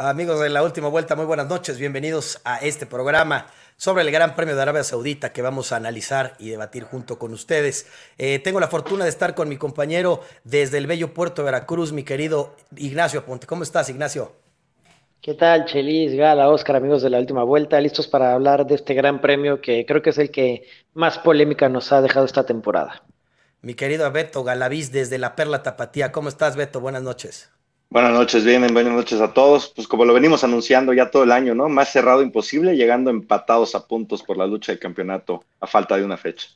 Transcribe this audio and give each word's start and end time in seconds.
Amigos 0.00 0.38
de 0.38 0.48
la 0.48 0.62
última 0.62 0.86
vuelta, 0.86 1.16
muy 1.16 1.24
buenas 1.24 1.48
noches. 1.48 1.76
Bienvenidos 1.76 2.40
a 2.44 2.58
este 2.58 2.86
programa 2.86 3.48
sobre 3.76 4.04
el 4.04 4.12
Gran 4.12 4.36
Premio 4.36 4.54
de 4.54 4.62
Arabia 4.62 4.84
Saudita 4.84 5.32
que 5.32 5.42
vamos 5.42 5.72
a 5.72 5.76
analizar 5.76 6.34
y 6.38 6.50
debatir 6.50 6.84
junto 6.84 7.18
con 7.18 7.32
ustedes. 7.32 7.90
Eh, 8.16 8.38
tengo 8.38 8.60
la 8.60 8.68
fortuna 8.68 9.02
de 9.02 9.10
estar 9.10 9.34
con 9.34 9.48
mi 9.48 9.56
compañero 9.56 10.20
desde 10.44 10.78
el 10.78 10.86
bello 10.86 11.12
puerto 11.14 11.42
de 11.42 11.46
Veracruz, 11.46 11.90
mi 11.90 12.04
querido 12.04 12.54
Ignacio 12.76 13.24
Ponte. 13.24 13.48
¿Cómo 13.48 13.64
estás, 13.64 13.90
Ignacio? 13.90 14.30
¿Qué 15.20 15.34
tal, 15.34 15.64
Chelis, 15.64 16.14
Gala, 16.14 16.48
Oscar, 16.48 16.76
amigos 16.76 17.02
de 17.02 17.10
la 17.10 17.18
última 17.18 17.42
vuelta? 17.42 17.80
Listos 17.80 18.06
para 18.06 18.34
hablar 18.34 18.68
de 18.68 18.76
este 18.76 18.94
gran 18.94 19.20
premio 19.20 19.60
que 19.60 19.84
creo 19.84 20.00
que 20.00 20.10
es 20.10 20.18
el 20.18 20.30
que 20.30 20.62
más 20.94 21.18
polémica 21.18 21.68
nos 21.68 21.90
ha 21.90 22.00
dejado 22.02 22.24
esta 22.24 22.46
temporada. 22.46 23.02
Mi 23.62 23.74
querido 23.74 24.08
Beto 24.12 24.44
Galaviz 24.44 24.92
desde 24.92 25.18
la 25.18 25.34
Perla 25.34 25.64
Tapatía. 25.64 26.12
¿Cómo 26.12 26.28
estás, 26.28 26.54
Beto? 26.54 26.78
Buenas 26.78 27.02
noches. 27.02 27.50
Buenas 27.90 28.12
noches, 28.12 28.44
bien, 28.44 28.66
buenas 28.74 28.92
noches 28.92 29.18
a 29.22 29.32
todos. 29.32 29.72
Pues 29.74 29.88
como 29.88 30.04
lo 30.04 30.12
venimos 30.12 30.44
anunciando 30.44 30.92
ya 30.92 31.10
todo 31.10 31.24
el 31.24 31.32
año, 31.32 31.54
¿no? 31.54 31.70
Más 31.70 31.90
cerrado 31.90 32.20
imposible, 32.20 32.76
llegando 32.76 33.10
empatados 33.10 33.74
a 33.74 33.86
puntos 33.86 34.22
por 34.22 34.36
la 34.36 34.46
lucha 34.46 34.72
del 34.72 34.78
campeonato 34.78 35.42
a 35.58 35.66
falta 35.66 35.96
de 35.96 36.04
una 36.04 36.18
fecha. 36.18 36.48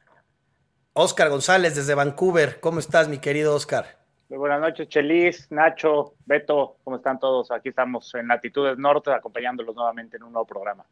Oscar 0.93 1.31
González 1.31 1.75
desde 1.75 1.95
Vancouver. 1.95 2.61
¿Cómo 2.61 2.81
estás, 2.81 3.09
mi 3.09 3.17
querido 3.17 3.55
Oscar? 3.55 3.97
Muy 4.29 4.39
buenas 4.39 4.61
noches, 4.61 4.89
Chelis, 4.89 5.51
Nacho, 5.51 6.15
Beto, 6.27 6.77
¿cómo 6.85 6.97
están 6.97 7.19
todos? 7.19 7.51
Aquí 7.51 7.71
estamos 7.71 8.15
en 8.15 8.29
Latitudes 8.29 8.77
Norte 8.77 9.11
acompañándolos 9.11 9.75
nuevamente 9.75 10.19
en 10.19 10.25
un 10.25 10.33
nuevo 10.33 10.47
programa. 10.47 10.85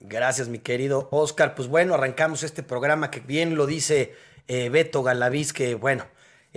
Gracias, 0.00 0.48
mi 0.48 0.58
querido 0.58 1.08
Oscar. 1.10 1.54
Pues 1.54 1.68
bueno, 1.68 1.94
arrancamos 1.94 2.42
este 2.42 2.62
programa 2.62 3.10
que 3.10 3.20
bien 3.20 3.56
lo 3.56 3.66
dice 3.66 4.14
eh, 4.48 4.70
Beto 4.70 5.02
Galaviz, 5.02 5.52
que 5.52 5.74
bueno, 5.74 6.04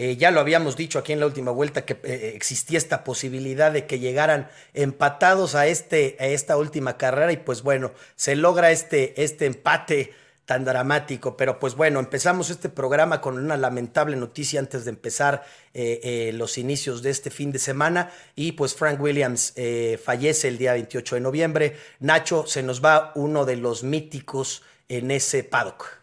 eh, 0.02 0.16
ya 0.16 0.32
lo 0.32 0.40
habíamos 0.40 0.78
dicho 0.78 0.98
aquí 0.98 1.12
en 1.12 1.20
la 1.20 1.26
última 1.26 1.52
vuelta 1.52 1.84
que 1.84 2.00
eh, 2.04 2.32
existía 2.34 2.78
esta 2.78 3.04
posibilidad 3.04 3.70
de 3.70 3.86
que 3.86 4.00
llegaran 4.00 4.48
empatados 4.74 5.56
a, 5.56 5.68
este, 5.68 6.16
a 6.22 6.28
esta 6.28 6.56
última 6.56 6.96
carrera 6.96 7.34
y 7.34 7.38
pues 7.38 7.64
bueno, 7.64 7.92
se 8.16 8.38
logra 8.38 8.72
este, 8.72 9.22
este 9.22 9.46
empate 9.46 10.14
tan 10.46 10.64
dramático. 10.64 11.36
Pero 11.36 11.60
pues 11.60 11.76
bueno, 11.76 12.00
empezamos 12.00 12.50
este 12.50 12.70
programa 12.70 13.20
con 13.20 13.38
una 13.38 13.58
lamentable 13.58 14.16
noticia 14.16 14.62
antes 14.62 14.86
de 14.86 14.92
empezar 14.92 15.44
los 15.74 16.58
inicios 16.58 17.04
de 17.04 17.10
este 17.10 17.30
fin 17.30 17.52
de 17.52 17.60
semana. 17.60 18.10
Y 18.36 18.54
pues 18.54 18.74
Frank 18.76 19.02
Williams 19.02 19.54
fallece 20.02 20.48
el 20.48 20.58
día 20.58 20.74
28 20.74 21.16
de 21.16 21.22
noviembre. 21.22 21.76
Nacho, 22.00 22.48
se 22.48 22.64
nos 22.64 22.84
va 22.84 23.12
uno 23.16 23.46
de 23.46 23.58
los 23.58 23.84
míticos 23.84 24.64
en 24.88 25.12
ese 25.12 25.44
paddock. 25.44 26.00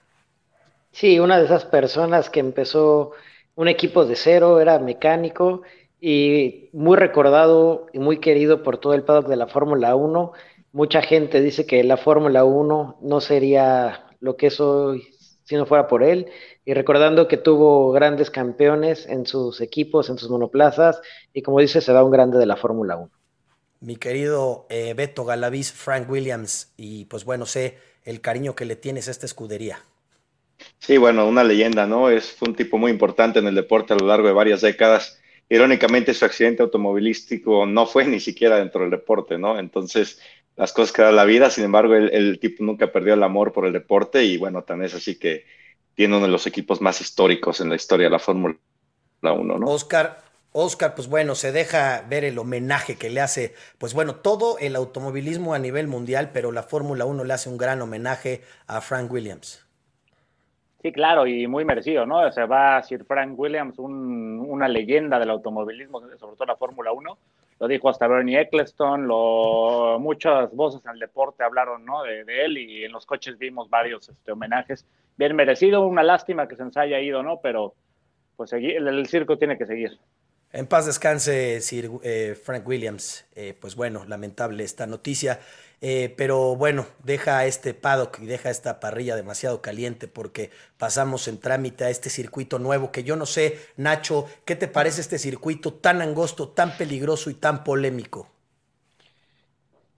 Sí, 0.92 1.19
una 1.19 1.38
de 1.38 1.47
esas 1.47 1.64
personas 1.64 2.31
que 2.31 2.41
empezó 2.41 3.12
un 3.56 3.68
equipo 3.68 4.04
de 4.04 4.14
cero, 4.14 4.60
era 4.60 4.78
mecánico 4.78 5.62
y 6.00 6.68
muy 6.72 6.96
recordado 6.96 7.86
y 7.92 7.98
muy 7.98 8.20
querido 8.20 8.62
por 8.62 8.78
todo 8.78 8.94
el 8.94 9.02
paddock 9.02 9.26
de 9.26 9.36
la 9.36 9.48
Fórmula 9.48 9.96
1. 9.96 10.32
Mucha 10.72 11.02
gente 11.02 11.40
dice 11.40 11.66
que 11.66 11.82
la 11.82 11.96
Fórmula 11.96 12.44
1 12.44 12.98
no 13.00 13.20
sería 13.20 14.06
lo 14.20 14.36
que 14.36 14.48
es 14.48 14.60
hoy 14.60 15.08
si 15.44 15.54
no 15.56 15.64
fuera 15.64 15.88
por 15.88 16.02
él. 16.02 16.26
Y 16.64 16.74
recordando 16.74 17.28
que 17.28 17.38
tuvo 17.38 17.92
grandes 17.92 18.30
campeones 18.30 19.06
en 19.06 19.26
sus 19.26 19.60
equipos, 19.60 20.10
en 20.10 20.18
sus 20.18 20.28
monoplazas, 20.28 21.00
y 21.32 21.42
como 21.42 21.60
dice, 21.60 21.80
se 21.80 21.92
da 21.92 22.04
un 22.04 22.10
grande 22.10 22.38
de 22.38 22.46
la 22.46 22.56
Fórmula 22.56 22.96
1. 22.96 23.10
Mi 23.80 23.96
querido 23.96 24.66
eh, 24.68 24.92
Beto 24.94 25.24
Galaviz, 25.24 25.72
Frank 25.72 26.10
Williams, 26.10 26.72
y 26.76 27.04
pues 27.06 27.24
bueno, 27.24 27.46
sé 27.46 27.78
el 28.04 28.20
cariño 28.20 28.54
que 28.54 28.64
le 28.64 28.76
tienes 28.76 29.08
a 29.08 29.12
esta 29.12 29.26
escudería. 29.26 29.78
Sí, 30.78 30.96
bueno, 30.98 31.26
una 31.26 31.44
leyenda, 31.44 31.86
¿no? 31.86 32.10
Es, 32.10 32.32
fue 32.32 32.48
un 32.48 32.54
tipo 32.54 32.78
muy 32.78 32.90
importante 32.90 33.38
en 33.38 33.46
el 33.46 33.54
deporte 33.54 33.92
a 33.92 33.96
lo 33.96 34.06
largo 34.06 34.28
de 34.28 34.34
varias 34.34 34.60
décadas. 34.60 35.20
Irónicamente, 35.48 36.14
su 36.14 36.24
accidente 36.24 36.62
automovilístico 36.62 37.66
no 37.66 37.86
fue 37.86 38.04
ni 38.04 38.20
siquiera 38.20 38.56
dentro 38.56 38.82
del 38.82 38.91
deporte, 38.91 39.38
¿no? 39.38 39.58
Entonces, 39.58 40.20
las 40.56 40.72
cosas 40.72 40.92
que 40.92 41.03
da 41.03 41.12
la 41.12 41.25
vida, 41.25 41.50
sin 41.50 41.64
embargo, 41.64 41.94
el, 41.94 42.38
tipo 42.41 42.64
nunca 42.64 42.91
perdió 42.91 43.14
el 43.14 43.22
amor 43.22 43.53
por 43.53 43.66
el 43.66 43.72
deporte 43.72 44.25
y 44.25 44.38
bueno, 44.38 44.64
también 44.64 44.86
es 44.86 44.94
así 44.94 45.19
que 45.19 45.44
tiene 45.94 46.16
uno 46.16 46.26
de 46.26 46.32
los 46.32 46.47
equipos 46.47 46.81
más 46.81 47.00
históricos 47.00 47.60
en 47.60 47.69
la 47.69 47.76
historia 47.76 48.06
de 48.06 48.10
la 48.10 48.19
Fórmula 48.19 48.56
1, 49.22 49.58
¿no? 49.58 49.66
Oscar, 49.66 50.22
Oscar, 50.52 50.94
pues 50.94 51.08
bueno, 51.08 51.34
se 51.34 51.52
deja 51.52 52.02
ver 52.08 52.25
el 52.25 52.38
homenaje 52.38 52.97
que 52.97 53.10
le 53.10 53.20
hace, 53.20 53.54
pues 53.76 53.92
bueno, 53.92 54.16
todo 54.16 54.58
el 54.58 54.75
automovilismo 54.76 55.52
a 55.52 55.58
nivel 55.58 55.88
mundial, 55.88 56.31
pero 56.32 56.52
la 56.52 56.62
Fórmula 56.62 57.04
1 57.04 57.25
le 57.25 57.34
hace 57.34 57.50
un 57.50 57.58
gran 57.58 57.82
homenaje 57.82 58.42
a 58.66 58.81
Frank 58.81 59.12
Williams. 59.12 59.66
Sí, 60.82 60.92
claro, 60.92 61.26
y 61.26 61.47
muy 61.47 61.64
merecido, 61.64 62.06
¿no? 62.06 62.31
Se 62.31 62.44
va 62.44 62.82
Sir 62.82 63.04
Frank 63.04 63.38
Williams, 63.38 63.78
una 63.78 64.69
leyenda 64.69 65.19
del 65.19 65.31
automovilismo, 65.31 66.00
sobre 66.00 66.37
todo 66.37 66.47
la 66.47 66.56
Fórmula 66.56 66.92
1. 66.92 67.19
Lo 67.59 67.69
dijo 67.69 67.88
hasta 67.88 68.06
Bernie 68.06 68.38
Eccleston, 68.38 69.09
lo, 69.09 69.98
muchas 69.98 70.54
voces 70.54 70.84
en 70.84 70.92
el 70.92 70.98
deporte 70.98 71.42
hablaron 71.42 71.87
¿no? 71.87 72.03
de, 72.03 72.22
él 72.44 72.59
y 72.59 72.84
en 72.84 72.92
los 72.92 73.06
coches 73.06 73.38
vimos 73.38 73.70
varios 73.70 74.10
este, 74.10 74.32
homenajes. 74.32 74.84
Bien 75.16 75.34
merecido, 75.34 75.87
una 75.87 76.03
lástima 76.03 76.47
que 76.47 76.56
se 76.56 76.64
nos 76.64 76.76
haya 76.76 77.00
ido, 77.00 77.22
¿no? 77.22 77.41
Pero 77.41 77.75
pues 78.37 78.53
el, 78.53 78.87
el 78.87 79.06
circo 79.06 79.38
tiene 79.38 79.56
que 79.56 79.64
seguir. 79.64 79.98
En 80.53 80.66
paz 80.66 80.87
descanse 80.87 81.60
Sir 81.60 81.91
eh, 82.03 82.34
Frank 82.34 82.66
Williams. 82.66 83.26
Eh, 83.34 83.54
pues 83.60 83.76
bueno, 83.76 84.04
lamentable 84.06 84.64
esta 84.64 84.87
noticia. 84.87 85.41
Eh, 85.82 86.14
pero 86.16 86.56
bueno, 86.56 86.87
deja 87.04 87.44
este 87.44 87.75
paddock 87.75 88.20
y 88.20 88.26
deja 88.26 88.48
esta 88.48 88.81
parrilla 88.81 89.14
demasiado 89.14 89.60
caliente 89.60 90.09
porque 90.09 90.50
pasamos 90.78 91.28
en 91.28 91.38
trámite 91.38 91.84
a 91.84 91.91
este 91.91 92.09
circuito 92.09 92.59
nuevo 92.59 92.91
que 92.91 93.04
yo 93.04 93.14
no 93.14 93.26
sé, 93.26 93.59
Nacho, 93.76 94.25
¿qué 94.47 94.56
te 94.56 94.69
parece 94.69 95.03
este 95.03 95.19
circuito 95.19 95.75
tan 95.75 96.00
angosto, 96.00 96.48
tan 96.48 96.76
peligroso 96.78 97.28
y 97.28 97.34
tan 97.34 97.62
polémico? 97.62 98.28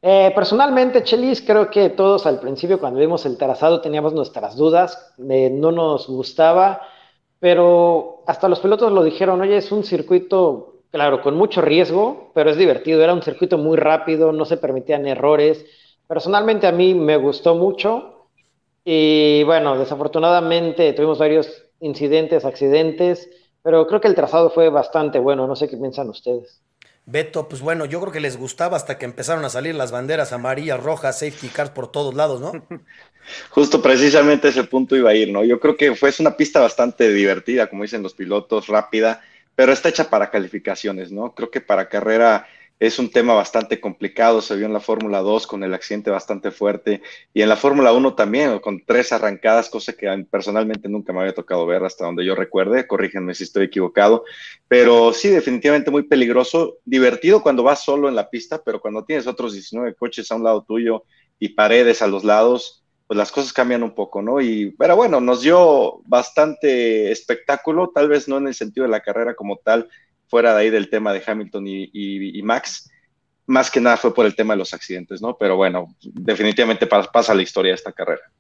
Eh, 0.02 0.32
personalmente, 0.34 1.02
Chelis, 1.02 1.42
creo 1.42 1.70
que 1.70 1.90
todos 1.90 2.26
al 2.26 2.40
principio 2.40 2.78
cuando 2.78 3.00
vimos 3.00 3.24
el 3.26 3.36
trazado 3.36 3.80
teníamos 3.80 4.12
nuestras 4.12 4.56
dudas, 4.56 5.12
no 5.18 5.72
nos 5.72 6.06
gustaba, 6.08 6.82
pero 7.40 8.22
hasta 8.26 8.48
los 8.48 8.60
pilotos 8.60 8.92
lo 8.92 9.02
dijeron, 9.02 9.40
oye, 9.40 9.56
es 9.56 9.72
un 9.72 9.84
circuito 9.84 10.77
claro, 10.90 11.20
con 11.22 11.36
mucho 11.36 11.60
riesgo, 11.60 12.30
pero 12.34 12.50
es 12.50 12.56
divertido. 12.56 13.02
Era 13.02 13.14
un 13.14 13.22
circuito 13.22 13.58
muy 13.58 13.76
rápido, 13.76 14.32
no 14.32 14.44
se 14.44 14.56
permitían 14.56 15.06
errores. 15.06 15.64
Personalmente 16.06 16.66
a 16.66 16.72
mí 16.72 16.94
me 16.94 17.16
gustó 17.16 17.54
mucho 17.54 18.26
y 18.84 19.42
bueno, 19.44 19.78
desafortunadamente 19.78 20.92
tuvimos 20.94 21.18
varios 21.18 21.64
incidentes, 21.80 22.44
accidentes, 22.44 23.28
pero 23.62 23.86
creo 23.86 24.00
que 24.00 24.08
el 24.08 24.14
trazado 24.14 24.50
fue 24.50 24.70
bastante 24.70 25.18
bueno. 25.18 25.46
No 25.46 25.56
sé 25.56 25.68
qué 25.68 25.76
piensan 25.76 26.08
ustedes. 26.08 26.62
Beto, 27.10 27.48
pues 27.48 27.62
bueno, 27.62 27.86
yo 27.86 28.00
creo 28.00 28.12
que 28.12 28.20
les 28.20 28.36
gustaba 28.36 28.76
hasta 28.76 28.98
que 28.98 29.06
empezaron 29.06 29.42
a 29.42 29.48
salir 29.48 29.74
las 29.74 29.90
banderas 29.90 30.32
amarillas, 30.34 30.82
rojas, 30.82 31.18
safety 31.18 31.48
cars 31.48 31.70
por 31.70 31.90
todos 31.90 32.14
lados, 32.14 32.38
¿no? 32.40 32.52
Justo 33.50 33.80
precisamente 33.80 34.48
ese 34.48 34.64
punto 34.64 34.94
iba 34.94 35.10
a 35.10 35.14
ir, 35.14 35.32
¿no? 35.32 35.42
Yo 35.42 35.58
creo 35.58 35.76
que 35.76 35.94
fue 35.94 36.10
una 36.20 36.36
pista 36.36 36.60
bastante 36.60 37.10
divertida, 37.10 37.68
como 37.68 37.82
dicen 37.82 38.02
los 38.02 38.12
pilotos, 38.12 38.66
rápida 38.66 39.22
pero 39.58 39.72
está 39.72 39.88
hecha 39.88 40.08
para 40.08 40.30
calificaciones, 40.30 41.10
¿no? 41.10 41.34
Creo 41.34 41.50
que 41.50 41.60
para 41.60 41.88
carrera 41.88 42.46
es 42.78 43.00
un 43.00 43.10
tema 43.10 43.34
bastante 43.34 43.80
complicado, 43.80 44.40
se 44.40 44.54
vio 44.54 44.66
en 44.66 44.72
la 44.72 44.78
Fórmula 44.78 45.18
2 45.18 45.48
con 45.48 45.64
el 45.64 45.74
accidente 45.74 46.12
bastante 46.12 46.52
fuerte 46.52 47.02
y 47.34 47.42
en 47.42 47.48
la 47.48 47.56
Fórmula 47.56 47.92
1 47.92 48.14
también, 48.14 48.56
con 48.60 48.84
tres 48.86 49.10
arrancadas, 49.12 49.68
cosa 49.68 49.94
que 49.94 50.06
personalmente 50.30 50.88
nunca 50.88 51.12
me 51.12 51.22
había 51.22 51.34
tocado 51.34 51.66
ver 51.66 51.82
hasta 51.82 52.04
donde 52.04 52.24
yo 52.24 52.36
recuerde, 52.36 52.86
corrígenme 52.86 53.34
si 53.34 53.42
estoy 53.42 53.64
equivocado, 53.64 54.22
pero 54.68 55.12
sí, 55.12 55.28
definitivamente 55.28 55.90
muy 55.90 56.04
peligroso, 56.04 56.76
divertido 56.84 57.42
cuando 57.42 57.64
vas 57.64 57.82
solo 57.82 58.08
en 58.08 58.14
la 58.14 58.30
pista, 58.30 58.62
pero 58.64 58.80
cuando 58.80 59.04
tienes 59.04 59.26
otros 59.26 59.54
19 59.54 59.96
coches 59.96 60.30
a 60.30 60.36
un 60.36 60.44
lado 60.44 60.62
tuyo 60.62 61.02
y 61.40 61.48
paredes 61.48 62.00
a 62.00 62.06
los 62.06 62.22
lados, 62.22 62.84
pues 63.08 63.16
las 63.16 63.32
cosas 63.32 63.54
cambian 63.54 63.82
un 63.82 63.94
poco, 63.94 64.20
¿no? 64.20 64.38
Y, 64.38 64.72
pero 64.78 64.94
bueno, 64.94 65.18
nos 65.18 65.40
dio 65.40 66.02
bastante 66.04 67.10
espectáculo, 67.10 67.90
tal 67.92 68.06
vez 68.06 68.28
no 68.28 68.36
en 68.36 68.48
el 68.48 68.54
sentido 68.54 68.84
de 68.84 68.90
la 68.90 69.00
carrera 69.00 69.34
como 69.34 69.56
tal, 69.56 69.88
fuera 70.28 70.54
de 70.54 70.60
ahí 70.60 70.70
del 70.70 70.90
tema 70.90 71.14
de 71.14 71.22
Hamilton 71.26 71.64
y, 71.66 72.42
Max, 72.42 72.90
más 73.46 73.70
que 73.70 73.80
nada 73.80 73.96
fue 73.96 74.14
por 74.14 74.26
el 74.26 74.36
tema 74.36 74.52
de 74.52 74.58
los 74.58 74.74
accidentes, 74.74 75.22
¿no? 75.22 75.38
Pero 75.38 75.56
bueno, 75.56 75.96
definitivamente 76.02 76.86
pasa 76.86 77.34
la 77.34 77.40
historia 77.40 77.70
de 77.70 77.76
esta 77.76 77.92
carrera. 77.92 78.30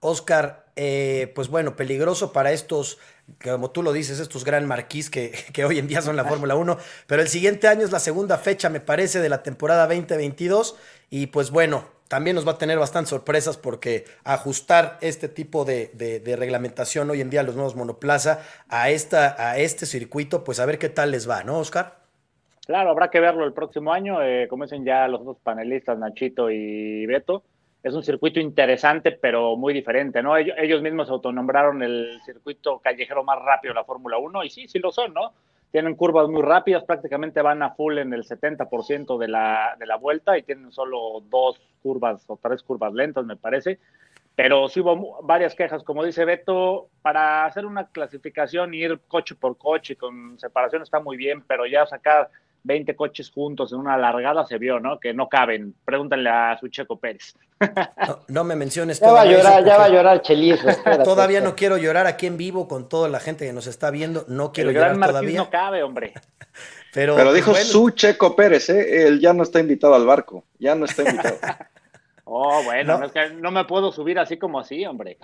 Oscar, 0.00 0.66
eh, 0.76 1.32
pues 1.34 1.48
bueno, 1.48 1.74
peligroso 1.74 2.34
para 2.34 2.52
estos, 2.52 2.98
como 3.42 3.70
tú 3.70 3.82
lo 3.82 3.94
dices, 3.94 4.20
estos 4.20 4.44
gran 4.44 4.66
marquís 4.66 5.08
que, 5.08 5.32
que 5.54 5.64
hoy 5.64 5.78
en 5.78 5.88
día 5.88 6.02
son 6.02 6.16
la 6.16 6.26
Fórmula 6.26 6.54
1, 6.54 6.76
pero 7.06 7.22
el 7.22 7.28
siguiente 7.28 7.66
año 7.66 7.82
es 7.82 7.92
la 7.92 8.00
segunda 8.00 8.36
fecha, 8.36 8.68
me 8.68 8.80
parece, 8.80 9.20
de 9.20 9.30
la 9.30 9.42
temporada 9.42 9.86
2022 9.86 10.76
y 11.08 11.28
pues 11.28 11.50
bueno, 11.50 11.86
también 12.12 12.36
nos 12.36 12.46
va 12.46 12.52
a 12.52 12.58
tener 12.58 12.78
bastantes 12.78 13.08
sorpresas 13.08 13.56
porque 13.56 14.04
ajustar 14.22 14.98
este 15.00 15.30
tipo 15.30 15.64
de, 15.64 15.90
reglamentación 16.36 17.08
hoy 17.08 17.22
en 17.22 17.30
día 17.30 17.42
los 17.42 17.54
nuevos 17.54 17.74
monoplaza 17.74 18.40
a, 18.68 18.90
esta, 18.90 19.34
a 19.38 19.56
este 19.56 19.86
circuito, 19.86 20.44
pues 20.44 20.60
a 20.60 20.66
ver 20.66 20.78
qué 20.78 20.90
tal 20.90 21.10
les 21.10 21.26
va, 21.26 21.42
¿no, 21.42 21.58
Oscar? 21.58 21.94
Claro, 22.66 22.90
habrá 22.90 23.08
que 23.08 23.18
verlo 23.18 23.46
el 23.46 23.54
próximo 23.54 23.94
año, 23.94 24.22
eh, 24.22 24.46
como 24.46 24.64
dicen 24.64 24.84
ya 24.84 25.08
los 25.08 25.24
dos 25.24 25.38
panelistas, 25.42 25.98
Nachito 25.98 26.50
y 26.50 27.06
Beto. 27.06 27.44
Es 27.82 27.94
un 27.94 28.02
circuito 28.02 28.40
interesante, 28.40 29.12
pero 29.12 29.56
muy 29.56 29.72
diferente, 29.72 30.22
¿no? 30.22 30.36
Ellos, 30.36 30.54
ellos 30.58 30.82
mismos 30.82 31.08
autonombraron 31.08 31.82
el 31.82 32.20
circuito 32.26 32.78
callejero 32.80 33.24
más 33.24 33.38
rápido 33.42 33.72
de 33.72 33.80
la 33.80 33.84
Fórmula 33.84 34.18
1 34.18 34.44
y 34.44 34.50
sí, 34.50 34.68
sí 34.68 34.80
lo 34.80 34.92
son, 34.92 35.14
¿no? 35.14 35.32
tienen 35.70 35.94
curvas 35.94 36.28
muy 36.28 36.42
rápidas, 36.42 36.84
prácticamente 36.84 37.40
van 37.40 37.62
a 37.62 37.70
full 37.70 37.96
en 37.96 38.12
el 38.12 38.24
70% 38.24 39.16
de 39.16 39.28
la, 39.28 39.74
de 39.78 39.86
la 39.86 39.96
vuelta 39.96 40.36
y 40.36 40.42
tienen 40.42 40.70
solo 40.70 41.22
dos 41.30 41.58
curvas 41.82 42.24
o 42.28 42.38
tres 42.40 42.62
curvas 42.62 42.92
lentas, 42.92 43.24
me 43.24 43.36
parece. 43.36 43.78
Pero 44.34 44.68
sí 44.68 44.80
hubo 44.80 45.22
varias 45.22 45.54
quejas, 45.54 45.82
como 45.82 46.04
dice 46.04 46.24
Beto, 46.24 46.88
para 47.02 47.44
hacer 47.44 47.66
una 47.66 47.88
clasificación, 47.88 48.72
ir 48.72 48.98
coche 49.06 49.34
por 49.34 49.58
coche 49.58 49.96
con 49.96 50.38
separación 50.38 50.82
está 50.82 51.00
muy 51.00 51.18
bien, 51.18 51.42
pero 51.46 51.66
ya 51.66 51.84
sacar 51.84 52.30
20 52.64 52.94
coches 52.96 53.30
juntos 53.30 53.72
en 53.72 53.78
una 53.78 53.96
largada 53.96 54.46
se 54.46 54.58
vio, 54.58 54.80
¿no? 54.80 55.00
Que 55.00 55.12
no 55.12 55.28
caben. 55.28 55.74
Pregúntenle 55.84 56.30
a 56.30 56.56
su 56.58 56.68
Checo 56.68 56.98
Pérez. 56.98 57.34
No, 58.28 58.44
me 58.44 58.56
menciones. 58.56 59.00
Ya 59.00 59.12
va 59.12 59.22
a 59.22 59.26
llorar, 59.26 59.64
ya 59.64 59.76
va 59.76 59.84
a 59.84 59.88
llorar 59.88 60.22
Chelis. 60.22 60.60
todavía 61.04 61.40
no 61.40 61.54
quiero 61.54 61.76
llorar 61.76 62.06
aquí 62.06 62.26
en 62.26 62.36
vivo 62.36 62.68
con 62.68 62.88
toda 62.88 63.08
la 63.08 63.20
gente 63.20 63.46
que 63.46 63.52
nos 63.52 63.66
está 63.66 63.90
viendo. 63.90 64.24
No 64.28 64.52
quiero 64.52 64.70
El 64.70 64.76
llorar 64.76 64.96
gran 64.96 65.08
todavía. 65.08 65.38
no 65.38 65.50
cabe, 65.50 65.82
hombre. 65.82 66.14
Pero, 66.92 67.16
Pero 67.16 67.32
dijo 67.32 67.52
pues, 67.52 67.68
su 67.68 67.90
Checo 67.90 68.36
Pérez, 68.36 68.68
¿eh? 68.68 69.06
Él 69.06 69.18
ya 69.18 69.32
no 69.32 69.44
está 69.44 69.60
invitado 69.60 69.94
al 69.94 70.04
barco. 70.04 70.44
Ya 70.58 70.74
no 70.74 70.84
está 70.84 71.02
invitado. 71.08 71.38
Oh, 72.34 72.62
bueno, 72.64 72.98
no. 72.98 73.04
es 73.04 73.12
que 73.12 73.28
no 73.30 73.50
me 73.50 73.64
puedo 73.66 73.92
subir 73.92 74.18
así 74.18 74.38
como 74.38 74.58
así, 74.58 74.86
hombre. 74.86 75.18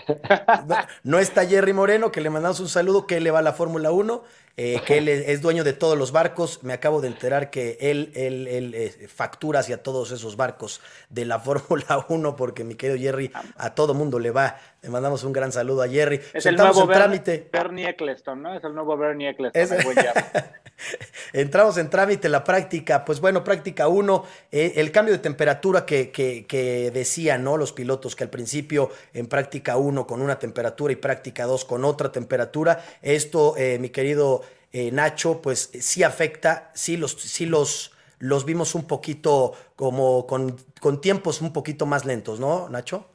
No, 0.66 0.76
no, 1.04 1.18
está 1.18 1.46
Jerry 1.46 1.72
Moreno, 1.72 2.12
que 2.12 2.20
le 2.20 2.28
mandamos 2.28 2.60
un 2.60 2.68
saludo, 2.68 3.06
que 3.06 3.18
le 3.20 3.30
va 3.30 3.38
a 3.38 3.42
la 3.42 3.54
Fórmula 3.54 3.92
1, 3.92 4.22
eh, 4.60 4.80
que 4.84 4.98
él 4.98 5.08
es 5.08 5.40
dueño 5.40 5.62
de 5.62 5.72
todos 5.72 5.96
los 5.96 6.10
barcos. 6.10 6.64
Me 6.64 6.72
acabo 6.72 7.00
de 7.00 7.06
enterar 7.06 7.48
que 7.48 7.78
él, 7.80 8.10
él, 8.16 8.48
él 8.48 8.74
eh, 8.74 9.06
factura 9.06 9.60
hacia 9.60 9.84
todos 9.84 10.10
esos 10.10 10.36
barcos 10.36 10.80
de 11.10 11.24
la 11.24 11.38
Fórmula 11.48 12.04
1, 12.08 12.34
porque 12.34 12.64
mi 12.64 12.74
querido 12.74 12.98
Jerry 12.98 13.30
a 13.56 13.76
todo 13.76 13.94
mundo 13.94 14.18
le 14.18 14.32
va. 14.32 14.58
Le 14.82 14.90
mandamos 14.90 15.22
un 15.22 15.32
gran 15.32 15.52
saludo 15.52 15.82
a 15.82 15.88
Jerry. 15.88 16.20
Es 16.34 16.44
el 16.46 16.56
nuevo 16.56 16.82
en 16.82 16.88
trámite. 16.88 17.48
Bernie 17.52 17.88
Eccleston, 17.88 18.42
¿no? 18.42 18.54
Es 18.54 18.64
el 18.64 18.74
nuevo 18.74 18.96
Bernie 18.96 19.28
Eccleston. 19.28 19.62
Es... 19.62 19.70
Entramos 21.32 21.76
en 21.78 21.90
trámite 21.90 22.28
la 22.28 22.44
práctica, 22.44 23.04
pues 23.04 23.20
bueno, 23.20 23.42
práctica 23.42 23.88
1, 23.88 24.24
eh, 24.52 24.74
el 24.76 24.92
cambio 24.92 25.12
de 25.12 25.18
temperatura 25.18 25.84
que, 25.84 26.10
que, 26.10 26.46
que, 26.46 26.92
decían 26.92 27.42
¿no? 27.42 27.56
los 27.56 27.72
pilotos, 27.72 28.14
que 28.14 28.24
al 28.24 28.30
principio 28.30 28.90
en 29.12 29.26
práctica 29.26 29.76
1 29.76 30.06
con 30.06 30.22
una 30.22 30.38
temperatura 30.38 30.92
y 30.92 30.96
práctica 30.96 31.46
2 31.46 31.64
con 31.64 31.84
otra 31.84 32.12
temperatura, 32.12 32.84
esto, 33.02 33.56
mi 33.80 33.90
querido 33.90 34.42
eh, 34.72 34.90
Nacho, 34.92 35.40
pues 35.42 35.70
sí 35.80 36.02
afecta, 36.02 36.70
sí 36.74 36.96
los, 36.96 37.12
sí 37.12 37.46
los, 37.46 37.92
los 38.18 38.44
vimos 38.44 38.74
un 38.74 38.86
poquito 38.86 39.54
como 39.76 40.26
con, 40.26 40.56
con 40.80 41.00
tiempos 41.00 41.40
un 41.40 41.52
poquito 41.52 41.86
más 41.86 42.04
lentos, 42.04 42.40
¿no, 42.40 42.68
Nacho? 42.68 43.06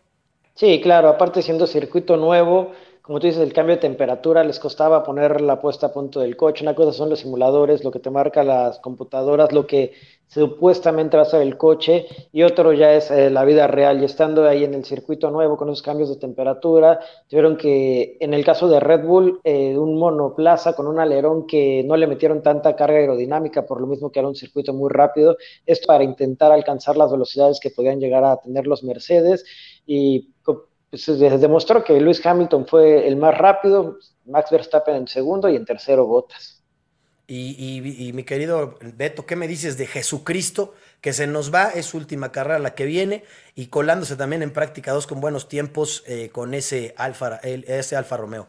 Sí, 0.56 0.82
claro, 0.82 1.10
aparte 1.10 1.42
siendo 1.42 1.66
circuito 1.66 2.16
nuevo, 2.18 2.74
como 3.04 3.20
tú 3.20 3.28
dices, 3.28 3.42
el 3.42 3.52
cambio 3.52 3.76
de 3.76 3.82
temperatura 3.82 4.46
les 4.46 4.60
costaba 4.60 5.04
poner 5.04 5.42
la 5.42 5.60
puesta 5.60 5.88
a 5.88 5.94
punto 5.94 6.22
del 6.22 6.38
coche. 6.38 6.64
Una 6.64 6.74
cosa 6.74 6.94
son 6.94 7.10
los 7.10 7.20
simuladores, 7.20 7.84
lo 7.84 7.92
que 7.92 8.00
te 8.00 8.10
marca 8.10 8.46
las 8.46 8.80
computadoras, 8.80 9.52
lo 9.52 9.68
que 9.68 9.92
supuestamente 10.26 11.18
va 11.18 11.24
a 11.24 11.26
ser 11.26 11.42
el 11.42 11.58
coche, 11.58 12.08
y 12.32 12.44
otro 12.44 12.72
ya 12.72 12.94
es 12.94 13.12
eh, 13.12 13.30
la 13.30 13.44
vida 13.44 13.68
real. 13.68 14.02
Y 14.02 14.06
estando 14.06 14.48
ahí 14.48 14.64
en 14.64 14.74
el 14.74 14.86
circuito 14.86 15.30
nuevo 15.32 15.58
con 15.58 15.68
esos 15.68 15.82
cambios 15.82 16.08
de 16.08 16.16
temperatura, 16.16 17.02
tuvieron 17.28 17.58
que, 17.58 18.16
en 18.22 18.34
el 18.34 18.46
caso 18.46 18.70
de 18.70 18.80
Red 18.80 19.06
Bull, 19.06 19.42
eh, 19.44 19.78
un 19.78 20.00
monoplaza 20.00 20.74
con 20.74 20.88
un 20.88 20.98
alerón 20.98 21.46
que 21.46 21.84
no 21.84 21.98
le 21.98 22.08
metieron 22.08 22.42
tanta 22.42 22.74
carga 22.78 23.00
aerodinámica, 23.00 23.66
por 23.66 23.82
lo 23.82 23.88
mismo 23.88 24.14
que 24.14 24.20
era 24.20 24.30
un 24.30 24.36
circuito 24.36 24.74
muy 24.74 24.90
rápido, 24.90 25.36
esto 25.66 25.88
para 25.88 26.06
intentar 26.06 26.54
alcanzar 26.54 26.96
las 26.96 27.12
velocidades 27.12 27.60
que 27.60 27.70
podían 27.70 28.00
llegar 28.00 28.24
a 28.24 28.38
tener 28.38 28.66
los 28.66 28.82
Mercedes. 28.82 29.44
Y 29.86 30.33
se 30.94 31.14
demostró 31.38 31.84
que 31.84 32.00
Lewis 32.00 32.26
Hamilton 32.26 32.68
fue 32.68 33.08
el 33.08 33.18
más 33.18 33.38
rápido, 33.38 33.98
Max 34.26 34.52
Verstappen 34.52 34.96
en 34.96 35.08
segundo 35.08 35.50
y 35.50 35.56
en 35.56 35.66
tercero 35.66 36.06
Bottas. 36.06 36.62
Y, 37.26 37.56
y, 37.58 38.08
y, 38.08 38.14
mi 38.14 38.24
querido 38.24 38.78
Beto, 38.82 39.26
¿qué 39.26 39.38
me 39.38 39.48
dices 39.48 39.78
de 39.78 39.88
Jesucristo? 39.88 40.74
Que 41.00 41.14
se 41.14 41.26
nos 41.26 41.54
va, 41.54 41.70
es 41.70 41.86
su 41.88 41.98
última 41.98 42.34
carrera 42.34 42.60
la 42.60 42.76
que 42.76 42.86
viene, 42.86 43.24
y 43.56 43.68
colándose 43.68 44.18
también 44.18 44.44
en 44.44 44.52
práctica 44.52 44.92
2 44.92 45.08
con 45.08 45.22
buenos 45.22 45.48
tiempos 45.48 46.04
eh, 46.06 46.30
con 46.32 46.54
ese 46.54 46.94
Alfa, 46.98 47.38
el, 47.38 47.64
ese 47.64 47.96
Alfa 47.96 48.18
Romeo. 48.18 48.48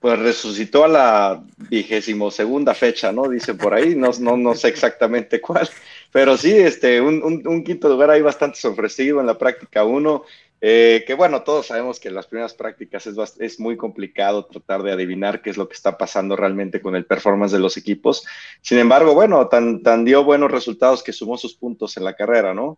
Pues 0.00 0.18
resucitó 0.18 0.84
a 0.84 0.88
la 0.88 1.42
vigésimo 1.56 2.30
segunda 2.30 2.74
fecha, 2.74 3.10
¿no? 3.10 3.28
Dice 3.28 3.54
por 3.54 3.74
ahí, 3.74 3.96
no, 3.96 4.10
no, 4.20 4.36
no 4.36 4.54
sé 4.54 4.68
exactamente 4.68 5.40
cuál, 5.40 5.68
pero 6.12 6.36
sí, 6.36 6.52
este, 6.52 7.00
un, 7.00 7.22
un, 7.22 7.46
un 7.48 7.64
quinto 7.64 7.88
lugar 7.88 8.10
ahí 8.10 8.22
bastante 8.22 8.64
ofrecido 8.68 9.18
en 9.18 9.26
la 9.26 9.38
práctica 9.38 9.84
1. 9.84 10.24
Eh, 10.60 11.04
que 11.06 11.14
bueno, 11.14 11.42
todos 11.44 11.68
sabemos 11.68 12.00
que 12.00 12.08
en 12.08 12.14
las 12.14 12.26
primeras 12.26 12.52
prácticas 12.52 13.06
es, 13.06 13.16
es, 13.38 13.60
muy 13.60 13.76
complicado 13.76 14.44
tratar 14.46 14.82
de 14.82 14.90
adivinar 14.90 15.40
qué 15.40 15.50
es 15.50 15.56
lo 15.56 15.68
que 15.68 15.74
está 15.74 15.96
pasando 15.96 16.34
realmente 16.34 16.80
con 16.80 16.96
el 16.96 17.06
performance 17.06 17.52
de 17.52 17.60
los 17.60 17.76
equipos. 17.76 18.26
Sin 18.60 18.78
embargo, 18.78 19.14
bueno, 19.14 19.48
tan, 19.48 20.04
dio 20.04 20.24
buenos 20.24 20.50
resultados 20.50 21.04
que 21.04 21.12
sumó 21.12 21.38
sus 21.38 21.54
puntos 21.54 21.96
en 21.96 22.04
la 22.04 22.16
carrera, 22.16 22.54
¿no? 22.54 22.76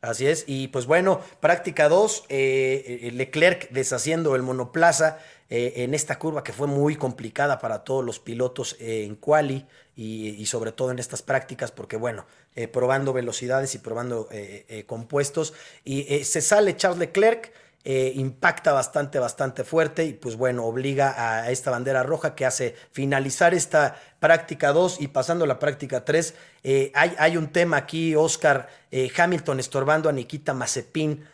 Así 0.00 0.26
es, 0.26 0.44
y 0.46 0.68
pues 0.68 0.86
bueno, 0.86 1.20
práctica 1.40 1.90
2, 1.90 2.24
eh, 2.30 3.10
Leclerc 3.12 3.68
deshaciendo 3.68 4.34
el 4.34 4.42
monoplaza 4.42 5.18
eh, 5.52 5.82
en 5.82 5.94
esta 5.94 6.16
curva 6.16 6.44
que 6.44 6.52
fue 6.52 6.68
muy 6.68 6.94
complicada 6.94 7.58
para 7.58 7.82
todos 7.82 8.04
los 8.04 8.20
pilotos 8.20 8.76
eh, 8.78 9.02
en 9.04 9.16
quali 9.16 9.66
y, 9.96 10.46
sobre 10.46 10.70
todo 10.70 10.92
en 10.92 11.00
estas 11.00 11.22
prácticas, 11.22 11.72
porque 11.72 11.96
bueno, 11.96 12.24
eh, 12.54 12.68
probando 12.68 13.12
velocidades 13.12 13.74
y 13.74 13.78
probando 13.78 14.30
compuestos, 14.86 15.52
y 15.84 16.24
se 16.24 16.40
sale 16.40 16.74
Charles 16.76 17.00
Leclerc. 17.00 17.52
Impacta 17.82 18.72
bastante, 18.72 19.18
bastante 19.18 19.64
fuerte 19.64 20.04
y 20.04 20.12
pues 20.12 20.36
bueno, 20.36 20.66
obliga 20.66 21.14
a 21.16 21.50
esta 21.50 21.70
bandera 21.70 22.02
roja 22.02 22.34
que 22.34 22.44
hace 22.44 22.74
finalizar 22.92 23.54
esta 23.54 23.96
práctica 24.20 24.72
2 24.72 25.00
y 25.00 25.08
pasando 25.08 25.44
a 25.44 25.48
la 25.48 25.58
práctica 25.58 26.04
3. 26.04 26.34
Eh, 26.62 26.92
hay, 26.94 27.14
hay, 27.18 27.38
un 27.38 27.48
tema 27.48 27.78
aquí, 27.78 28.14
Oscar 28.14 28.68
Hamilton 29.16 29.60
estorbando 29.60 30.08
a 30.10 30.12
Nikita 30.12 30.52
Mazepin. 30.52 31.24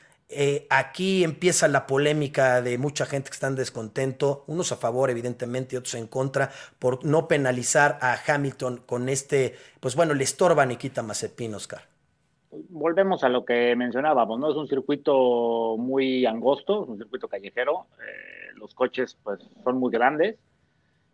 Aquí 0.71 1.25
empieza 1.25 1.69
la 1.69 1.87
polémica 1.87 2.61
de 2.61 2.79
mucha 2.79 3.07
gente 3.07 3.31
que 3.31 3.35
está 3.35 3.47
en 3.47 3.55
descontento, 3.57 4.45
unos 4.47 4.73
a 4.73 4.77
favor 4.77 5.11
evidentemente 5.11 5.77
y 5.77 5.79
otros 5.79 5.95
en 5.95 6.07
contra, 6.07 6.51
por 6.79 7.05
no 7.05 7.29
penalizar 7.29 7.99
a 8.01 8.17
Hamilton 8.27 8.83
con 8.87 9.09
este, 9.09 9.55
pues 9.81 9.95
bueno, 9.95 10.15
le 10.15 10.25
estorba 10.25 10.65
a 10.65 10.67
Nikita 10.67 11.03
Mazepin, 11.03 11.55
Oscar 11.55 11.83
volvemos 12.69 13.25
a 13.25 13.29
lo 13.29 13.45
que 13.45 13.75
mencionábamos, 13.77 14.39
¿no? 14.39 14.51
Es 14.51 14.57
un 14.57 14.69
circuito 14.69 15.77
muy 15.79 16.27
angosto, 16.27 16.85
es 16.85 16.89
un 16.89 16.99
circuito 16.99 17.29
callejero, 17.29 17.87
eh, 18.01 18.53
los 18.57 18.75
coches 18.75 19.17
pues 19.23 19.41
son 19.65 19.79
muy 19.79 19.91
grandes. 19.91 20.37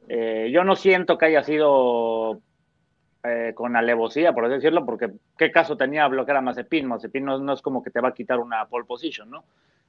Eh, 0.09 0.51
yo 0.53 0.65
no 0.65 0.77
siento 0.77 1.19
que 1.19 1.27
haya 1.27 1.43
sido 1.43 2.41
eh, 3.25 3.53
con 3.55 3.77
alevosía, 3.77 4.33
por 4.33 4.45
así 4.45 4.55
decirlo, 4.55 4.85
porque 4.85 5.11
qué 5.37 5.51
caso 5.51 5.77
tenía 5.77 6.09
bloquear 6.09 6.39
a 6.39 6.41
Mazepin, 6.41 6.87
Mazepin 6.87 7.25
no, 7.25 7.39
no, 7.39 7.53
es 7.53 7.63
como 7.63 7.83
que 7.83 7.91
te 7.91 8.01
va 8.01 8.09
a 8.09 8.15
quitar 8.15 8.39
una 8.39 8.67
pole 8.67 8.85
position, 8.85 9.31
¿no? 9.31 9.45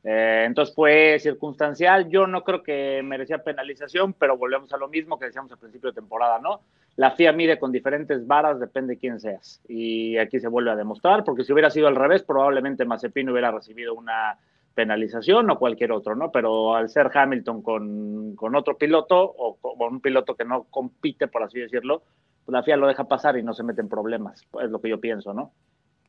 entonces 0.05 0.75
fue 0.75 1.17
circunstancial, 1.17 2.09
yo 2.09 2.27
no 2.27 2.43
creo 2.43 2.61
que 2.61 3.01
merecía 3.01 3.37
penalización, 3.37 4.11
pero 4.11 4.37
volvemos 4.37 4.73
a 4.73 4.77
lo 4.77 4.89
mismo 4.89 5.17
que 5.17 5.27
decíamos 5.27 5.49
al 5.53 5.59
principio 5.59 5.91
de 5.91 5.95
temporada, 5.95 6.39
¿no? 6.39 6.59
la 6.95 7.11
FIA 7.11 7.31
mide 7.33 7.57
con 7.57 7.71
diferentes 7.71 8.27
varas, 8.27 8.59
depende 8.59 8.93
de 8.93 8.99
quién 8.99 9.19
seas. 9.19 9.61
Y 9.67 10.17
aquí 10.17 10.39
se 10.39 10.47
vuelve 10.47 10.71
a 10.71 10.75
demostrar, 10.75 11.23
porque 11.23 11.43
si 11.43 11.51
hubiera 11.51 11.69
sido 11.69 11.87
al 11.87 11.95
revés, 11.95 12.23
probablemente 12.23 12.85
Mazepin 12.85 13.29
hubiera 13.29 13.51
recibido 13.51 13.95
una 13.95 14.37
penalización 14.75 15.49
o 15.49 15.59
cualquier 15.59 15.91
otro, 15.91 16.15
¿no? 16.15 16.31
Pero 16.31 16.75
al 16.75 16.89
ser 16.89 17.09
Hamilton 17.13 17.61
con, 17.61 18.35
con 18.35 18.55
otro 18.55 18.77
piloto 18.77 19.19
o 19.21 19.55
con 19.55 19.93
un 19.93 20.01
piloto 20.01 20.35
que 20.35 20.45
no 20.45 20.65
compite, 20.65 21.27
por 21.27 21.43
así 21.43 21.59
decirlo, 21.59 22.03
pues 22.45 22.53
la 22.53 22.63
FIA 22.63 22.77
lo 22.77 22.87
deja 22.87 23.05
pasar 23.05 23.37
y 23.37 23.43
no 23.43 23.53
se 23.53 23.63
mete 23.63 23.81
en 23.81 23.89
problemas. 23.89 24.41
Es 24.61 24.69
lo 24.69 24.79
que 24.81 24.89
yo 24.89 24.99
pienso, 24.99 25.33
¿no? 25.33 25.51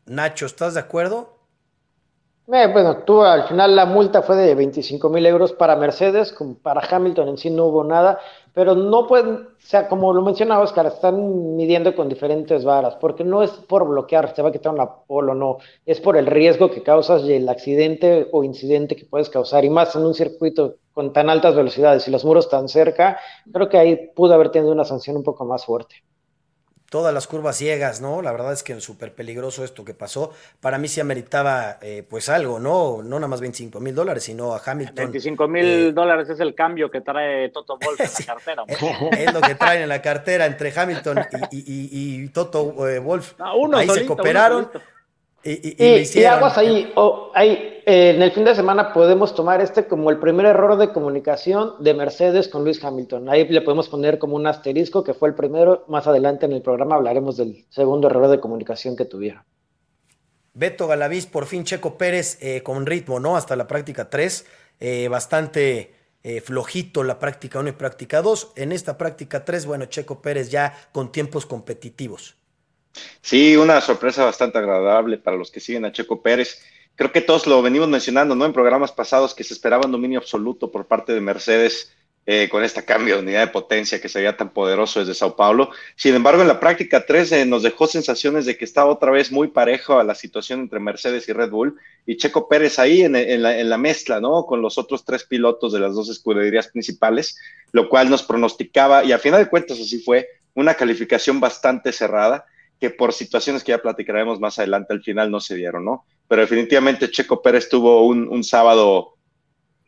Nacho, 0.07 0.47
¿estás 0.47 0.75
de 0.75 0.81
acuerdo? 0.81 1.35
Eh, 2.53 2.69
bueno, 2.71 2.99
tú 3.05 3.23
al 3.23 3.49
final 3.49 3.75
la 3.75 3.87
multa 3.87 4.21
fue 4.21 4.37
de 4.37 4.55
25 4.55 5.09
mil 5.09 5.25
euros 5.25 5.55
para 5.55 5.77
Mercedes, 5.77 6.31
como 6.31 6.57
para 6.57 6.87
Hamilton 6.87 7.29
en 7.29 7.39
sí 7.39 7.49
no 7.49 7.65
hubo 7.65 7.85
nada, 7.85 8.21
pero 8.53 8.75
no 8.75 9.07
pueden, 9.07 9.35
o 9.37 9.49
sea, 9.61 9.89
como 9.89 10.13
lo 10.13 10.21
mencionaba 10.21 10.63
Oscar, 10.63 10.85
están 10.85 11.57
midiendo 11.57 11.97
con 11.97 12.11
diferentes 12.11 12.63
varas, 12.63 12.97
porque 12.97 13.25
no 13.25 13.43
es 13.43 13.51
por 13.51 13.89
bloquear, 13.89 14.35
te 14.35 14.43
va 14.43 14.51
a 14.51 14.53
quitar 14.53 14.75
una 14.75 14.91
polo, 15.07 15.35
no, 15.35 15.57
es 15.87 16.03
por 16.03 16.19
el 16.19 16.27
riesgo 16.27 16.71
que 16.71 16.83
causas 16.83 17.23
y 17.23 17.33
el 17.33 17.49
accidente 17.49 18.29
o 18.31 18.45
incidente 18.45 18.95
que 18.95 19.07
puedes 19.07 19.31
causar, 19.31 19.65
y 19.65 19.71
más 19.71 19.97
en 19.97 20.05
un 20.05 20.13
circuito 20.13 20.77
con 20.93 21.15
tan 21.15 21.31
altas 21.31 21.55
velocidades 21.55 22.07
y 22.07 22.11
los 22.11 22.27
muros 22.27 22.51
tan 22.51 22.69
cerca, 22.69 23.19
creo 23.51 23.71
que 23.71 23.79
ahí 23.79 24.11
pudo 24.15 24.35
haber 24.35 24.51
tenido 24.51 24.73
una 24.73 24.85
sanción 24.85 25.17
un 25.17 25.23
poco 25.23 25.47
más 25.47 25.65
fuerte 25.65 26.05
todas 26.95 27.13
las 27.13 27.27
curvas 27.27 27.57
ciegas, 27.57 28.01
¿no? 28.01 28.23
La 28.23 28.31
verdad 28.31 28.53
es 28.53 28.63
que 28.63 28.73
es 28.73 28.85
súper 28.85 29.13
peligroso 29.13 29.65
esto 29.65 29.85
que 29.85 29.95
pasó. 29.95 30.31
Para 30.61 30.79
mí 30.79 30.87
sí 30.87 31.01
ameritaba, 31.01 31.79
eh, 31.83 32.07
pues 32.09 32.29
algo, 32.29 32.61
¿no? 32.61 33.03
No 33.03 33.17
nada 33.17 33.27
más 33.27 33.41
25 33.41 33.81
mil 33.81 33.97
dólares, 33.97 34.23
sino 34.23 34.55
a 34.55 34.63
Hamilton. 34.65 34.95
25 34.95 35.49
mil 35.49 35.65
eh, 35.65 35.93
dólares 35.93 36.31
es 36.31 36.39
el 36.39 36.55
cambio 36.55 36.93
que 36.93 37.01
trae 37.01 37.49
Toto 37.49 37.79
Wolf 37.85 37.99
en 37.99 38.07
la 38.29 38.35
cartera. 38.35 38.65
Es, 39.19 39.35
lo 39.35 39.41
que 39.41 39.57
traen 39.57 39.83
en 39.83 39.89
la 39.89 40.01
cartera 40.01 40.47
entre 40.47 40.73
Hamilton 40.73 41.19
y, 41.51 41.57
y, 41.57 41.63
y, 41.67 42.23
y 42.23 42.29
Toto 42.29 42.89
eh, 42.89 43.01
Wolf. 43.01 43.37
No, 43.41 43.57
uno 43.57 43.79
Ahí 43.79 43.89
solito, 43.89 44.03
se 44.05 44.07
cooperaron. 44.07 44.71
Y, 45.45 46.25
aguas 46.25 46.57
ahí, 46.57 46.93
ahí 47.35 47.83
en 47.87 48.23
el 48.23 48.33
fin 48.33 48.45
de 48.45 48.55
semana 48.55 48.95
podemos 48.95 49.35
tomar 49.35 49.61
este 49.61 49.87
como 49.87 50.11
el 50.11 50.19
primer 50.19 50.47
error 50.47 50.79
de 50.79 50.93
comunicación 50.93 51.75
de 51.81 51.93
Mercedes 51.93 52.49
con 52.49 52.65
Luis 52.65 52.83
Hamilton. 52.83 53.29
Ahí 53.29 53.47
le 53.47 53.61
podemos 53.61 53.89
poner 53.89 54.19
como 54.19 54.37
un 54.37 54.47
asterisco 54.47 55.05
que 55.05 55.13
fue 55.13 55.29
el 55.29 55.35
primero. 55.35 55.85
Más 55.89 56.07
adelante 56.07 56.47
en 56.47 56.53
el 56.53 56.63
programa 56.63 56.97
hablaremos 56.97 57.37
del 57.37 57.67
segundo 57.69 58.09
error 58.09 58.29
de 58.29 58.41
comunicación 58.41 58.97
que 58.97 59.05
tuvieron. 59.05 59.43
Beto 60.55 60.87
Galaviz, 60.87 61.27
por 61.27 61.47
fin 61.47 61.65
Checo 61.65 61.99
Pérez 61.99 62.39
eh, 62.41 62.63
con 62.63 62.87
ritmo, 62.87 63.21
¿no? 63.21 63.37
Hasta 63.37 63.57
la 63.57 63.67
práctica 63.67 64.09
3, 64.09 64.47
eh, 64.81 65.09
bastante 65.09 65.93
eh, 66.23 66.41
flojito 66.41 67.03
la 67.03 67.19
práctica 67.19 67.59
1 67.59 67.71
y 67.71 67.73
práctica 67.73 68.23
2. 68.23 68.53
En 68.57 68.73
esta 68.73 68.97
práctica 68.97 69.45
3, 69.45 69.67
bueno, 69.67 69.87
Checo 69.87 70.23
Pérez 70.23 70.51
ya 70.51 70.73
con 70.93 71.13
tiempos 71.13 71.45
competitivos. 71.45 72.37
Sí, 73.21 73.57
una 73.57 73.81
sorpresa 73.81 74.25
bastante 74.25 74.59
agradable 74.59 75.19
para 75.19 75.37
los 75.37 75.51
que 75.51 75.61
siguen 75.61 75.85
a 75.85 75.93
Checo 75.93 76.23
Pérez. 76.23 76.63
Creo 76.97 77.11
que 77.11 77.21
todos 77.21 77.47
lo 77.47 77.61
venimos 77.63 77.89
mencionando, 77.89 78.35
¿no? 78.35 78.45
En 78.45 78.53
programas 78.53 78.93
pasados 78.93 79.35
que 79.35 79.45
se 79.45 79.55
esperaba 79.55 79.87
un 79.87 79.93
dominio 79.93 80.19
absoluto 80.19 80.71
por 80.71 80.87
parte 80.87 81.13
de 81.13 81.21
Mercedes 81.21 81.93
eh, 82.27 82.49
con 82.49 82.65
este 82.65 82.83
cambio 82.87 83.17
de 83.17 83.23
unidad 83.23 83.41
de 83.41 83.53
potencia 83.53 84.01
que 84.01 84.09
se 84.09 84.19
veía 84.19 84.35
tan 84.35 84.49
poderoso 84.49 85.01
desde 85.01 85.13
Sao 85.13 85.37
Paulo. 85.37 85.71
Sin 85.95 86.15
embargo, 86.15 86.41
en 86.41 86.49
la 86.49 86.59
práctica 86.59 87.05
3 87.05 87.33
eh, 87.33 87.45
nos 87.45 87.63
dejó 87.63 87.87
sensaciones 87.87 88.47
de 88.47 88.57
que 88.57 88.65
estaba 88.65 88.91
otra 88.91 89.11
vez 89.11 89.31
muy 89.31 89.49
parejo 89.49 89.99
a 89.99 90.05
la 90.05 90.15
situación 90.15 90.61
entre 90.61 90.81
Mercedes 90.81 91.29
y 91.29 91.35
Red 91.35 91.51
Bull 91.51 91.77
y 92.07 92.17
Checo 92.17 92.49
Pérez 92.49 92.79
ahí 92.79 93.03
en, 93.03 93.13
la, 93.43 93.59
en 93.59 93.69
la 93.69 93.77
mezcla, 93.77 94.21
¿no? 94.21 94.47
Con 94.47 94.63
los 94.63 94.79
otros 94.79 95.05
tres 95.05 95.25
pilotos 95.25 95.75
de 95.75 95.81
las 95.81 95.95
dos 95.95 96.09
escuderías 96.09 96.69
principales, 96.69 97.39
lo 97.73 97.91
cual 97.91 98.09
nos 98.09 98.23
pronosticaba, 98.23 99.05
y 99.05 99.13
a 99.13 99.19
final 99.19 99.45
de 99.45 99.51
cuentas 99.51 99.79
así 99.79 99.99
fue, 100.01 100.27
una 100.55 100.75
calificación 100.75 101.41
bastante 101.41 101.93
cerrada 101.93 102.47
que 102.81 102.91
por 102.91 103.13
situaciones 103.13 103.63
que 103.63 103.73
ya 103.73 103.79
platicaremos 103.79 104.41
más 104.41 104.59
adelante 104.59 104.93
al 104.93 105.03
final 105.03 105.31
no 105.31 105.41
se 105.41 105.55
dieron, 105.55 105.85
¿no? 105.85 106.05
Pero 106.29 106.43
definitivamente 106.43 107.11
Checo 107.11 107.43
Pérez 107.43 107.69
tuvo 107.69 108.07
un, 108.07 108.45
sábado 108.45 109.15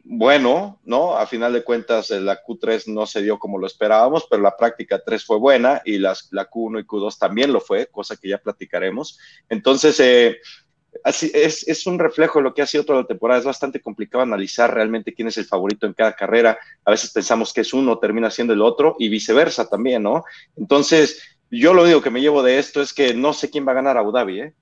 bueno, 0.04 0.80
¿no? 0.84 1.16
A 1.16 1.26
final 1.26 1.52
de 1.52 1.64
cuentas 1.64 2.10
la 2.10 2.42
Q3 2.42 2.86
no 2.88 3.06
se 3.06 3.22
dio 3.22 3.38
como 3.38 3.58
lo 3.58 3.66
esperábamos, 3.66 4.26
pero 4.30 4.42
la 4.42 4.56
práctica 4.56 5.02
3 5.04 5.24
fue 5.24 5.38
buena 5.38 5.82
y 5.84 5.98
las, 5.98 6.28
la 6.30 6.48
Q1 6.48 6.80
y 6.80 6.84
Q2 6.84 7.18
también 7.18 7.52
lo 7.52 7.60
fue, 7.60 7.86
cosa 7.86 8.16
que 8.16 8.28
ya 8.28 8.38
platicaremos. 8.38 9.18
Entonces, 9.48 9.98
eh, 10.00 10.38
así 11.04 11.30
es, 11.34 11.66
es, 11.66 11.86
un 11.86 11.98
reflejo 11.98 12.38
de 12.38 12.44
lo 12.44 12.54
que 12.54 12.62
ha 12.62 12.66
sido 12.66 12.84
toda 12.84 13.00
la 13.00 13.06
temporada. 13.06 13.40
Es 13.40 13.46
bastante 13.46 13.80
complicado 13.80 14.22
analizar 14.22 14.72
realmente 14.72 15.14
quién 15.14 15.28
es 15.28 15.38
el 15.38 15.46
favorito 15.46 15.86
en 15.86 15.94
cada 15.94 16.14
carrera. 16.14 16.58
A 16.84 16.90
veces 16.90 17.10
pensamos 17.10 17.52
que 17.52 17.62
es 17.62 17.72
uno, 17.72 17.98
termina 17.98 18.30
siendo 18.30 18.52
el 18.52 18.62
otro 18.62 18.96
y 18.98 19.08
viceversa 19.08 19.68
también, 19.68 20.02
¿no? 20.02 20.24
Entonces, 20.56 21.35
yo 21.50 21.74
lo 21.74 21.82
único 21.82 22.02
que 22.02 22.10
me 22.10 22.20
llevo 22.20 22.42
de 22.42 22.58
esto 22.58 22.80
es 22.80 22.92
que 22.92 23.14
no 23.14 23.32
sé 23.32 23.50
quién 23.50 23.66
va 23.66 23.72
a 23.72 23.76
ganar 23.76 23.96
Abu 23.96 24.12
Dhabi, 24.12 24.40
¿eh? 24.40 24.54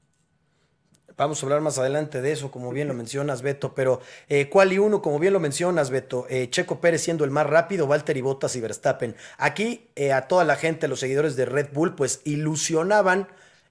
Vamos 1.16 1.40
a 1.40 1.46
hablar 1.46 1.60
más 1.60 1.78
adelante 1.78 2.20
de 2.20 2.32
eso, 2.32 2.50
como 2.50 2.72
bien 2.72 2.88
lo 2.88 2.94
mencionas, 2.94 3.40
Beto. 3.40 3.72
Pero, 3.72 4.00
eh, 4.28 4.48
¿cuál 4.48 4.72
y 4.72 4.78
uno? 4.78 5.00
Como 5.00 5.20
bien 5.20 5.32
lo 5.32 5.38
mencionas, 5.38 5.90
Beto. 5.90 6.26
Eh, 6.28 6.50
Checo 6.50 6.80
Pérez 6.80 7.02
siendo 7.02 7.24
el 7.24 7.30
más 7.30 7.46
rápido, 7.46 7.86
Walter 7.86 8.16
y 8.16 8.20
Bottas 8.20 8.56
y 8.56 8.60
Verstappen. 8.60 9.14
Aquí, 9.38 9.88
eh, 9.94 10.12
a 10.12 10.26
toda 10.26 10.44
la 10.44 10.56
gente, 10.56 10.88
los 10.88 10.98
seguidores 10.98 11.36
de 11.36 11.44
Red 11.44 11.68
Bull, 11.72 11.94
pues 11.94 12.20
ilusionaban, 12.24 13.28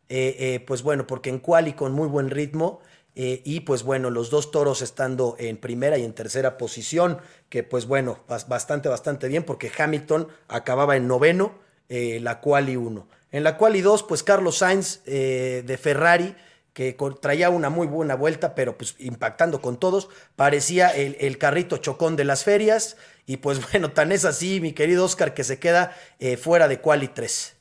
eh, 0.08 0.64
pues 0.66 0.84
bueno, 0.84 1.06
porque 1.06 1.30
en 1.30 1.40
quali 1.40 1.74
con 1.74 1.92
muy 1.92 2.08
buen 2.08 2.30
ritmo. 2.30 2.82
y 3.16 3.60
pues 3.60 3.84
bueno, 3.84 4.10
los 4.10 4.32
dos 4.32 4.50
toros 4.50 4.82
estando 4.82 5.36
en 5.38 5.58
primera 5.58 6.00
y 6.00 6.04
en 6.04 6.14
tercera 6.14 6.58
posición, 6.58 7.20
que 7.50 7.62
pues 7.62 7.86
bueno, 7.86 8.18
bastante, 8.28 8.90
bastante 8.90 9.28
bien, 9.28 9.44
porque 9.44 9.72
Hamilton 9.78 10.30
acababa 10.48 10.96
en 10.96 11.08
noveno 11.08 11.54
eh, 11.90 12.20
la 12.22 12.40
quali 12.40 12.76
1. 12.76 13.08
En 13.32 13.44
la 13.44 13.58
quali 13.58 13.82
2, 13.82 14.04
pues 14.04 14.24
Carlos 14.24 14.60
Sainz 14.60 15.02
eh, 15.06 15.64
de 15.66 15.78
Ferrari, 15.78 16.36
que 16.74 16.96
traía 17.22 17.50
una 17.50 17.70
muy 17.70 17.88
buena 17.88 18.16
vuelta, 18.16 18.56
pero 18.56 18.78
pues 18.78 18.96
impactando 19.00 19.62
con 19.62 19.78
todos, 19.78 20.10
parecía 20.36 20.90
el, 20.90 21.38
carrito 21.38 21.78
chocón 21.78 22.16
de 22.16 22.26
las 22.26 22.44
ferias. 22.44 22.98
Y 23.26 23.38
pues 23.38 23.60
bueno, 23.72 23.92
tan 23.92 24.12
es 24.12 24.26
así, 24.26 24.60
mi 24.62 24.74
querido 24.74 25.06
Oscar, 25.06 25.34
que 25.34 25.44
se 25.44 25.60
queda 25.60 25.96
eh, 26.20 26.38
fuera 26.38 26.68
de 26.68 26.80
quali 26.80 27.08
3. 27.08 27.60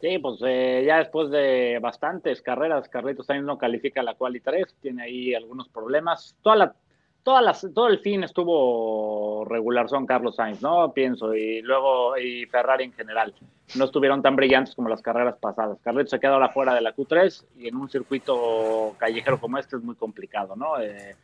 Sí, 0.00 0.18
pues 0.18 0.40
ya 0.40 0.96
después 0.98 1.30
de 1.30 1.78
bastantes 1.82 2.40
carreras, 2.40 2.88
Carlitos 2.88 3.26
Sainz 3.26 3.44
no 3.44 3.58
califica 3.58 4.02
la 4.02 4.14
quali 4.14 4.40
3, 4.40 4.66
tiene 4.80 5.02
ahí 5.02 5.34
algunos 5.34 5.68
problemas. 5.68 6.34
Toda 6.40 6.56
la 6.56 6.74
todo 7.22 7.88
el 7.88 7.98
fin 7.98 8.24
estuvo 8.24 9.44
regular 9.44 9.88
son 9.88 10.06
Carlos 10.06 10.36
Sainz, 10.36 10.62
¿no? 10.62 10.92
Pienso, 10.92 11.34
y 11.34 11.62
luego 11.62 12.16
y 12.16 12.46
Ferrari 12.46 12.84
en 12.84 12.92
general. 12.92 13.34
No 13.76 13.84
estuvieron 13.84 14.22
tan 14.22 14.36
brillantes 14.36 14.74
como 14.74 14.88
las 14.88 15.02
carreras 15.02 15.36
pasadas. 15.38 15.78
Carlitos 15.82 16.10
se 16.10 16.16
ha 16.16 16.18
quedado 16.18 16.48
fuera 16.50 16.74
de 16.74 16.80
la 16.80 16.94
Q3 16.94 17.44
y 17.58 17.68
en 17.68 17.76
un 17.76 17.88
circuito 17.88 18.94
callejero 18.98 19.38
como 19.38 19.58
este 19.58 19.76
es 19.76 19.82
muy 19.82 19.94
complicado, 19.94 20.56
¿no? 20.56 20.80
Eh, 20.80 21.14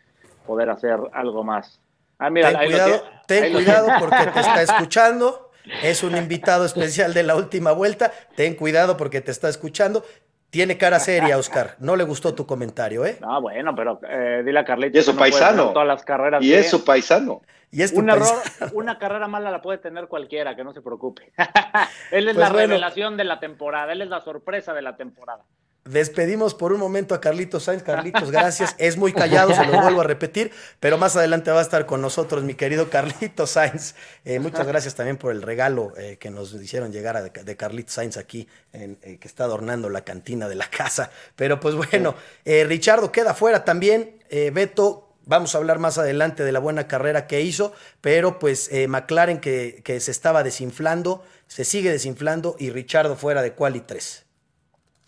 poder 0.46 0.70
hacer 0.70 0.98
algo 1.12 1.42
más. 1.42 1.80
Ah, 2.18 2.30
mira, 2.30 2.50
ten 2.50 2.68
cuidado, 2.68 3.02
ten 3.26 3.52
cuidado 3.52 3.88
porque 3.98 4.30
te 4.32 4.40
está 4.40 4.62
escuchando. 4.62 5.50
Es 5.82 6.04
un 6.04 6.16
invitado 6.16 6.64
especial 6.64 7.12
de 7.12 7.24
la 7.24 7.34
última 7.34 7.72
vuelta. 7.72 8.12
Ten 8.36 8.54
cuidado 8.54 8.96
porque 8.96 9.20
te 9.20 9.32
está 9.32 9.48
escuchando. 9.48 10.04
Tiene 10.50 10.78
cara 10.78 10.98
seria, 10.98 11.38
Oscar. 11.38 11.76
No 11.80 11.96
le 11.96 12.04
gustó 12.04 12.34
tu 12.34 12.46
comentario, 12.46 13.04
¿eh? 13.04 13.18
Ah, 13.22 13.38
bueno, 13.38 13.74
pero 13.74 14.00
eh, 14.08 14.42
dile 14.44 14.60
a 14.60 14.64
Carlitos. 14.64 14.94
Y 14.94 14.98
es 14.98 15.06
su 15.06 15.16
paisano. 15.16 15.72
Todas 15.72 15.88
las 15.88 16.04
carreras 16.04 16.42
y 16.42 16.54
es 16.54 16.70
su 16.70 16.84
paisano. 16.84 17.42
Y 17.70 17.82
es 17.82 17.92
un 17.92 18.08
error, 18.08 18.28
una 18.72 18.98
carrera 18.98 19.26
mala 19.26 19.50
la 19.50 19.60
puede 19.60 19.78
tener 19.78 20.06
cualquiera, 20.06 20.54
que 20.54 20.64
no 20.64 20.72
se 20.72 20.80
preocupe. 20.80 21.32
él 22.12 22.28
es 22.28 22.34
pues 22.34 22.36
la 22.36 22.48
revelación 22.48 23.16
de 23.16 23.24
la 23.24 23.40
temporada, 23.40 23.92
él 23.92 24.02
es 24.02 24.08
la 24.08 24.20
sorpresa 24.20 24.72
de 24.72 24.82
la 24.82 24.96
temporada. 24.96 25.44
Despedimos 25.86 26.54
por 26.54 26.72
un 26.72 26.80
momento 26.80 27.14
a 27.14 27.20
Carlitos 27.20 27.64
Sainz. 27.64 27.82
Carlitos, 27.82 28.30
gracias. 28.30 28.74
Es 28.78 28.96
muy 28.96 29.12
callado, 29.12 29.54
se 29.54 29.64
lo 29.64 29.80
vuelvo 29.80 30.00
a 30.00 30.04
repetir, 30.04 30.50
pero 30.80 30.98
más 30.98 31.16
adelante 31.16 31.50
va 31.50 31.60
a 31.60 31.62
estar 31.62 31.86
con 31.86 32.02
nosotros 32.02 32.42
mi 32.42 32.54
querido 32.54 32.90
Carlitos 32.90 33.50
Sainz. 33.50 33.94
Eh, 34.24 34.40
muchas 34.40 34.66
gracias 34.66 34.96
también 34.96 35.16
por 35.16 35.32
el 35.32 35.42
regalo 35.42 35.92
eh, 35.96 36.16
que 36.18 36.30
nos 36.30 36.52
hicieron 36.54 36.92
llegar 36.92 37.30
de, 37.32 37.56
Carlitos 37.56 37.94
Sainz 37.94 38.16
aquí, 38.16 38.48
en, 38.72 38.98
eh, 39.02 39.18
que 39.18 39.28
está 39.28 39.44
adornando 39.44 39.88
la 39.88 40.02
cantina 40.02 40.48
de 40.48 40.56
la 40.56 40.68
casa. 40.68 41.10
Pero 41.36 41.60
pues 41.60 41.74
bueno, 41.74 42.16
Richardo 42.44 43.12
queda 43.12 43.34
fuera 43.34 43.64
también. 43.64 44.18
Beto, 44.52 45.04
Vamos 45.28 45.56
a 45.56 45.58
hablar 45.58 45.80
más 45.80 45.98
adelante 45.98 46.44
de 46.44 46.52
la 46.52 46.60
buena 46.60 46.86
carrera 46.86 47.26
que 47.26 47.40
hizo, 47.40 47.72
pero 48.00 48.38
pues 48.38 48.70
McLaren 48.86 49.40
que, 49.40 49.80
que, 49.82 49.98
se 49.98 50.12
estaba 50.12 50.44
desinflando, 50.44 51.24
se 51.48 51.64
sigue 51.64 51.90
desinflando 51.90 52.54
y 52.60 52.70
Richardo 52.70 53.16
fuera 53.16 53.42
de 53.42 53.52
quali 53.52 53.80
3. 53.80 54.25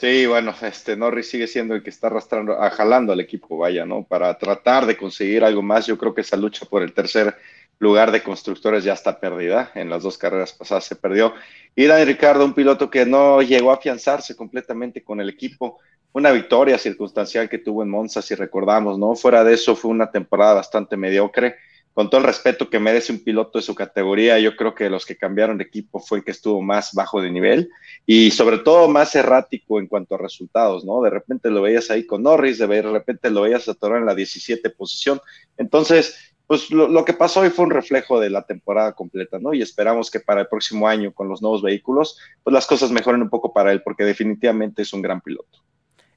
Sí, 0.01 0.27
bueno, 0.27 0.55
este 0.63 0.97
Norris 0.97 1.29
sigue 1.29 1.49
siendo 1.49 1.75
el 1.75 1.83
que 1.83 1.91
está 1.91 2.07
arrastrando, 2.07 2.57
jalando 2.71 3.13
al 3.13 3.19
equipo, 3.19 3.59
vaya, 3.59 3.85
¿no? 3.85 4.05
Para 4.05 4.39
tratar 4.39 4.87
de 4.87 4.97
conseguir 4.97 5.43
algo 5.43 5.61
más. 5.61 5.87
Yo 5.89 5.99
creo 5.99 6.15
que 6.15 6.21
esa 6.21 6.37
lucha 6.37 6.67
por 6.67 6.85
el 6.85 6.93
tercer 6.93 7.37
lugar 7.81 8.13
de 8.13 8.23
constructores 8.23 8.85
ya 8.85 8.93
está 8.93 9.19
perdida. 9.19 9.73
En 9.75 9.91
las 9.91 10.05
dos 10.05 10.17
carreras 10.17 10.53
pasadas 10.53 10.85
se 10.85 10.95
perdió. 10.95 11.35
Y 11.75 11.87
Dani 11.87 12.05
Ricardo, 12.05 12.45
un 12.45 12.55
piloto 12.55 12.89
que 12.89 13.05
no 13.07 13.43
llegó 13.43 13.73
a 13.73 13.75
afianzarse 13.75 14.37
completamente 14.37 15.03
con 15.03 15.21
el 15.21 15.29
equipo. 15.29 15.81
Una 16.13 16.31
victoria 16.31 16.79
circunstancial 16.79 17.49
que 17.49 17.59
tuvo 17.59 17.83
en 17.83 17.91
Monza, 17.91 18.23
si 18.23 18.37
recordamos, 18.37 19.01
¿no? 19.01 19.17
Fuera 19.17 19.43
de 19.43 19.55
eso, 19.55 19.75
fue 19.75 19.91
una 19.91 20.13
temporada 20.13 20.55
bastante 20.55 20.97
mediocre 20.97 21.57
con 21.99 22.09
todo 22.11 22.21
el 22.21 22.29
respeto 22.29 22.71
que 22.71 22.79
merece 22.79 23.11
un 23.11 23.25
piloto 23.25 23.59
de 23.59 23.65
su 23.65 23.75
categoría, 23.75 24.39
yo 24.39 24.55
creo 24.55 24.73
que 24.73 24.89
los 24.89 25.05
que 25.05 25.17
cambiaron 25.17 25.59
de 25.59 25.65
equipo 25.65 25.99
fue 25.99 26.19
el 26.19 26.25
que 26.25 26.31
estuvo 26.31 26.63
más 26.63 26.95
bajo 26.95 27.21
de 27.21 27.29
nivel 27.29 27.71
y 28.07 28.31
sobre 28.31 28.59
todo 28.59 28.87
más 28.87 29.17
errático 29.17 29.81
en 29.81 29.89
cuanto 29.89 30.15
a 30.15 30.19
resultados, 30.19 30.85
¿no? 30.85 31.03
De 31.03 31.11
repente 31.11 31.51
lo 31.51 31.61
veías 31.61 31.91
ahí 31.91 32.07
con 32.07 32.23
Norris, 32.23 32.59
de 32.59 32.83
repente 32.83 33.31
lo 33.31 33.43
veías 33.43 33.69
atorar 33.69 33.99
en 33.99 34.07
la 34.07 34.15
17 34.15 34.71
posición. 34.71 35.21
Entonces, 35.57 36.37
pues 36.47 36.71
lo, 36.71 37.05
que 37.05 37.15
pasó 37.15 37.41
hoy 37.41 37.51
fue 37.51 37.65
un 37.65 37.73
reflejo 37.73 38.21
de 38.21 38.31
la 38.31 38.43
temporada 38.43 38.93
completa, 38.93 39.41
¿no? 39.41 39.53
Y 39.53 39.61
esperamos 39.61 40.09
que 40.09 40.21
para 40.21 40.43
el 40.43 40.47
próximo 40.47 40.87
año 40.87 41.13
con 41.13 41.29
los 41.29 41.43
nuevos 41.43 41.63
vehículos, 41.63 42.17
pues 42.45 42.55
las 42.55 42.69
cosas 42.69 42.93
mejoren 42.93 43.23
un 43.23 43.29
poco 43.29 43.53
para 43.53 43.73
él, 43.73 43.83
porque 43.83 44.05
definitivamente 44.05 44.83
es 44.83 44.93
un 44.93 45.03
gran 45.03 45.21
piloto. 45.21 45.65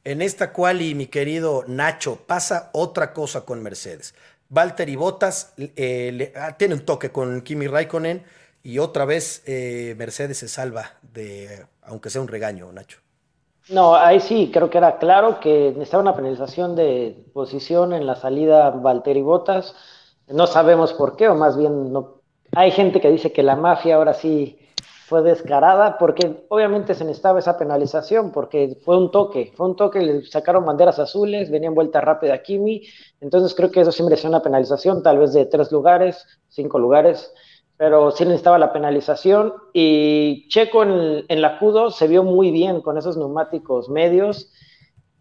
En 0.03 0.23
esta 0.23 0.51
cual, 0.51 0.81
y 0.81 0.95
mi 0.95 1.05
querido 1.05 1.63
Nacho, 1.67 2.23
pasa 2.25 2.71
otra 2.73 3.13
cosa 3.13 3.45
con 3.45 3.61
Mercedes. 3.61 4.15
Valtteri 4.51 4.97
Bottas 4.97 5.53
eh, 5.57 6.33
ah, 6.35 6.57
tiene 6.57 6.75
un 6.75 6.81
toque 6.81 7.09
con 7.09 7.41
Kimi 7.41 7.67
Raikkonen 7.67 8.23
y 8.61 8.79
otra 8.79 9.05
vez 9.05 9.43
eh, 9.47 9.95
Mercedes 9.97 10.39
se 10.39 10.49
salva 10.49 10.97
de, 11.01 11.65
aunque 11.83 12.09
sea 12.09 12.21
un 12.21 12.27
regaño, 12.27 12.71
Nacho. 12.71 12.99
No, 13.69 13.95
ahí 13.95 14.19
sí, 14.19 14.51
creo 14.53 14.69
que 14.69 14.77
era 14.77 14.97
claro 14.97 15.39
que 15.39 15.69
necesitaba 15.69 16.03
una 16.03 16.15
penalización 16.15 16.75
de 16.75 17.25
posición 17.33 17.93
en 17.93 18.05
la 18.05 18.15
salida 18.15 18.71
Valtteri 18.71 19.21
Bottas. 19.21 19.73
No 20.27 20.47
sabemos 20.47 20.93
por 20.93 21.15
qué, 21.15 21.29
o 21.29 21.35
más 21.35 21.57
bien 21.57 21.93
no. 21.93 22.21
Hay 22.53 22.71
gente 22.71 22.99
que 22.99 23.09
dice 23.09 23.31
que 23.31 23.43
la 23.43 23.55
mafia 23.55 23.95
ahora 23.95 24.13
sí 24.13 24.59
fue 25.11 25.21
descarada 25.23 25.97
porque 25.97 26.45
obviamente 26.47 26.95
se 26.95 27.03
necesitaba 27.03 27.39
esa 27.39 27.57
penalización 27.57 28.31
porque 28.31 28.77
fue 28.85 28.97
un 28.97 29.11
toque, 29.11 29.51
fue 29.57 29.67
un 29.67 29.75
toque, 29.75 29.99
le 29.99 30.23
sacaron 30.23 30.65
banderas 30.65 30.99
azules, 30.99 31.51
venía 31.51 31.67
en 31.67 31.75
vuelta 31.75 31.99
rápida 31.99 32.35
a 32.35 32.41
Kimi, 32.41 32.83
entonces 33.19 33.53
creo 33.53 33.69
que 33.71 33.81
eso 33.81 33.91
sí 33.91 34.03
merecía 34.03 34.29
una 34.29 34.41
penalización, 34.41 35.03
tal 35.03 35.17
vez 35.17 35.33
de 35.33 35.45
tres 35.47 35.69
lugares, 35.69 36.25
cinco 36.47 36.79
lugares, 36.79 37.33
pero 37.75 38.11
sí 38.11 38.23
necesitaba 38.23 38.57
la 38.57 38.71
penalización. 38.71 39.53
Y 39.73 40.47
Checo 40.47 40.83
en, 40.83 41.25
en 41.27 41.41
la 41.41 41.59
Cudo 41.59 41.91
se 41.91 42.07
vio 42.07 42.23
muy 42.23 42.51
bien 42.51 42.79
con 42.79 42.97
esos 42.97 43.17
neumáticos 43.17 43.89
medios. 43.89 44.49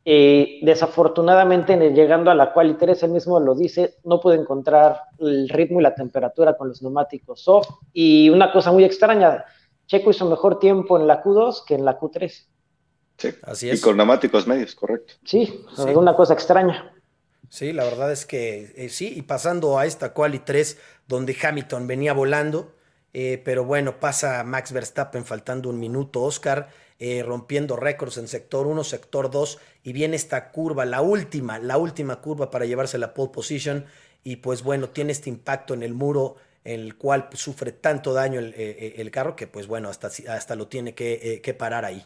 Y 0.05 0.65
desafortunadamente, 0.65 1.77
llegando 1.93 2.31
a 2.31 2.35
la 2.37 2.53
cual, 2.53 2.71
y 2.71 2.75
Teres 2.75 3.03
él 3.03 3.11
mismo 3.11 3.41
lo 3.41 3.57
dice, 3.57 3.97
no 4.05 4.21
puede 4.21 4.39
encontrar 4.39 5.01
el 5.19 5.49
ritmo 5.49 5.81
y 5.81 5.83
la 5.83 5.97
temperatura 5.97 6.57
con 6.57 6.69
los 6.69 6.81
neumáticos 6.81 7.43
soft. 7.43 7.71
Y 7.93 8.31
una 8.31 8.53
cosa 8.53 8.71
muy 8.71 8.85
extraña, 8.85 9.45
Checo 9.91 10.11
hizo 10.11 10.25
mejor 10.31 10.61
tiempo 10.61 10.97
en 10.97 11.09
la 11.09 11.21
Q2 11.21 11.65
que 11.65 11.75
en 11.75 11.85
la 11.85 11.99
Q3. 11.99 12.47
Sí, 13.19 13.35
así 13.43 13.71
es. 13.71 13.81
Y 13.81 13.83
con 13.83 13.97
neumáticos 13.97 14.47
medios, 14.47 14.77
correcto. 14.77 15.15
Sí, 15.25 15.65
es 15.73 15.97
una 15.97 16.15
cosa 16.15 16.33
extraña. 16.33 16.95
Sí, 17.49 17.73
la 17.73 17.83
verdad 17.83 18.13
es 18.13 18.25
que 18.25 18.73
eh, 18.77 18.89
sí, 18.89 19.13
y 19.17 19.23
pasando 19.23 19.81
a 19.81 19.87
esta 19.87 20.15
quali 20.15 20.39
3, 20.39 20.79
donde 21.09 21.37
Hamilton 21.43 21.89
venía 21.89 22.13
volando, 22.13 22.73
eh, 23.13 23.43
pero 23.45 23.65
bueno, 23.65 23.99
pasa 23.99 24.45
Max 24.45 24.71
Verstappen 24.71 25.25
faltando 25.25 25.69
un 25.69 25.81
minuto, 25.81 26.23
Oscar, 26.23 26.69
eh, 27.01 27.25
rompiendo 27.25 27.75
récords 27.75 28.17
en 28.19 28.29
sector 28.29 28.69
1, 28.69 28.85
sector 28.85 29.29
2, 29.29 29.59
y 29.83 29.93
viene 29.93 30.15
esta 30.15 30.53
curva, 30.53 30.85
la 30.85 31.01
última, 31.01 31.59
la 31.59 31.79
última 31.79 32.21
curva 32.21 32.49
para 32.53 32.65
llevarse 32.65 32.97
la 32.97 33.13
pole 33.13 33.33
position, 33.33 33.87
y 34.23 34.37
pues 34.37 34.63
bueno, 34.63 34.91
tiene 34.91 35.11
este 35.11 35.31
impacto 35.31 35.75
en 35.75 35.83
el 35.83 35.95
muro, 35.95 36.37
el 36.65 36.97
cual 36.97 37.29
sufre 37.33 37.73
tanto 37.73 38.13
daño 38.13 38.41
el, 38.41 39.11
carro 39.11 39.37
que 39.37 39.47
pues 39.47 39.67
bueno, 39.67 39.89
hasta, 39.89 40.09
hasta 40.09 40.55
lo 40.55 40.69
tiene 40.69 40.95
que, 40.95 41.41
que 41.43 41.55
parar 41.55 41.85
ahí. 41.85 42.05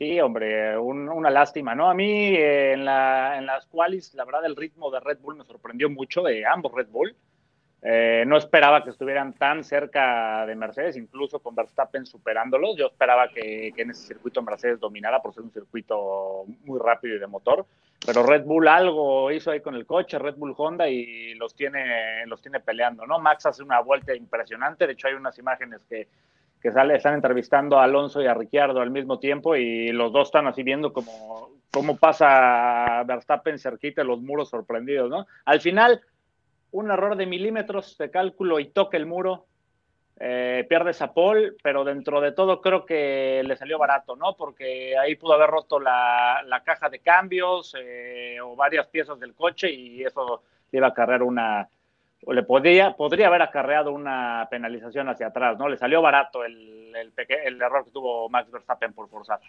Sí, 0.00 0.18
hombre, 0.18 0.78
una 0.78 1.28
lástima, 1.28 1.74
¿no? 1.74 1.90
A 1.90 1.92
mí 1.92 2.34
en, 2.34 2.86
la, 2.86 3.36
en 3.36 3.44
las 3.44 3.66
cuales, 3.66 4.14
la 4.14 4.24
verdad, 4.24 4.46
el 4.46 4.56
ritmo 4.56 4.90
de 4.90 4.98
Red 4.98 5.18
Bull 5.18 5.36
me 5.36 5.44
sorprendió 5.44 5.90
mucho, 5.90 6.22
de 6.22 6.46
ambos 6.46 6.72
Red 6.72 6.88
Bull. 6.88 7.14
Eh, 7.82 8.24
no 8.26 8.36
esperaba 8.36 8.84
que 8.84 8.90
estuvieran 8.90 9.32
tan 9.32 9.64
cerca 9.64 10.44
de 10.44 10.54
Mercedes, 10.54 10.96
incluso 10.96 11.38
con 11.38 11.54
Verstappen 11.54 12.04
superándolos. 12.04 12.76
Yo 12.76 12.86
esperaba 12.86 13.28
que, 13.28 13.72
en 13.74 13.90
ese 13.90 14.08
circuito 14.08 14.42
Mercedes 14.42 14.80
dominara 14.80 15.22
por 15.22 15.32
ser 15.32 15.44
un 15.44 15.50
circuito 15.50 16.44
muy 16.64 16.78
rápido 16.78 17.16
y 17.16 17.18
de 17.18 17.26
motor. 17.26 17.64
Pero 18.04 18.22
Red 18.22 18.44
Bull 18.44 18.68
algo 18.68 19.30
hizo 19.30 19.50
ahí 19.50 19.60
con 19.60 19.74
el 19.74 19.86
coche, 19.86 20.18
Red 20.18 20.36
Bull 20.36 20.54
Honda, 20.56 20.88
y 20.88 21.34
los 21.34 21.54
tiene, 21.54 22.26
los 22.26 22.40
tiene 22.42 22.60
peleando, 22.60 23.06
¿no? 23.06 23.18
Max 23.18 23.46
hace 23.46 23.62
una 23.62 23.80
vuelta 23.80 24.14
impresionante. 24.14 24.86
De 24.86 24.92
hecho, 24.92 25.08
hay 25.08 25.14
unas 25.14 25.38
imágenes 25.38 25.84
que 25.84 26.08
están 26.62 27.14
entrevistando 27.14 27.78
a 27.78 27.84
Alonso 27.84 28.20
y 28.20 28.26
a 28.26 28.34
Ricciardo 28.34 28.80
al 28.80 28.90
mismo 28.90 29.18
tiempo 29.18 29.56
y 29.56 29.88
los 29.92 30.12
dos 30.12 30.28
están 30.28 30.46
así 30.46 30.62
viendo 30.62 30.92
como 30.92 31.48
cómo 31.70 31.96
pasa 31.96 33.02
Verstappen 33.04 33.58
cerquita 33.58 34.04
los 34.04 34.20
muros 34.20 34.50
sorprendidos, 34.50 35.08
¿no? 35.08 35.26
Al 35.44 35.60
final, 35.60 36.02
un 36.72 36.90
error 36.90 37.16
de 37.16 37.26
milímetros 37.26 37.96
de 37.98 38.10
cálculo 38.10 38.60
y 38.60 38.66
toca 38.66 38.96
el 38.96 39.06
muro, 39.06 39.46
eh, 40.18 40.66
pierde 40.68 40.90
esa 40.90 41.14
pole, 41.14 41.52
pero 41.62 41.82
dentro 41.82 42.20
de 42.20 42.32
todo 42.32 42.60
creo 42.60 42.84
que 42.84 43.42
le 43.44 43.56
salió 43.56 43.78
barato, 43.78 44.16
¿no? 44.16 44.36
Porque 44.36 44.96
ahí 44.98 45.16
pudo 45.16 45.32
haber 45.32 45.48
roto 45.48 45.80
la, 45.80 46.62
caja 46.64 46.90
de 46.90 46.98
cambios 46.98 47.74
eh, 47.78 48.38
o 48.42 48.54
varias 48.54 48.86
piezas 48.88 49.18
del 49.18 49.34
coche 49.34 49.72
y 49.72 50.02
eso 50.04 50.42
le 50.70 50.78
iba 50.78 50.88
a 50.88 50.94
cargar 50.94 51.22
una, 51.22 51.66
o 52.26 52.32
le 52.32 52.42
podría, 52.42 52.92
podría 52.92 53.28
haber 53.28 53.42
acarreado 53.42 53.92
una 53.92 54.46
penalización 54.50 55.08
hacia 55.08 55.28
atrás, 55.28 55.58
¿no? 55.58 55.68
Le 55.68 55.78
salió 55.78 56.02
barato 56.02 56.44
el, 56.44 56.94
el, 56.94 57.62
error 57.62 57.84
que 57.84 57.90
tuvo 57.90 58.28
Max 58.28 58.50
Verstappen 58.50 58.92
por 58.92 59.08
forzar. 59.08 59.40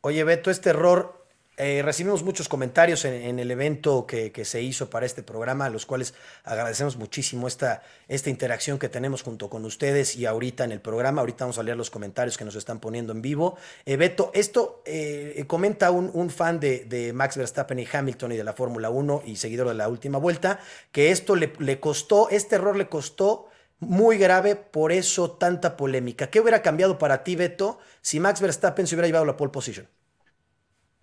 Oye, 0.00 0.24
Beto, 0.24 0.50
este 0.50 0.70
error 0.70 1.23
eh, 1.56 1.82
recibimos 1.84 2.24
muchos 2.24 2.48
comentarios 2.48 3.04
en, 3.04 3.38
el 3.38 3.50
evento 3.50 4.06
que, 4.06 4.32
se 4.44 4.60
hizo 4.60 4.90
para 4.90 5.06
este 5.06 5.22
programa, 5.22 5.66
a 5.66 5.70
los 5.70 5.86
cuales 5.86 6.14
agradecemos 6.42 6.96
muchísimo 6.96 7.46
esta, 7.46 7.82
esta 8.08 8.28
interacción 8.28 8.78
que 8.78 8.88
tenemos 8.88 9.22
junto 9.22 9.48
con 9.48 9.64
ustedes 9.64 10.16
y 10.16 10.26
ahorita 10.26 10.64
en 10.64 10.72
el 10.72 10.80
programa. 10.80 11.20
Ahorita 11.20 11.44
vamos 11.44 11.58
a 11.58 11.62
leer 11.62 11.76
los 11.76 11.90
comentarios 11.90 12.36
que 12.36 12.44
nos 12.44 12.56
están 12.56 12.80
poniendo 12.80 13.12
en 13.12 13.22
vivo. 13.22 13.56
Eh, 13.86 13.96
Beto, 13.96 14.32
esto 14.34 14.82
eh, 14.84 15.44
comenta 15.46 15.92
un, 15.92 16.30
fan 16.30 16.58
de, 16.58 17.12
Max 17.14 17.36
Verstappen 17.36 17.78
y 17.78 17.86
Hamilton 17.90 18.32
y 18.32 18.36
de 18.36 18.44
la 18.44 18.54
Fórmula 18.54 18.90
1 18.90 19.22
y 19.24 19.36
seguidor 19.36 19.68
de 19.68 19.74
la 19.74 19.88
última 19.88 20.18
vuelta, 20.18 20.58
que 20.90 21.12
esto 21.12 21.36
le, 21.36 21.52
le 21.60 21.78
costó, 21.78 22.30
este 22.30 22.56
error 22.56 22.76
le 22.76 22.88
costó 22.88 23.48
muy 23.78 24.18
grave, 24.18 24.56
por 24.56 24.90
eso 24.90 25.30
tanta 25.32 25.76
polémica. 25.76 26.30
¿Qué 26.30 26.40
hubiera 26.40 26.62
cambiado 26.62 26.98
para 26.98 27.22
ti, 27.22 27.36
Beto, 27.36 27.78
si 28.00 28.18
Max 28.18 28.40
Verstappen 28.40 28.86
se 28.86 28.96
hubiera 28.96 29.06
llevado 29.06 29.24
la 29.24 29.36
pole 29.36 29.52
position? 29.52 29.86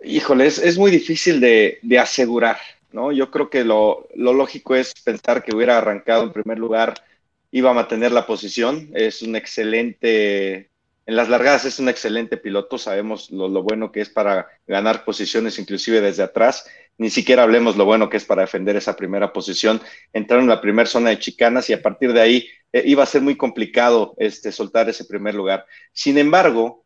Híjole, 0.04 0.48
es, 0.48 0.78
muy 0.78 0.90
difícil 0.90 1.40
de, 1.40 1.80
asegurar, 2.00 2.58
¿no? 2.92 3.12
Yo 3.12 3.30
creo 3.30 3.50
que 3.50 3.64
lo, 3.64 4.08
lógico 4.16 4.76
es 4.76 4.94
pensar 5.04 5.44
que 5.44 5.56
hubiera 5.56 5.78
arrancado 5.78 6.24
en 6.24 6.34
primer 6.34 6.58
lugar, 6.58 6.96
iba 7.52 7.70
a 7.70 7.74
mantener 7.74 8.12
la 8.12 8.26
posición, 8.26 8.90
es 8.96 9.22
un 9.22 9.36
excelente, 9.36 10.70
en 11.06 11.16
las 11.16 11.30
largadas 11.30 11.66
es 11.66 11.78
un 11.80 11.88
excelente 11.88 12.38
piloto, 12.38 12.80
sabemos 12.80 13.30
lo, 13.30 13.50
bueno 13.62 13.92
que 13.92 14.02
es 14.02 14.10
para 14.10 14.48
ganar 14.66 15.06
posiciones 15.06 15.60
inclusive 15.60 16.02
desde 16.02 16.24
atrás, 16.24 16.66
ni 16.98 17.12
siquiera 17.12 17.44
hablemos 17.44 17.78
lo 17.78 17.86
bueno 17.86 18.10
que 18.10 18.18
es 18.18 18.26
para 18.26 18.42
defender 18.42 18.76
esa 18.76 18.96
primera 18.96 19.32
posición, 19.32 19.82
entrar 20.14 20.40
en 20.40 20.48
la 20.48 20.62
primera 20.62 20.88
zona 20.88 21.12
de 21.12 21.20
chicanas 21.20 21.70
y 21.70 21.74
a 21.74 21.82
partir 21.82 22.14
de 22.14 22.22
ahí 22.22 22.48
eh, 22.74 22.84
iba 22.86 23.04
a 23.04 23.08
ser 23.08 23.22
muy 23.22 23.36
complicado 23.36 24.16
este, 24.18 24.52
soltar 24.52 24.90
ese 24.90 25.06
primer 25.06 25.36
lugar. 25.36 25.66
Sin 25.94 26.18
embargo, 26.18 26.86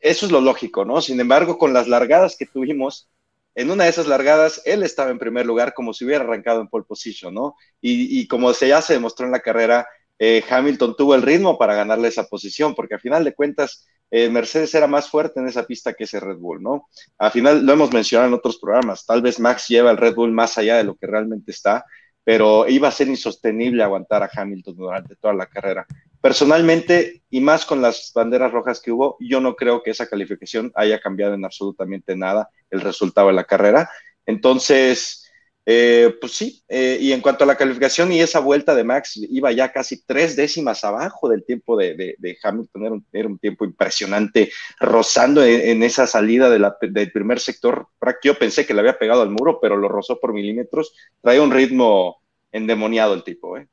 eso 0.00 0.26
es 0.26 0.32
lo 0.32 0.40
lógico, 0.40 0.84
¿no? 0.84 1.00
Sin 1.00 1.20
embargo, 1.20 1.58
con 1.58 1.72
las 1.72 1.88
largadas 1.88 2.36
que 2.36 2.46
tuvimos, 2.46 3.08
en 3.54 3.70
una 3.70 3.84
de 3.84 3.90
esas 3.90 4.06
largadas, 4.06 4.62
él 4.64 4.82
estaba 4.82 5.10
en 5.10 5.18
primer 5.18 5.44
lugar 5.44 5.74
como 5.74 5.92
si 5.92 6.04
hubiera 6.04 6.24
arrancado 6.24 6.60
en 6.60 6.68
pole 6.68 6.84
position, 6.86 7.34
¿no? 7.34 7.56
Y, 7.80 8.26
como 8.28 8.52
se, 8.54 8.68
ya 8.68 8.80
se 8.80 8.94
demostró 8.94 9.26
en 9.26 9.32
la 9.32 9.40
carrera, 9.40 9.86
eh, 10.18 10.44
Hamilton 10.48 10.96
tuvo 10.96 11.14
el 11.14 11.22
ritmo 11.22 11.58
para 11.58 11.74
ganarle 11.74 12.08
esa 12.08 12.24
posición, 12.24 12.74
porque 12.74 12.94
al 12.94 13.00
final 13.00 13.24
de 13.24 13.34
cuentas, 13.34 13.86
eh, 14.10 14.28
Mercedes 14.28 14.74
era 14.74 14.86
más 14.86 15.08
fuerte 15.08 15.40
en 15.40 15.48
esa 15.48 15.66
pista 15.66 15.94
que 15.94 16.04
ese 16.04 16.20
Red 16.20 16.36
Bull, 16.36 16.62
¿no? 16.62 16.88
Al 17.18 17.30
final 17.30 17.64
lo 17.64 17.72
hemos 17.72 17.92
mencionado 17.92 18.28
en 18.28 18.34
otros 18.34 18.58
programas, 18.58 19.04
tal 19.06 19.22
vez 19.22 19.40
Max 19.40 19.68
lleva 19.68 19.90
el 19.90 19.96
Red 19.96 20.14
Bull 20.14 20.32
más 20.32 20.58
allá 20.58 20.76
de 20.76 20.84
lo 20.84 20.94
que 20.94 21.06
realmente 21.06 21.50
está, 21.50 21.84
pero 22.24 22.68
iba 22.68 22.88
a 22.88 22.92
ser 22.92 23.08
insostenible 23.08 23.82
aguantar 23.82 24.22
a 24.22 24.30
Hamilton 24.32 24.76
durante 24.76 25.16
toda 25.16 25.34
la 25.34 25.46
carrera. 25.46 25.86
Personalmente, 26.20 27.22
y 27.30 27.40
más 27.40 27.64
con 27.64 27.80
las 27.80 28.12
banderas 28.14 28.52
rojas 28.52 28.80
que 28.80 28.92
hubo, 28.92 29.16
yo 29.20 29.40
no 29.40 29.56
creo 29.56 29.82
que 29.82 29.90
esa 29.90 30.08
calificación 30.08 30.70
haya 30.74 31.00
cambiado 31.00 31.34
en 31.34 31.44
absolutamente 31.44 32.14
nada 32.14 32.50
el 32.70 32.82
resultado 32.82 33.28
de 33.28 33.34
la 33.34 33.44
carrera. 33.44 33.88
Entonces, 34.26 35.30
eh, 35.64 36.16
pues 36.20 36.32
sí, 36.32 36.62
eh, 36.68 36.98
y 37.00 37.12
en 37.12 37.20
cuanto 37.20 37.44
a 37.44 37.46
la 37.46 37.56
calificación 37.56 38.12
y 38.12 38.20
esa 38.20 38.40
vuelta 38.40 38.74
de 38.74 38.84
Max, 38.84 39.16
iba 39.16 39.52
ya 39.52 39.72
casi 39.72 40.04
tres 40.04 40.34
décimas 40.36 40.84
abajo 40.84 41.28
del 41.28 41.44
tiempo 41.44 41.76
de, 41.76 42.16
Hamilton, 42.42 43.04
era 43.12 43.26
un, 43.28 43.38
tiempo 43.38 43.64
impresionante, 43.64 44.50
rozando 44.78 45.44
en, 45.44 45.82
esa 45.82 46.06
salida 46.06 46.50
del 46.50 47.12
primer 47.12 47.40
sector. 47.40 47.88
Yo 48.22 48.38
pensé 48.38 48.66
que 48.66 48.74
le 48.74 48.80
había 48.80 48.98
pegado 48.98 49.22
al 49.22 49.30
muro, 49.30 49.58
pero 49.60 49.76
lo 49.76 49.88
rozó 49.88 50.18
por 50.18 50.32
milímetros. 50.32 50.92
Trae 51.22 51.40
un 51.40 51.50
ritmo 51.50 52.20
endemoniado 52.52 53.14
el 53.14 53.22
tipo, 53.22 53.56
¿eh? 53.56 53.68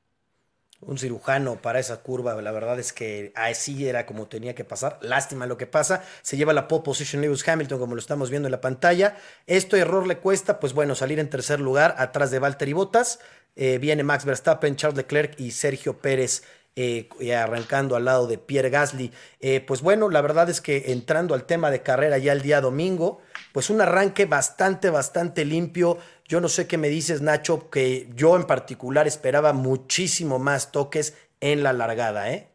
Un 0.82 0.98
cirujano 0.98 1.62
para 1.62 1.80
esa 1.80 1.98
curva. 1.98 2.40
La 2.42 2.52
verdad 2.52 2.80
es 2.80 2.94
que 2.94 3.32
así 3.36 3.88
era 3.88 4.06
como 4.06 4.28
tenía 4.28 4.56
que 4.56 4.63
pasar. 4.63 5.00
Lástima 5.02 5.46
lo 5.46 5.58
que 5.58 5.68
pasa. 5.68 6.04
Se 6.22 6.38
lleva 6.38 6.54
la 6.54 6.68
pole 6.68 6.84
position 6.84 7.22
Lewis 7.22 7.48
Hamilton, 7.48 7.80
como 7.80 7.96
lo 7.96 8.00
estamos 8.00 8.30
viendo 8.30 8.48
en 8.48 8.52
la 8.52 8.62
pantalla. 8.62 9.18
Esto 9.48 9.76
error 9.76 10.08
le 10.08 10.18
cuesta, 10.18 10.60
pues 10.60 10.74
bueno, 10.74 10.96
salir 10.96 11.20
en 11.20 11.30
tercer 11.30 11.60
lugar 11.60 11.96
atrás 11.98 12.32
de 12.32 12.40
Valtteri 12.40 12.74
Bottas. 12.74 13.20
Eh, 13.56 13.80
viene 13.80 14.04
Max 14.04 14.24
Verstappen, 14.24 14.76
Charles 14.76 14.98
Leclerc 14.98 15.40
y 15.40 15.52
Sergio 15.52 15.98
Pérez. 15.98 16.44
Eh, 16.80 17.10
arrancando 17.36 17.96
al 17.96 18.06
lado 18.06 18.28
de 18.28 18.38
Pierre 18.38 18.70
Gasly. 18.70 19.12
Eh, 19.40 19.62
pues 19.62 19.82
bueno, 19.82 20.10
la 20.10 20.22
verdad 20.22 20.48
es 20.48 20.62
que 20.62 20.92
entrando 20.92 21.34
al 21.34 21.46
tema 21.46 21.72
de 21.72 21.82
carrera 21.82 22.20
ya 22.20 22.34
el 22.34 22.44
día 22.44 22.62
domingo, 22.62 23.18
pues 23.52 23.72
un 23.72 23.82
arranque 23.82 24.28
bastante, 24.28 24.92
bastante 24.92 25.44
limpio. 25.44 25.98
Yo 26.28 26.40
no 26.40 26.48
sé 26.48 26.68
qué 26.68 26.78
me 26.78 26.90
dices, 26.90 27.24
Nacho, 27.24 27.72
que 27.72 28.12
yo 28.16 28.36
en 28.36 28.44
particular 28.44 29.08
esperaba 29.08 29.54
muchísimo 29.54 30.38
más 30.38 30.72
toques 30.72 31.18
en 31.42 31.63
la 31.63 31.74
largada, 31.74 32.32
¿eh? 32.32 32.48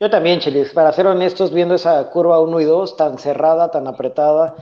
Yo 0.00 0.10
también, 0.10 0.40
Chelis. 0.40 0.70
Para 0.72 0.92
ser 0.92 1.06
honestos, 1.06 1.54
viendo 1.54 1.76
esa 1.76 2.10
curva 2.10 2.40
1 2.40 2.60
y 2.60 2.64
2 2.64 2.96
tan 2.96 3.18
cerrada, 3.18 3.70
tan 3.70 3.86
apretada, 3.86 4.56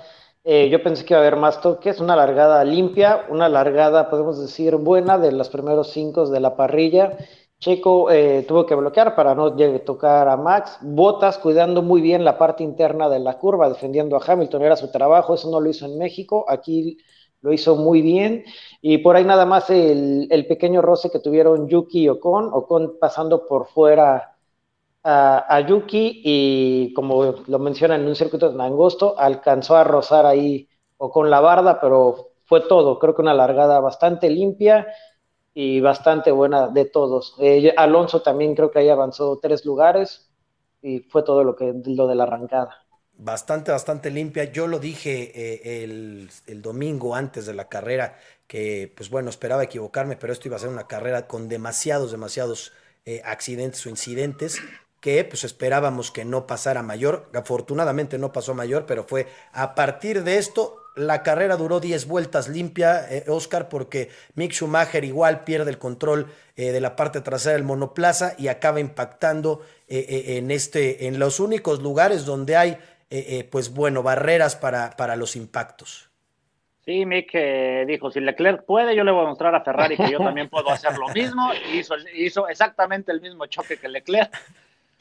eh, 0.44 0.68
yo 0.68 0.82
pensé 0.82 1.06
que 1.06 1.14
iba 1.14 1.20
a 1.20 1.22
haber 1.22 1.36
más 1.36 1.62
toques. 1.62 1.98
Una 1.98 2.14
largada 2.14 2.62
limpia, 2.62 3.24
una 3.30 3.48
largada, 3.48 4.10
podemos 4.10 4.38
decir, 4.38 4.76
buena 4.76 5.16
de 5.16 5.32
los 5.32 5.48
primeros 5.48 5.92
cinco 5.92 6.28
de 6.28 6.40
la 6.40 6.56
parrilla. 6.56 7.16
Checo 7.60 8.10
eh, 8.10 8.44
tuvo 8.46 8.64
que 8.66 8.76
bloquear 8.76 9.16
para 9.16 9.34
no 9.34 9.54
tocar 9.84 10.28
a 10.28 10.36
Max. 10.36 10.78
Botas 10.80 11.38
cuidando 11.38 11.82
muy 11.82 12.00
bien 12.00 12.24
la 12.24 12.38
parte 12.38 12.62
interna 12.62 13.08
de 13.08 13.18
la 13.18 13.38
curva, 13.38 13.68
defendiendo 13.68 14.16
a 14.16 14.22
Hamilton. 14.24 14.62
Era 14.62 14.76
su 14.76 14.90
trabajo, 14.92 15.34
eso 15.34 15.50
no 15.50 15.60
lo 15.60 15.68
hizo 15.68 15.84
en 15.86 15.98
México. 15.98 16.44
Aquí 16.48 16.98
lo 17.40 17.52
hizo 17.52 17.76
muy 17.76 18.00
bien. 18.02 18.44
Y 18.80 18.98
por 18.98 19.16
ahí 19.16 19.24
nada 19.24 19.44
más 19.46 19.70
el, 19.70 20.28
pequeño 20.48 20.82
roce 20.82 21.10
que 21.10 21.18
tuvieron 21.18 21.68
Yuki 21.68 22.02
y 22.04 22.08
Ocon, 22.08 22.50
Ocon 22.52 22.98
pasando 23.00 23.46
por 23.46 23.66
fuera 23.66 24.36
a, 25.04 25.60
Yuki 25.68 26.22
y 26.24 26.92
como 26.94 27.34
lo 27.46 27.58
mencionan 27.58 28.02
en 28.02 28.08
un 28.08 28.16
circuito 28.16 28.50
tan 28.50 28.60
angosto, 28.60 29.18
alcanzó 29.18 29.76
a 29.76 29.84
rozar 29.84 30.26
ahí 30.26 30.68
Ocon 30.98 31.30
la 31.30 31.40
barda, 31.40 31.80
pero 31.80 32.32
fue 32.44 32.62
todo. 32.62 32.98
Creo 32.98 33.14
que 33.14 33.22
una 33.22 33.34
largada 33.34 33.80
bastante 33.80 34.30
limpia 34.30 34.86
y 35.60 35.80
bastante 35.80 36.30
buena 36.30 36.68
de 36.68 36.84
todos. 36.84 37.34
Eh, 37.40 37.74
Alonso 37.76 38.22
también 38.22 38.54
creo 38.54 38.70
que 38.70 38.78
ahí 38.78 38.88
avanzó 38.90 39.40
tres 39.42 39.64
lugares 39.64 40.30
y 40.80 41.00
fue 41.00 41.24
todo 41.24 41.42
lo 41.42 41.56
que 41.56 41.74
lo 41.84 42.06
de 42.06 42.14
la 42.14 42.22
arrancada. 42.22 42.86
Bastante, 43.14 43.72
bastante 43.72 44.12
limpia. 44.12 44.44
Yo 44.44 44.68
lo 44.68 44.78
dije 44.78 45.32
eh, 45.34 45.82
el, 45.82 46.30
el, 46.46 46.62
domingo 46.62 47.16
antes 47.16 47.44
de 47.44 47.54
la 47.54 47.68
carrera, 47.68 48.16
que 48.46 48.92
pues 48.96 49.10
bueno, 49.10 49.30
esperaba 49.30 49.64
equivocarme, 49.64 50.16
pero 50.16 50.32
esto 50.32 50.46
iba 50.46 50.54
a 50.54 50.60
ser 50.60 50.68
una 50.68 50.86
carrera 50.86 51.26
con 51.26 51.48
demasiados, 51.48 52.12
demasiados 52.12 52.72
eh, 53.04 53.20
accidentes 53.24 53.84
o 53.84 53.88
incidentes 53.88 54.60
que 55.00 55.24
pues 55.24 55.44
esperábamos 55.44 56.10
que 56.10 56.24
no 56.24 56.46
pasara 56.46 56.82
mayor. 56.82 57.30
Afortunadamente 57.34 58.18
no 58.18 58.32
pasó 58.32 58.54
mayor, 58.54 58.86
pero 58.86 59.04
fue 59.04 59.26
a 59.52 59.74
partir 59.74 60.24
de 60.24 60.38
esto 60.38 60.82
la 60.98 61.22
carrera 61.22 61.56
duró 61.56 61.80
10 61.80 62.06
vueltas 62.06 62.48
limpia, 62.48 63.06
eh, 63.08 63.24
Oscar, 63.28 63.68
porque 63.68 64.10
Mick 64.34 64.52
Schumacher 64.52 65.04
igual 65.04 65.44
pierde 65.44 65.70
el 65.70 65.78
control 65.78 66.26
eh, 66.56 66.72
de 66.72 66.80
la 66.80 66.96
parte 66.96 67.20
trasera 67.20 67.54
del 67.54 67.64
monoplaza 67.64 68.34
y 68.36 68.48
acaba 68.48 68.80
impactando 68.80 69.62
eh, 69.86 70.36
en, 70.38 70.50
este, 70.50 71.06
en 71.06 71.18
los 71.18 71.40
únicos 71.40 71.80
lugares 71.80 72.24
donde 72.24 72.56
hay, 72.56 72.78
pues 73.50 73.72
bueno, 73.72 74.02
barreras 74.02 74.54
para, 74.54 74.90
para 74.90 75.16
los 75.16 75.34
impactos. 75.34 76.10
Sí, 76.84 77.06
Mick 77.06 77.32
dijo, 77.86 78.10
si 78.10 78.20
Leclerc 78.20 78.64
puede, 78.64 78.96
yo 78.96 79.04
le 79.04 79.12
voy 79.12 79.24
a 79.24 79.28
mostrar 79.28 79.54
a 79.54 79.62
Ferrari 79.62 79.96
que 79.96 80.10
yo 80.10 80.18
también 80.18 80.48
puedo 80.48 80.68
hacer 80.70 80.96
lo 80.98 81.08
mismo. 81.08 81.52
Y 81.72 81.78
hizo, 81.78 81.94
hizo 82.14 82.48
exactamente 82.48 83.12
el 83.12 83.20
mismo 83.20 83.46
choque 83.46 83.78
que 83.78 83.88
Leclerc 83.88 84.30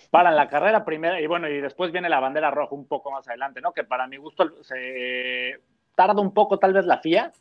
paran 0.10 0.36
la 0.36 0.50
carrera 0.50 0.86
primero 0.86 1.20
y 1.20 1.28
bueno, 1.28 1.48
y 1.48 1.62
después 1.62 1.92
viene 1.92 2.10
la 2.10 2.20
bandera 2.20 2.52
roja 2.52 2.76
un 2.76 2.88
poco 2.88 3.12
más 3.12 3.28
adelante, 3.28 3.62
¿no? 3.62 3.74
Que 3.74 3.84
para 3.84 4.08
mi 4.08 4.18
gusto 4.18 4.64
se 4.64 5.60
tarda 5.96 6.22
un 6.22 6.34
poco 6.34 6.60
tal 6.60 6.74
vez 6.74 6.86
la 6.86 7.00
FIA 7.00 7.32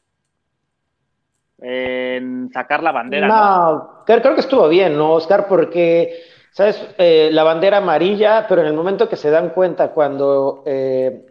en 1.59 2.51
sacar 2.53 2.83
la 2.83 2.93
bandera. 2.93 3.29
No, 3.29 4.03
Creo, 4.05 4.35
que 4.35 4.41
estuvo 4.41 4.69
bien, 4.69 4.97
¿no, 4.97 5.13
Oscar? 5.13 5.47
Porque, 5.49 6.23
¿sabes? 6.51 6.95
Eh, 6.99 7.31
la 7.33 7.45
bandera 7.45 7.79
amarilla, 7.79 8.47
pero 8.49 8.61
en 8.61 8.69
el 8.69 8.75
momento 8.75 9.09
que 9.09 9.17
se 9.17 9.31
dan 9.31 9.51
cuenta 9.51 9.93
cuando 9.93 10.63
eh, 10.67 11.27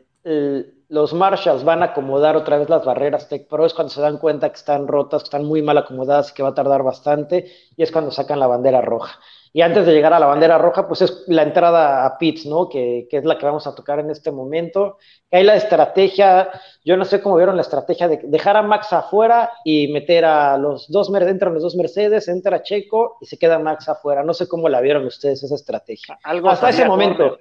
los 0.89 1.13
Marshalls 1.13 1.63
van 1.63 1.83
a 1.83 1.87
acomodar 1.87 2.35
otra 2.35 2.57
vez 2.57 2.69
las 2.69 2.85
barreras 2.85 3.29
Tech 3.29 3.47
Pro, 3.47 3.65
es 3.65 3.73
cuando 3.73 3.93
se 3.93 4.01
dan 4.01 4.17
cuenta 4.17 4.49
que 4.49 4.55
están 4.55 4.87
rotas, 4.87 5.23
que 5.23 5.27
están 5.27 5.45
muy 5.45 5.61
mal 5.61 5.77
acomodadas 5.77 6.31
y 6.31 6.33
que 6.33 6.43
va 6.43 6.49
a 6.49 6.55
tardar 6.55 6.83
bastante, 6.83 7.51
y 7.75 7.83
es 7.83 7.91
cuando 7.91 8.11
sacan 8.11 8.39
la 8.39 8.47
bandera 8.47 8.81
roja. 8.81 9.19
Y 9.55 9.61
antes 9.61 9.85
de 9.85 9.93
llegar 9.93 10.11
a 10.11 10.19
la 10.19 10.25
bandera 10.25 10.57
roja, 10.57 10.85
pues 10.85 11.01
es 11.01 11.23
la 11.27 11.43
entrada 11.43 12.05
a 12.05 12.17
pits, 12.17 12.45
¿no? 12.45 12.67
Que, 12.67 13.07
que, 13.09 13.19
es 13.19 13.23
la 13.23 13.37
que 13.37 13.45
vamos 13.45 13.65
a 13.65 13.73
tocar 13.73 13.99
en 13.99 14.09
este 14.09 14.29
momento. 14.29 14.97
Que 15.31 15.37
hay 15.37 15.43
la 15.45 15.55
estrategia, 15.55 16.49
yo 16.83 16.97
no 16.97 17.05
sé 17.05 17.21
cómo 17.21 17.37
vieron 17.37 17.55
la 17.55 17.61
estrategia 17.61 18.09
de 18.09 18.19
dejar 18.25 18.57
a 18.57 18.63
Max 18.63 18.91
afuera 18.91 19.49
y 19.63 19.87
meter 19.93 20.25
a 20.25 20.57
los 20.57 20.91
dos, 20.91 21.09
entran 21.09 21.53
los 21.53 21.63
dos 21.63 21.77
Mercedes, 21.77 22.27
entra 22.27 22.63
Checo 22.63 23.17
y 23.21 23.27
se 23.27 23.37
queda 23.37 23.57
Max 23.57 23.87
afuera. 23.87 24.23
No 24.23 24.33
sé 24.33 24.45
cómo 24.49 24.67
la 24.67 24.81
vieron 24.81 25.05
ustedes 25.05 25.41
esa 25.41 25.55
estrategia. 25.55 26.19
Algo 26.23 26.49
hasta 26.49 26.71
ese 26.71 26.83
momento. 26.83 27.39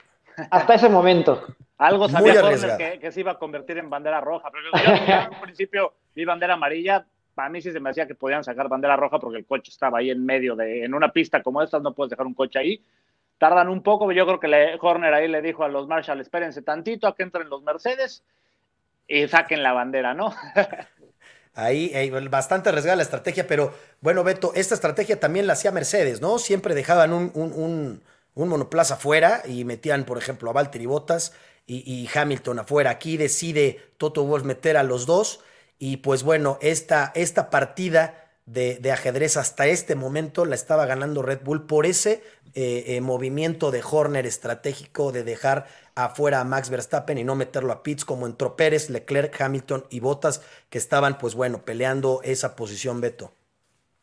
Hasta 0.52 0.74
ese 0.74 0.88
momento. 0.88 1.42
Algo 1.78 2.08
sabía 2.08 2.34
que, 2.78 3.00
que, 3.00 3.10
se 3.10 3.18
iba 3.18 3.32
a 3.32 3.38
convertir 3.40 3.78
en 3.78 3.90
bandera 3.90 4.20
roja, 4.20 4.50
pero 4.52 4.62
yo, 4.62 5.04
yo 5.04 5.34
en 5.34 5.40
principio 5.40 5.94
vi 6.14 6.24
bandera 6.24 6.54
amarilla, 6.54 7.04
para 7.34 7.48
mí 7.48 7.60
sí 7.60 7.72
se 7.72 7.80
me 7.80 7.90
hacía 7.90 8.06
que 8.06 8.14
podían 8.14 8.44
sacar 8.44 8.68
bandera 8.68 8.96
roja 8.96 9.18
porque 9.18 9.38
el 9.38 9.46
coche 9.46 9.70
estaba 9.70 9.98
ahí 9.98 10.10
en 10.10 10.24
medio 10.24 10.54
de, 10.56 10.84
en 10.84 10.94
una 10.94 11.12
pista 11.12 11.42
como 11.42 11.62
esta, 11.62 11.78
no 11.80 11.92
puedes 11.92 12.10
dejar 12.10 12.26
un 12.26 12.34
coche 12.34 12.58
ahí. 12.58 12.82
Tardan 13.38 13.68
un 13.68 13.82
poco, 13.82 14.10
yo 14.12 14.24
creo 14.26 14.40
que 14.40 14.48
le, 14.48 14.76
Horner 14.80 15.12
ahí 15.12 15.28
le 15.28 15.42
dijo 15.42 15.64
a 15.64 15.68
los 15.68 15.88
Marshall, 15.88 16.20
espérense 16.20 16.62
tantito 16.62 17.06
a 17.06 17.14
que 17.14 17.24
entren 17.24 17.48
los 17.48 17.62
Mercedes 17.62 18.22
y 19.08 19.26
saquen 19.28 19.62
la 19.62 19.72
bandera, 19.72 20.14
¿no? 20.14 20.32
Ahí, 21.56 22.10
bastante 22.28 22.68
arriesgada 22.68 22.96
la 22.96 23.04
estrategia, 23.04 23.46
pero 23.46 23.72
bueno, 24.00 24.24
Beto, 24.24 24.52
esta 24.56 24.74
estrategia 24.74 25.20
también 25.20 25.46
la 25.46 25.52
hacía 25.52 25.70
Mercedes, 25.70 26.20
¿no? 26.20 26.40
Siempre 26.40 26.74
dejaban 26.74 27.12
un, 27.12 27.30
un, 27.32 28.02
un, 28.34 28.48
monoplaza 28.48 28.94
afuera 28.94 29.40
y 29.46 29.64
metían, 29.64 30.02
por 30.02 30.18
ejemplo, 30.18 30.50
a 30.50 30.52
Valtteri 30.52 30.86
Bottas 30.86 31.32
y, 31.64 31.76
y 31.88 32.08
Hamilton 32.12 32.58
afuera. 32.58 32.90
Aquí 32.90 33.16
decide 33.16 33.80
Toto 33.98 34.24
Wolff 34.24 34.42
meter 34.42 34.76
a 34.76 34.82
los 34.82 35.06
dos 35.06 35.44
y 35.78 35.98
pues 35.98 36.22
bueno, 36.22 36.58
esta, 36.60 37.12
esta 37.14 37.50
partida 37.50 38.24
de, 38.46 38.92
ajedrez 38.92 39.36
hasta 39.36 39.66
este 39.66 39.94
momento 39.94 40.44
la 40.44 40.54
estaba 40.54 40.86
ganando 40.86 41.22
Red 41.22 41.40
Bull 41.42 41.66
por 41.66 41.86
ese 41.86 42.22
eh, 42.54 42.84
eh, 42.88 43.00
movimiento 43.00 43.70
de 43.70 43.82
Horner 43.82 44.26
estratégico 44.26 45.12
de 45.12 45.24
dejar 45.24 45.66
afuera 45.94 46.40
a 46.40 46.44
Max 46.44 46.68
Verstappen 46.70 47.16
y 47.18 47.24
no 47.24 47.36
meterlo 47.36 47.72
a 47.72 47.82
Pitts 47.82 48.04
como 48.04 48.26
entró 48.26 48.56
Pérez, 48.56 48.90
Leclerc, 48.90 49.40
Hamilton 49.40 49.86
y 49.90 50.00
Bottas 50.00 50.42
que 50.68 50.78
estaban 50.78 51.18
pues 51.18 51.34
bueno 51.34 51.64
peleando 51.64 52.20
esa 52.22 52.54
posición 52.54 53.00
Beto. 53.00 53.32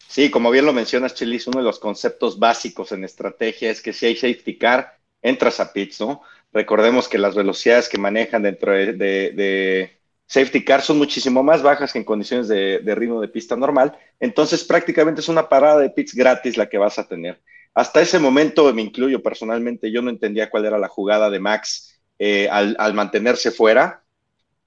Sí, 0.07 0.29
como 0.29 0.51
bien 0.51 0.65
lo 0.65 0.73
mencionas, 0.73 1.13
Chelis, 1.13 1.47
uno 1.47 1.59
de 1.59 1.65
los 1.65 1.79
conceptos 1.79 2.37
básicos 2.37 2.91
en 2.91 3.05
estrategia 3.05 3.69
es 3.69 3.81
que 3.81 3.93
si 3.93 4.07
hay 4.07 4.15
safety 4.15 4.57
car, 4.57 4.97
entras 5.21 5.59
a 5.61 5.71
Pitts, 5.71 6.01
¿no? 6.01 6.21
Recordemos 6.51 7.07
que 7.07 7.17
las 7.17 7.33
velocidades 7.33 7.87
que 7.87 7.97
manejan 7.97 8.43
dentro 8.43 8.73
de 8.73 10.00
safety 10.31 10.63
car 10.63 10.81
son 10.81 10.97
muchísimo 10.97 11.43
más 11.43 11.61
bajas 11.61 11.91
que 11.91 11.99
en 11.99 12.05
condiciones 12.05 12.47
de, 12.47 12.95
ritmo 12.95 13.19
de 13.19 13.27
pista 13.27 13.57
normal. 13.57 13.97
Entonces, 14.17 14.63
prácticamente 14.63 15.19
es 15.19 15.27
una 15.27 15.49
parada 15.49 15.79
de 15.79 15.89
pits 15.89 16.15
gratis 16.15 16.55
la 16.55 16.69
que 16.69 16.77
vas 16.77 16.97
a 16.97 17.05
tener. 17.05 17.41
Hasta 17.73 18.01
ese 18.01 18.17
momento, 18.17 18.73
me 18.73 18.81
incluyo 18.81 19.21
personalmente, 19.21 19.91
yo 19.91 20.01
no 20.01 20.09
entendía 20.09 20.49
cuál 20.49 20.65
era 20.65 20.77
la 20.77 20.87
jugada 20.87 21.29
de 21.29 21.41
Max 21.41 22.01
eh, 22.17 22.47
al, 22.49 22.93
mantenerse 22.93 23.51
fuera, 23.51 24.05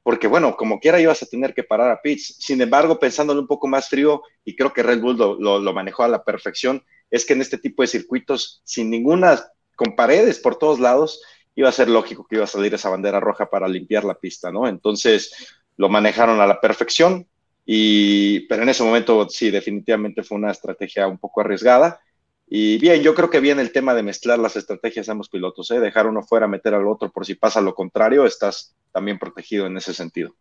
porque 0.03 0.27
bueno, 0.27 0.55
como 0.55 0.81
quiera 0.81 1.01
ibas 1.01 1.23
a 1.23 1.27
tener 1.27 1.55
que 1.55 1.65
parar 1.65 1.91
a 1.91 2.03
pits. 2.03 2.37
Sin 2.41 2.61
embargo, 2.61 2.99
pensándolo 2.99 3.41
un 3.41 3.47
poco 3.47 3.67
más 3.67 3.89
frío, 3.89 4.21
y 4.45 4.57
creo 4.57 4.75
que 4.75 4.83
Red 4.83 5.01
Bull 5.01 5.17
lo, 5.17 5.59
lo 5.61 5.73
manejó 5.73 6.03
a 6.03 6.09
la 6.09 6.25
perfección, 6.25 6.85
es 7.11 7.25
que 7.25 7.33
en 7.33 7.41
este 7.41 7.57
tipo 7.57 7.81
de 7.81 7.89
circuitos, 7.89 8.61
sin 8.65 8.91
ninguna, 8.91 9.43
con 9.77 9.97
paredes 9.97 10.41
por 10.41 10.57
todos 10.57 10.79
lados, 10.79 11.23
iba 11.55 11.69
a 11.69 11.73
ser 11.73 11.89
lógico 11.89 12.27
que 12.27 12.37
iba 12.37 12.45
a 12.45 12.49
salir 12.49 12.75
esa 12.75 12.91
bandera 12.91 13.21
roja 13.21 13.49
para 13.49 13.69
limpiar 13.69 14.05
la 14.05 14.15
pista, 14.15 14.51
¿no? 14.51 14.67
Entonces 14.67 15.33
lo 15.77 15.89
manejaron 15.89 16.41
a 16.41 16.47
la 16.47 16.61
perfección, 16.61 17.27
y, 17.67 18.41
pero 18.41 18.63
en 18.63 18.69
ese 18.69 18.83
momento 18.83 19.29
sí, 19.29 19.51
definitivamente 19.51 20.23
fue 20.23 20.37
una 20.37 20.51
estrategia 20.51 21.07
un 21.07 21.19
poco 21.19 21.41
arriesgada. 21.41 22.01
Y 22.47 22.79
bien, 22.79 23.03
yo 23.03 23.15
creo 23.15 23.31
que 23.31 23.41
viene 23.41 23.63
el 23.63 23.73
tema 23.73 23.95
de 23.95 24.03
mezclar 24.03 24.39
las 24.39 24.57
estrategias 24.57 25.09
ambos 25.09 25.31
pilotos, 25.31 25.71
¿eh? 25.71 25.81
dejar 25.81 26.07
uno 26.07 26.23
fuera, 26.23 26.47
meter 26.47 26.75
al 26.75 26.87
otro 26.87 27.11
por 27.11 27.25
si 27.25 27.35
pasa 27.35 27.61
lo 27.61 27.75
contrario, 27.75 28.27
estás 28.27 28.77
también 28.93 29.19
protegido 29.19 29.67
en 29.67 29.77
ese 29.77 29.95
sentido. 29.95 30.35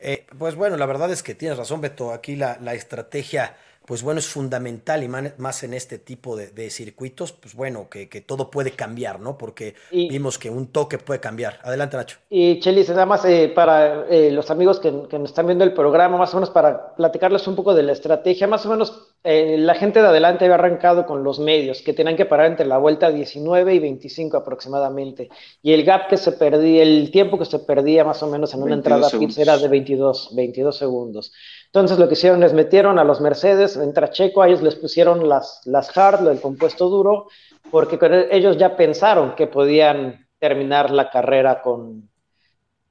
Eh, 0.00 0.26
pues 0.36 0.56
bueno, 0.56 0.76
la 0.76 0.86
verdad 0.86 1.12
es 1.12 1.22
que 1.22 1.34
tienes 1.34 1.56
razón, 1.56 1.80
Beto. 1.80 2.12
Aquí 2.12 2.34
la, 2.34 2.58
la 2.60 2.74
estrategia 2.74 3.56
pues 3.86 4.02
bueno, 4.02 4.18
es 4.18 4.28
fundamental 4.28 5.02
y 5.02 5.08
más 5.08 5.62
en 5.62 5.74
este 5.74 5.98
tipo 5.98 6.36
de, 6.36 6.70
circuitos, 6.70 7.32
pues 7.32 7.54
bueno, 7.54 7.88
que, 7.90 8.06
todo 8.26 8.50
puede 8.50 8.70
cambiar, 8.70 9.20
¿no? 9.20 9.36
Porque 9.36 9.74
vimos 9.90 10.38
que 10.38 10.48
un 10.48 10.68
toque 10.68 10.98
puede 10.98 11.20
cambiar. 11.20 11.60
Adelante, 11.62 11.96
Nacho. 11.96 12.18
Y 12.30 12.60
Chelis, 12.60 12.88
nada 12.88 13.04
más 13.04 13.24
eh, 13.26 13.52
para 13.54 14.06
eh, 14.08 14.30
los 14.30 14.50
amigos 14.50 14.80
que, 14.80 14.90
nos 14.90 15.30
están 15.30 15.46
viendo 15.46 15.64
el 15.64 15.74
programa, 15.74 16.16
más 16.16 16.32
o 16.32 16.38
menos 16.38 16.50
para 16.50 16.94
platicarles 16.94 17.46
un 17.46 17.56
poco 17.56 17.74
de 17.74 17.82
la 17.82 17.92
estrategia, 17.92 18.46
más 18.46 18.64
o 18.64 18.70
menos 18.70 19.13
eh, 19.26 19.56
la 19.56 19.74
gente 19.74 20.02
de 20.02 20.08
adelante 20.08 20.44
había 20.44 20.56
arrancado 20.56 21.06
con 21.06 21.24
los 21.24 21.38
medios, 21.38 21.80
que 21.80 21.94
tenían 21.94 22.14
que 22.14 22.26
parar 22.26 22.46
entre 22.46 22.66
la 22.66 22.76
vuelta 22.76 23.10
19 23.10 23.74
y 23.74 23.78
25 23.78 24.36
aproximadamente. 24.36 25.30
Y 25.62 25.72
el 25.72 25.82
gap 25.82 26.08
que 26.08 26.18
se 26.18 26.32
perdía, 26.32 26.82
el 26.82 27.10
tiempo 27.10 27.38
que 27.38 27.46
se 27.46 27.58
perdía 27.60 28.04
más 28.04 28.22
o 28.22 28.26
menos 28.26 28.52
en 28.52 28.62
una 28.62 28.74
entrada 28.74 29.08
pits 29.08 29.38
era 29.38 29.56
de 29.56 29.68
22, 29.68 30.36
22 30.36 30.76
segundos. 30.76 31.32
Entonces 31.64 31.98
lo 31.98 32.06
que 32.06 32.12
hicieron 32.12 32.42
es 32.42 32.52
metieron 32.52 32.98
a 32.98 33.04
los 33.04 33.22
Mercedes, 33.22 33.76
entra 33.76 34.10
Checo, 34.10 34.42
a 34.42 34.48
ellos 34.48 34.60
les 34.60 34.74
pusieron 34.74 35.26
las, 35.26 35.62
las 35.64 35.96
hard, 35.96 36.28
el 36.28 36.42
compuesto 36.42 36.90
duro, 36.90 37.28
porque 37.70 37.98
ellos 38.30 38.58
ya 38.58 38.76
pensaron 38.76 39.34
que 39.34 39.46
podían 39.46 40.28
terminar 40.38 40.90
la 40.90 41.08
carrera 41.08 41.62
con, 41.62 42.10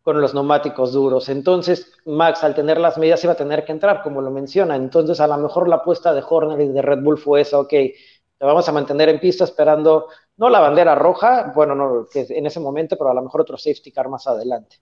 con 0.03 0.21
los 0.21 0.33
neumáticos 0.33 0.91
duros. 0.93 1.29
Entonces, 1.29 1.91
Max, 2.05 2.43
al 2.43 2.53
tener 2.53 2.79
las 2.79 2.97
medidas, 2.97 3.23
iba 3.23 3.33
a 3.33 3.37
tener 3.37 3.65
que 3.65 3.71
entrar, 3.71 4.03
como 4.03 4.21
lo 4.21 4.29
menciona. 4.29 4.75
Entonces, 4.75 5.19
a 5.19 5.27
lo 5.27 5.37
mejor 5.37 5.67
la 5.67 5.77
apuesta 5.77 6.13
de 6.13 6.23
Horner 6.27 6.61
y 6.61 6.67
de 6.67 6.81
Red 6.81 6.99
Bull 6.99 7.17
fue 7.17 7.41
esa, 7.41 7.59
ok, 7.59 7.69
te 7.69 7.95
vamos 8.39 8.67
a 8.67 8.71
mantener 8.71 9.09
en 9.09 9.19
pista 9.19 9.45
esperando, 9.45 10.09
no 10.37 10.49
la 10.49 10.59
bandera 10.59 10.93
roja, 10.93 11.51
bueno, 11.55 11.73
no, 11.73 12.07
que 12.11 12.27
en 12.29 12.45
ese 12.45 12.59
momento, 12.59 12.97
pero 12.97 13.09
a 13.09 13.13
lo 13.13 13.21
mejor 13.21 13.41
otro 13.41 13.57
safety 13.57 13.91
car 13.91 14.09
más 14.09 14.27
adelante. 14.27 14.77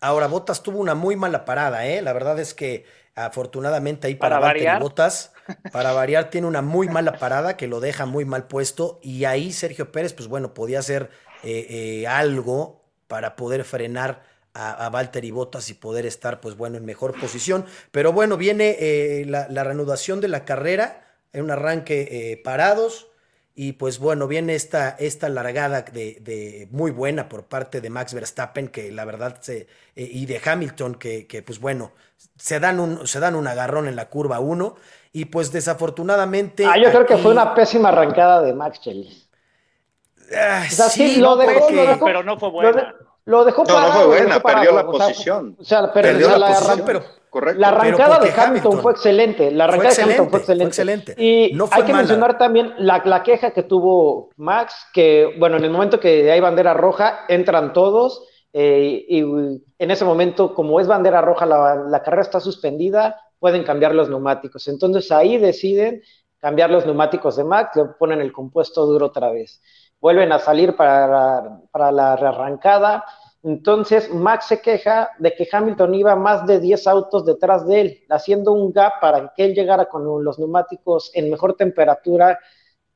Ahora, 0.00 0.26
Bottas 0.26 0.62
tuvo 0.62 0.78
una 0.78 0.94
muy 0.94 1.16
mala 1.16 1.44
parada, 1.44 1.86
¿eh? 1.86 2.02
La 2.02 2.12
verdad 2.12 2.38
es 2.38 2.54
que 2.54 2.84
Afortunadamente 3.18 4.06
ahí 4.06 4.14
para, 4.14 4.36
para 4.36 4.46
variar. 4.46 4.80
Botas, 4.80 5.32
para 5.72 5.92
variar, 5.92 6.30
tiene 6.30 6.46
una 6.46 6.62
muy 6.62 6.88
mala 6.88 7.18
parada 7.18 7.56
que 7.56 7.66
lo 7.66 7.80
deja 7.80 8.06
muy 8.06 8.24
mal 8.24 8.46
puesto. 8.46 9.00
Y 9.02 9.24
ahí 9.24 9.52
Sergio 9.52 9.90
Pérez, 9.90 10.14
pues 10.14 10.28
bueno, 10.28 10.54
podía 10.54 10.78
hacer 10.78 11.10
eh, 11.42 11.66
eh, 11.68 12.06
algo 12.06 12.84
para 13.08 13.34
poder 13.34 13.64
frenar 13.64 14.22
a, 14.58 14.86
a 14.86 14.90
Valtteri 14.90 15.30
Bottas 15.30 15.70
y 15.70 15.74
poder 15.74 16.06
estar, 16.06 16.40
pues 16.40 16.56
bueno, 16.56 16.76
en 16.76 16.84
mejor 16.84 17.18
posición. 17.18 17.64
Pero 17.90 18.12
bueno, 18.12 18.36
viene 18.36 18.76
eh, 18.78 19.24
la, 19.26 19.48
la, 19.48 19.64
reanudación 19.64 20.20
de 20.20 20.28
la 20.28 20.44
carrera, 20.44 21.06
en 21.32 21.44
un 21.44 21.50
arranque 21.50 22.40
parados. 22.44 23.08
Y 23.60 23.72
pues 23.72 23.98
bueno, 23.98 24.28
viene 24.28 24.54
esta, 24.54 24.90
esta 24.90 25.28
largada 25.28 25.82
de, 25.82 26.68
muy 26.70 26.92
buena 26.92 27.28
por 27.28 27.46
parte 27.46 27.80
de 27.80 27.90
Max 27.90 28.14
Verstappen, 28.14 28.68
que 28.68 28.92
la 28.92 29.04
verdad 29.04 29.38
se, 29.40 29.66
eh, 29.96 30.08
y 30.12 30.26
de 30.26 30.40
Hamilton, 30.44 30.94
que, 30.94 31.26
que, 31.26 31.42
pues 31.42 31.58
bueno, 31.58 31.90
se 32.36 32.60
dan, 32.60 32.78
un, 32.78 33.04
se 33.08 33.18
dan 33.18 33.34
un 33.34 33.48
agarrón 33.48 33.88
en 33.88 33.96
la 33.96 34.10
curva 34.10 34.38
1. 34.38 34.76
Y 35.12 35.24
pues 35.24 35.50
desafortunadamente. 35.50 36.66
Ah, 36.66 36.78
yo 36.78 36.88
creo 36.90 37.04
que 37.04 37.16
fue 37.16 37.32
una 37.32 37.52
pésima 37.52 37.88
arrancada 37.88 38.42
de 38.42 38.54
Max 38.54 38.80
Chely. 38.80 39.26
Ah, 40.36 40.64
sí, 40.70 41.16
lo, 41.16 41.34
dejó, 41.34 41.66
pero 42.04 42.22
no 42.22 42.38
fue 42.38 42.50
buena. 42.50 42.94
Lo 43.00 43.07
dejó 43.44 43.62
no, 43.64 43.74
parado. 43.74 43.88
No, 43.88 43.94
fue 43.94 44.06
buena, 44.06 44.40
perdió 44.40 44.72
la 44.72 44.80
o 44.82 44.92
sea, 44.96 45.06
posición. 45.08 45.56
O 45.58 45.64
sea, 45.64 45.92
perdió, 45.92 46.12
Perdió 46.12 46.28
la, 46.30 46.38
la 46.38 46.38
la 46.38 46.54
posición, 46.54 46.78
arran- 46.78 46.84
pero 46.86 47.02
Correcto. 47.30 47.60
la 47.60 47.68
arrancada 47.68 48.18
de 48.20 48.28
Hamilton, 48.30 48.44
Hamilton 48.48 48.80
fue 48.80 48.92
excelente. 48.92 49.50
La 49.50 49.64
arrancada 49.64 49.94
de 49.94 50.02
Hamilton 50.02 50.30
fue 50.30 50.38
excelente, 50.38 50.68
excelente. 50.68 51.04
fue 51.14 51.24
excelente. 51.24 51.50
Y 51.52 51.54
No 51.54 51.66
fue 51.66 51.76
hay 51.76 51.82
que 51.84 51.92
mala. 51.92 52.02
mencionar 52.02 52.38
también 52.38 52.72
la, 52.78 53.02
la 53.04 53.22
queja 53.22 53.50
que 53.50 53.62
tuvo 53.64 54.30
Max, 54.36 54.74
que 54.94 55.34
bueno, 55.38 55.56
en 55.58 55.64
el 55.64 55.70
momento 55.70 56.00
que 56.00 56.30
hay 56.32 56.40
bandera 56.40 56.72
roja, 56.74 57.20
entran 57.28 57.72
todos. 57.72 58.24
eh, 58.54 59.04
y 59.08 59.20
en 59.78 59.90
ese 59.90 60.04
momento, 60.06 60.54
como 60.54 60.80
es 60.80 60.86
bandera 60.88 61.20
roja, 61.20 61.44
la, 61.44 61.74
la 61.74 62.02
carrera 62.02 62.22
está 62.22 62.40
suspendida, 62.40 63.20
pueden 63.38 63.62
cambiar 63.62 63.94
los 63.94 64.08
neumáticos. 64.08 64.66
Entonces 64.68 65.12
ahí 65.12 65.36
deciden 65.36 66.02
cambiar 66.40 66.70
los 66.70 66.86
neumáticos 66.86 67.36
de 67.36 67.44
Max, 67.44 67.76
le 67.76 67.84
ponen 67.98 68.20
el 68.22 68.32
compuesto 68.32 68.86
duro 68.86 69.06
otra 69.06 69.30
vez. 69.30 69.60
Vuelven 70.00 70.32
a 70.32 70.38
salir 70.38 70.74
para 70.76 71.60
para 71.70 71.92
la 71.92 72.16
rearrancada. 72.16 73.04
Entonces 73.42 74.12
Max 74.12 74.46
se 74.46 74.60
queja 74.60 75.10
de 75.18 75.34
que 75.34 75.48
Hamilton 75.50 75.94
iba 75.94 76.16
más 76.16 76.46
de 76.46 76.58
10 76.58 76.86
autos 76.86 77.24
detrás 77.24 77.66
de 77.66 77.80
él, 77.80 78.04
haciendo 78.08 78.52
un 78.52 78.72
gap 78.72 79.00
para 79.00 79.32
que 79.34 79.44
él 79.44 79.54
llegara 79.54 79.86
con 79.88 80.24
los 80.24 80.38
neumáticos 80.38 81.10
en 81.14 81.30
mejor 81.30 81.54
temperatura 81.54 82.38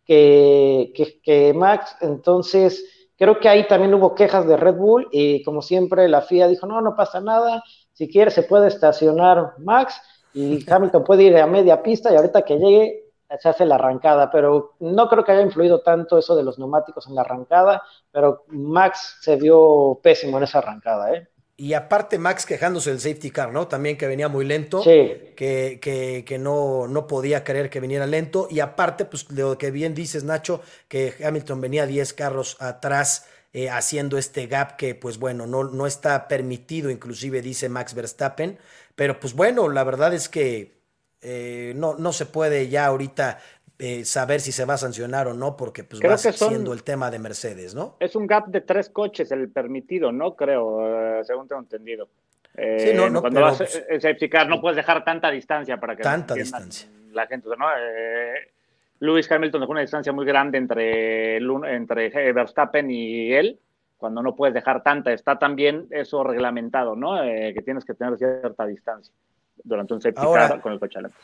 que, 0.04 0.92
que, 0.96 1.20
que 1.22 1.54
Max. 1.54 1.96
Entonces 2.00 2.84
creo 3.16 3.38
que 3.38 3.48
ahí 3.48 3.66
también 3.68 3.94
hubo 3.94 4.14
quejas 4.14 4.46
de 4.48 4.56
Red 4.56 4.74
Bull 4.74 5.08
y 5.12 5.42
como 5.44 5.62
siempre 5.62 6.08
la 6.08 6.22
FIA 6.22 6.48
dijo, 6.48 6.66
no, 6.66 6.80
no 6.80 6.96
pasa 6.96 7.20
nada, 7.20 7.62
si 7.92 8.08
quiere 8.08 8.30
se 8.30 8.42
puede 8.42 8.68
estacionar 8.68 9.54
Max 9.58 10.00
y 10.34 10.58
Hamilton 10.70 11.04
puede 11.04 11.24
ir 11.24 11.36
a 11.36 11.46
media 11.46 11.82
pista 11.82 12.12
y 12.12 12.16
ahorita 12.16 12.42
que 12.42 12.58
llegue 12.58 13.01
se 13.40 13.48
hace 13.48 13.64
la 13.64 13.76
arrancada, 13.76 14.30
pero 14.30 14.74
no 14.80 15.08
creo 15.08 15.24
que 15.24 15.32
haya 15.32 15.42
influido 15.42 15.80
tanto 15.80 16.18
eso 16.18 16.36
de 16.36 16.42
los 16.42 16.58
neumáticos 16.58 17.06
en 17.08 17.14
la 17.14 17.22
arrancada, 17.22 17.82
pero 18.10 18.44
Max 18.48 19.18
se 19.20 19.36
vio 19.36 19.98
pésimo 20.02 20.38
en 20.38 20.44
esa 20.44 20.58
arrancada, 20.58 21.14
¿eh? 21.14 21.28
Y 21.56 21.74
aparte 21.74 22.18
Max 22.18 22.44
quejándose 22.46 22.90
del 22.90 22.98
safety 23.00 23.30
car, 23.30 23.52
¿no? 23.52 23.68
También 23.68 23.96
que 23.96 24.06
venía 24.08 24.28
muy 24.28 24.44
lento, 24.44 24.82
Sí. 24.82 25.32
que, 25.36 25.78
que, 25.80 26.24
que 26.26 26.38
no, 26.38 26.88
no 26.88 27.06
podía 27.06 27.44
creer 27.44 27.70
que 27.70 27.78
viniera 27.78 28.06
lento. 28.06 28.48
Y 28.50 28.60
aparte, 28.60 29.04
pues 29.04 29.30
lo 29.30 29.58
que 29.58 29.70
bien 29.70 29.94
dices, 29.94 30.24
Nacho, 30.24 30.60
que 30.88 31.14
Hamilton 31.24 31.60
venía 31.60 31.86
10 31.86 32.14
carros 32.14 32.56
atrás 32.60 33.28
eh, 33.52 33.68
haciendo 33.70 34.18
este 34.18 34.46
gap 34.46 34.76
que, 34.76 34.94
pues 34.94 35.18
bueno, 35.18 35.46
no, 35.46 35.62
no 35.64 35.86
está 35.86 36.26
permitido, 36.26 36.90
inclusive 36.90 37.42
dice 37.42 37.68
Max 37.68 37.94
Verstappen. 37.94 38.58
Pero 38.96 39.20
pues 39.20 39.34
bueno, 39.34 39.68
la 39.68 39.84
verdad 39.84 40.14
es 40.14 40.28
que 40.28 40.81
eh, 41.22 41.72
no, 41.76 41.94
no 41.96 42.12
se 42.12 42.26
puede 42.26 42.68
ya 42.68 42.86
ahorita 42.86 43.38
eh, 43.78 44.04
saber 44.04 44.40
si 44.40 44.52
se 44.52 44.64
va 44.64 44.74
a 44.74 44.78
sancionar 44.78 45.26
o 45.28 45.34
no, 45.34 45.56
porque 45.56 45.82
pues 45.84 46.00
Creo 46.00 46.12
va 46.12 46.16
que 46.18 46.32
son- 46.32 46.48
siendo 46.50 46.72
el 46.72 46.82
tema 46.84 47.10
de 47.10 47.18
Mercedes, 47.18 47.74
¿no? 47.74 47.96
Es 48.00 48.14
un 48.14 48.26
gap 48.26 48.46
de 48.48 48.60
tres 48.60 48.90
coches 48.90 49.30
el 49.32 49.48
permitido, 49.50 50.12
¿no? 50.12 50.36
Creo, 50.36 51.18
eh, 51.20 51.24
según 51.24 51.48
tengo 51.48 51.62
entendido. 51.62 52.08
Eh, 52.54 52.90
Sí, 52.90 52.94
no, 52.96 53.08
no, 53.08 53.20
cuando 53.22 53.38
pero, 53.38 53.46
vas 53.46 53.58
pues, 53.58 53.84
en 53.88 54.00
safety 54.00 54.28
car 54.28 54.46
no 54.48 54.60
puedes 54.60 54.76
dejar 54.76 55.02
tanta 55.04 55.30
distancia 55.30 55.78
para 55.80 55.96
que 55.96 56.02
Tanta 56.02 56.34
distancia. 56.34 56.88
la 57.12 57.26
gente, 57.26 57.48
¿no? 57.58 57.66
Eh, 57.76 58.34
Lewis 59.00 59.30
Hamilton 59.32 59.62
dejó 59.62 59.72
una 59.72 59.80
distancia 59.80 60.12
muy 60.12 60.24
grande 60.26 60.58
entre, 60.58 61.38
entre 61.38 62.06
eh, 62.06 62.32
Verstappen 62.32 62.88
y 62.90 63.32
él, 63.32 63.58
cuando 63.96 64.22
no 64.22 64.36
puedes 64.36 64.54
dejar 64.54 64.82
tanta. 64.84 65.12
Está 65.12 65.38
también 65.38 65.86
eso 65.90 66.22
reglamentado, 66.22 66.94
¿no? 66.94 67.20
Eh, 67.24 67.52
que 67.54 67.62
tienes 67.62 67.84
que 67.84 67.94
tener 67.94 68.16
cierta 68.18 68.64
distancia 68.66 69.12
durante 69.64 69.94
un 69.94 70.00
safety 70.02 70.20
Ahora- 70.20 70.48
car 70.48 70.60
con 70.60 70.72
el 70.72 70.78
coche 70.80 70.98
adelante. 70.98 71.16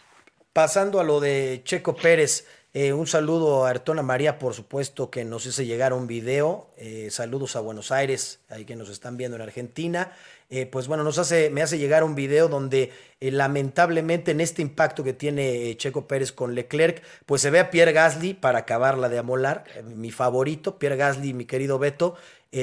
Pasando 0.53 0.99
a 0.99 1.05
lo 1.05 1.21
de 1.21 1.61
Checo 1.65 1.95
Pérez, 1.95 2.47
eh, 2.75 2.93
un 2.93 3.07
saludo 3.07 3.65
a 3.65 3.71
Artona 3.71 4.03
María, 4.03 4.39
por 4.39 4.55
supuesto, 4.55 5.09
que 5.11 5.25
nos 5.25 5.47
hizo 5.47 5.63
llegar 5.63 5.93
un 5.93 6.07
video. 6.07 6.71
eh, 6.77 7.09
saludos 7.11 7.57
a 7.57 7.61
Buenos 7.61 7.91
Aires, 7.93 8.41
ahí 8.49 8.65
que 8.65 8.77
nos 8.77 8.89
están 8.89 9.17
viendo 9.17 9.37
en 9.37 9.43
Argentina. 9.43 10.13
Eh, 10.51 10.67
pues 10.67 10.87
bueno, 10.89 11.03
nos 11.05 11.19
hace, 11.19 11.51
me 11.51 11.61
hace 11.63 11.77
llegar 11.79 12.03
un 12.05 12.15
video 12.15 12.49
donde 12.49 12.93
lamentablemente 13.21 14.31
en 14.31 14.41
este 14.41 14.63
impacto 14.63 15.03
que 15.05 15.13
tiene 15.13 15.77
Checo 15.77 16.07
Pérez 16.07 16.33
con 16.33 16.55
Leclerc, 16.55 17.03
pues 17.27 17.43
se 17.43 17.51
ve 17.51 17.59
a 17.61 17.71
Pierre 17.71 17.93
Gasly 17.93 18.35
para 18.35 18.61
acabarla 18.61 19.09
de 19.09 19.19
amolar, 19.19 19.65
mi 19.85 20.11
favorito, 20.11 20.79
Pierre 20.79 20.97
Gasly, 20.97 21.35
mi 21.35 21.45
querido 21.47 21.79
Beto. 21.79 22.15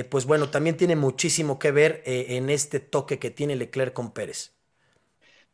pues 0.10 0.26
bueno, 0.26 0.50
también 0.50 0.78
tiene 0.78 0.96
muchísimo 0.96 1.60
que 1.60 1.72
ver 1.72 2.02
en 2.06 2.50
este 2.50 2.80
toque 2.80 3.20
que 3.20 3.32
tiene 3.32 3.56
Leclerc 3.56 3.94
con 3.94 4.12
Pérez. 4.12 4.55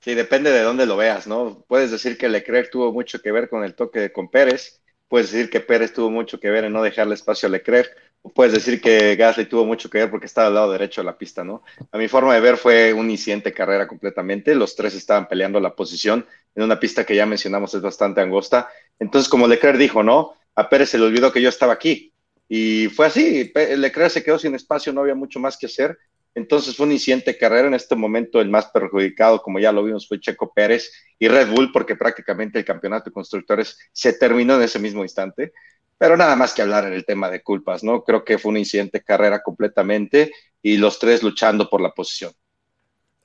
Sí, 0.04 0.16
depende 0.16 0.52
de 0.52 0.64
dónde 0.64 0.88
lo 0.88 0.98
veas, 0.98 1.28
¿no? 1.28 1.64
Puedes 1.68 1.92
decir 1.92 2.18
que 2.18 2.28
Leclerc 2.28 2.72
tuvo 2.72 2.92
mucho 2.92 3.22
que 3.22 3.32
ver 3.32 3.48
con 3.48 3.64
el 3.64 3.76
toque 3.76 4.12
con 4.12 4.30
Pérez, 4.30 4.82
puedes 5.08 5.32
decir 5.32 5.52
que 5.52 5.60
Pérez 5.60 5.94
tuvo 5.94 6.10
mucho 6.10 6.40
que 6.40 6.50
ver 6.50 6.64
en 6.66 6.74
no 6.74 6.82
dejarle 6.82 7.14
espacio 7.14 7.48
a 7.48 7.52
Leclerc, 7.52 7.96
o 8.24 8.34
puedes 8.34 8.52
decir 8.52 8.82
que 8.82 9.16
Gasly 9.16 9.46
tuvo 9.46 9.64
mucho 9.64 9.92
que 9.92 10.00
ver 10.00 10.10
porque 10.10 10.26
estaba 10.26 10.48
al 10.48 10.56
lado 10.56 10.72
derecho 10.72 11.02
de 11.02 11.06
la 11.06 11.18
pista, 11.20 11.44
¿no? 11.44 11.62
A 11.92 12.00
mi 12.00 12.08
forma 12.08 12.34
de 12.34 12.40
ver 12.40 12.58
fue 12.58 12.94
un 12.94 13.12
incidente 13.12 13.54
carrera 13.54 13.88
completamente, 13.88 14.56
los 14.56 14.76
tres 14.76 14.96
estaban 14.96 15.28
peleando 15.28 15.60
la 15.60 15.76
posición 15.76 16.26
en 16.56 16.64
una 16.64 16.80
pista 16.80 17.06
que 17.06 17.16
ya 17.16 17.28
mencionamos 17.28 17.74
es 17.76 17.82
bastante 17.82 18.22
angosta, 18.22 18.70
entonces 18.98 19.30
como 19.30 19.48
Leclerc 19.48 19.78
dijo, 19.78 20.02
¿no? 20.02 20.34
A 20.56 20.68
Pérez 20.68 20.90
se 20.90 20.98
le 20.98 21.06
olvidó 21.06 21.32
que 21.32 21.44
yo 21.44 21.50
estaba 21.50 21.74
aquí, 21.74 22.12
y 22.50 22.88
fue 22.88 23.06
así, 23.06 23.52
Leclerc 23.54 24.10
se 24.10 24.24
quedó 24.24 24.40
sin 24.40 24.56
espacio, 24.56 24.94
no 24.94 25.02
había 25.02 25.16
mucho 25.16 25.40
más 25.40 25.58
que 25.58 25.68
hacer, 25.68 26.00
entonces 26.34 26.76
fue 26.76 26.86
un 26.86 26.94
incidente 26.94 27.32
de 27.32 27.38
carrera. 27.38 27.68
En 27.68 27.74
este 27.74 27.96
momento 27.96 28.40
el 28.40 28.50
más 28.50 28.68
perjudicado, 28.68 29.42
como 29.42 29.60
ya 29.60 29.72
lo 29.72 29.84
vimos, 29.84 30.08
fue 30.08 30.20
Checo 30.20 30.52
Pérez 30.54 30.92
y 31.20 31.28
Red 31.28 31.50
Bull, 31.50 31.72
porque 31.72 31.96
prácticamente 31.96 32.60
el 32.60 32.66
campeonato 32.66 33.10
de 33.10 33.14
constructores 33.14 33.78
se 33.92 34.14
terminó 34.14 34.56
en 34.56 34.64
ese 34.64 34.80
mismo 34.80 35.04
instante. 35.04 35.54
Pero 35.98 36.18
nada 36.18 36.36
más 36.36 36.54
que 36.54 36.62
hablar 36.62 36.86
en 36.86 36.94
el 36.94 37.06
tema 37.06 37.30
de 37.30 37.44
culpas, 37.44 37.84
¿no? 37.84 38.04
Creo 38.04 38.26
que 38.26 38.40
fue 38.40 38.50
un 38.50 38.58
incidente 38.58 39.00
de 39.00 39.04
carrera 39.04 39.44
completamente 39.44 40.32
y 40.62 40.78
los 40.78 40.98
tres 40.98 41.22
luchando 41.22 41.70
por 41.70 41.82
la 41.82 41.92
posición. 41.92 42.32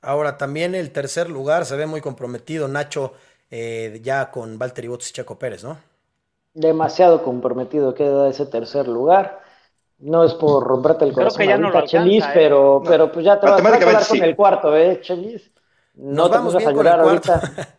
Ahora 0.02 0.36
también 0.36 0.74
el 0.74 0.90
tercer 0.92 1.30
lugar 1.30 1.64
se 1.64 1.76
ve 1.76 1.86
muy 1.86 2.00
comprometido, 2.00 2.68
Nacho, 2.68 3.14
eh, 3.50 4.00
ya 4.02 4.30
con 4.30 4.58
Valtteri 4.58 4.88
Bottas 4.88 5.10
y 5.10 5.12
Checo 5.14 5.38
Pérez, 5.38 5.64
¿no? 5.64 5.78
Demasiado 6.52 7.22
comprometido 7.22 7.94
queda 7.94 8.28
ese 8.28 8.46
tercer 8.46 8.88
lugar. 8.88 9.45
No 9.98 10.24
es 10.24 10.34
por 10.34 10.64
romperte 10.66 11.04
el 11.04 11.12
Creo 11.14 11.14
corazón 11.14 11.38
que 11.38 11.46
ya 11.46 11.58
no 11.58 11.68
ahorita, 11.68 11.70
lo 11.70 11.80
alcanza, 11.80 12.10
Chelis, 12.10 12.24
¿eh? 12.26 12.30
pero, 12.34 12.82
No. 12.82 12.82
pero 12.86 13.10
pues 13.12 13.24
ya 13.26 13.40
te 13.40 13.46
vas, 13.46 13.66
a 13.66 13.78
quedar 13.78 14.06
con 14.06 14.22
el 14.22 14.36
cuarto, 14.36 14.76
¿eh, 14.76 15.00
Chelis? 15.00 15.52
No 15.94 16.28
Nos 16.28 16.30
te 16.30 16.38
vamos 16.38 16.54
a 16.54 16.58
bien 16.58 16.72
con 16.72 16.86
el 16.88 16.96
llorar 16.96 17.00
cuarto. 17.00 17.32
ahorita. 17.32 17.50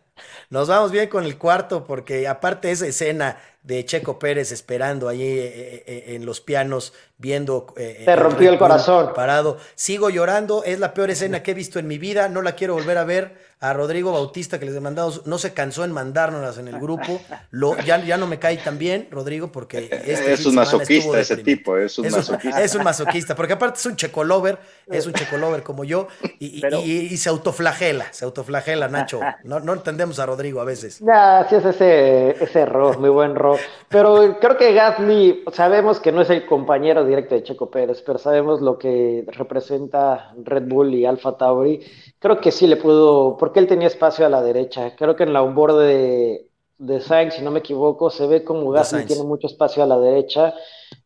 Nos 0.50 0.68
vamos 0.68 0.90
bien 0.90 1.08
con 1.08 1.24
el 1.24 1.38
cuarto 1.38 1.84
porque 1.84 2.26
aparte 2.28 2.70
esa 2.70 2.86
escena 2.86 3.38
de 3.62 3.84
Checo 3.84 4.18
Pérez 4.18 4.50
esperando 4.52 5.08
allí 5.08 5.24
eh, 5.28 5.84
eh, 5.86 6.04
en 6.14 6.24
los 6.24 6.40
pianos 6.40 6.92
viendo 7.18 7.66
eh, 7.76 8.02
Te 8.04 8.12
el 8.12 8.18
rompió 8.18 8.50
el 8.50 8.58
corazón. 8.58 9.12
Parado. 9.14 9.58
Sigo 9.74 10.08
llorando, 10.08 10.62
es 10.64 10.78
la 10.78 10.94
peor 10.94 11.10
escena 11.10 11.42
que 11.42 11.50
he 11.50 11.54
visto 11.54 11.78
en 11.78 11.86
mi 11.88 11.98
vida, 11.98 12.28
no 12.28 12.40
la 12.42 12.52
quiero 12.52 12.74
volver 12.74 12.96
a 12.98 13.04
ver. 13.04 13.48
A 13.60 13.72
Rodrigo 13.72 14.12
Bautista 14.12 14.60
que 14.60 14.66
les 14.66 14.76
he 14.76 14.80
mandado, 14.80 15.12
no 15.24 15.36
se 15.36 15.52
cansó 15.52 15.82
en 15.84 15.90
mandárnoslas 15.90 16.58
en 16.58 16.68
el 16.68 16.78
grupo. 16.78 17.20
Lo, 17.50 17.76
ya, 17.78 17.98
ya 18.04 18.16
no 18.16 18.28
me 18.28 18.38
cae 18.38 18.56
tan 18.58 18.78
bien, 18.78 19.08
Rodrigo, 19.10 19.50
porque 19.50 19.90
este 20.06 20.32
es 20.34 20.46
un 20.46 20.54
masoquista 20.54 21.18
ese 21.18 21.38
tipo, 21.38 21.76
es 21.76 21.98
un 21.98 22.06
Es 22.06 22.12
masoquista. 22.12 22.62
es 22.62 22.74
un 22.76 22.84
masoquista, 22.84 23.34
porque 23.34 23.54
aparte 23.54 23.80
es 23.80 23.86
un 23.86 23.96
checolover, 23.96 24.60
es 24.86 25.08
un 25.08 25.12
checolover 25.12 25.64
como 25.64 25.82
yo, 25.82 26.06
y, 26.38 26.58
y- 26.58 26.60
Pero- 26.60 26.78
y- 26.82 27.08
y 27.10 27.16
se 27.16 27.30
autoflagela, 27.30 28.06
se 28.12 28.24
autoflagela, 28.24 28.86
Nacho. 28.86 29.18
No, 29.42 29.58
no 29.58 29.72
entendemos 29.72 30.20
a 30.20 30.26
Rodrigo 30.26 30.60
a 30.60 30.64
veces. 30.64 31.00
Ya, 31.00 31.44
sí 31.50 31.56
es 31.56 31.64
ese, 31.64 32.30
ese 32.40 32.60
error, 32.60 32.96
muy 33.00 33.10
buen 33.10 33.32
error. 33.32 33.47
Pero 33.88 34.38
creo 34.40 34.56
que 34.56 34.72
Gasly, 34.72 35.44
sabemos 35.52 36.00
que 36.00 36.12
no 36.12 36.20
es 36.20 36.30
el 36.30 36.46
compañero 36.46 37.04
directo 37.04 37.34
de 37.34 37.42
Checo 37.42 37.70
Pérez, 37.70 38.02
pero 38.02 38.18
sabemos 38.18 38.60
lo 38.60 38.78
que 38.78 39.24
representa 39.28 40.32
Red 40.42 40.68
Bull 40.68 40.94
y 40.94 41.06
Alfa 41.06 41.36
Tauri. 41.36 41.80
Creo 42.18 42.40
que 42.40 42.50
sí 42.50 42.66
le 42.66 42.76
pudo, 42.76 43.36
porque 43.36 43.60
él 43.60 43.66
tenía 43.66 43.86
espacio 43.88 44.26
a 44.26 44.28
la 44.28 44.42
derecha. 44.42 44.94
Creo 44.96 45.16
que 45.16 45.22
en 45.22 45.32
la 45.32 45.42
onboard 45.42 45.78
de, 45.78 46.48
de 46.78 47.00
Sainz, 47.00 47.34
si 47.34 47.42
no 47.42 47.50
me 47.50 47.60
equivoco, 47.60 48.10
se 48.10 48.26
ve 48.26 48.44
como 48.44 48.70
Gasly 48.70 49.06
tiene 49.06 49.24
mucho 49.24 49.46
espacio 49.46 49.82
a 49.82 49.86
la 49.86 49.98
derecha. 49.98 50.54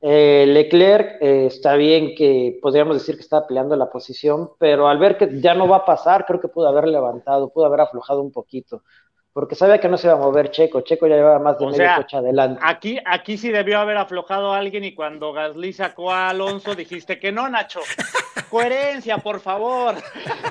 Eh, 0.01 0.45
Leclerc 0.49 1.21
eh, 1.21 1.47
está 1.47 1.75
bien 1.75 2.15
que 2.15 2.59
podríamos 2.61 2.97
decir 2.97 3.17
que 3.17 3.23
estaba 3.23 3.47
peleando 3.47 3.75
la 3.77 3.91
posición, 3.91 4.51
pero 4.59 4.89
al 4.89 4.99
ver 4.99 5.17
que 5.17 5.41
ya 5.41 5.55
no 5.55 5.69
va 5.69 5.79
a 5.79 5.85
pasar, 5.85 6.27
creo 6.27 6.41
que 6.41 6.49
pudo 6.49 6.69
haber 6.69 6.89
levantado, 6.89 7.51
pudo 7.51 7.67
haber 7.67 7.81
aflojado 7.81 8.21
un 8.21 8.33
poquito, 8.33 8.83
porque 9.33 9.55
sabía 9.55 9.79
que 9.81 9.89
no 9.89 9.97
se 9.97 10.07
iba 10.09 10.15
a 10.15 10.19
mover 10.19 10.51
Checo. 10.51 10.83
Checo 10.83 11.07
ya 11.07 11.17
llevaba 11.17 11.39
más 11.39 11.59
de 11.59 11.65
O 11.65 11.69
medio 11.71 11.79
sea, 11.85 11.97
coche 11.97 12.17
adelante. 12.19 12.61
Aquí, 12.63 12.99
aquí 13.05 13.39
sí 13.39 13.51
debió 13.51 13.79
haber 13.79 13.97
aflojado 13.97 14.53
a 14.53 14.59
alguien 14.59 14.85
y 14.85 14.95
cuando 14.95 15.33
Gasly 15.33 15.73
sacó 15.73 16.13
a 16.13 16.29
Alonso 16.29 16.75
dijiste 16.75 17.19
que 17.19 17.33
no, 17.33 17.49
Nacho. 17.49 17.81
Coherencia, 18.51 19.19
por 19.19 19.41
favor. 19.41 19.95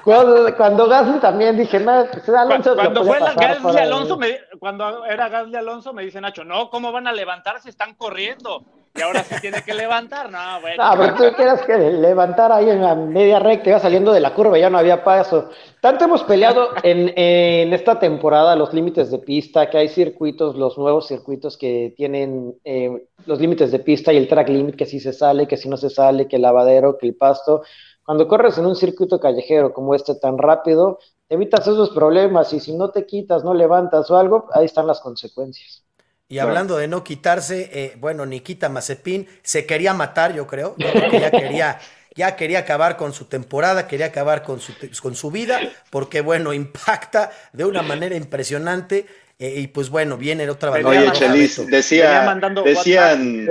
Cuando, 0.03 0.55
cuando 0.57 0.87
Gasly 0.87 1.19
también 1.19 1.57
dije, 1.57 1.79
no, 1.79 2.05
pues 2.11 2.27
Alonso 2.29 2.71
lo 2.71 2.75
Cuando 2.77 3.03
fue 3.05 3.19
Gasly 3.19 3.61
por 3.61 3.77
ahí". 3.77 3.83
Alonso, 3.83 4.17
me- 4.17 4.39
cuando 4.59 5.05
era 5.05 5.29
Gasly 5.29 5.55
Alonso, 5.55 5.93
me 5.93 6.03
dice 6.03 6.19
Nacho, 6.19 6.43
no, 6.43 6.69
¿cómo 6.71 6.91
van 6.91 7.05
a 7.07 7.11
levantar 7.13 7.61
si 7.61 7.69
están 7.69 7.93
corriendo? 7.93 8.63
Y 8.93 9.01
ahora 9.01 9.23
sí 9.23 9.35
tiene 9.39 9.61
que 9.63 9.73
levantar. 9.73 10.29
No, 10.29 10.59
bueno. 10.59 10.83
No, 10.83 10.97
pero 10.97 11.15
tú 11.15 11.35
quieras 11.35 11.61
que 11.61 11.77
levantara 11.77 12.57
ahí 12.57 12.69
en 12.69 12.81
la 12.81 12.93
media 12.93 13.39
recta, 13.39 13.69
iba 13.69 13.79
saliendo 13.79 14.11
de 14.11 14.19
la 14.19 14.33
curva, 14.33 14.57
ya 14.57 14.69
no 14.69 14.77
había 14.77 15.03
paso. 15.03 15.49
Tanto 15.79 16.05
hemos 16.05 16.23
peleado 16.23 16.69
en, 16.83 17.13
en 17.17 17.73
esta 17.73 17.99
temporada 17.99 18.55
los 18.55 18.73
límites 18.73 19.09
de 19.09 19.19
pista, 19.19 19.69
que 19.69 19.77
hay 19.77 19.87
circuitos, 19.87 20.55
los 20.57 20.77
nuevos 20.77 21.07
circuitos 21.07 21.57
que 21.57 21.93
tienen 21.95 22.59
eh, 22.65 23.07
los 23.25 23.39
límites 23.39 23.71
de 23.71 23.79
pista 23.79 24.11
y 24.11 24.17
el 24.17 24.27
track 24.27 24.49
limit, 24.49 24.75
que 24.75 24.85
si 24.85 24.99
se 24.99 25.13
sale, 25.13 25.47
que 25.47 25.57
si 25.57 25.69
no 25.69 25.77
se 25.77 25.89
sale, 25.89 26.27
que 26.27 26.35
el 26.35 26.41
lavadero, 26.41 26.97
que 26.97 27.07
el 27.07 27.15
pasto. 27.15 27.61
Cuando 28.03 28.27
corres 28.27 28.57
en 28.57 28.65
un 28.65 28.75
circuito 28.75 29.19
callejero 29.19 29.73
como 29.73 29.95
este 29.95 30.15
tan 30.15 30.37
rápido, 30.37 30.99
evitas 31.29 31.61
esos 31.61 31.91
problemas 31.91 32.51
y 32.51 32.59
si 32.59 32.75
no 32.75 32.89
te 32.91 33.05
quitas, 33.05 33.45
no 33.45 33.53
levantas 33.53 34.11
o 34.11 34.17
algo, 34.17 34.49
ahí 34.53 34.65
están 34.65 34.85
las 34.85 34.99
consecuencias. 34.99 35.85
Y 36.31 36.39
hablando 36.39 36.77
de 36.77 36.87
no 36.87 37.03
quitarse, 37.03 37.69
eh, 37.73 37.97
bueno, 37.99 38.25
Nikita 38.25 38.69
Mazepin 38.69 39.27
se 39.43 39.65
quería 39.65 39.93
matar, 39.93 40.33
yo 40.33 40.47
creo. 40.47 40.75
ya 40.77 41.29
quería, 41.29 41.77
ya 42.15 42.37
quería 42.37 42.59
acabar 42.59 42.95
con 42.95 43.11
su 43.11 43.25
temporada, 43.25 43.85
quería 43.85 44.05
acabar 44.05 44.41
con 44.41 44.61
su, 44.61 44.73
con 45.01 45.13
su 45.13 45.29
vida, 45.29 45.59
porque 45.89 46.21
bueno, 46.21 46.53
impacta 46.53 47.31
de 47.51 47.65
una 47.65 47.81
manera 47.81 48.15
impresionante. 48.15 49.05
Eh, 49.39 49.59
y 49.59 49.67
pues 49.67 49.89
bueno, 49.89 50.15
viene 50.15 50.49
otra 50.49 50.69
vez. 50.69 50.85
Oye, 50.85 51.11
Chelis, 51.11 51.67
decía, 51.67 52.33
decían, 52.63 53.49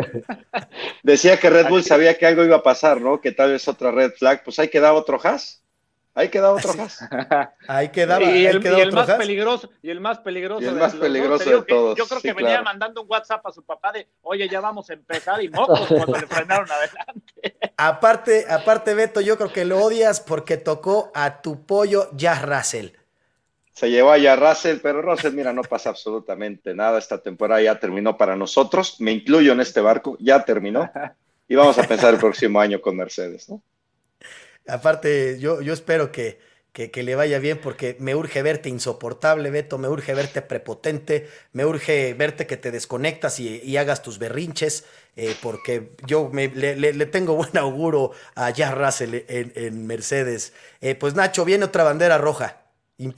decía 1.03 1.39
que 1.39 1.51
Red 1.51 1.69
Bull 1.69 1.85
sabía 1.85 2.17
que 2.17 2.25
algo 2.25 2.45
iba 2.45 2.57
a 2.57 2.63
pasar, 2.63 3.03
¿no? 3.03 3.21
Que 3.21 3.33
tal 3.33 3.51
vez 3.51 3.69
otra 3.69 3.91
red 3.91 4.13
flag, 4.13 4.43
pues 4.43 4.59
hay 4.59 4.69
que 4.69 4.81
dar 4.81 4.95
otro 4.95 5.21
has. 5.23 5.63
Ahí 6.15 6.29
quedaba 6.29 6.55
otro 6.55 6.75
más. 6.75 7.01
Ahí 7.69 7.91
quedaba. 7.91 8.25
Y 8.25 8.47
el, 8.47 8.65
y 8.65 8.81
el 8.81 8.93
más 8.93 9.11
peligroso, 9.13 9.71
y 9.81 9.91
el 9.91 10.01
más 10.01 10.19
peligroso, 10.19 10.69
el 10.69 10.75
más 10.75 10.95
peligroso 10.95 11.51
de 11.51 11.63
todos. 11.63 11.97
yo 11.97 12.07
creo 12.07 12.21
que 12.21 12.33
venía 12.33 12.63
mandando 12.63 13.03
un 13.03 13.09
WhatsApp 13.09 13.47
a 13.47 13.53
su 13.53 13.63
papá 13.63 13.93
de, 13.93 14.09
oye, 14.23 14.49
ya 14.49 14.61
vamos 14.61 14.91
a 14.91 14.95
empezar, 14.95 15.43
y 15.43 15.49
mocos 15.49 15.87
cuando 15.87 16.19
le 16.19 16.27
frenaron 16.27 16.67
adelante. 16.71 17.57
Aparte, 17.77 18.45
aparte, 18.51 18.93
Beto, 18.93 19.23
yo 19.23 19.39
creo 19.39 19.53
que 19.53 19.65
lo 19.65 19.83
odias 19.83 20.21
porque 20.21 20.59
tocó 20.59 21.11
a 21.15 21.41
tu 21.41 21.65
pollo 21.65 22.11
ya 22.13 22.43
Russell. 22.43 22.91
Se 23.73 23.91
llevó 23.91 24.13
a 24.13 24.19
ya 24.19 24.37
Russell, 24.37 24.81
pero 24.83 25.01
Russell, 25.01 25.33
mira, 25.33 25.55
no 25.55 25.63
pasa 25.63 25.89
absolutamente 25.89 26.75
nada. 26.75 26.99
Esta 26.99 27.23
temporada 27.23 27.63
ya 27.63 27.81
terminó 27.81 28.19
para 28.19 28.37
nosotros. 28.37 29.01
Me 29.01 29.13
incluyo 29.13 29.53
en 29.53 29.61
este 29.61 29.81
barco, 29.81 30.19
ya 30.21 30.45
terminó. 30.45 30.91
Y 31.49 31.55
vamos 31.55 31.79
a 31.79 31.85
pensar 31.85 32.13
el 32.13 32.21
próximo 32.21 32.61
año 32.61 32.83
con 32.83 32.97
Mercedes, 32.97 33.49
¿no? 33.49 33.63
Aparte, 34.67 35.39
yo, 35.41 35.61
yo 35.61 35.73
espero 35.73 36.13
que, 36.13 36.39
que, 36.73 37.03
le 37.03 37.15
vaya 37.17 37.39
bien 37.39 37.59
porque 37.61 37.97
me 37.99 38.15
urge 38.15 38.43
verte 38.43 38.69
insoportable, 38.69 39.51
Beto, 39.51 39.79
me 39.79 39.89
urge 39.89 40.15
verte 40.15 40.41
prepotente, 40.43 41.29
me 41.53 41.65
urge 41.65 42.15
verte 42.15 42.47
que 42.47 42.57
te 42.57 42.71
desconectas 42.71 43.41
y, 43.41 43.77
hagas 43.77 44.03
tus 44.03 44.19
berrinches, 44.19 44.87
eh, 45.17 45.35
porque 45.43 45.93
yo 46.07 46.31
me, 46.33 46.49
le, 46.49 47.07
tengo 47.07 47.35
buen 47.37 47.57
auguro 47.57 48.13
a 48.35 48.53
Jar 48.53 48.79
Russell 48.79 49.25
en, 49.29 49.87
Mercedes. 49.87 50.55
Eh, 50.81 50.95
pues 50.95 51.15
Nacho, 51.15 51.45
viene 51.45 51.65
otra 51.65 51.85
bandera 51.85 52.19
roja. 52.19 52.59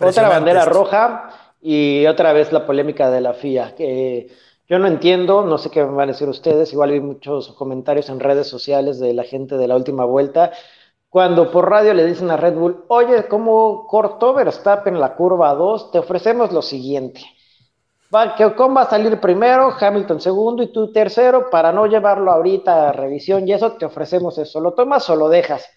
Otra 0.01 0.29
bandera 0.29 0.65
roja 0.65 1.55
y 1.61 2.07
otra 2.07 2.33
vez 2.33 2.53
la 2.53 2.65
polémica 2.65 3.11
de 3.11 3.21
la 3.21 3.35
FIA, 3.35 3.75
que 3.75 4.29
yo 4.69 4.79
no 4.79 4.87
entiendo, 4.87 5.45
no 5.45 5.59
sé 5.59 5.71
qué 5.71 5.83
van 5.83 6.09
a 6.09 6.13
decir 6.13 6.29
ustedes, 6.29 6.73
igual 6.73 6.93
vi 6.93 7.01
muchos 7.01 7.53
comentarios 7.53 8.09
en 8.09 8.21
redes 8.21 8.47
sociales 8.47 8.99
de 8.99 9.13
la 9.13 9.25
gente 9.25 9.57
de 9.57 9.69
la 9.69 9.77
última 9.77 10.05
vuelta 10.05 10.53
cuando 11.13 11.51
por 11.51 11.69
radio 11.69 11.93
le 11.93 12.07
dicen 12.07 12.31
a 12.31 12.39
Red 12.39 12.55
Bull, 12.55 12.87
oye, 12.89 13.29
como 13.29 13.87
cortó 13.87 14.33
Verstappen 14.33 14.99
la 14.99 15.15
curva 15.15 15.53
2, 15.53 15.91
te 15.91 15.99
ofrecemos 15.99 16.53
lo 16.53 16.63
siguiente. 16.63 17.21
Va, 18.15 18.35
que 18.35 18.47
Ocon 18.47 18.75
va 18.75 18.81
a 18.81 18.89
salir 18.89 19.21
primero, 19.21 19.75
Hamilton 19.79 20.23
segundo 20.23 20.63
y 20.63 20.73
tú 20.73 20.91
tercero, 20.91 21.51
para 21.51 21.71
no 21.71 21.85
llevarlo 21.85 22.33
ahorita 22.33 22.89
a 22.89 22.93
revisión 22.93 23.47
y 23.47 23.53
eso, 23.53 23.73
te 23.73 23.85
ofrecemos 23.85 24.39
eso. 24.39 24.59
¿Lo 24.59 24.73
tomas 24.73 25.11
o 25.11 25.17
lo 25.17 25.29
dejas? 25.29 25.69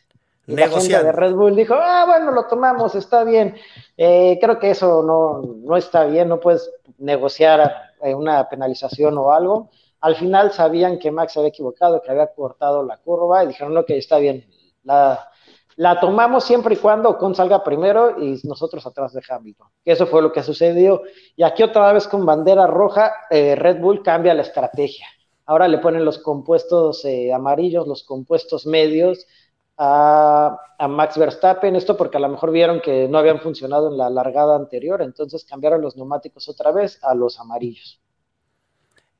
Y 0.48 0.56
la 0.56 0.70
gente 0.70 1.04
de 1.04 1.12
Red 1.12 1.36
Bull 1.36 1.54
dijo, 1.54 1.74
ah, 1.78 2.06
bueno, 2.08 2.32
lo 2.32 2.48
tomamos, 2.48 2.96
está 2.96 3.26
bien. 3.26 3.58
Eh, 3.98 4.38
creo 4.40 4.58
que 4.58 4.70
eso 4.70 5.04
no, 5.04 5.42
no 5.42 5.76
está 5.76 6.06
bien, 6.06 6.30
no 6.30 6.40
puedes 6.40 6.72
negociar 6.98 7.74
eh, 8.02 8.16
una 8.16 8.48
penalización 8.48 9.18
o 9.18 9.34
algo. 9.34 9.70
Al 10.00 10.16
final 10.16 10.54
sabían 10.54 10.98
que 10.98 11.12
Max 11.12 11.34
se 11.34 11.40
había 11.40 11.50
equivocado, 11.50 12.02
que 12.02 12.10
había 12.10 12.28
cortado 12.28 12.84
la 12.84 12.96
curva 12.96 13.44
y 13.44 13.48
dijeron, 13.48 13.76
ok, 13.76 13.90
está 13.90 14.18
bien, 14.18 14.46
la, 14.86 15.30
la 15.76 16.00
tomamos 16.00 16.46
siempre 16.46 16.76
y 16.76 16.78
cuando 16.78 17.10
Ocon 17.10 17.36
salga 17.36 17.64
primero 17.64 18.22
y 18.22 18.40
nosotros 18.44 18.86
atrás 18.86 19.14
de 19.14 19.22
Hamilton. 19.28 19.68
Eso 19.84 20.08
fue 20.08 20.22
lo 20.22 20.32
que 20.32 20.42
sucedió. 20.42 21.02
Y 21.36 21.44
aquí 21.44 21.64
otra 21.64 21.92
vez 21.92 22.08
con 22.08 22.26
bandera 22.26 22.66
roja, 22.66 23.14
eh, 23.30 23.56
Red 23.56 23.80
Bull 23.82 24.02
cambia 24.02 24.34
la 24.34 24.44
estrategia. 24.44 25.06
Ahora 25.46 25.68
le 25.68 25.80
ponen 25.80 26.06
los 26.06 26.18
compuestos 26.20 27.04
eh, 27.04 27.34
amarillos, 27.34 27.88
los 27.88 28.04
compuestos 28.04 28.66
medios 28.66 29.28
a, 29.78 30.58
a, 30.80 30.88
Max 30.88 31.18
Verstappen. 31.18 31.76
Esto 31.76 31.98
porque 31.98 32.18
a 32.18 32.22
lo 32.22 32.30
mejor 32.30 32.52
vieron 32.52 32.80
que 32.80 33.10
no 33.10 33.18
habían 33.18 33.42
funcionado 33.42 33.90
en 33.90 33.98
la 33.98 34.10
largada 34.10 34.56
anterior, 34.56 35.02
entonces 35.02 35.44
cambiaron 35.44 35.82
los 35.82 35.98
neumáticos 35.98 36.48
otra 36.48 36.72
vez 36.72 37.04
a 37.04 37.14
los 37.14 37.38
amarillos. 37.40 38.00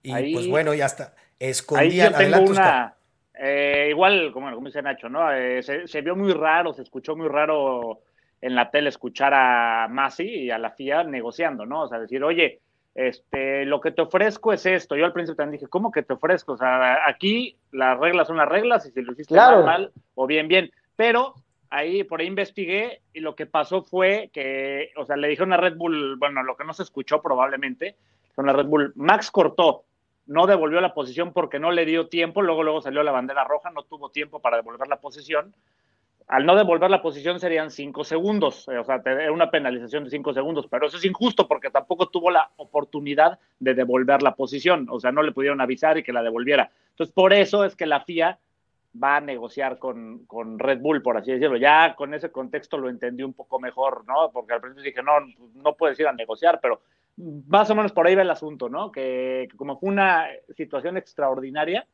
Y 0.02 0.34
pues 0.34 0.48
bueno, 0.48 0.74
ya 0.74 0.86
está. 0.86 1.16
Escondían 1.38 2.16
ahí 2.16 2.32
una, 2.48 2.96
eh, 3.40 3.88
igual, 3.90 4.32
como, 4.32 4.54
como, 4.54 4.68
dice 4.68 4.82
Nacho, 4.82 5.10
¿no? 5.10 5.32
Eh, 5.32 5.62
se, 5.64 6.02
vio 6.02 6.16
muy 6.16 6.34
raro, 6.34 6.74
se 6.74 6.82
escuchó 6.82 7.16
muy 7.16 7.28
raro 7.28 8.02
en 8.42 8.56
la 8.56 8.70
tele 8.70 8.90
escuchar 8.90 9.34
a 9.34 9.88
Masi 9.90 10.24
y 10.24 10.52
a 10.52 10.58
la 10.58 10.72
FIA 10.72 11.04
negociando, 11.04 11.66
¿no? 11.66 11.84
O 11.84 11.88
sea, 11.88 12.00
decir, 12.00 12.24
oye, 12.24 12.60
este, 12.94 13.66
lo 13.66 13.82
que 13.82 13.92
te 13.92 14.02
ofrezco 14.02 14.54
es 14.54 14.66
esto. 14.66 14.96
Yo 14.96 15.06
al 15.06 15.14
principio 15.14 15.38
también 15.38 15.60
dije, 15.60 15.70
¿cómo 15.70 15.92
que 15.92 16.04
te 16.04 16.14
ofrezco? 16.14 16.54
O 16.54 16.58
sea, 16.58 17.08
aquí 17.08 17.58
las 17.72 18.00
reglas 18.00 18.28
son 18.28 18.38
las 18.38 18.48
reglas 18.48 18.86
y 18.86 18.92
si 18.92 19.02
lo 19.02 19.14
hiciste 19.14 19.36
mal, 19.36 19.92
o 20.16 20.28
bien, 20.28 20.48
bien. 20.48 20.72
Pero 20.96 21.34
ahí 21.70 22.04
por 22.04 22.22
ahí 22.22 22.28
investigué 22.28 23.02
y 23.14 23.20
lo 23.20 23.36
que 23.36 23.46
pasó 23.46 23.84
fue 23.84 24.30
que, 24.32 24.92
o 24.96 25.06
sea, 25.06 25.18
le 25.18 25.28
dijeron 25.28 25.54
a 25.54 25.58
Red 25.58 25.76
Bull, 25.76 26.16
bueno, 26.18 26.42
lo 26.44 26.56
que 26.56 26.64
no 26.64 26.74
se 26.74 26.84
escuchó 26.84 27.22
probablemente, 27.22 27.96
con 28.34 28.46
la 28.46 28.54
Red 28.54 28.66
Bull, 28.66 28.94
Max 28.96 29.30
cortó, 29.30 29.84
no 30.28 30.48
devolvió 30.48 30.82
la 30.82 30.94
posición 30.94 31.34
porque 31.34 31.60
no 31.60 31.72
le 31.72 31.86
dio 31.86 32.08
tiempo, 32.08 32.42
luego 32.42 32.64
luego 32.64 32.82
salió 32.82 33.04
la 33.04 33.12
bandera 33.12 33.44
roja, 33.44 33.70
no 33.72 33.84
tuvo 33.84 34.10
tiempo 34.10 34.40
para 34.40 34.58
devolver 34.58 34.88
la 34.88 35.00
posición. 35.00 35.54
Al 36.28 36.46
no 36.46 36.56
devolver 36.56 36.90
la 36.90 37.04
posición 37.04 37.40
serían 37.40 37.70
cinco 37.70 38.04
segundos, 38.04 38.68
eh, 38.68 38.80
o 38.80 38.84
sea, 38.84 39.00
era 39.06 39.32
una 39.32 39.52
penalización 39.52 40.06
de 40.06 40.10
cinco 40.10 40.34
segundos, 40.34 40.66
pero 40.68 40.88
eso 40.88 40.98
es 40.98 41.06
injusto 41.06 41.48
porque 41.48 41.70
tampoco 41.70 42.08
tuvo 42.08 42.32
la 42.32 42.50
oportunidad 42.58 43.38
de 43.60 43.76
devolver 43.76 44.24
la 44.24 44.34
posición, 44.34 44.88
o 44.90 45.00
sea, 45.00 45.12
no 45.12 45.22
le 45.22 45.34
pudieron 45.34 45.62
avisar 45.62 46.00
y 46.00 46.04
que 46.04 46.12
la 46.12 46.24
devolviera. 46.24 46.72
Entonces, 46.90 47.14
por 47.14 47.32
eso 47.32 47.64
es 47.64 47.76
que 47.76 47.86
la 47.86 48.02
FIA 48.02 48.40
va 49.02 49.18
a 49.18 49.22
negociar 49.22 49.78
con, 49.78 50.26
con, 50.26 50.58
Red 50.58 50.80
Bull, 50.80 51.02
por 51.02 51.18
así 51.18 51.32
decirlo. 51.32 51.58
Ya 51.58 51.96
con 51.96 52.14
ese 52.14 52.32
contexto 52.32 52.78
lo 52.78 52.90
entendí 52.90 53.24
un 53.24 53.34
poco 53.34 53.60
mejor, 53.60 54.06
¿no? 54.08 54.32
Porque 54.32 54.54
al 54.54 54.62
principio 54.62 54.84
dije, 54.84 55.04
no, 55.04 55.14
no 55.56 55.74
puedes 55.74 56.00
ir 56.00 56.08
a 56.08 56.14
negociar, 56.14 56.60
pero 56.62 56.82
más 57.18 57.70
o 57.70 57.76
menos 57.76 57.92
por 57.92 58.08
ahí 58.08 58.16
va 58.16 58.22
el 58.22 58.32
asunto, 58.32 58.70
¿no? 58.70 58.92
Que, 58.92 59.48
como 59.56 59.80
fue 59.80 59.90
una 59.90 60.28
situación 60.56 60.98
extraordinaria, 60.98 61.88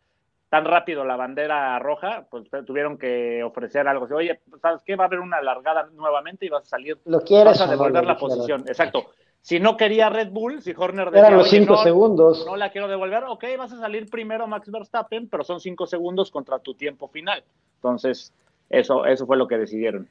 tan 0.50 0.66
rápido 0.66 1.06
la 1.06 1.16
bandera 1.16 1.80
roja, 1.80 2.28
pues 2.30 2.44
tuvieron 2.66 2.98
que 2.98 3.44
ofrecer 3.44 3.88
algo. 3.88 4.08
Oye, 4.14 4.42
¿sabes 4.62 4.82
qué? 4.86 4.96
Va 4.96 5.06
a 5.06 5.08
haber 5.08 5.20
una 5.20 5.42
largada 5.42 5.88
nuevamente 5.94 6.46
y 6.46 6.50
vas 6.50 6.66
a 6.66 6.70
salir. 6.70 6.98
Lo 7.06 7.22
quieres. 7.22 7.60
Vas 7.60 7.62
a 7.62 7.72
devolver 7.72 8.06
la 8.06 8.18
posición. 8.18 8.66
Exacto. 8.68 9.12
Si 9.42 9.60
no 9.60 9.76
quería 9.76 10.10
Red 10.10 10.30
Bull, 10.32 10.62
si 10.62 10.74
Horner 10.76 11.10
decía, 11.10 11.28
Eran 11.28 11.40
los 11.40 11.50
cinco 11.50 11.78
segundos. 11.78 12.46
No 12.46 12.56
la 12.56 12.70
quiero 12.72 12.88
devolver, 12.88 13.24
ok, 13.24 13.44
vas 13.58 13.74
a 13.74 13.80
salir 13.80 14.08
primero 14.08 14.46
Max 14.46 14.70
Verstappen, 14.70 15.30
pero 15.30 15.44
son 15.44 15.60
cinco 15.60 15.88
segundos 15.88 16.30
contra 16.30 16.60
tu 16.60 16.76
tiempo 16.76 17.08
final. 17.08 17.44
Entonces, 17.78 18.34
eso, 18.70 19.06
eso 19.06 19.26
fue 19.26 19.38
lo 19.38 19.48
que 19.48 19.58
decidieron. 19.58 20.08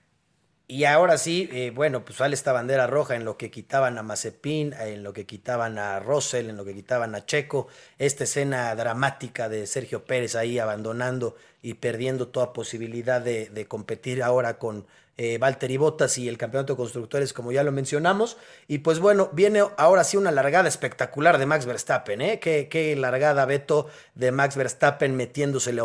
Y 0.70 0.84
ahora 0.84 1.18
sí, 1.18 1.48
eh, 1.52 1.72
bueno, 1.74 2.04
pues 2.04 2.18
sale 2.18 2.32
esta 2.32 2.52
bandera 2.52 2.86
roja 2.86 3.16
en 3.16 3.24
lo 3.24 3.36
que 3.36 3.50
quitaban 3.50 3.98
a 3.98 4.04
Mazepin, 4.04 4.72
en 4.74 5.02
lo 5.02 5.12
que 5.12 5.26
quitaban 5.26 5.78
a 5.78 5.98
Russell, 5.98 6.48
en 6.48 6.56
lo 6.56 6.64
que 6.64 6.74
quitaban 6.74 7.12
a 7.16 7.26
Checo. 7.26 7.66
Esta 7.98 8.22
escena 8.22 8.72
dramática 8.76 9.48
de 9.48 9.66
Sergio 9.66 10.04
Pérez 10.04 10.36
ahí 10.36 10.60
abandonando 10.60 11.34
y 11.60 11.74
perdiendo 11.74 12.28
toda 12.28 12.52
posibilidad 12.52 13.20
de 13.20 13.66
competir 13.66 14.22
ahora 14.22 14.58
con, 14.58 14.86
eh, 15.16 15.38
Valtteri 15.38 15.76
Bottas 15.76 16.18
y 16.18 16.28
el 16.28 16.38
campeonato 16.38 16.72
de 16.72 16.78
constructores, 16.78 17.32
como 17.32 17.52
ya 17.52 17.62
lo 17.62 17.72
mencionamos. 17.72 18.36
Y 18.68 18.78
pues 18.78 19.00
bueno, 19.00 19.30
viene 19.32 19.62
ahora 19.76 20.04
sí 20.04 20.16
una 20.16 20.30
largada 20.30 20.68
espectacular 20.68 21.38
de 21.38 21.46
Max 21.46 21.66
Verstappen, 21.66 22.20
¿eh? 22.20 22.40
Qué, 22.40 22.96
largada, 22.96 23.44
Beto, 23.44 23.88
de 24.14 24.32
Max 24.32 24.56
Verstappen 24.56 25.16
metiéndosele 25.16 25.80
a 25.80 25.84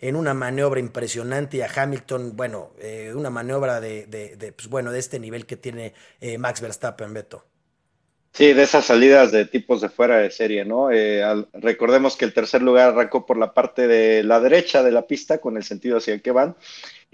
en 0.00 0.16
una 0.16 0.34
maniobra 0.34 0.80
impresionante 0.80 1.58
y 1.58 1.60
a 1.60 1.68
Hamilton, 1.74 2.36
bueno, 2.36 2.72
eh, 2.80 3.12
una 3.14 3.30
maniobra 3.30 3.80
de, 3.80 4.54
pues 4.56 4.68
bueno, 4.68 4.92
de 4.92 4.98
este 4.98 5.18
nivel 5.18 5.46
que 5.46 5.56
tiene 5.56 5.94
eh, 6.20 6.38
Max 6.38 6.60
Verstappen, 6.60 7.12
Beto. 7.12 7.44
Sí, 8.34 8.52
de 8.52 8.64
esas 8.64 8.84
salidas 8.84 9.30
de 9.30 9.44
tipos 9.44 9.80
de 9.80 9.88
fuera 9.88 10.16
de 10.18 10.28
serie, 10.28 10.64
¿no? 10.64 10.90
Eh, 10.90 11.22
recordemos 11.52 12.16
que 12.16 12.24
el 12.24 12.34
tercer 12.34 12.62
lugar 12.62 12.88
arrancó 12.88 13.24
por 13.26 13.38
la 13.38 13.54
parte 13.54 13.86
de 13.86 14.24
la 14.24 14.40
derecha 14.40 14.82
de 14.82 14.90
la 14.90 15.06
pista, 15.06 15.38
con 15.38 15.56
el 15.56 15.62
sentido 15.62 15.98
hacia 15.98 16.14
el 16.14 16.20
que 16.20 16.32
van, 16.32 16.56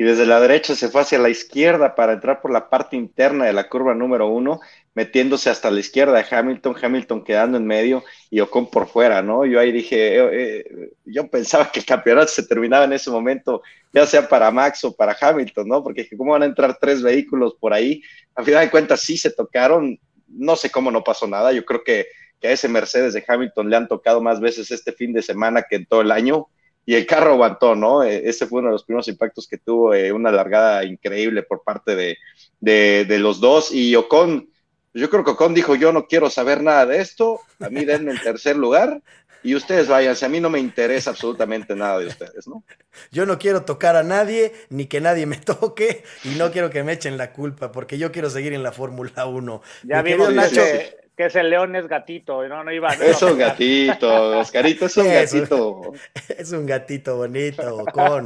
y 0.00 0.02
desde 0.02 0.24
la 0.24 0.40
derecha 0.40 0.74
se 0.74 0.88
fue 0.88 1.02
hacia 1.02 1.18
la 1.18 1.28
izquierda 1.28 1.94
para 1.94 2.14
entrar 2.14 2.40
por 2.40 2.50
la 2.50 2.70
parte 2.70 2.96
interna 2.96 3.44
de 3.44 3.52
la 3.52 3.68
curva 3.68 3.94
número 3.94 4.28
uno, 4.28 4.58
metiéndose 4.94 5.50
hasta 5.50 5.70
la 5.70 5.78
izquierda 5.78 6.14
de 6.16 6.24
Hamilton, 6.34 6.74
Hamilton 6.80 7.22
quedando 7.22 7.58
en 7.58 7.66
medio 7.66 8.02
y 8.30 8.40
Ocon 8.40 8.70
por 8.70 8.88
fuera, 8.88 9.20
¿no? 9.20 9.44
Yo 9.44 9.60
ahí 9.60 9.70
dije, 9.72 10.16
eh, 10.16 10.30
eh, 10.32 10.92
yo 11.04 11.28
pensaba 11.28 11.70
que 11.70 11.80
el 11.80 11.84
campeonato 11.84 12.28
se 12.28 12.46
terminaba 12.46 12.86
en 12.86 12.94
ese 12.94 13.10
momento, 13.10 13.60
ya 13.92 14.06
sea 14.06 14.26
para 14.26 14.50
Max 14.50 14.82
o 14.84 14.96
para 14.96 15.14
Hamilton, 15.20 15.68
¿no? 15.68 15.82
Porque 15.82 16.08
¿cómo 16.16 16.32
van 16.32 16.44
a 16.44 16.46
entrar 16.46 16.78
tres 16.80 17.02
vehículos 17.02 17.56
por 17.60 17.74
ahí? 17.74 18.02
A 18.34 18.42
final 18.42 18.64
de 18.64 18.70
cuentas 18.70 19.02
sí 19.02 19.18
se 19.18 19.30
tocaron, 19.30 20.00
no 20.28 20.56
sé 20.56 20.70
cómo 20.70 20.90
no 20.90 21.04
pasó 21.04 21.26
nada, 21.26 21.52
yo 21.52 21.62
creo 21.66 21.84
que, 21.84 22.06
que 22.40 22.48
a 22.48 22.52
ese 22.52 22.70
Mercedes 22.70 23.12
de 23.12 23.22
Hamilton 23.28 23.68
le 23.68 23.76
han 23.76 23.86
tocado 23.86 24.22
más 24.22 24.40
veces 24.40 24.70
este 24.70 24.92
fin 24.92 25.12
de 25.12 25.20
semana 25.20 25.66
que 25.68 25.76
en 25.76 25.84
todo 25.84 26.00
el 26.00 26.10
año 26.10 26.48
y 26.86 26.94
el 26.94 27.06
carro 27.06 27.32
aguantó, 27.32 27.74
¿no? 27.74 28.02
E, 28.02 28.28
ese 28.28 28.46
fue 28.46 28.60
uno 28.60 28.68
de 28.68 28.72
los 28.72 28.84
primeros 28.84 29.08
impactos 29.08 29.46
que 29.46 29.58
tuvo, 29.58 29.94
eh, 29.94 30.12
una 30.12 30.30
largada 30.32 30.84
increíble 30.84 31.42
por 31.42 31.62
parte 31.62 31.94
de, 31.94 32.18
de, 32.60 33.18
los 33.18 33.40
dos. 33.40 33.72
Y 33.72 33.94
Ocon, 33.96 34.48
yo 34.94 35.10
creo 35.10 35.24
que 35.24 35.30
Ocon 35.32 35.54
dijo, 35.54 35.74
yo 35.74 35.92
no 35.92 36.06
quiero 36.06 36.30
saber 36.30 36.62
nada 36.62 36.86
de 36.86 37.00
esto, 37.00 37.40
a 37.60 37.68
mí 37.68 37.84
denme 37.84 38.12
el 38.12 38.20
tercer 38.20 38.56
lugar 38.56 39.02
y 39.42 39.54
ustedes 39.54 39.88
váyanse, 39.88 40.26
a 40.26 40.28
mí 40.28 40.40
no 40.40 40.50
me 40.50 40.58
interesa 40.58 41.10
absolutamente 41.10 41.74
nada 41.74 41.98
de 41.98 42.06
ustedes, 42.06 42.46
¿no? 42.46 42.62
Yo 43.10 43.24
no 43.24 43.38
quiero 43.38 43.64
tocar 43.64 43.96
a 43.96 44.02
nadie, 44.02 44.52
ni 44.68 44.86
que 44.86 45.00
nadie 45.00 45.26
me 45.26 45.36
toque, 45.38 46.04
y 46.24 46.30
no 46.30 46.50
quiero 46.50 46.70
que 46.70 46.82
me 46.82 46.92
echen 46.92 47.16
la 47.16 47.32
culpa, 47.32 47.72
porque 47.72 47.98
yo 47.98 48.12
quiero 48.12 48.28
seguir 48.30 48.52
en 48.52 48.62
la 48.62 48.72
Fórmula 48.72 49.26
1. 49.26 49.62
Ya 49.84 50.02
vimos 50.02 50.32
Nacho, 50.34 50.62
que 51.20 51.26
ese 51.26 51.42
león 51.42 51.76
es 51.76 51.86
gatito, 51.86 52.48
no, 52.48 52.64
no 52.64 52.72
iba. 52.72 52.94
es 52.94 53.20
un 53.20 53.36
gatito, 53.36 54.38
Oscarito, 54.38 54.86
es 54.86 54.96
un 54.96 55.04
gatito. 55.12 55.92
Es 56.38 56.52
un 56.52 56.64
gatito 56.64 57.16
bonito, 57.16 57.84
con 57.92 58.24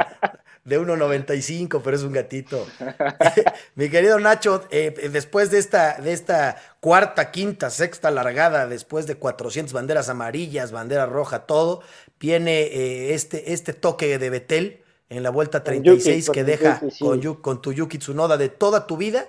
de 0.64 0.80
1.95, 0.80 1.80
pero 1.82 1.96
es 1.96 2.04
un 2.04 2.12
gatito. 2.12 2.64
Mi 3.74 3.90
querido 3.90 4.20
Nacho, 4.20 4.62
eh, 4.70 4.94
después 5.10 5.50
de 5.50 5.58
esta, 5.58 6.00
de 6.00 6.12
esta 6.12 6.56
cuarta, 6.78 7.32
quinta, 7.32 7.68
sexta 7.68 8.12
largada, 8.12 8.68
después 8.68 9.08
de 9.08 9.16
400 9.16 9.72
banderas 9.72 10.08
amarillas, 10.08 10.70
bandera 10.70 11.06
roja, 11.06 11.46
todo, 11.46 11.82
viene 12.20 12.60
eh, 12.62 13.14
este, 13.14 13.52
este 13.52 13.72
toque 13.72 14.18
de 14.20 14.30
Betel 14.30 14.82
en 15.08 15.24
la 15.24 15.30
vuelta 15.30 15.64
36 15.64 16.30
que 16.30 16.44
deja 16.44 16.80
con, 17.00 17.20
con 17.42 17.60
tu 17.60 17.72
Yuki 17.72 17.98
Tsunoda 17.98 18.36
de 18.36 18.50
toda 18.50 18.86
tu 18.86 18.96
vida 18.96 19.26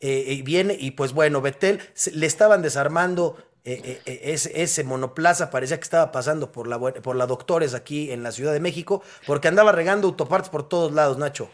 eh, 0.00 0.42
viene 0.44 0.76
y 0.78 0.92
pues 0.92 1.12
bueno, 1.12 1.40
Betel 1.40 1.80
le 2.12 2.26
estaban 2.26 2.62
desarmando 2.62 3.36
eh, 3.68 4.00
eh, 4.06 4.36
ese, 4.54 4.84
monoplaza, 4.84 5.50
parecía 5.50 5.76
que 5.78 5.82
estaba 5.82 6.12
pasando 6.12 6.52
por 6.52 6.68
la, 6.68 6.78
por 6.78 7.16
la 7.16 7.26
Doctores 7.26 7.74
aquí 7.74 8.12
en 8.12 8.22
la 8.22 8.30
Ciudad 8.30 8.52
de 8.52 8.60
México, 8.60 9.02
porque 9.26 9.48
andaba 9.48 9.72
regando 9.72 10.06
autopartes 10.06 10.50
por 10.50 10.68
todos 10.68 10.92
lados, 10.92 11.18
Nacho. 11.18 11.48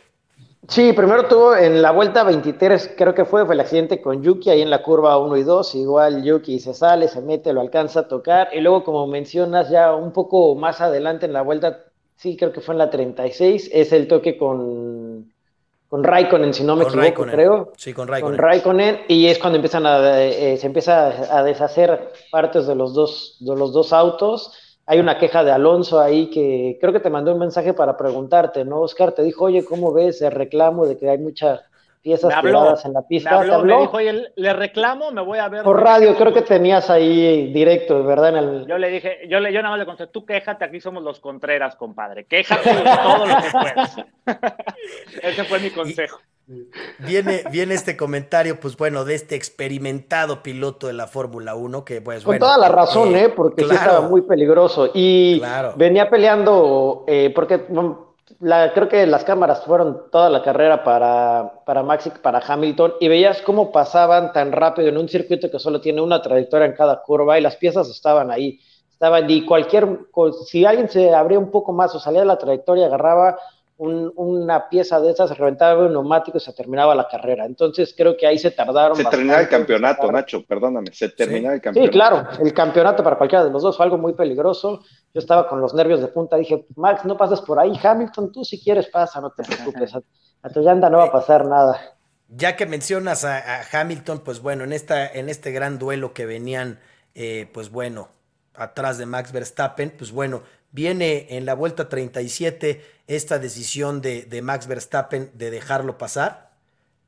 Sí, 0.68 0.92
primero 0.92 1.26
tuvo 1.26 1.56
en 1.56 1.80
la 1.80 1.90
vuelta 1.90 2.22
23, 2.22 2.96
creo 2.98 3.14
que 3.14 3.24
fue, 3.24 3.46
fue 3.46 3.54
el 3.54 3.60
accidente 3.60 4.02
con 4.02 4.22
Yuki 4.22 4.50
ahí 4.50 4.60
en 4.60 4.68
la 4.68 4.82
curva 4.82 5.16
1 5.16 5.38
y 5.38 5.42
2, 5.42 5.74
igual 5.76 6.22
Yuki 6.22 6.60
se 6.60 6.74
sale, 6.74 7.08
se 7.08 7.22
mete, 7.22 7.54
lo 7.54 7.62
alcanza 7.62 8.00
a 8.00 8.08
tocar, 8.08 8.50
y 8.52 8.60
luego 8.60 8.84
como 8.84 9.06
mencionas 9.06 9.70
ya 9.70 9.94
un 9.94 10.12
poco 10.12 10.54
más 10.54 10.82
adelante 10.82 11.24
en 11.24 11.32
la 11.32 11.40
vuelta, 11.40 11.84
sí, 12.16 12.36
creo 12.36 12.52
que 12.52 12.60
fue 12.60 12.74
en 12.74 12.78
la 12.78 12.90
36, 12.90 13.70
es 13.72 13.90
el 13.90 14.06
toque 14.06 14.36
con 14.36 15.31
con 15.92 16.02
Raikkonen, 16.02 16.54
si 16.54 16.64
no 16.64 16.74
me 16.74 16.84
equivoco, 16.84 17.24
creo. 17.24 17.72
Sí, 17.76 17.92
con 17.92 18.08
Raikkonen. 18.08 18.38
Con 18.38 18.42
Raikkonen, 18.42 19.00
y 19.08 19.26
es 19.26 19.38
cuando 19.38 19.56
empiezan 19.56 19.84
a, 19.84 20.22
eh, 20.22 20.56
se 20.56 20.66
empieza 20.66 21.36
a 21.36 21.42
deshacer 21.42 22.10
partes 22.30 22.66
de 22.66 22.74
los, 22.74 22.94
dos, 22.94 23.36
de 23.40 23.54
los 23.54 23.74
dos 23.74 23.92
autos. 23.92 24.54
Hay 24.86 25.00
una 25.00 25.18
queja 25.18 25.44
de 25.44 25.52
Alonso 25.52 26.00
ahí 26.00 26.30
que 26.30 26.78
creo 26.80 26.94
que 26.94 27.00
te 27.00 27.10
mandó 27.10 27.34
un 27.34 27.40
mensaje 27.40 27.74
para 27.74 27.98
preguntarte, 27.98 28.64
¿no? 28.64 28.80
Oscar 28.80 29.12
te 29.12 29.22
dijo, 29.22 29.44
oye, 29.44 29.66
¿cómo 29.66 29.92
ves 29.92 30.22
el 30.22 30.30
reclamo 30.30 30.86
de 30.86 30.96
que 30.96 31.10
hay 31.10 31.18
mucha 31.18 31.60
piezas 32.02 32.42
tiradas 32.42 32.84
en 32.84 32.92
la 32.92 33.02
pista. 33.02 33.30
Me 33.30 33.36
habló, 33.36 33.64
me 33.64 33.80
dijo, 33.80 33.96
oye, 33.96 34.32
le 34.34 34.52
reclamo, 34.52 35.12
me 35.12 35.22
voy 35.22 35.38
a 35.38 35.48
ver. 35.48 35.62
Por 35.62 35.82
radio, 35.82 36.16
creo 36.16 36.34
que 36.34 36.42
tenías 36.42 36.90
ahí 36.90 37.52
directo, 37.52 38.02
¿verdad? 38.04 38.30
En 38.30 38.36
el... 38.36 38.66
Yo 38.66 38.76
le 38.76 38.88
dije, 38.90 39.20
yo, 39.28 39.40
le, 39.40 39.52
yo 39.52 39.62
nada 39.62 39.70
más 39.70 39.78
le 39.78 39.86
conté, 39.86 40.08
tú 40.08 40.26
quéjate, 40.26 40.64
aquí 40.64 40.80
somos 40.80 41.02
los 41.02 41.20
Contreras, 41.20 41.76
compadre. 41.76 42.24
Quéjate 42.24 42.70
todo 42.70 43.26
lo 43.26 43.36
que 43.36 43.50
puedas. 43.50 43.96
Ese 45.22 45.44
fue 45.44 45.60
mi 45.60 45.70
consejo. 45.70 46.18
Viene, 46.98 47.44
viene 47.50 47.74
este 47.74 47.96
comentario, 47.96 48.58
pues 48.58 48.76
bueno, 48.76 49.04
de 49.04 49.14
este 49.14 49.36
experimentado 49.36 50.42
piloto 50.42 50.88
de 50.88 50.92
la 50.92 51.06
Fórmula 51.06 51.54
1, 51.54 51.84
que 51.84 52.00
pues 52.00 52.24
Con 52.24 52.38
toda 52.38 52.58
la 52.58 52.68
razón, 52.68 53.14
¿eh? 53.14 53.28
Porque 53.28 53.64
sí 53.64 53.72
estaba 53.72 54.00
muy 54.00 54.22
peligroso. 54.22 54.90
Y 54.92 55.40
venía 55.76 56.10
peleando, 56.10 57.04
eh, 57.06 57.30
porque 57.34 57.64
la, 58.42 58.72
creo 58.72 58.88
que 58.88 59.06
las 59.06 59.22
cámaras 59.22 59.64
fueron 59.64 60.10
toda 60.10 60.28
la 60.28 60.42
carrera 60.42 60.82
para, 60.82 61.62
para 61.64 61.84
Max 61.84 62.10
para 62.20 62.42
Hamilton 62.44 62.94
y 62.98 63.06
veías 63.06 63.40
cómo 63.40 63.70
pasaban 63.70 64.32
tan 64.32 64.50
rápido 64.50 64.88
en 64.88 64.98
un 64.98 65.08
circuito 65.08 65.48
que 65.48 65.60
solo 65.60 65.80
tiene 65.80 66.00
una 66.00 66.20
trayectoria 66.20 66.66
en 66.66 66.74
cada 66.74 67.02
curva 67.02 67.38
y 67.38 67.42
las 67.42 67.54
piezas 67.54 67.88
estaban 67.88 68.32
ahí. 68.32 68.58
Estaban, 68.90 69.30
y 69.30 69.46
cualquier, 69.46 70.00
si 70.44 70.64
alguien 70.64 70.88
se 70.88 71.14
abría 71.14 71.38
un 71.38 71.52
poco 71.52 71.72
más 71.72 71.94
o 71.94 72.00
salía 72.00 72.20
de 72.20 72.26
la 72.26 72.38
trayectoria, 72.38 72.86
agarraba 72.86 73.38
una 73.78 74.68
pieza 74.68 75.00
de 75.00 75.10
esas, 75.10 75.30
se 75.30 75.34
reventaba 75.34 75.86
un 75.86 75.92
neumático 75.92 76.38
y 76.38 76.40
se 76.40 76.52
terminaba 76.52 76.94
la 76.94 77.08
carrera. 77.08 77.46
Entonces 77.46 77.94
creo 77.96 78.16
que 78.16 78.26
ahí 78.26 78.38
se 78.38 78.50
tardaron. 78.50 78.96
Se 78.96 79.04
terminaba 79.04 79.40
el 79.40 79.48
campeonato, 79.48 80.12
Nacho, 80.12 80.44
perdóname, 80.44 80.92
se 80.92 81.08
terminaba 81.08 81.54
el 81.54 81.60
campeonato. 81.60 81.92
Sí, 81.92 81.98
claro, 81.98 82.28
el 82.40 82.52
campeonato 82.52 83.02
para 83.02 83.16
cualquiera 83.16 83.44
de 83.44 83.50
los 83.50 83.62
dos 83.62 83.76
fue 83.76 83.84
algo 83.84 83.98
muy 83.98 84.12
peligroso. 84.12 84.82
Yo 85.12 85.18
estaba 85.18 85.48
con 85.48 85.60
los 85.60 85.74
nervios 85.74 86.00
de 86.00 86.08
punta, 86.08 86.36
dije, 86.36 86.66
Max, 86.76 87.04
no 87.04 87.16
pasas 87.16 87.40
por 87.40 87.58
ahí, 87.58 87.78
Hamilton, 87.82 88.30
tú 88.32 88.44
si 88.44 88.62
quieres 88.62 88.88
pasa, 88.88 89.20
no 89.20 89.30
te 89.30 89.42
preocupes, 89.42 89.94
a, 89.94 90.48
tu 90.50 90.60
llanta 90.60 90.88
no 90.88 90.98
va 90.98 91.04
a 91.04 91.12
pasar 91.12 91.46
nada. 91.46 91.80
Ya 92.28 92.56
que 92.56 92.66
mencionas 92.66 93.24
a, 93.24 93.62
Hamilton, 93.72 94.20
pues 94.20 94.40
bueno, 94.40 94.64
en, 94.64 94.72
esta, 94.72 95.06
en 95.06 95.28
este 95.28 95.50
gran 95.50 95.78
duelo 95.78 96.14
que 96.14 96.24
venían, 96.24 96.78
eh, 97.14 97.50
pues 97.52 97.70
bueno, 97.70 98.08
atrás 98.54 98.98
de 98.98 99.06
Max 99.06 99.32
Verstappen, 99.32 99.92
pues 99.96 100.12
bueno, 100.12 100.42
Viene 100.72 101.26
en 101.30 101.46
la 101.46 101.54
vuelta 101.54 101.88
37 101.88 102.82
esta 103.06 103.38
decisión 103.38 104.00
de, 104.00 104.22
de 104.22 104.42
Max 104.42 104.66
Verstappen 104.66 105.30
de 105.34 105.50
dejarlo 105.50 105.98
pasar. 105.98 106.52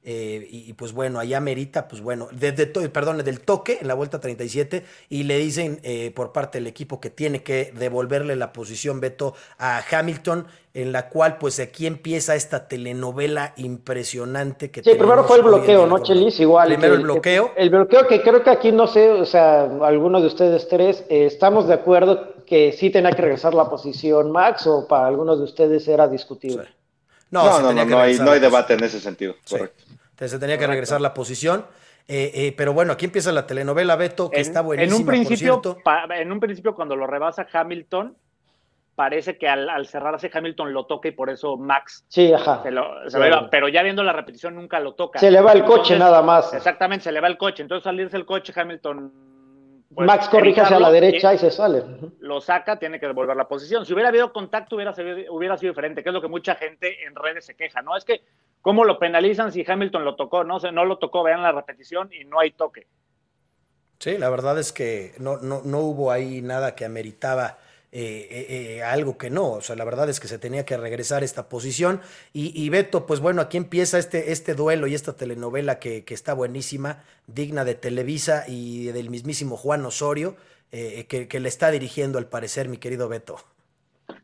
Eh, 0.06 0.46
y, 0.50 0.74
pues 0.74 0.92
bueno, 0.92 1.18
allá 1.18 1.40
merita, 1.40 1.88
pues 1.88 2.02
bueno, 2.02 2.28
desde 2.30 2.66
perdón, 2.66 3.24
del 3.24 3.40
toque 3.40 3.78
en 3.80 3.88
la 3.88 3.94
vuelta 3.94 4.20
37 4.20 4.84
y 5.08 5.22
le 5.22 5.38
dicen 5.38 5.80
eh, 5.82 6.12
por 6.14 6.30
parte 6.30 6.58
del 6.58 6.66
equipo 6.66 7.00
que 7.00 7.08
tiene 7.08 7.42
que 7.42 7.72
devolverle 7.74 8.36
la 8.36 8.52
posición 8.52 9.00
Beto 9.00 9.32
a 9.56 9.82
Hamilton, 9.90 10.46
en 10.74 10.92
la 10.92 11.08
cual 11.08 11.38
pues 11.38 11.58
aquí 11.58 11.86
empieza 11.86 12.34
esta 12.34 12.68
telenovela 12.68 13.54
impresionante 13.56 14.70
que... 14.70 14.82
Sí, 14.82 14.90
primero 14.94 15.24
fue 15.24 15.38
el 15.38 15.42
bloqueo, 15.42 15.86
¿no, 15.86 15.98
Chelis? 16.00 16.38
Igual. 16.38 16.68
Primero 16.68 16.96
el 16.96 17.02
bloqueo. 17.04 17.52
El, 17.56 17.70
bloqueo 17.70 18.06
que 18.06 18.20
creo 18.20 18.42
que 18.42 18.50
aquí 18.50 18.72
no 18.72 18.86
sé, 18.86 19.08
o 19.10 19.24
sea, 19.24 19.62
algunos 19.62 20.20
de 20.20 20.28
ustedes 20.28 20.68
tres, 20.68 21.02
eh, 21.08 21.24
estamos 21.24 21.66
de 21.66 21.72
acuerdo 21.72 22.33
que 22.46 22.72
sí 22.72 22.90
tenía 22.90 23.10
que 23.12 23.22
regresar 23.22 23.54
la 23.54 23.68
posición 23.68 24.30
Max 24.30 24.66
o 24.66 24.86
para 24.86 25.06
algunos 25.06 25.38
de 25.38 25.44
ustedes 25.44 25.86
era 25.88 26.08
discutible. 26.08 26.68
No, 27.30 27.60
no, 27.60 27.72
no, 27.72 27.84
no, 27.84 27.98
hay, 27.98 28.18
no 28.18 28.30
hay 28.30 28.40
debate 28.40 28.74
en 28.74 28.84
ese 28.84 29.00
sentido, 29.00 29.34
correcto. 29.48 29.84
Entonces 29.88 30.30
se 30.30 30.38
tenía 30.38 30.58
que 30.58 30.66
regresar 30.66 31.00
la 31.00 31.12
posición. 31.12 31.66
Eh, 32.06 32.30
eh, 32.34 32.54
pero 32.56 32.74
bueno, 32.74 32.92
aquí 32.92 33.06
empieza 33.06 33.32
la 33.32 33.46
telenovela 33.46 33.96
Beto, 33.96 34.30
que 34.30 34.40
está 34.40 34.60
buenísima. 34.60 34.94
En 34.94 35.00
un 35.00 35.06
principio, 35.06 35.62
en 36.10 36.32
un 36.32 36.38
principio 36.38 36.74
cuando 36.74 36.94
lo 36.96 37.06
rebasa 37.06 37.46
Hamilton, 37.50 38.16
parece 38.94 39.38
que 39.38 39.48
al, 39.48 39.86
cerrarse 39.86 40.30
Hamilton 40.32 40.72
lo 40.72 40.86
toca 40.86 41.08
y 41.08 41.12
por 41.12 41.30
eso 41.30 41.56
Max 41.56 42.04
sí, 42.08 42.32
ajá. 42.32 42.62
pero 42.62 43.68
ya 43.68 43.82
viendo 43.82 44.02
la 44.02 44.12
repetición 44.12 44.54
nunca 44.54 44.78
lo 44.78 44.94
toca. 44.94 45.18
Se 45.18 45.30
le 45.30 45.40
va 45.40 45.52
el 45.52 45.64
coche 45.64 45.98
nada 45.98 46.22
más. 46.22 46.52
Exactamente, 46.52 47.04
se 47.04 47.12
le 47.12 47.20
va 47.20 47.28
el 47.28 47.38
coche. 47.38 47.62
Entonces 47.62 47.84
salirse 47.84 48.16
el 48.16 48.26
coche, 48.26 48.52
Hamilton 48.54 49.33
pues, 49.94 50.06
Max 50.06 50.28
corrige 50.28 50.60
hacia 50.60 50.78
la 50.78 50.90
derecha 50.90 51.34
y 51.34 51.38
se 51.38 51.50
sale. 51.50 51.84
Lo 52.20 52.40
saca, 52.40 52.78
tiene 52.78 52.98
que 52.98 53.06
devolver 53.06 53.36
la 53.36 53.48
posición. 53.48 53.86
Si 53.86 53.92
hubiera 53.92 54.08
habido 54.08 54.32
contacto, 54.32 54.76
hubiera, 54.76 54.92
hubiera 55.30 55.56
sido 55.56 55.72
diferente, 55.72 56.02
que 56.02 56.08
es 56.08 56.12
lo 56.12 56.20
que 56.20 56.28
mucha 56.28 56.54
gente 56.54 57.04
en 57.04 57.14
redes 57.14 57.46
se 57.46 57.54
queja, 57.54 57.82
¿no? 57.82 57.96
Es 57.96 58.04
que, 58.04 58.22
¿cómo 58.60 58.84
lo 58.84 58.98
penalizan 58.98 59.52
si 59.52 59.64
Hamilton 59.66 60.04
lo 60.04 60.16
tocó? 60.16 60.44
No, 60.44 60.58
no 60.58 60.84
lo 60.84 60.98
tocó, 60.98 61.22
vean 61.22 61.42
la 61.42 61.52
repetición 61.52 62.10
y 62.12 62.24
no 62.24 62.40
hay 62.40 62.50
toque. 62.52 62.86
Sí, 63.98 64.18
la 64.18 64.28
verdad 64.30 64.58
es 64.58 64.72
que 64.72 65.14
no, 65.18 65.38
no, 65.38 65.62
no 65.64 65.78
hubo 65.78 66.10
ahí 66.10 66.42
nada 66.42 66.74
que 66.74 66.84
ameritaba 66.84 67.58
eh, 67.96 68.26
eh, 68.28 68.46
eh, 68.48 68.82
algo 68.82 69.16
que 69.16 69.30
no. 69.30 69.52
O 69.52 69.60
sea, 69.60 69.76
la 69.76 69.84
verdad 69.84 70.10
es 70.10 70.18
que 70.18 70.26
se 70.26 70.36
tenía 70.36 70.64
que 70.64 70.76
regresar 70.76 71.22
esta 71.22 71.48
posición. 71.48 72.00
Y, 72.32 72.68
Beto, 72.68 73.06
pues 73.06 73.20
bueno, 73.20 73.40
aquí 73.40 73.56
empieza 73.56 74.00
este, 74.00 74.32
este 74.32 74.54
duelo 74.54 74.88
y 74.88 74.96
esta 74.96 75.12
telenovela 75.12 75.78
que, 75.78 76.04
está 76.08 76.34
buenísima, 76.34 77.04
digna 77.28 77.64
de 77.64 77.76
Televisa 77.76 78.46
y 78.48 78.86
del 78.86 79.10
mismísimo 79.10 79.56
Juan 79.56 79.86
Osorio, 79.86 80.34
que, 80.72 81.38
le 81.40 81.48
está 81.48 81.70
dirigiendo 81.70 82.18
al 82.18 82.26
parecer, 82.26 82.68
mi 82.68 82.78
querido 82.78 83.08
Beto. 83.08 83.36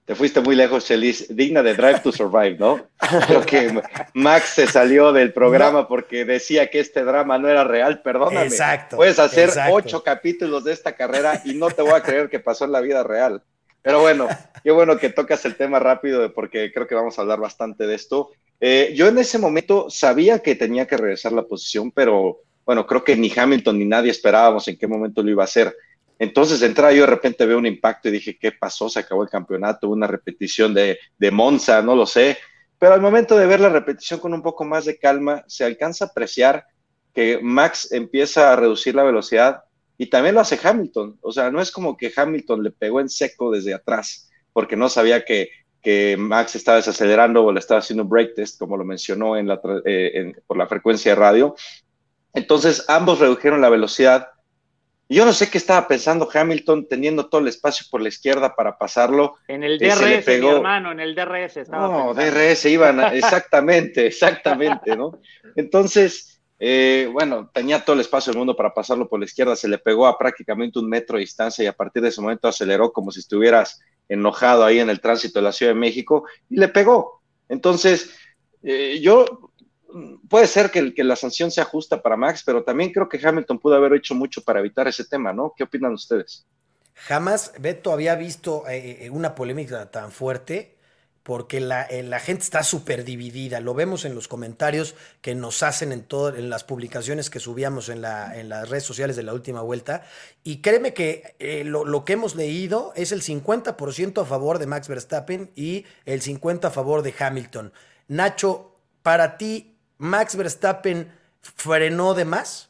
Te 0.05 0.17
fuiste 0.17 0.41
muy 0.41 0.57
lejos, 0.57 0.87
Chelis. 0.87 1.35
Digna 1.35 1.63
de 1.63 1.75
Drive 1.75 2.01
to 2.01 2.11
Survive, 2.11 2.57
¿no? 2.59 2.85
Creo 3.29 3.47
que 3.47 3.81
Max 4.15 4.49
se 4.49 4.67
salió 4.67 5.13
del 5.13 5.33
programa 5.33 5.87
porque 5.87 6.25
decía 6.25 6.69
que 6.71 6.81
este 6.81 7.05
drama 7.05 7.39
no 7.39 7.49
era 7.49 7.63
real. 7.63 8.03
Perdóname. 8.03 8.47
Exacto. 8.47 8.97
Puedes 8.97 9.21
hacer 9.21 9.51
ocho 9.71 10.03
capítulos 10.03 10.65
de 10.65 10.73
esta 10.73 10.97
carrera 10.97 11.41
y 11.45 11.55
no 11.55 11.71
te 11.71 11.83
voy 11.83 11.93
a 11.93 12.03
creer 12.03 12.29
que 12.29 12.41
pasó 12.41 12.65
en 12.65 12.73
la 12.73 12.81
vida 12.81 13.05
real. 13.05 13.45
Pero 13.83 14.01
bueno, 14.01 14.29
qué 14.63 14.71
bueno 14.71 14.99
que 14.99 15.11
tocas 15.11 15.45
el 15.45 15.57
tema 15.57 15.79
rápido 15.79 16.33
porque 16.33 16.73
creo 16.73 16.87
que 16.87 16.95
vamos 16.95 17.19
a 17.19 17.23
hablar 17.23 17.41
bastante 17.41 17.87
de 17.87 17.95
esto. 17.95 18.31
Eh, 18.61 18.93
yo 18.95 19.09
en 19.09 19.19
ese 19.19 19.39
momento 19.39 19.89
sabía 19.89 20.41
que 20.41 20.55
tenía 20.55 20.87
que 20.87 20.97
regresar 20.97 21.33
la 21.33 21.45
posición, 21.45 21.91
pero 21.91 22.41
bueno, 22.65 22.87
creo 22.87 23.03
que 23.03 23.17
ni 23.17 23.33
Hamilton 23.35 23.79
ni 23.79 23.87
nadie 23.87 24.11
esperábamos 24.11 24.69
en 24.69 24.77
qué 24.77 24.87
momento 24.87 25.23
lo 25.23 25.31
iba 25.31 25.43
a 25.43 25.45
hacer. 25.45 25.75
Entonces 26.19 26.61
de 26.61 26.75
yo 26.75 27.01
de 27.03 27.07
repente 27.07 27.47
veo 27.47 27.57
un 27.57 27.65
impacto 27.65 28.09
y 28.09 28.13
dije, 28.13 28.37
¿qué 28.39 28.53
pasó? 28.53 28.91
Se 28.91 28.99
acabó 28.99 29.23
el 29.23 29.31
campeonato, 29.31 29.89
una 29.89 30.07
repetición 30.07 30.75
de, 30.75 30.99
de 31.17 31.31
Monza, 31.31 31.81
no 31.81 31.97
lo 31.97 32.05
sé. 32.05 32.37
Pero 32.79 32.93
al 32.93 33.01
momento 33.01 33.39
de 33.39 33.47
ver 33.47 33.61
la 33.61 33.71
repetición 33.71 34.21
con 34.21 34.35
un 34.35 34.43
poco 34.43 34.65
más 34.65 34.85
de 34.85 34.99
calma, 34.99 35.45
se 35.47 35.65
alcanza 35.65 36.05
a 36.05 36.09
apreciar 36.09 36.67
que 37.15 37.39
Max 37.43 37.91
empieza 37.93 38.53
a 38.53 38.57
reducir 38.57 38.95
la 38.95 39.03
velocidad 39.03 39.65
y 40.01 40.07
también 40.07 40.35
lo 40.35 40.41
hace 40.41 40.59
Hamilton. 40.63 41.19
O 41.21 41.31
sea, 41.31 41.51
no 41.51 41.61
es 41.61 41.71
como 41.71 41.95
que 41.95 42.11
Hamilton 42.17 42.63
le 42.63 42.71
pegó 42.71 43.01
en 43.01 43.11
seco 43.11 43.51
desde 43.51 43.75
atrás, 43.75 44.31
porque 44.55 44.75
no 44.75 44.89
sabía 44.89 45.27
que, 45.27 45.51
que 45.83 46.17
Max 46.19 46.57
estaba 46.57 46.79
desacelerando 46.79 47.45
o 47.45 47.53
le 47.53 47.61
estaba 47.61 47.81
haciendo 47.81 48.05
un 48.05 48.09
break 48.09 48.35
test, 48.35 48.59
como 48.59 48.79
lo 48.79 48.85
mencionó 48.87 49.37
en 49.37 49.47
la, 49.47 49.61
eh, 49.85 50.33
por 50.47 50.57
la 50.57 50.67
frecuencia 50.67 51.13
de 51.13 51.17
radio. 51.17 51.55
Entonces, 52.33 52.87
ambos 52.89 53.19
redujeron 53.19 53.61
la 53.61 53.69
velocidad. 53.69 54.29
Yo 55.07 55.27
no 55.27 55.35
sé 55.35 55.51
qué 55.51 55.59
estaba 55.59 55.87
pensando 55.87 56.27
Hamilton 56.33 56.89
teniendo 56.89 57.29
todo 57.29 57.43
el 57.43 57.49
espacio 57.49 57.85
por 57.91 58.01
la 58.01 58.09
izquierda 58.09 58.57
para 58.57 58.79
pasarlo. 58.79 59.37
En 59.49 59.65
el 59.65 59.79
DRS, 59.79 60.27
mi 60.27 60.49
hermano, 60.49 60.93
en 60.93 61.01
el 61.01 61.15
DRS 61.15 61.59
estaba. 61.59 61.87
No, 61.87 62.15
DRS 62.15 62.65
iban, 62.65 63.01
exactamente, 63.13 64.07
exactamente, 64.07 64.97
¿no? 64.97 65.21
Entonces, 65.57 66.40
eh, 66.63 67.09
bueno, 67.11 67.51
tenía 67.55 67.83
todo 67.83 67.95
el 67.95 68.01
espacio 68.01 68.31
del 68.31 68.39
mundo 68.39 68.55
para 68.55 68.75
pasarlo 68.75 69.09
por 69.09 69.19
la 69.19 69.25
izquierda, 69.25 69.57
se 69.57 69.67
le 69.67 69.79
pegó 69.79 70.07
a 70.07 70.19
prácticamente 70.19 70.79
un 70.79 70.91
metro 70.91 71.17
de 71.17 71.23
distancia 71.23 71.65
y 71.65 71.67
a 71.67 71.73
partir 71.73 72.03
de 72.03 72.11
ese 72.11 72.21
momento 72.21 72.49
aceleró 72.49 72.93
como 72.93 73.11
si 73.11 73.21
estuvieras 73.21 73.81
enojado 74.11 74.65
ahí 74.65 74.79
en 74.79 74.91
el 74.91 75.01
tránsito 75.01 75.39
de 75.39 75.45
la 75.45 75.53
Ciudad 75.53 75.73
de 75.73 75.79
México 75.79 76.25
y 76.51 76.57
le 76.57 76.69
pegó. 76.69 77.23
Entonces, 77.49 78.11
eh, 78.63 79.01
yo, 79.01 79.53
puede 80.29 80.47
ser 80.47 80.71
que, 80.71 80.93
la 81.03 81.17
sanción 81.17 81.51
sea 81.51 81.65
justa 81.65 82.03
para 82.03 82.19
Max, 82.19 82.43
pero 82.45 82.63
también 82.63 82.93
creo 82.93 83.09
que 83.09 83.27
Hamilton 83.27 83.59
pudo 83.59 83.77
haber 83.77 83.95
hecho 83.95 84.15
mucho 84.15 84.43
para 84.43 84.61
evitar 84.61 84.87
ese 84.87 85.07
tema, 85.07 85.33
¿no? 85.33 85.55
¿Qué 85.57 85.65
opinan 85.65 85.95
ustedes? 85.95 86.47
Jamás 86.93 87.55
Beto 87.59 87.91
había 87.91 88.17
visto 88.17 88.69
eh, 88.69 89.07
eh, 89.07 89.11
una 89.11 89.35
polémica 89.35 89.91
tan 89.91 90.13
fuerte 90.13 90.77
porque 91.31 91.61
la, 91.61 91.83
eh, 91.83 92.03
la 92.03 92.19
gente 92.19 92.43
está 92.43 92.65
súper 92.65 93.05
dividida. 93.05 93.61
Lo 93.61 93.73
vemos 93.73 94.05
en 94.05 94.17
los 94.17 94.27
comentarios 94.27 94.97
que 95.21 95.37
nos 95.37 95.63
hacen 95.63 95.93
en, 95.93 96.03
todo, 96.03 96.35
en 96.35 96.51
las 96.51 96.65
publicaciones 96.65 97.31
que 97.31 97.39
subíamos 97.39 97.89
en, 97.89 98.03
la, 98.03 98.37
en 98.37 98.49
las 98.49 98.69
redes 98.69 98.83
sociales 98.83 99.15
de 99.15 99.23
la 99.23 99.33
última 99.33 99.63
vuelta. 99.63 100.03
Y 100.43 100.61
créeme 100.61 100.93
que 100.93 101.37
eh, 101.39 101.63
lo, 101.63 101.85
lo, 101.85 102.05
que 102.05 102.15
hemos 102.15 102.35
leído 102.35 102.93
es 102.97 103.13
el 103.13 103.23
50% 103.23 104.21
a 104.23 104.25
favor 104.25 104.59
de 104.59 104.67
Max 104.67 104.89
Verstappen 104.89 105.53
y 105.55 105.85
el 106.05 106.21
50% 106.21 106.65
a 106.65 106.71
favor 106.73 107.03
de 107.03 107.15
Hamilton. 107.17 107.73
Nacho, 108.09 108.75
para 109.05 109.39
ti, 109.39 109.79
¿Max 109.99 110.35
Verstappen 110.35 111.13
frenó 111.43 112.15
de 112.15 112.25
más? 112.25 112.70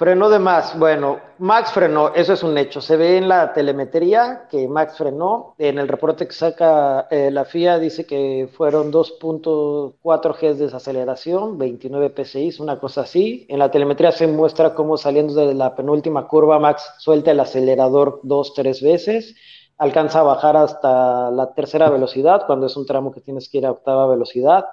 Frenó 0.00 0.30
de 0.30 0.38
más. 0.38 0.78
Bueno, 0.78 1.18
Max 1.36 1.72
frenó, 1.72 2.14
eso 2.14 2.32
es 2.32 2.42
un 2.42 2.56
hecho. 2.56 2.80
Se 2.80 2.96
ve 2.96 3.18
en 3.18 3.28
la 3.28 3.52
telemetría 3.52 4.46
que 4.50 4.66
Max 4.66 4.96
frenó. 4.96 5.54
En 5.58 5.78
el 5.78 5.88
reporte 5.88 6.26
que 6.26 6.32
saca 6.32 7.06
eh, 7.10 7.30
la 7.30 7.44
FIA 7.44 7.78
dice 7.78 8.06
que 8.06 8.48
fueron 8.50 8.90
2.4 8.90 9.92
G 10.02 10.40
de 10.40 10.54
desaceleración, 10.54 11.58
29 11.58 12.14
PSI, 12.16 12.56
una 12.60 12.78
cosa 12.78 13.02
así. 13.02 13.44
En 13.50 13.58
la 13.58 13.70
telemetría 13.70 14.10
se 14.10 14.26
muestra 14.26 14.74
cómo 14.74 14.96
saliendo 14.96 15.34
de 15.34 15.52
la 15.52 15.76
penúltima 15.76 16.26
curva 16.26 16.58
Max 16.58 16.94
suelta 16.96 17.32
el 17.32 17.40
acelerador 17.40 18.20
dos, 18.22 18.54
tres 18.54 18.80
veces. 18.80 19.36
Alcanza 19.76 20.20
a 20.20 20.22
bajar 20.22 20.56
hasta 20.56 21.30
la 21.30 21.52
tercera 21.52 21.90
velocidad, 21.90 22.46
cuando 22.46 22.68
es 22.68 22.76
un 22.78 22.86
tramo 22.86 23.12
que 23.12 23.20
tienes 23.20 23.50
que 23.50 23.58
ir 23.58 23.66
a 23.66 23.72
octava 23.72 24.06
velocidad 24.06 24.64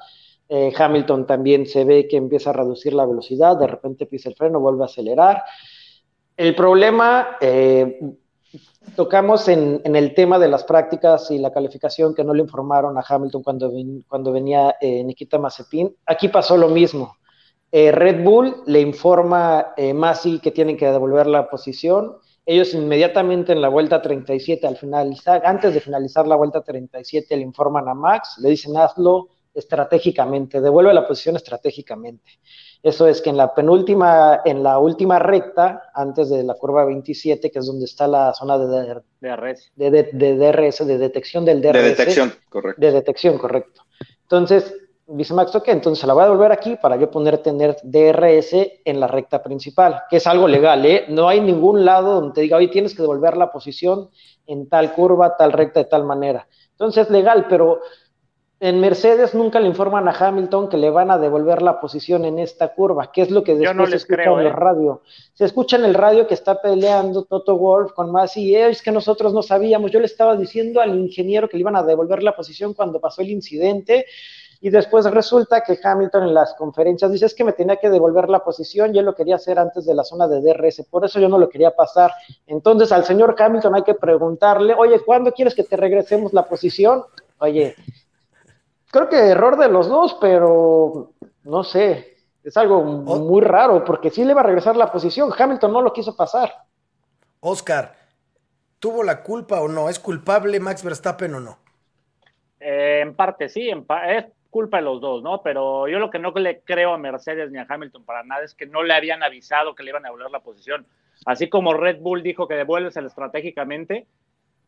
eh, 0.49 0.73
Hamilton 0.77 1.27
también 1.27 1.65
se 1.65 1.83
ve 1.83 2.07
que 2.07 2.15
empieza 2.15 2.51
a 2.51 2.53
reducir 2.53 2.93
la 2.93 3.05
velocidad, 3.05 3.57
de 3.57 3.67
repente 3.67 4.05
pisa 4.05 4.29
el 4.29 4.35
freno, 4.35 4.59
vuelve 4.59 4.83
a 4.83 4.85
acelerar. 4.85 5.43
El 6.37 6.55
problema, 6.55 7.37
eh, 7.41 7.99
tocamos 8.95 9.47
en, 9.49 9.81
el 9.83 10.13
tema 10.13 10.39
de 10.39 10.47
las 10.47 10.63
prácticas 10.63 11.29
y 11.31 11.39
la 11.39 11.51
calificación 11.51 12.15
que 12.15 12.23
no 12.23 12.33
le 12.33 12.43
informaron 12.43 12.97
a 12.97 13.03
Hamilton 13.07 13.43
cuando, 13.43 13.71
cuando 14.07 14.31
venía 14.31 14.75
eh, 14.79 15.03
Nikita 15.03 15.37
Mazepin. 15.37 15.93
Aquí 16.05 16.29
pasó 16.29 16.55
lo 16.55 16.69
mismo. 16.69 17.15
Red 17.69 18.23
Bull 18.23 18.63
le 18.65 18.79
informa 18.79 19.59
a 19.59 19.93
Masi 19.93 20.39
que 20.39 20.51
tienen 20.51 20.77
que 20.77 20.89
devolver 20.89 21.27
la 21.27 21.49
posición. 21.49 22.15
Ellos 22.45 22.73
inmediatamente 22.73 23.51
en 23.51 23.61
la 23.61 23.67
vuelta 23.67 24.01
37, 24.01 24.65
al 24.65 24.77
finalizar, 24.77 25.45
antes 25.45 25.73
de 25.73 25.81
finalizar 25.81 26.25
la 26.25 26.37
vuelta 26.37 26.61
37, 26.61 27.35
le 27.35 27.43
informan 27.43 27.89
a 27.89 27.93
Max, 27.93 28.37
le 28.41 28.49
dicen 28.51 28.77
hazlo, 28.77 29.27
estratégicamente, 29.57 30.61
devuelve 30.61 30.93
la 30.93 31.07
posición 31.07 31.35
estratégicamente. 31.35 32.39
Eso 32.83 33.07
es 33.07 33.21
que 33.21 33.31
en 33.31 33.37
la 33.37 33.55
penúltima, 33.55 34.41
en 34.45 34.61
la 34.61 34.77
última 34.77 35.17
recta, 35.17 35.89
antes 35.93 36.29
de 36.29 36.43
la 36.43 36.53
curva 36.53 36.85
27, 36.85 37.49
que 37.49 37.59
es 37.59 37.65
donde 37.65 37.85
está 37.85 38.07
la 38.07 38.33
zona 38.33 38.57
de, 38.57 39.01
DRS, 39.19 39.71
de, 39.75 39.89
DRS, 40.13 40.85
de 40.85 40.97
detección 40.97 41.43
del 41.43 41.61
DRS. 41.61 41.73
De 41.73 41.83
detección, 41.83 42.33
correcto. 42.49 42.81
De 42.81 42.91
detección, 42.91 43.37
correcto. 43.39 43.81
Entonces, 44.21 44.75
dice 45.07 45.33
Max, 45.33 45.55
ok, 45.55 45.69
entonces 45.69 46.05
la 46.05 46.13
voy 46.13 46.21
a 46.21 46.25
devolver 46.27 46.51
aquí 46.51 46.75
para 46.75 46.95
yo 46.97 47.09
poner 47.09 47.39
tener 47.39 47.77
DRS 47.81 48.53
en 48.85 48.99
la 48.99 49.07
recta 49.07 49.41
principal, 49.41 50.03
que 50.09 50.17
es 50.17 50.27
algo 50.27 50.47
legal, 50.47 50.85
¿eh? 50.85 51.05
No 51.09 51.27
hay 51.27 51.41
ningún 51.41 51.83
lado 51.83 52.21
donde 52.21 52.35
te 52.35 52.41
diga, 52.41 52.57
hoy 52.57 52.69
tienes 52.69 52.93
que 52.93 53.01
devolver 53.01 53.37
la 53.37 53.51
posición 53.51 54.09
en 54.45 54.69
tal 54.69 54.93
curva, 54.93 55.35
tal 55.35 55.51
recta, 55.51 55.79
de 55.79 55.89
tal 55.89 56.03
manera. 56.03 56.47
Entonces 56.71 57.05
es 57.05 57.09
legal, 57.09 57.47
pero 57.49 57.79
en 58.59 58.79
Mercedes 58.79 59.35
nunca 59.35 59.59
le 59.59 59.67
informan 59.67 60.07
a 60.07 60.11
Hamilton 60.11 60.67
que 60.67 60.77
le 60.77 60.89
van 60.89 61.11
a 61.11 61.19
devolver 61.19 61.61
la 61.61 61.79
posición 61.79 62.25
en 62.25 62.39
esta 62.39 62.73
curva, 62.73 63.11
que 63.11 63.21
es 63.21 63.29
lo 63.29 63.43
que 63.43 63.55
después 63.55 63.89
se 63.91 63.97
escucha 63.97 64.23
en 64.23 64.39
el 64.39 64.47
¿eh? 64.47 64.51
radio. 64.51 65.01
Se 65.33 65.45
escucha 65.45 65.77
en 65.77 65.85
el 65.85 65.93
radio 65.93 66.25
que 66.25 66.33
está 66.33 66.59
peleando 66.59 67.23
Toto 67.23 67.55
Wolf 67.55 67.91
con 67.93 68.11
Masi, 68.11 68.55
es 68.55 68.81
que 68.81 68.91
nosotros 68.91 69.31
no 69.31 69.43
sabíamos, 69.43 69.91
yo 69.91 69.99
le 69.99 70.07
estaba 70.07 70.35
diciendo 70.35 70.81
al 70.81 70.97
ingeniero 70.97 71.47
que 71.47 71.57
le 71.57 71.61
iban 71.61 71.75
a 71.75 71.83
devolver 71.83 72.23
la 72.23 72.35
posición 72.35 72.73
cuando 72.73 72.99
pasó 72.99 73.21
el 73.21 73.29
incidente, 73.29 74.07
y 74.59 74.71
después 74.71 75.05
resulta 75.05 75.61
que 75.61 75.77
Hamilton 75.81 76.23
en 76.23 76.33
las 76.33 76.55
conferencias 76.55 77.11
dice, 77.11 77.27
es 77.27 77.35
que 77.35 77.43
me 77.43 77.53
tenía 77.53 77.75
que 77.75 77.91
devolver 77.91 78.27
la 78.27 78.43
posición, 78.43 78.91
yo 78.91 79.03
lo 79.03 79.13
quería 79.13 79.35
hacer 79.35 79.59
antes 79.59 79.85
de 79.85 79.93
la 79.93 80.03
zona 80.03 80.27
de 80.27 80.41
DRS, 80.41 80.83
por 80.89 81.05
eso 81.05 81.19
yo 81.19 81.29
no 81.29 81.37
lo 81.37 81.47
quería 81.47 81.75
pasar. 81.75 82.11
Entonces 82.47 82.91
al 82.91 83.05
señor 83.05 83.35
Hamilton 83.37 83.75
hay 83.75 83.83
que 83.83 83.93
preguntarle, 83.93 84.73
oye, 84.73 84.99
¿cuándo 85.05 85.31
quieres 85.31 85.53
que 85.53 85.63
te 85.63 85.77
regresemos 85.77 86.33
la 86.33 86.47
posición? 86.47 87.03
Oye, 87.37 87.75
creo 88.91 89.09
que 89.09 89.17
error 89.17 89.57
de 89.57 89.69
los 89.69 89.87
dos, 89.87 90.17
pero 90.19 91.11
no 91.43 91.63
sé, 91.63 92.17
es 92.43 92.55
algo 92.57 92.83
muy 92.83 93.41
raro, 93.41 93.83
porque 93.83 94.09
sí 94.09 94.23
le 94.23 94.33
va 94.33 94.41
a 94.41 94.45
regresar 94.45 94.75
la 94.75 94.91
posición. 94.91 95.31
Hamilton 95.37 95.73
no 95.73 95.81
lo 95.81 95.93
quiso 95.93 96.15
pasar. 96.15 96.53
Oscar, 97.39 97.95
¿tuvo 98.79 99.03
la 99.03 99.21
culpa 99.21 99.61
o 99.61 99.67
no? 99.67 99.89
¿Es 99.89 99.99
culpable 99.99 100.59
Max 100.59 100.83
Verstappen 100.83 101.35
o 101.35 101.39
no? 101.39 101.59
Eh, 102.59 103.01
en 103.01 103.15
parte 103.15 103.49
sí, 103.49 103.69
es 103.69 104.25
culpa 104.49 104.77
de 104.77 104.83
los 104.83 105.01
dos, 105.01 105.21
¿no? 105.21 105.41
Pero 105.41 105.87
yo 105.87 105.99
lo 105.99 106.09
que 106.09 106.19
no 106.19 106.31
le 106.31 106.61
creo 106.61 106.93
a 106.93 106.97
Mercedes 106.97 107.51
ni 107.51 107.59
a 107.59 107.67
Hamilton 107.67 108.05
para 108.05 108.23
nada 108.23 108.43
es 108.43 108.55
que 108.55 108.65
no 108.65 108.83
le 108.83 108.93
habían 108.93 109.23
avisado 109.23 109.75
que 109.75 109.83
le 109.83 109.91
iban 109.91 110.05
a 110.05 110.07
devolver 110.07 110.31
la 110.31 110.39
posición. 110.39 110.85
Así 111.25 111.49
como 111.49 111.73
Red 111.73 111.99
Bull 111.99 112.23
dijo 112.23 112.47
que 112.47 112.55
devuelves 112.55 112.97
estratégicamente, 112.97 114.07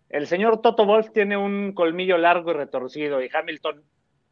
el 0.10 0.28
señor 0.28 0.62
Toto 0.62 0.86
Wolf 0.86 1.12
tiene 1.12 1.38
un 1.38 1.74
colmillo 1.74 2.18
largo 2.18 2.52
y 2.52 2.56
retorcido 2.56 3.22
y 3.22 3.30
Hamilton 3.34 3.84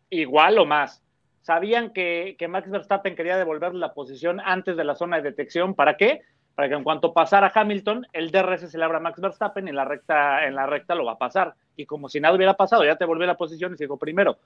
igual 0.10 0.60
o 0.60 0.66
más. 0.66 1.04
Sabían 1.42 1.92
que, 1.94 2.36
Max 2.50 2.70
Verstappen 2.70 3.16
quería 3.16 3.38
devolver 3.38 3.74
la 3.74 3.94
posición 3.94 4.42
antes 4.44 4.76
de 4.76 4.84
la 4.84 4.96
zona 4.96 5.18
de 5.18 5.24
detección. 5.24 5.76
¿Para 5.76 5.96
qué? 5.96 6.22
Para 6.56 6.68
que 6.68 6.76
en 6.76 6.84
cuanto 6.84 7.14
pasara 7.14 7.52
Hamilton, 7.54 8.06
el 8.12 8.32
DRS 8.32 8.70
se 8.70 8.78
le 8.78 8.84
abra 8.84 8.98
a 8.98 9.02
Max 9.02 9.22
Verstappen 9.22 9.66
y 9.66 9.70
en 9.70 9.76
la 9.76 9.86
recta, 9.86 10.46
en 10.46 10.56
la 10.56 10.66
recta 10.66 10.96
lo 10.96 11.06
va 11.06 11.14
a 11.14 11.18
pasar. 11.18 11.54
Y 11.78 11.86
como 11.86 12.10
si 12.10 12.20
nada 12.20 12.36
hubiera 12.36 12.56
pasado, 12.56 12.84
ya 12.84 12.98
te 12.98 13.06
volvió 13.06 13.26
la 13.26 13.38
posición 13.38 13.74
y 13.74 13.78
llegó 13.78 13.98
primero. 13.98 14.38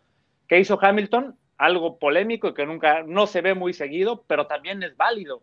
¿Qué 0.47 0.59
hizo 0.59 0.77
Hamilton? 0.79 1.35
Algo 1.57 1.97
polémico 1.97 2.49
y 2.49 2.53
que 2.53 2.65
nunca, 2.65 3.03
no 3.03 3.25
se 3.25 3.41
ve 3.41 3.55
muy 3.55 3.73
seguido, 3.73 4.23
pero 4.27 4.45
también 4.45 4.83
es 4.83 4.95
válido. 4.95 5.41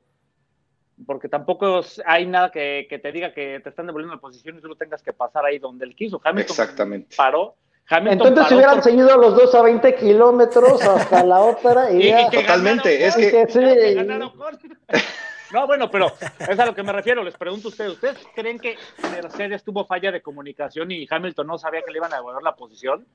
Porque 1.06 1.28
tampoco 1.28 1.80
hay 2.04 2.26
nada 2.26 2.50
que, 2.50 2.86
te 3.02 3.10
diga 3.10 3.32
que 3.32 3.58
te 3.60 3.68
están 3.70 3.86
devolviendo 3.86 4.14
la 4.14 4.20
posición 4.20 4.58
y 4.58 4.60
tú 4.60 4.68
lo 4.68 4.76
tengas 4.76 5.02
que 5.02 5.12
pasar 5.12 5.44
ahí 5.44 5.58
donde 5.58 5.86
él 5.86 5.96
quiso. 5.96 6.20
Hamilton 6.22 6.54
Exactamente. 6.54 7.16
paró 7.16 7.56
entonces 7.90 8.46
si 8.48 8.54
hubieran 8.54 8.82
seguido 8.82 9.16
los 9.16 9.34
dos 9.34 9.54
a 9.54 9.62
20 9.62 9.94
kilómetros 9.94 10.82
hasta 10.82 11.24
la 11.24 11.40
ópera 11.40 11.90
y, 11.90 12.12
Totalmente, 12.32 13.06
es 13.06 13.16
que... 13.16 13.46
No, 15.50 15.66
bueno, 15.66 15.90
pero 15.90 16.12
es 16.20 16.58
a 16.58 16.66
lo 16.66 16.74
que 16.74 16.82
me 16.82 16.92
refiero. 16.92 17.24
Les 17.24 17.34
pregunto 17.34 17.68
a 17.68 17.70
ustedes, 17.70 17.92
¿ustedes 17.92 18.18
creen 18.34 18.58
que 18.58 18.76
Mercedes 19.10 19.64
tuvo 19.64 19.86
falla 19.86 20.12
de 20.12 20.20
comunicación 20.20 20.90
y 20.90 21.06
Hamilton 21.08 21.46
no 21.46 21.56
sabía 21.56 21.80
que 21.80 21.90
le 21.90 21.98
iban 21.98 22.12
a 22.12 22.16
devolver 22.16 22.42
la 22.42 22.54
posición? 22.54 23.06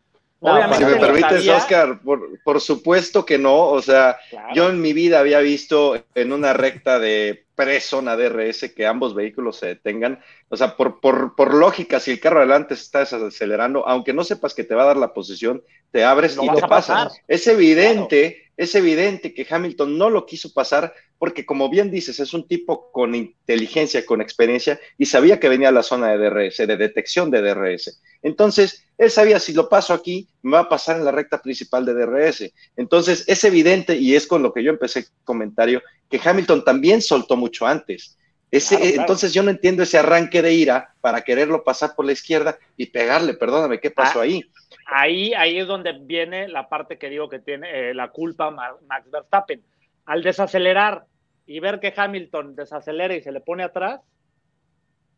Si 0.77 0.85
me 0.85 0.95
permites, 0.97 1.47
Oscar, 1.47 1.99
por, 2.43 2.59
supuesto 2.59 3.25
que 3.25 3.37
no. 3.37 3.67
O 3.67 3.81
sea, 3.81 4.17
yo 4.53 4.69
en 4.69 4.81
mi 4.81 4.93
vida 4.93 5.19
había 5.19 5.39
visto 5.39 6.03
en 6.15 6.33
una 6.33 6.53
recta 6.53 6.99
de 6.99 7.45
pre-zona 7.55 8.15
DRS 8.15 8.73
que 8.75 8.85
ambos 8.85 9.15
vehículos 9.15 9.57
se 9.57 9.67
detengan. 9.67 10.19
O 10.49 10.57
sea, 10.57 10.75
por, 10.75 10.99
por, 10.99 11.35
por, 11.35 11.53
lógica, 11.53 11.99
si 11.99 12.11
el 12.11 12.19
carro 12.19 12.39
adelante 12.39 12.75
se 12.75 12.83
está 12.83 12.99
desacelerando, 12.99 13.87
aunque 13.87 14.13
no 14.13 14.23
sepas 14.23 14.53
que 14.53 14.63
te 14.63 14.75
va 14.75 14.83
a 14.83 14.87
dar 14.87 14.97
la 14.97 15.13
posición, 15.13 15.63
te 15.91 16.03
abres 16.03 16.37
y 16.41 16.49
te 16.53 16.61
pasas. 16.67 17.21
Es 17.27 17.47
evidente, 17.47 18.42
es 18.55 18.75
evidente 18.75 19.33
que 19.33 19.47
Hamilton 19.49 19.97
no 19.97 20.09
lo 20.09 20.25
quiso 20.25 20.53
pasar 20.53 20.93
porque, 21.17 21.45
como 21.45 21.69
bien 21.69 21.89
dices, 21.89 22.19
es 22.19 22.33
un 22.33 22.47
tipo 22.47 22.91
con 22.91 23.15
inteligencia, 23.15 24.05
con 24.05 24.21
experiencia 24.21 24.79
y 24.97 25.05
sabía 25.05 25.39
que 25.39 25.49
venía 25.49 25.69
a 25.69 25.73
la 25.73 25.83
zona 25.83 26.09
de 26.09 26.17
DRS, 26.17 26.57
de 26.57 26.77
detección 26.77 27.31
de 27.31 27.41
DRS. 27.41 28.01
Entonces, 28.21 28.85
él 28.97 29.09
sabía 29.09 29.39
si 29.39 29.53
lo 29.53 29.69
paso 29.69 29.93
aquí, 29.93 30.27
me 30.41 30.51
va 30.51 30.59
a 30.59 30.69
pasar 30.69 30.97
en 30.97 31.05
la 31.05 31.11
recta 31.11 31.41
principal 31.41 31.85
de 31.85 31.93
DRS. 31.93 32.51
Entonces, 32.77 33.23
es 33.27 33.43
evidente, 33.43 33.97
y 33.97 34.15
es 34.15 34.27
con 34.27 34.43
lo 34.43 34.53
que 34.53 34.63
yo 34.63 34.69
empecé 34.69 34.99
el 34.99 35.05
comentario, 35.23 35.81
que 36.09 36.21
Hamilton 36.23 36.63
también 36.63 37.01
soltó 37.01 37.35
mucho 37.35 37.65
antes. 37.65 38.17
Ese, 38.51 38.95
Entonces 38.95 39.33
yo 39.33 39.41
no 39.41 39.49
entiendo 39.49 39.81
ese 39.81 39.97
arranque 39.97 40.43
de 40.43 40.53
ira 40.53 40.93
para 41.01 41.21
quererlo 41.23 41.63
pasar 41.63 41.95
por 41.95 42.05
la 42.05 42.11
izquierda 42.11 42.59
y 42.77 42.85
pegarle, 42.85 43.33
perdóname, 43.33 43.79
¿qué 43.79 43.89
pasó 43.89 44.19
ah, 44.19 44.23
ahí? 44.23 44.43
Ahí, 44.85 45.33
ahí 45.33 45.59
es 45.59 45.67
donde 45.67 45.93
viene 45.93 46.47
la 46.47 46.67
parte 46.67 46.97
que 46.97 47.09
digo 47.09 47.29
que 47.29 47.39
tiene 47.39 47.89
eh, 47.89 47.93
la 47.93 48.09
culpa 48.09 48.51
Max 48.51 49.09
Verstappen. 49.09 49.61
Al 50.05 50.21
desacelerar 50.21 51.05
y 51.45 51.59
ver 51.59 51.79
que 51.79 51.93
Hamilton 51.95 52.55
desacelera 52.55 53.15
y 53.15 53.21
se 53.21 53.31
le 53.31 53.41
pone 53.41 53.63
atrás, 53.63 54.01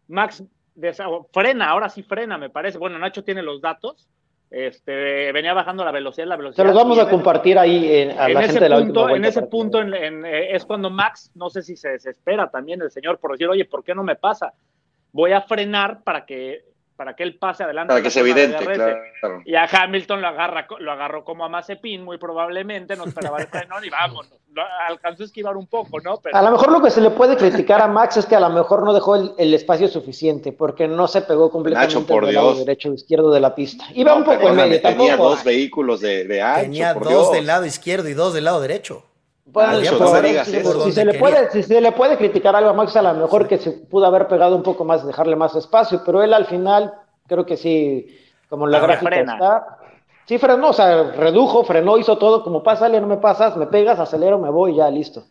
Max 0.08 0.44
frena, 1.32 1.70
ahora 1.70 1.90
sí 1.90 2.04
frena, 2.04 2.38
me 2.38 2.50
parece. 2.50 2.78
Bueno, 2.78 3.00
Nacho 3.00 3.24
tiene 3.24 3.42
los 3.42 3.62
datos. 3.62 4.08
Este, 4.52 5.32
venía 5.32 5.54
bajando 5.54 5.84
la 5.84 5.92
velocidad, 5.92 6.28
la 6.28 6.38
velocidad. 6.38 6.64
Se 6.64 6.68
los 6.68 6.76
vamos 6.76 7.00
a 7.00 7.10
compartir 7.10 7.58
ahí 7.58 7.94
en, 7.94 8.12
a 8.12 8.30
la 8.30 8.44
gente 8.44 8.60
de 8.60 8.70
la 8.70 8.78
punto, 8.78 9.10
En 9.10 9.26
ese 9.26 9.42
punto 9.44 9.82
eh, 9.82 10.56
es 10.56 10.66
cuando 10.66 10.90
Max, 10.90 11.32
no 11.34 11.50
sé 11.50 11.64
si 11.64 11.76
se 11.76 11.90
desespera 11.90 12.50
también 12.50 12.82
el 12.82 12.92
señor 12.92 13.20
por 13.20 13.32
decir, 13.32 13.48
oye, 13.48 13.66
¿por 13.66 13.84
qué 13.84 13.96
no 13.96 14.04
me 14.04 14.16
pasa? 14.16 14.54
Voy 15.12 15.32
a 15.32 15.42
frenar 15.42 16.04
para 16.04 16.26
que 16.26 16.64
para 16.96 17.16
que 17.16 17.24
él 17.24 17.38
pase 17.38 17.64
adelante. 17.64 17.92
Para 17.92 18.02
que 18.02 18.10
sea 18.10 18.22
evidente, 18.22 18.58
Y 19.46 19.56
a 19.56 19.66
Hamilton 19.66 20.22
lo, 20.22 20.28
agarra, 20.28 20.68
lo 20.80 20.92
agarró 20.92 21.24
como 21.24 21.44
a 21.46 21.50
Mazepin, 21.50 22.04
muy 22.04 22.18
probablemente, 22.18 22.96
no 22.96 23.06
esperaba 23.06 23.40
el 23.40 23.48
freno 23.48 23.76
y 23.84 23.90
vámonos. 23.90 24.32
alcanzó 24.88 25.24
a 25.24 25.26
esquivar 25.26 25.58
un 25.58 25.68
poco, 25.68 26.00
¿no? 26.00 26.20
A 26.32 26.42
lo 26.42 26.52
mejor 26.52 26.72
lo 26.72 26.82
que 26.82 26.90
se 26.90 27.02
le 27.02 27.10
puede 27.10 27.36
criticar 27.36 27.82
a 27.82 27.88
Max 27.88 28.18
es 28.18 28.26
que 28.26 28.36
a 28.36 28.40
lo 28.40 28.50
mejor 28.50 28.84
no 28.84 28.94
dejó 28.94 29.16
el, 29.16 29.54
espacio 29.54 29.88
suficiente, 29.88 30.52
porque 30.52 30.88
no 30.88 31.08
se 31.08 31.22
pegó 31.22 31.50
completamente 31.52 32.00
por 32.02 32.26
del 32.26 32.36
lado 32.36 32.56
derecho 32.56 32.90
o 32.90 32.94
izquierdo 32.94 33.32
de 33.32 33.40
la 33.40 33.56
pista. 33.56 33.86
Iba 33.94 34.16
un 34.16 34.24
poco 34.24 34.50
en 34.50 34.56
medio, 34.56 34.82
Tenía 34.82 35.18
dos 35.18 35.44
vehículos 35.44 36.02
de, 36.02 36.26
de 36.26 36.42
ancho, 36.42 36.62
Tenía 36.62 36.94
dos 36.94 37.32
del 37.32 37.48
lado 37.48 37.66
izquierdo 37.66 38.08
y 38.10 38.14
dos 38.14 38.34
del 38.34 38.46
lado 38.46 38.62
derecho 38.62 39.04
si, 39.46 40.92
se 40.92 41.06
le 41.06 41.14
puede, 41.20 41.52
si 41.52 41.64
se 41.64 41.80
le 41.80 41.92
puede 41.92 42.18
criticar 42.18 42.56
algo 42.56 42.72
a 42.72 42.74
Max, 42.74 42.96
a 42.96 43.02
lo 43.02 43.14
mejor 43.14 43.48
que 43.48 43.58
se 43.58 43.72
pudo 43.72 44.06
haber 44.06 44.28
pegado 44.28 44.56
un 44.56 44.64
poco 44.64 44.84
más, 44.86 45.06
dejarle 45.06 45.36
más 45.36 45.56
espacio, 45.56 46.02
pero 46.06 46.24
él 46.24 46.34
al 46.34 46.46
final, 46.46 46.94
creo 47.28 47.46
que 47.46 47.56
sí, 47.56 48.08
como 48.50 48.66
la 48.66 48.80
gráfica 48.80 49.16
está, 49.16 49.78
sí 50.26 50.40
frenó, 50.40 50.70
o 50.70 50.74
sea, 50.74 51.12
redujo, 51.12 51.64
frenó, 51.64 51.98
hizo 51.98 52.18
todo, 52.18 52.44
como 52.44 52.64
pásale, 52.64 53.00
no 53.00 53.08
me 53.08 53.18
pasas, 53.18 53.56
me 53.56 53.68
pegas, 53.68 54.00
acelero, 54.00 54.40
me 54.40 54.50
voy, 54.50 54.76
ya, 54.76 54.90
listo. 54.90 55.28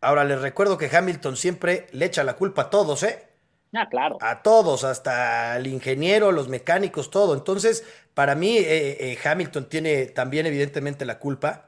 Ahora 0.00 0.24
les 0.24 0.40
recuerdo 0.40 0.78
que 0.78 0.88
Hamilton 0.94 1.36
siempre 1.36 1.88
le 1.92 2.06
echa 2.06 2.24
la 2.24 2.36
culpa 2.36 2.62
a 2.62 2.70
todos, 2.70 3.02
¿eh? 3.02 3.28
Ah, 3.74 3.88
claro. 3.90 4.16
A 4.22 4.42
todos, 4.42 4.84
hasta 4.84 5.52
al 5.52 5.66
ingeniero, 5.66 6.32
los 6.32 6.48
mecánicos, 6.48 7.10
todo. 7.10 7.34
Entonces, 7.34 7.84
para 8.14 8.34
mí, 8.34 8.56
eh, 8.56 8.96
eh, 8.98 9.18
Hamilton 9.22 9.68
tiene 9.68 10.06
también 10.06 10.46
evidentemente 10.46 11.04
la 11.04 11.18
culpa 11.18 11.67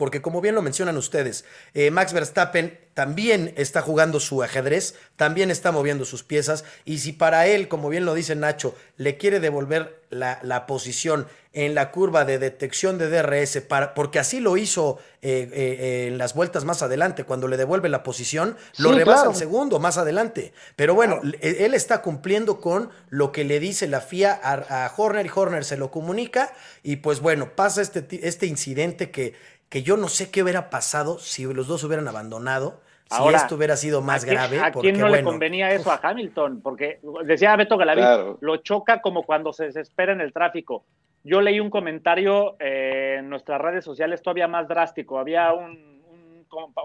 porque 0.00 0.22
como 0.22 0.40
bien 0.40 0.54
lo 0.54 0.62
mencionan 0.62 0.96
ustedes, 0.96 1.44
eh, 1.74 1.90
Max 1.90 2.14
Verstappen 2.14 2.80
también 2.94 3.52
está 3.58 3.82
jugando 3.82 4.18
su 4.18 4.42
ajedrez, 4.42 4.94
también 5.16 5.50
está 5.50 5.72
moviendo 5.72 6.06
sus 6.06 6.24
piezas, 6.24 6.64
y 6.86 7.00
si 7.00 7.12
para 7.12 7.46
él, 7.46 7.68
como 7.68 7.90
bien 7.90 8.06
lo 8.06 8.14
dice 8.14 8.34
Nacho, 8.34 8.74
le 8.96 9.18
quiere 9.18 9.40
devolver 9.40 10.00
la, 10.08 10.66
posición 10.66 11.26
en 11.52 11.74
la 11.74 11.90
curva 11.90 12.24
de 12.24 12.38
detección 12.38 12.96
de 12.96 13.10
DRS, 13.10 13.60
para, 13.60 13.92
porque 13.92 14.18
así 14.18 14.40
lo 14.40 14.56
hizo 14.56 14.98
eh, 15.20 15.50
eh, 15.52 16.06
en 16.08 16.16
las 16.16 16.32
vueltas 16.32 16.64
más 16.64 16.80
adelante, 16.80 17.24
cuando 17.24 17.46
le 17.46 17.58
devuelve 17.58 17.90
la 17.90 18.02
posición, 18.02 18.56
lo 18.78 18.92
rebasa 18.92 19.28
el 19.28 19.36
segundo 19.36 19.80
más 19.80 19.98
adelante. 19.98 20.54
Pero 20.76 20.94
bueno, 20.94 21.20
él 21.42 21.74
está 21.74 22.00
cumpliendo 22.00 22.58
con 22.58 22.88
lo 23.10 23.32
que 23.32 23.44
le 23.44 23.60
dice 23.60 23.86
la 23.86 24.00
FIA 24.00 24.40
a, 24.42 24.92
Horner 24.96 25.26
y 25.26 25.30
Horner 25.34 25.64
se 25.66 25.76
lo 25.76 25.90
comunica, 25.90 26.54
y 26.82 26.96
pues 26.96 27.20
bueno, 27.20 27.54
pasa 27.54 27.82
este, 27.82 28.06
este 28.26 28.46
incidente 28.46 29.10
que 29.10 29.59
que 29.70 29.82
yo 29.82 29.96
no 29.96 30.08
sé 30.08 30.30
qué 30.30 30.42
hubiera 30.42 30.68
pasado 30.68 31.18
si 31.18 31.44
los 31.44 31.68
dos 31.68 31.84
hubieran 31.84 32.08
abandonado, 32.08 32.80
si 33.08 33.34
esto 33.34 33.54
hubiera 33.54 33.76
sido 33.76 34.02
más 34.02 34.24
grave. 34.24 34.60
¿A 34.60 34.72
quién 34.72 34.98
no 34.98 35.08
le 35.08 35.22
convenía 35.22 35.70
eso 35.70 35.90
a 35.90 36.00
Hamilton? 36.02 36.60
Porque 36.60 37.00
decía 37.24 37.56
Beto 37.56 37.78
Galaví, 37.78 38.02
lo 38.40 38.56
choca 38.58 39.00
como 39.00 39.22
cuando 39.22 39.52
se 39.52 39.66
desespera 39.66 40.12
en 40.12 40.20
el 40.20 40.32
tráfico. 40.32 40.84
Yo 41.22 41.40
leí 41.40 41.60
un 41.60 41.70
comentario 41.70 42.56
eh, 42.58 43.16
en 43.20 43.30
nuestras 43.30 43.60
redes 43.60 43.84
sociales 43.84 44.22
todavía 44.22 44.48
más 44.48 44.66
drástico. 44.66 45.18
Había 45.18 45.52
un, 45.52 46.04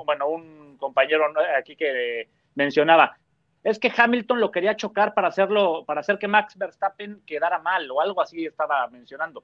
bueno, 0.05 0.27
un 0.27 0.77
compañero 0.77 1.25
aquí 1.57 1.75
que 1.75 2.29
mencionaba, 2.53 3.17
es 3.63 3.79
que 3.79 3.91
Hamilton 3.95 4.39
lo 4.39 4.51
quería 4.51 4.75
chocar 4.75 5.15
para 5.15 5.29
hacerlo, 5.29 5.85
para 5.85 6.01
hacer 6.01 6.19
que 6.19 6.27
Max 6.27 6.55
Verstappen 6.55 7.23
quedara 7.25 7.57
mal 7.57 7.89
o 7.89 7.99
algo 7.99 8.21
así 8.21 8.45
estaba 8.45 8.87
mencionando. 8.89 9.43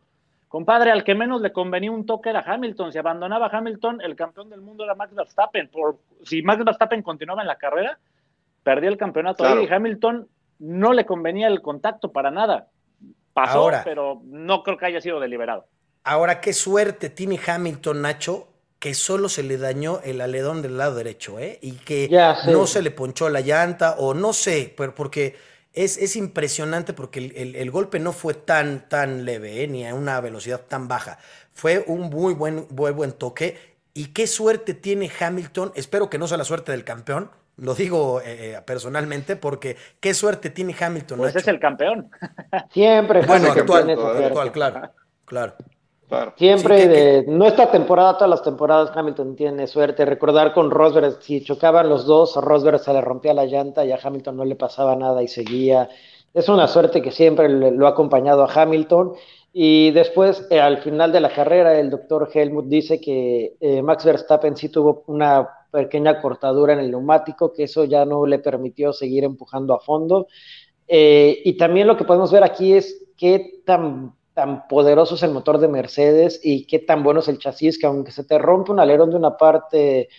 Compadre, 0.52 0.92
al 0.92 1.06
que 1.06 1.16
menos 1.16 1.40
le 1.40 1.54
convenía 1.54 1.92
un 1.92 2.06
toque 2.06 2.30
era 2.30 2.44
Hamilton. 2.46 2.92
Si 2.92 2.98
abandonaba 2.98 3.48
Hamilton, 3.48 4.02
el 4.02 4.18
campeón 4.18 4.50
del 4.50 4.60
mundo 4.60 4.84
era 4.84 4.96
Max 4.96 5.16
Verstappen. 5.16 5.70
Por, 5.70 6.00
si 6.26 6.42
Max 6.42 6.66
Verstappen 6.66 7.02
continuaba 7.02 7.40
en 7.42 7.48
la 7.48 7.56
carrera, 7.56 7.98
perdía 8.62 8.90
el 8.90 8.98
campeonato 8.98 9.46
ahí. 9.46 9.64
Y 9.64 9.74
Hamilton 9.74 10.28
no 10.60 10.92
le 10.92 11.06
convenía 11.06 11.48
el 11.48 11.62
contacto 11.62 12.12
para 12.12 12.32
nada. 12.32 12.68
Pasó, 13.32 13.72
pero 13.86 14.20
no 14.26 14.62
creo 14.64 14.76
que 14.76 14.88
haya 14.88 15.00
sido 15.00 15.22
deliberado. 15.22 15.68
Ahora, 16.04 16.42
qué 16.42 16.52
suerte 16.52 17.10
tiene 17.10 17.40
Hamilton, 17.48 18.02
Nacho, 18.02 18.50
que 18.78 18.94
solo 18.94 19.30
se 19.30 19.44
le 19.44 19.58
dañó 19.58 20.02
el 20.04 20.20
aledón 20.20 20.62
del 20.62 20.78
lado 20.78 20.96
derecho, 20.96 21.40
¿eh? 21.40 21.60
Y 21.62 21.78
que 21.78 22.10
no 22.52 22.68
se 22.68 22.82
le 22.82 22.92
ponchó 22.92 23.30
la 23.30 23.40
llanta, 23.40 23.96
o 24.00 24.14
no 24.14 24.34
sé, 24.34 24.74
pero 24.76 24.94
porque 24.94 25.38
es, 25.74 26.16
impresionante 26.16 26.94
porque 26.94 27.20
el, 27.56 27.72
golpe 27.72 28.00
no 28.00 28.12
fue 28.12 28.34
tan, 28.34 28.90
tan 28.90 29.26
leve, 29.26 29.64
eh, 29.64 29.68
ni 29.68 29.88
a 29.88 29.96
una 29.96 30.20
velocidad 30.20 30.62
tan 30.68 30.88
baja. 30.88 31.18
Fue 31.54 31.84
un 31.88 32.10
muy 32.10 32.34
buen, 32.34 32.68
buen 32.70 33.12
toque. 33.14 33.58
Y 33.94 34.08
qué 34.08 34.28
suerte 34.28 34.74
tiene 34.74 35.12
Hamilton. 35.20 35.74
Espero 35.76 36.10
que 36.10 36.18
no 36.18 36.28
sea 36.28 36.38
la 36.38 36.46
suerte 36.46 36.72
del 36.72 36.84
campeón. 36.84 37.30
Lo 37.58 37.76
digo 37.76 38.22
eh, 38.22 38.54
eh, 38.54 38.62
personalmente 38.66 39.36
porque 39.36 39.76
qué 40.00 40.14
suerte 40.14 40.50
tiene 40.50 40.76
Hamilton. 40.78 41.20
Pues 41.20 41.36
es 41.36 41.48
el 41.48 41.60
campeón. 41.60 42.10
Siempre. 42.72 43.26
Bueno, 43.26 43.52
actual, 43.52 43.90
actual, 43.90 44.52
claro. 44.52 44.92
Claro. 45.26 45.56
Siempre, 46.36 46.88
de, 46.88 47.26
no 47.28 47.46
esta 47.46 47.72
temporada, 47.72 48.16
todas 48.16 48.30
las 48.30 48.44
temporadas 48.44 48.92
Hamilton 48.96 49.36
tiene 49.36 49.68
suerte. 49.68 50.06
Recordar 50.06 50.54
con 50.54 50.70
Rosberg, 50.70 51.22
si 51.22 51.44
chocaban 51.44 51.90
los 51.90 52.06
dos, 52.06 52.36
a 52.36 52.42
Rosberg 52.42 52.80
se 52.80 52.94
le 52.94 53.02
rompía 53.02 53.34
la 53.34 53.46
llanta 53.46 53.86
y 53.86 53.92
a 53.92 54.00
Hamilton 54.02 54.38
no 54.38 54.46
le 54.46 54.56
pasaba 54.56 54.96
nada 54.96 55.24
y 55.24 55.28
seguía. 55.28 55.90
Es 56.34 56.50
una 56.50 56.68
suerte 56.68 57.02
que 57.02 57.12
siempre 57.12 57.50
lo 57.50 57.88
ha 57.88 57.92
acompañado 57.92 58.44
a 58.44 58.52
Hamilton. 58.52 59.14
Y 59.54 59.92
después, 59.92 60.48
eh, 60.50 60.62
al 60.62 60.78
final 60.78 61.12
de 61.12 61.20
la 61.20 61.34
carrera, 61.34 61.78
el 61.78 61.90
doctor 61.90 62.30
Helmut 62.34 62.66
dice 62.68 63.02
que 63.02 63.56
eh, 63.60 63.82
Max 63.82 64.06
Verstappen 64.06 64.56
sí 64.56 64.70
tuvo 64.70 65.04
una 65.08 65.48
pequeña 65.72 66.22
cortadura 66.22 66.74
en 66.74 66.80
el 66.80 66.92
neumático, 66.92 67.52
que 67.52 67.64
eso 67.64 67.84
ya 67.86 68.06
no 68.06 68.26
le 68.26 68.40
permitió 68.40 68.94
seguir 68.94 69.24
empujando 69.24 69.74
a 69.74 69.80
fondo. 69.80 70.28
Eh, 70.88 71.42
y 71.46 71.54
también 71.54 71.88
lo 71.88 71.98
que 71.98 72.04
podemos 72.04 72.32
ver 72.32 72.44
aquí 72.44 72.74
es 72.74 73.08
qué 73.18 73.62
tan 73.66 74.14
tan 74.42 74.68
poderoso 74.68 75.14
es 75.14 75.22
el 75.22 75.30
motor 75.30 75.60
de 75.60 75.68
Mercedes 75.68 76.40
y 76.44 76.66
qué 76.66 76.80
tan 76.80 77.04
bueno 77.04 77.20
es 77.20 77.28
el 77.28 77.38
chasis 77.38 77.78
que 77.78 77.86
aunque 77.86 78.12
se 78.12 78.24
te 78.24 78.40
rompe 78.40 78.72
un 78.72 78.80
alerón 78.80 79.12
de 79.12 79.16
una 79.16 79.38
parte, 79.38 80.10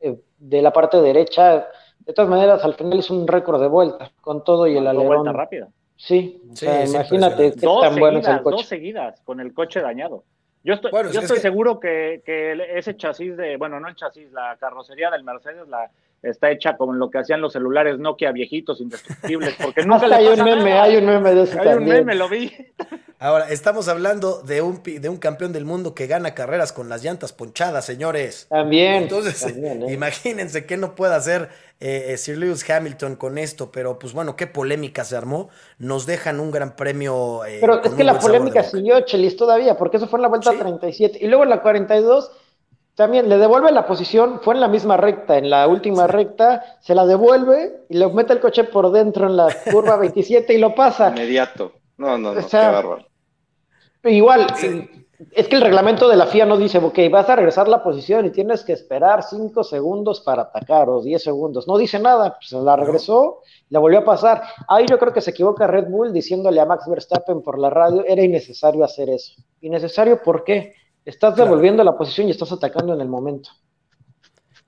eh, 0.00 0.20
de 0.38 0.62
la 0.62 0.72
parte 0.72 0.98
derecha, 1.02 1.66
de 1.98 2.12
todas 2.12 2.30
maneras 2.30 2.64
al 2.64 2.74
final 2.74 3.00
es 3.00 3.10
un 3.10 3.26
récord 3.26 3.60
de 3.60 3.66
vuelta 3.66 4.12
con 4.20 4.44
todo 4.44 4.68
y 4.68 4.76
el 4.76 4.86
alerón. 4.86 5.24
Vuelta 5.24 5.32
rápida. 5.32 5.68
Sí, 5.96 6.40
imagínate 6.86 7.54
qué 7.54 7.66
tan 7.66 7.96
bueno 7.98 8.20
es 8.20 8.28
el 8.28 8.42
coche. 8.42 8.56
Dos 8.56 8.66
seguidas 8.66 9.20
con 9.22 9.40
el 9.40 9.52
coche 9.52 9.80
dañado. 9.80 10.22
Yo 10.62 10.74
estoy, 10.74 10.92
yo 11.12 11.20
estoy 11.20 11.38
seguro 11.38 11.80
que, 11.80 12.22
que, 12.24 12.52
ese 12.78 12.96
chasis 12.96 13.36
de, 13.36 13.56
bueno, 13.56 13.80
no 13.80 13.88
el 13.88 13.96
chasis, 13.96 14.30
la 14.30 14.56
carrocería 14.60 15.10
del 15.10 15.24
Mercedes, 15.24 15.66
la, 15.66 15.90
está 16.22 16.50
hecha 16.50 16.76
como 16.76 16.92
lo 16.92 17.10
que 17.10 17.18
hacían 17.18 17.40
los 17.40 17.52
celulares 17.52 17.98
Nokia 17.98 18.32
viejitos, 18.32 18.80
indestructibles, 18.80 19.56
porque 19.62 19.82
nunca 19.86 20.06
le 20.06 20.14
hay 20.14 20.26
un 20.28 20.44
meme, 20.44 20.72
hay 20.72 20.96
un 20.96 21.06
meme 21.06 21.34
de 21.34 21.42
eso 21.42 21.60
Hay 21.60 21.74
un 21.74 21.84
meme, 21.84 22.14
lo 22.14 22.28
vi. 22.28 22.52
Ahora, 23.18 23.50
estamos 23.50 23.86
hablando 23.86 24.42
de 24.42 24.62
un, 24.62 24.82
de 24.82 25.08
un 25.08 25.16
campeón 25.16 25.52
del 25.52 25.64
mundo 25.64 25.94
que 25.94 26.08
gana 26.08 26.34
carreras 26.34 26.72
con 26.72 26.88
las 26.88 27.04
llantas 27.04 27.32
ponchadas, 27.32 27.84
señores. 27.84 28.46
También. 28.48 29.04
Entonces, 29.04 29.46
¿eh? 29.46 29.86
imagínense 29.90 30.66
qué 30.66 30.76
no 30.76 30.96
puede 30.96 31.14
hacer 31.14 31.48
eh, 31.78 32.16
Sir 32.16 32.38
Lewis 32.38 32.68
Hamilton 32.68 33.14
con 33.14 33.38
esto, 33.38 33.70
pero 33.70 33.98
pues 33.98 34.12
bueno, 34.12 34.34
qué 34.34 34.48
polémica 34.48 35.04
se 35.04 35.16
armó. 35.16 35.50
Nos 35.78 36.04
dejan 36.06 36.40
un 36.40 36.50
gran 36.50 36.74
premio. 36.74 37.44
Eh, 37.44 37.58
pero 37.60 37.80
es 37.82 37.92
que 37.92 38.02
la 38.02 38.18
polémica 38.18 38.64
siguió, 38.64 39.00
Chelis, 39.02 39.36
todavía, 39.36 39.76
porque 39.76 39.98
eso 39.98 40.08
fue 40.08 40.18
en 40.18 40.22
la 40.22 40.28
vuelta 40.28 40.52
37. 40.52 41.18
Y 41.20 41.28
luego 41.28 41.44
en 41.44 41.50
la 41.50 41.62
42 41.62 42.32
también 42.94 43.28
le 43.28 43.38
devuelve 43.38 43.72
la 43.72 43.86
posición, 43.86 44.40
fue 44.42 44.54
en 44.54 44.60
la 44.60 44.68
misma 44.68 44.96
recta, 44.96 45.38
en 45.38 45.48
la 45.48 45.66
última 45.66 46.06
recta, 46.06 46.76
se 46.80 46.94
la 46.94 47.06
devuelve 47.06 47.84
y 47.88 47.96
le 47.96 48.08
mete 48.08 48.34
el 48.34 48.40
coche 48.40 48.64
por 48.64 48.90
dentro 48.92 49.26
en 49.26 49.36
la 49.36 49.48
curva 49.70 49.96
27 49.96 50.52
y 50.52 50.58
lo 50.58 50.74
pasa. 50.74 51.08
Inmediato. 51.08 51.72
No, 51.96 52.18
no, 52.18 52.34
no, 52.34 52.46
qué 52.46 52.56
bárbaro. 52.56 53.06
Igual, 54.04 54.46
es 55.30 55.48
que 55.48 55.56
el 55.56 55.62
reglamento 55.62 56.08
de 56.08 56.16
la 56.16 56.26
FIA 56.26 56.44
no 56.44 56.56
dice, 56.56 56.78
ok, 56.78 56.98
vas 57.10 57.28
a 57.28 57.36
regresar 57.36 57.68
la 57.68 57.82
posición 57.82 58.26
y 58.26 58.30
tienes 58.30 58.64
que 58.64 58.72
esperar 58.72 59.22
5 59.22 59.62
segundos 59.64 60.20
para 60.20 60.42
atacar 60.42 60.88
o 60.88 61.00
10 61.00 61.22
segundos. 61.22 61.68
No 61.68 61.78
dice 61.78 61.98
nada, 61.98 62.36
pues 62.38 62.52
la 62.60 62.76
regresó, 62.76 63.40
la 63.68 63.78
volvió 63.78 64.00
a 64.00 64.04
pasar. 64.04 64.42
Ahí 64.68 64.84
yo 64.88 64.98
creo 64.98 65.12
que 65.12 65.20
se 65.20 65.30
equivoca 65.30 65.66
Red 65.66 65.88
Bull 65.88 66.12
diciéndole 66.12 66.60
a 66.60 66.66
Max 66.66 66.86
Verstappen 66.88 67.40
por 67.40 67.58
la 67.58 67.70
radio, 67.70 68.04
era 68.06 68.22
innecesario 68.22 68.84
hacer 68.84 69.08
eso. 69.08 69.34
¿Innecesario 69.60 70.22
por 70.22 70.44
qué? 70.44 70.74
Estás 71.04 71.36
devolviendo 71.36 71.82
la 71.82 71.96
posición 71.96 72.28
y 72.28 72.30
estás 72.30 72.52
atacando 72.52 72.94
en 72.94 73.00
el 73.00 73.08
momento. 73.08 73.50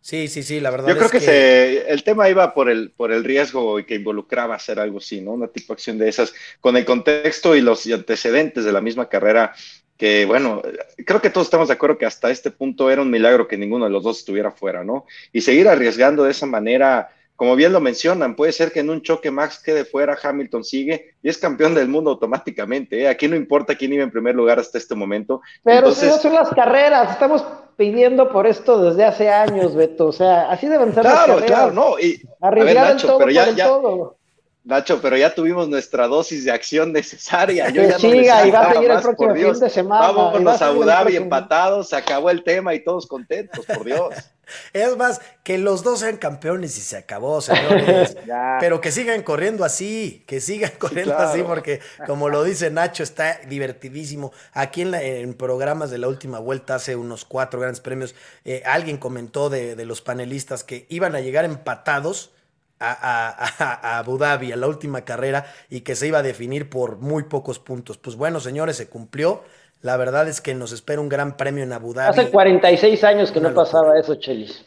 Sí, 0.04 0.28
sí, 0.28 0.42
sí, 0.42 0.60
la 0.60 0.70
verdad. 0.70 0.88
Yo 0.88 0.98
creo 0.98 1.08
que, 1.08 1.86
el 1.88 2.04
tema 2.04 2.28
iba 2.28 2.52
por 2.52 2.68
el, 2.68 2.90
por 2.90 3.10
el 3.10 3.24
riesgo 3.24 3.78
y 3.78 3.84
que 3.84 3.94
involucraba 3.94 4.54
hacer 4.54 4.78
algo 4.78 4.98
así, 4.98 5.22
¿no? 5.22 5.32
Una 5.32 5.48
tipo 5.48 5.72
de 5.72 5.76
acción 5.76 5.96
de 5.96 6.10
esas, 6.10 6.34
con 6.60 6.76
el 6.76 6.84
contexto 6.84 7.56
y 7.56 7.62
los 7.62 7.86
antecedentes 7.86 8.66
de 8.66 8.72
la 8.72 8.82
misma 8.82 9.08
carrera, 9.08 9.54
que 9.96 10.26
bueno, 10.26 10.60
creo 11.06 11.22
que 11.22 11.30
todos 11.30 11.46
estamos 11.46 11.68
de 11.68 11.74
acuerdo 11.74 11.96
que 11.96 12.04
hasta 12.04 12.30
este 12.30 12.50
punto 12.50 12.90
era 12.90 13.00
un 13.00 13.10
milagro 13.10 13.48
que 13.48 13.56
ninguno 13.56 13.86
de 13.86 13.92
los 13.92 14.02
dos 14.02 14.18
estuviera 14.18 14.50
fuera, 14.50 14.84
¿no? 14.84 15.06
Y 15.32 15.40
seguir 15.40 15.68
arriesgando 15.68 16.24
de 16.24 16.32
esa 16.32 16.44
manera, 16.44 17.10
como 17.36 17.56
bien 17.56 17.72
lo 17.72 17.80
mencionan, 17.80 18.36
puede 18.36 18.52
ser 18.52 18.70
que 18.70 18.80
en 18.80 18.90
un 18.90 19.02
choque 19.02 19.30
Max 19.30 19.60
quede 19.62 19.84
fuera, 19.84 20.16
Hamilton 20.20 20.62
sigue 20.62 21.14
y 21.22 21.28
es 21.28 21.38
campeón 21.38 21.74
del 21.74 21.88
mundo 21.88 22.10
automáticamente. 22.10 23.02
¿eh? 23.02 23.08
Aquí 23.08 23.26
no 23.26 23.34
importa 23.34 23.74
quién 23.74 23.92
iba 23.92 24.04
en 24.04 24.10
primer 24.10 24.36
lugar 24.36 24.60
hasta 24.60 24.78
este 24.78 24.94
momento. 24.94 25.40
Pero 25.64 25.90
si 25.92 26.06
no 26.06 26.16
son 26.18 26.34
las 26.34 26.50
carreras, 26.50 27.10
estamos 27.10 27.44
pidiendo 27.76 28.30
por 28.30 28.46
esto 28.46 28.82
desde 28.82 29.04
hace 29.04 29.28
años, 29.28 29.74
Beto. 29.74 30.06
O 30.06 30.12
sea, 30.12 30.50
así 30.50 30.68
deben 30.68 30.94
ser 30.94 31.04
las 31.04 31.26
carreras. 31.26 31.44
Claro, 31.44 31.72
no. 31.72 31.98
Y, 31.98 32.22
el 32.40 33.02
todo 33.02 33.18
pero 33.18 33.30
ya, 33.30 33.50
ya, 33.50 33.66
todo. 33.66 34.16
Nacho, 34.64 34.98
pero 35.02 35.14
ya 35.14 35.34
tuvimos 35.34 35.68
nuestra 35.68 36.06
dosis 36.08 36.46
de 36.46 36.50
acción 36.50 36.90
necesaria. 36.90 37.68
Yo 37.68 37.82
ya 37.82 37.98
siga 37.98 38.46
y 38.46 38.50
va 38.50 38.60
a 38.60 38.72
seguir 38.72 38.90
el 38.90 39.00
próximo 39.02 39.34
fin 39.34 39.60
de 39.60 39.70
semana. 39.70 40.10
Vámonos 40.10 40.62
a 40.62 40.68
Abu 40.68 40.84
Dhabi 40.84 41.16
empatados, 41.16 41.90
se 41.90 41.96
acabó 41.96 42.30
el 42.30 42.42
tema 42.42 42.74
y 42.74 42.82
todos 42.82 43.06
contentos, 43.06 43.64
por 43.66 43.84
Dios. 43.84 44.14
Es 44.74 44.94
más, 44.98 45.22
que 45.42 45.56
los 45.56 45.82
dos 45.82 46.00
sean 46.00 46.18
campeones 46.18 46.76
y 46.76 46.82
se 46.82 46.98
acabó, 46.98 47.40
señores. 47.40 48.14
Pero 48.60 48.78
que 48.82 48.92
sigan 48.92 49.22
corriendo 49.22 49.64
así, 49.64 50.22
que 50.26 50.38
sigan 50.38 50.72
corriendo 50.78 51.16
así, 51.16 51.42
porque 51.42 51.80
como 52.06 52.28
lo 52.28 52.44
dice 52.44 52.70
Nacho, 52.70 53.02
está 53.02 53.40
divertidísimo. 53.48 54.32
Aquí 54.52 54.82
en, 54.82 54.92
en 54.92 55.32
programas 55.32 55.90
de 55.90 55.96
la 55.96 56.08
última 56.08 56.40
vuelta, 56.40 56.74
hace 56.74 56.94
unos 56.94 57.24
cuatro 57.24 57.58
grandes 57.58 57.80
premios, 57.80 58.14
eh, 58.44 58.62
alguien 58.66 58.98
comentó 58.98 59.48
de, 59.48 59.76
de 59.76 59.86
los 59.86 60.02
panelistas 60.02 60.62
que 60.62 60.84
iban 60.90 61.16
a 61.16 61.20
llegar 61.20 61.46
empatados 61.46 62.33
a, 62.80 63.98
Abu 63.98 64.18
Dhabi, 64.18 64.52
a 64.52 64.56
la 64.56 64.68
última 64.68 65.02
carrera, 65.02 65.46
y 65.70 65.80
que 65.80 65.94
se 65.96 66.06
iba 66.06 66.18
a 66.18 66.22
definir 66.22 66.68
por 66.68 66.98
muy 66.98 67.24
pocos 67.24 67.58
puntos. 67.58 67.98
Pues 67.98 68.16
bueno, 68.16 68.40
señores, 68.40 68.76
se 68.76 68.88
cumplió. 68.88 69.42
La 69.80 69.96
verdad 69.96 70.28
es 70.28 70.40
que 70.40 70.54
nos 70.54 70.72
espera 70.72 71.00
un 71.00 71.08
gran 71.08 71.36
premio 71.36 71.62
en 71.62 71.72
Abu 71.72 71.92
Dhabi. 71.92 72.08
Hace 72.08 72.30
46 72.30 73.04
años 73.04 73.30
que 73.30 73.40
no 73.40 73.52
pasaba 73.52 73.98
eso, 73.98 74.14
Chelis. 74.14 74.64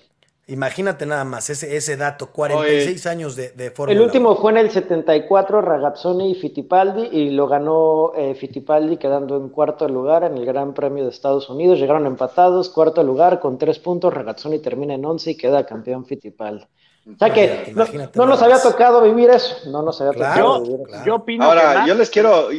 Imagínate 0.49 1.05
nada 1.05 1.25
más 1.25 1.49
ese, 1.49 1.75
ese 1.75 1.97
dato, 1.97 2.31
46 2.31 3.05
años 3.07 3.35
de, 3.35 3.49
de 3.49 3.73
El 3.89 3.99
último 3.99 4.37
fue 4.37 4.51
en 4.51 4.57
el 4.59 4.71
74, 4.71 5.59
Ragazzoni 5.59 6.31
y 6.31 6.35
Fittipaldi, 6.35 7.09
y 7.11 7.31
lo 7.31 7.49
ganó 7.49 8.13
eh, 8.15 8.33
Fittipaldi 8.33 8.95
quedando 8.95 9.35
en 9.35 9.49
cuarto 9.49 9.89
lugar 9.89 10.23
en 10.23 10.37
el 10.37 10.45
Gran 10.45 10.73
Premio 10.73 11.03
de 11.03 11.09
Estados 11.09 11.49
Unidos. 11.49 11.79
Llegaron 11.79 12.05
empatados, 12.05 12.69
cuarto 12.69 13.03
lugar 13.03 13.41
con 13.41 13.57
tres 13.57 13.77
puntos, 13.79 14.13
Ragazzoni 14.13 14.59
termina 14.59 14.93
en 14.93 15.03
once 15.03 15.31
y 15.31 15.35
queda 15.35 15.65
campeón 15.65 16.05
Fittipaldi. 16.05 16.65
O 17.13 17.17
sea 17.17 17.33
que 17.33 17.73
no, 18.15 18.25
nos 18.25 18.41
había 18.41 18.61
tocado 18.61 19.01
vivir 19.01 19.29
eso. 19.29 19.69
No 19.69 19.81
nos 19.81 19.99
había 20.01 20.13
tocado 20.13 20.61
vivir 20.61 20.79
eso. 20.87 21.05
Yo 21.05 21.15
opino 21.15 21.45
Ahora, 21.45 21.85
yo 21.85 21.95
les 21.95 22.09
quiero. 22.09 22.49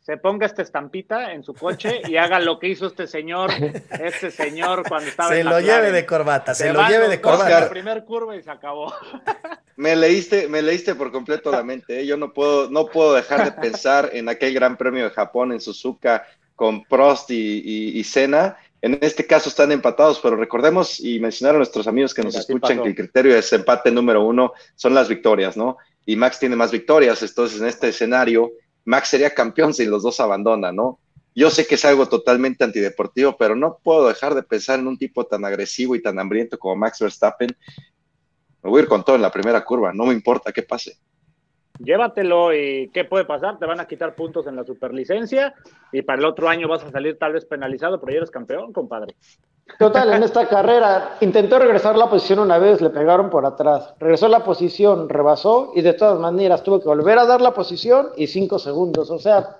Se 0.00 0.16
ponga 0.16 0.46
esta 0.46 0.62
estampita 0.62 1.34
en 1.34 1.44
su 1.44 1.52
coche 1.52 2.00
y 2.08 2.16
haga 2.16 2.40
lo 2.40 2.58
que 2.58 2.68
hizo 2.68 2.86
este 2.86 3.06
señor, 3.06 3.50
este 3.90 4.30
señor 4.30 4.88
cuando 4.88 5.06
estaba 5.06 5.28
se 5.28 5.44
lo 5.44 5.60
lleve 5.60 5.92
de 5.92 6.06
corbata, 6.06 6.54
se, 6.54 6.72
lo 6.72 6.88
lleve 6.88 7.08
de 7.08 7.20
corbata. 7.20 7.60
La 7.60 7.68
primer 7.68 8.06
curva 8.06 8.34
y 8.34 8.42
se 8.42 8.50
acabó. 8.50 8.90
Me 9.76 9.94
leíste, 9.94 10.48
me 10.48 10.60
leíste 10.60 10.96
por 10.96 11.12
completo 11.12 11.52
la 11.52 11.62
mente. 11.62 12.00
¿eh? 12.00 12.06
Yo 12.06 12.16
no 12.16 12.32
puedo, 12.32 12.68
no 12.68 12.86
puedo 12.86 13.14
dejar 13.14 13.44
de 13.44 13.52
pensar 13.52 14.10
en 14.12 14.28
aquel 14.28 14.52
Gran 14.52 14.76
Premio 14.76 15.04
de 15.04 15.10
Japón 15.10 15.52
en 15.52 15.60
Suzuka 15.60 16.26
con 16.56 16.82
Prost 16.82 17.30
y, 17.30 17.62
y, 17.64 18.00
y 18.00 18.02
Senna 18.02 18.56
en 18.80 18.98
este 19.00 19.26
caso 19.26 19.48
están 19.48 19.72
empatados, 19.72 20.20
pero 20.20 20.36
recordemos 20.36 21.00
y 21.00 21.18
mencionar 21.18 21.54
a 21.56 21.58
nuestros 21.58 21.86
amigos 21.86 22.14
que 22.14 22.22
nos 22.22 22.36
escuchan 22.36 22.82
que 22.82 22.88
el 22.90 22.94
criterio 22.94 23.34
de 23.34 23.44
empate 23.52 23.90
número 23.90 24.24
uno 24.24 24.52
son 24.76 24.94
las 24.94 25.08
victorias, 25.08 25.56
¿no? 25.56 25.76
Y 26.06 26.16
Max 26.16 26.38
tiene 26.38 26.56
más 26.56 26.70
victorias, 26.70 27.22
entonces 27.22 27.60
en 27.60 27.66
este 27.66 27.88
escenario 27.88 28.52
Max 28.84 29.08
sería 29.08 29.34
campeón 29.34 29.74
si 29.74 29.84
los 29.84 30.02
dos 30.02 30.20
abandonan, 30.20 30.76
¿no? 30.76 30.98
Yo 31.34 31.50
sé 31.50 31.66
que 31.66 31.74
es 31.74 31.84
algo 31.84 32.08
totalmente 32.08 32.64
antideportivo, 32.64 33.36
pero 33.36 33.54
no 33.54 33.78
puedo 33.82 34.08
dejar 34.08 34.34
de 34.34 34.42
pensar 34.42 34.78
en 34.78 34.86
un 34.86 34.96
tipo 34.96 35.24
tan 35.26 35.44
agresivo 35.44 35.94
y 35.94 36.02
tan 36.02 36.18
hambriento 36.18 36.58
como 36.58 36.74
Max 36.76 36.98
Verstappen. 37.00 37.56
Me 38.62 38.70
voy 38.70 38.80
a 38.80 38.82
ir 38.84 38.88
con 38.88 39.04
todo 39.04 39.16
en 39.16 39.22
la 39.22 39.30
primera 39.30 39.64
curva, 39.64 39.92
no 39.92 40.06
me 40.06 40.14
importa 40.14 40.52
qué 40.52 40.62
pase 40.62 40.98
llévatelo 41.78 42.54
y 42.54 42.90
¿qué 42.92 43.04
puede 43.04 43.24
pasar? 43.24 43.58
Te 43.58 43.66
van 43.66 43.80
a 43.80 43.86
quitar 43.86 44.14
puntos 44.14 44.46
en 44.46 44.56
la 44.56 44.64
superlicencia 44.64 45.54
y 45.92 46.02
para 46.02 46.18
el 46.18 46.24
otro 46.24 46.48
año 46.48 46.68
vas 46.68 46.84
a 46.84 46.90
salir 46.90 47.18
tal 47.18 47.32
vez 47.32 47.44
penalizado, 47.44 48.00
pero 48.00 48.12
ya 48.12 48.18
eres 48.18 48.30
campeón, 48.30 48.72
compadre. 48.72 49.14
Total, 49.78 50.12
en 50.12 50.22
esta 50.22 50.48
carrera 50.48 51.16
intentó 51.20 51.58
regresar 51.58 51.96
la 51.96 52.08
posición 52.08 52.38
una 52.40 52.58
vez, 52.58 52.80
le 52.80 52.90
pegaron 52.90 53.30
por 53.30 53.44
atrás. 53.44 53.94
Regresó 53.98 54.28
la 54.28 54.44
posición, 54.44 55.08
rebasó 55.08 55.72
y 55.74 55.82
de 55.82 55.92
todas 55.92 56.18
maneras 56.18 56.62
tuvo 56.62 56.80
que 56.80 56.88
volver 56.88 57.18
a 57.18 57.26
dar 57.26 57.40
la 57.40 57.52
posición 57.52 58.08
y 58.16 58.26
cinco 58.26 58.58
segundos. 58.58 59.10
O 59.10 59.18
sea, 59.18 59.58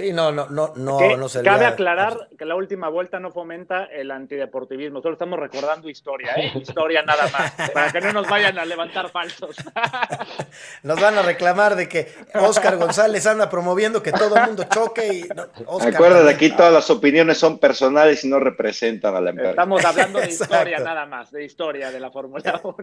Sí, 0.00 0.12
no, 0.12 0.32
no, 0.32 0.48
no, 0.48 0.72
no, 0.76 1.16
no 1.16 1.28
se 1.28 1.42
Cabe 1.42 1.66
aclarar 1.66 2.28
que 2.38 2.44
la 2.44 2.54
última 2.54 2.88
vuelta 2.88 3.20
no 3.20 3.30
fomenta 3.30 3.84
el 3.84 4.10
antideportivismo, 4.10 5.02
solo 5.02 5.14
estamos 5.14 5.38
recordando 5.38 5.88
historia, 5.88 6.32
¿eh? 6.36 6.52
Historia 6.60 7.02
nada 7.02 7.28
más, 7.28 7.70
para 7.72 7.92
que 7.92 8.00
no 8.00 8.12
nos 8.12 8.28
vayan 8.28 8.58
a 8.58 8.64
levantar 8.64 9.10
falsos. 9.10 9.56
Nos 10.82 11.00
van 11.00 11.16
a 11.18 11.22
reclamar 11.22 11.76
de 11.76 11.88
que 11.88 12.12
Oscar 12.34 12.76
González 12.76 13.26
anda 13.26 13.48
promoviendo 13.50 14.02
que 14.02 14.12
todo 14.12 14.36
el 14.36 14.46
mundo 14.46 14.64
choque 14.64 15.12
y... 15.12 15.28
Acuérdate, 15.86 16.30
aquí 16.30 16.50
todas 16.50 16.72
las 16.72 16.90
opiniones 16.90 17.38
son 17.38 17.58
personales 17.58 18.24
y 18.24 18.28
no 18.28 18.40
representan 18.40 19.14
a 19.14 19.20
la 19.20 19.30
empresa. 19.30 19.50
Estamos 19.50 19.84
hablando 19.84 20.20
de 20.20 20.28
historia 20.28 20.78
nada 20.78 21.06
más, 21.06 21.30
de 21.30 21.44
historia 21.44 21.90
de 21.90 22.00
la 22.00 22.10
Fórmula 22.10 22.60
1. 22.62 22.76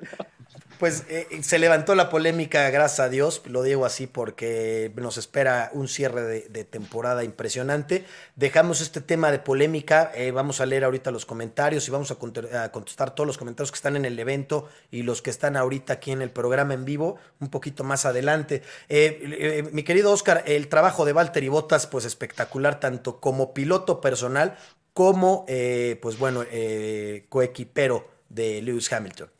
Pues 0.80 1.06
eh, 1.10 1.28
se 1.42 1.60
levantó 1.60 1.96
la 1.96 2.10
polémica, 2.10 2.70
gracias 2.70 3.00
a 3.00 3.10
Dios, 3.10 3.42
lo 3.46 3.64
digo 3.64 3.86
así 3.86 4.08
porque 4.08 4.92
nos 4.96 5.18
espera 5.18 5.72
un 5.74 5.88
cierre 5.88 6.22
de 6.22 6.64
temporada 6.64 7.07
impresionante. 7.24 8.06
Dejamos 8.36 8.82
este 8.82 9.02
tema 9.02 9.32
de 9.32 9.40
polémica, 9.40 10.12
eh, 10.16 10.32
vamos 10.32 10.62
a 10.62 10.66
leer 10.66 10.84
ahorita 10.84 11.12
los 11.12 11.26
comentarios 11.26 11.88
y 11.88 11.92
vamos 11.92 12.12
a, 12.12 12.16
contestar 12.72 13.16
todos 13.16 13.28
los 13.28 13.38
comentarios 13.38 13.72
que 13.72 13.76
están 13.76 13.96
en 13.96 14.06
el 14.06 14.18
evento 14.20 14.68
y 14.92 15.04
los 15.04 15.22
que 15.22 15.30
están 15.30 15.58
ahorita 15.58 15.94
aquí 15.94 16.12
en 16.12 16.22
el 16.22 16.30
programa 16.30 16.74
en 16.74 16.86
vivo, 16.86 17.18
un 17.40 17.50
poquito 17.50 17.84
más 17.84 18.06
adelante. 18.06 18.62
Eh, 18.90 19.20
eh, 19.40 19.70
mi 19.72 19.84
querido 19.84 20.12
Oscar, 20.12 20.44
el 20.46 20.68
trabajo 20.68 21.06
de 21.06 21.14
Valtteri 21.14 21.48
Bottas, 21.48 21.88
pues 21.88 22.06
espectacular, 22.06 22.80
tanto 22.80 23.20
como 23.20 23.54
piloto 23.54 24.02
personal 24.02 24.58
como, 24.94 25.46
pues 26.02 26.18
bueno, 26.18 26.44
coequipero 27.30 28.08
de 28.30 28.64
Lewis 28.64 28.92
Hamilton. 28.92 29.37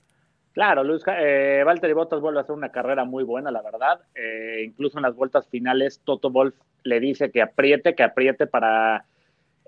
Claro, 0.58 0.84
Luis, 0.84 1.04
eh, 1.06 1.62
Valtteri 1.64 1.94
Bottas 1.94 2.20
vuelve 2.20 2.40
a 2.40 2.42
hacer 2.42 2.56
una 2.56 2.72
carrera 2.72 3.06
muy 3.06 3.24
buena, 3.24 3.52
la 3.52 3.62
verdad. 3.62 4.00
Eh, 4.16 4.64
incluso 4.66 4.98
en 4.98 5.04
las 5.04 5.16
vueltas 5.16 5.48
finales, 5.48 6.02
Toto 6.04 6.32
Wolf 6.32 6.56
le 6.82 7.00
dice 7.00 7.30
que 7.30 7.44
apriete, 7.44 7.94
que 7.94 8.02
apriete 8.02 8.48
para 8.48 9.06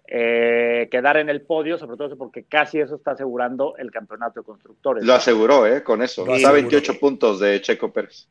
eh, 0.07 0.87
quedar 0.89 1.17
en 1.17 1.29
el 1.29 1.43
podio, 1.43 1.77
sobre 1.77 1.95
todo 1.95 2.17
porque 2.17 2.45
casi 2.45 2.79
eso 2.79 2.95
está 2.95 3.11
asegurando 3.11 3.77
el 3.77 3.91
campeonato 3.91 4.39
de 4.39 4.45
constructores. 4.47 5.05
Lo 5.05 5.13
aseguró, 5.13 5.67
¿eh? 5.67 5.83
Con 5.83 6.01
eso. 6.01 6.25
Está 6.25 6.51
28 6.51 6.99
puntos 6.99 7.39
de 7.39 7.61
Checo 7.61 7.93
Pérez. 7.93 8.27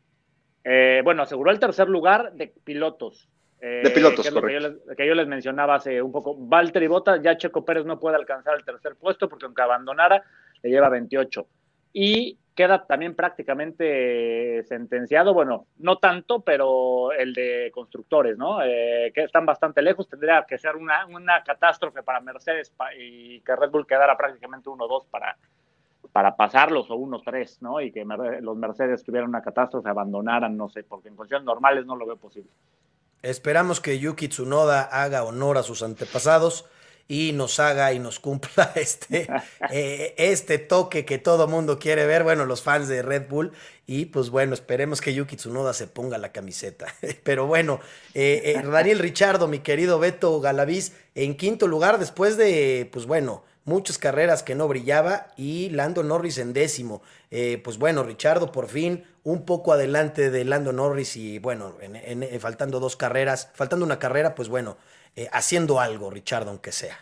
Eh, 0.64 1.00
bueno, 1.04 1.22
aseguró 1.22 1.52
el 1.52 1.60
tercer 1.60 1.88
lugar 1.88 2.32
de 2.32 2.48
pilotos. 2.48 3.28
de 3.60 3.88
pilotos, 3.94 4.26
que 4.26 4.32
correcto. 4.32 4.48
Que 4.48 4.54
yo, 4.54 4.60
les, 4.68 4.96
que 4.96 5.06
yo, 5.06 5.14
les, 5.14 5.28
mencionaba 5.28 5.76
hace 5.76 6.02
un 6.02 6.10
poco. 6.10 6.34
Valtteri 6.36 6.88
Bottas, 6.88 7.22
ya 7.22 7.38
Checo 7.38 7.64
Pérez 7.64 7.84
no 7.84 8.00
puede 8.00 8.16
alcanzar 8.16 8.56
el 8.56 8.64
tercer 8.64 8.96
puesto 8.96 9.28
porque 9.28 9.46
aunque 9.46 9.62
abandonara, 9.62 10.24
le 10.60 10.70
lleva 10.70 10.88
28. 10.88 11.46
Y 11.92 12.36
queda 12.58 12.84
también 12.84 13.14
prácticamente 13.14 14.64
sentenciado, 14.64 15.32
bueno, 15.32 15.66
no 15.76 15.98
tanto, 15.98 16.40
pero 16.40 17.12
el 17.12 17.32
de 17.32 17.70
constructores, 17.72 18.36
¿no? 18.36 18.60
Eh, 18.64 19.12
que 19.14 19.22
están 19.22 19.46
bastante 19.46 19.80
lejos, 19.80 20.08
tendría 20.08 20.44
que 20.44 20.58
ser 20.58 20.74
una, 20.74 21.06
una 21.06 21.44
catástrofe 21.44 22.02
para 22.02 22.18
Mercedes 22.18 22.72
y 22.98 23.40
que 23.42 23.54
Red 23.54 23.70
Bull 23.70 23.86
quedara 23.86 24.16
prácticamente 24.16 24.68
1-2 24.68 25.04
para, 25.08 25.38
para 26.10 26.34
pasarlos 26.34 26.90
o 26.90 26.96
1-3, 26.96 27.58
¿no? 27.60 27.80
Y 27.80 27.92
que 27.92 28.04
los 28.40 28.56
Mercedes 28.56 29.04
tuvieran 29.04 29.28
una 29.28 29.40
catástrofe, 29.40 29.88
abandonaran, 29.88 30.56
no 30.56 30.68
sé, 30.68 30.82
porque 30.82 31.10
en 31.10 31.14
condiciones 31.14 31.46
normales 31.46 31.86
no 31.86 31.94
lo 31.94 32.06
veo 32.06 32.16
posible. 32.16 32.50
Esperamos 33.22 33.80
que 33.80 34.00
Yuki 34.00 34.26
Tsunoda 34.26 34.82
haga 34.82 35.22
honor 35.22 35.58
a 35.58 35.62
sus 35.62 35.84
antepasados 35.84 36.68
y 37.08 37.32
nos 37.32 37.58
haga 37.58 37.94
y 37.94 37.98
nos 37.98 38.20
cumpla 38.20 38.70
este, 38.76 39.26
eh, 39.70 40.14
este 40.18 40.58
toque 40.58 41.06
que 41.06 41.16
todo 41.18 41.48
mundo 41.48 41.78
quiere 41.78 42.06
ver, 42.06 42.22
bueno, 42.22 42.44
los 42.44 42.62
fans 42.62 42.86
de 42.86 43.02
Red 43.02 43.28
Bull, 43.28 43.52
y 43.86 44.04
pues 44.06 44.28
bueno, 44.28 44.52
esperemos 44.52 45.00
que 45.00 45.14
Yuki 45.14 45.36
Tsunoda 45.36 45.72
se 45.72 45.86
ponga 45.86 46.18
la 46.18 46.30
camiseta. 46.30 46.94
Pero 47.24 47.46
bueno, 47.46 47.80
eh, 48.12 48.54
eh, 48.56 48.62
Daniel 48.62 48.98
Richardo, 48.98 49.48
mi 49.48 49.60
querido 49.60 49.98
Beto 49.98 50.38
Galaviz, 50.40 50.92
en 51.14 51.34
quinto 51.36 51.66
lugar 51.66 51.98
después 51.98 52.36
de, 52.36 52.88
pues 52.92 53.06
bueno, 53.06 53.42
muchas 53.64 53.96
carreras 53.96 54.42
que 54.42 54.54
no 54.54 54.68
brillaba 54.68 55.28
y 55.36 55.70
Lando 55.70 56.02
Norris 56.02 56.36
en 56.36 56.52
décimo. 56.52 57.02
pues 57.62 57.78
bueno, 57.78 58.02
Richardo 58.02 58.52
por 58.52 58.68
fin 58.68 59.04
un 59.24 59.44
poco 59.44 59.72
adelante 59.72 60.30
de 60.30 60.44
Lando 60.44 60.72
Norris 60.72 61.16
y 61.16 61.38
bueno, 61.38 61.76
en, 61.80 62.40
faltando 62.40 62.80
dos 62.80 62.96
carreras, 62.96 63.50
faltando 63.54 63.84
una 63.84 63.98
carrera, 63.98 64.34
pues 64.34 64.48
bueno, 64.48 64.78
eh, 65.18 65.28
haciendo 65.32 65.80
algo, 65.80 66.10
Richard, 66.10 66.48
aunque 66.48 66.72
sea. 66.72 66.98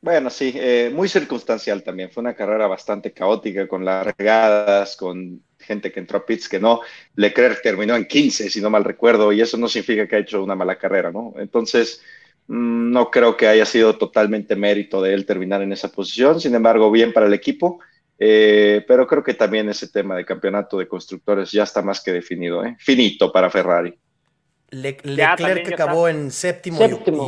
Bueno, 0.00 0.30
sí, 0.30 0.52
eh, 0.54 0.90
muy 0.94 1.08
circunstancial 1.08 1.82
también. 1.82 2.10
Fue 2.10 2.20
una 2.20 2.34
carrera 2.34 2.66
bastante 2.66 3.12
caótica, 3.12 3.66
con 3.66 3.84
largadas, 3.84 4.96
con 4.96 5.42
gente 5.58 5.90
que 5.90 6.00
entró 6.00 6.18
a 6.18 6.26
pits 6.26 6.48
que 6.48 6.60
no. 6.60 6.80
Leclerc 7.16 7.62
terminó 7.62 7.96
en 7.96 8.06
15, 8.06 8.48
si 8.50 8.60
no 8.60 8.70
mal 8.70 8.84
recuerdo, 8.84 9.32
y 9.32 9.40
eso 9.40 9.56
no 9.56 9.68
significa 9.68 10.06
que 10.06 10.16
ha 10.16 10.20
hecho 10.20 10.44
una 10.44 10.54
mala 10.54 10.78
carrera, 10.78 11.10
¿no? 11.10 11.34
Entonces, 11.38 12.00
mm, 12.46 12.92
no 12.92 13.10
creo 13.10 13.36
que 13.36 13.48
haya 13.48 13.64
sido 13.64 13.96
totalmente 13.96 14.54
mérito 14.54 15.02
de 15.02 15.14
él 15.14 15.26
terminar 15.26 15.62
en 15.62 15.72
esa 15.72 15.90
posición. 15.90 16.40
Sin 16.40 16.54
embargo, 16.54 16.90
bien 16.90 17.12
para 17.12 17.26
el 17.26 17.34
equipo. 17.34 17.80
Eh, 18.20 18.84
pero 18.88 19.06
creo 19.06 19.22
que 19.22 19.34
también 19.34 19.68
ese 19.68 19.88
tema 19.88 20.16
de 20.16 20.24
campeonato 20.24 20.78
de 20.78 20.88
constructores 20.88 21.52
ya 21.52 21.62
está 21.62 21.82
más 21.82 22.02
que 22.02 22.12
definido, 22.12 22.64
¿eh? 22.64 22.76
finito 22.80 23.30
para 23.32 23.48
Ferrari. 23.48 23.96
Leclerc 24.70 25.66
que 25.66 25.74
acabó 25.74 26.08
en 26.08 26.30
séptimo, 26.30 26.78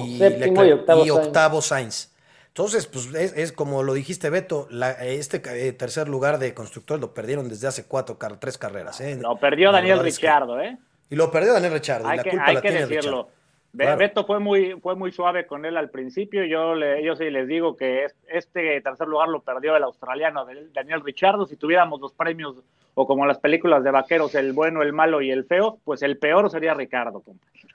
y, 0.05 1.11
octavo, 1.11 1.63
Sainz. 1.63 2.11
Entonces, 2.49 2.87
pues 2.87 3.15
es, 3.15 3.53
como 3.53 3.83
lo 3.83 3.95
dijiste, 3.95 4.29
Beto, 4.29 4.69
este 5.01 5.41
eh, 5.47 5.73
tercer 5.73 6.09
lugar 6.09 6.39
de 6.39 6.53
constructores 6.53 7.01
lo 7.01 7.15
perdieron 7.15 7.49
desde 7.49 7.69
hace 7.69 7.85
cuatro, 7.85 8.19
tres 8.39 8.59
carreras. 8.59 9.01
¿eh? 9.01 9.17
Lo 9.21 9.37
perdió 9.39 9.73
Daniel 9.73 10.01
Ricciardo, 10.01 10.61
¿eh? 10.61 10.77
Y 11.09 11.17
lo 11.17 11.31
perdió 11.31 11.53
Daniel 11.53 11.73
Ricciardo. 11.73 12.09
Hay 12.09 12.19
que, 12.19 12.39
hay 12.39 12.61
que 12.61 12.71
decirlo. 12.71 13.31
Beto 13.73 14.25
fue 14.25 14.41
muy, 14.41 14.73
fue 14.81 14.97
muy 14.97 15.13
suave 15.13 15.47
con 15.47 15.65
él 15.65 15.77
al 15.77 15.91
principio. 15.91 16.45
Yo, 16.45 16.75
le, 16.75 17.05
yo 17.05 17.15
sí 17.15 17.31
les 17.31 17.47
digo 17.47 17.77
que 17.77 18.07
este 18.29 18.81
tercer 18.81 19.07
lugar 19.07 19.29
lo 19.29 19.43
perdió 19.43 19.77
el 19.77 19.85
australiano 19.85 20.45
Daniel 20.75 21.03
Ricciardo. 21.03 21.47
Si 21.47 21.57
tuviéramos 21.57 22.01
los 22.01 22.13
premios, 22.13 22.57
o 22.95 23.07
como 23.07 23.27
las 23.27 23.39
películas 23.39 23.85
de 23.85 23.91
vaqueros, 23.91 24.35
el 24.35 24.53
bueno, 24.53 24.83
el 24.83 24.93
malo 24.93 25.23
y 25.23 25.31
el 25.31 25.45
feo, 25.45 25.79
pues 25.85 26.03
el 26.03 26.19
peor 26.19 26.51
sería 26.51 26.75
Ricardo. 26.75 27.23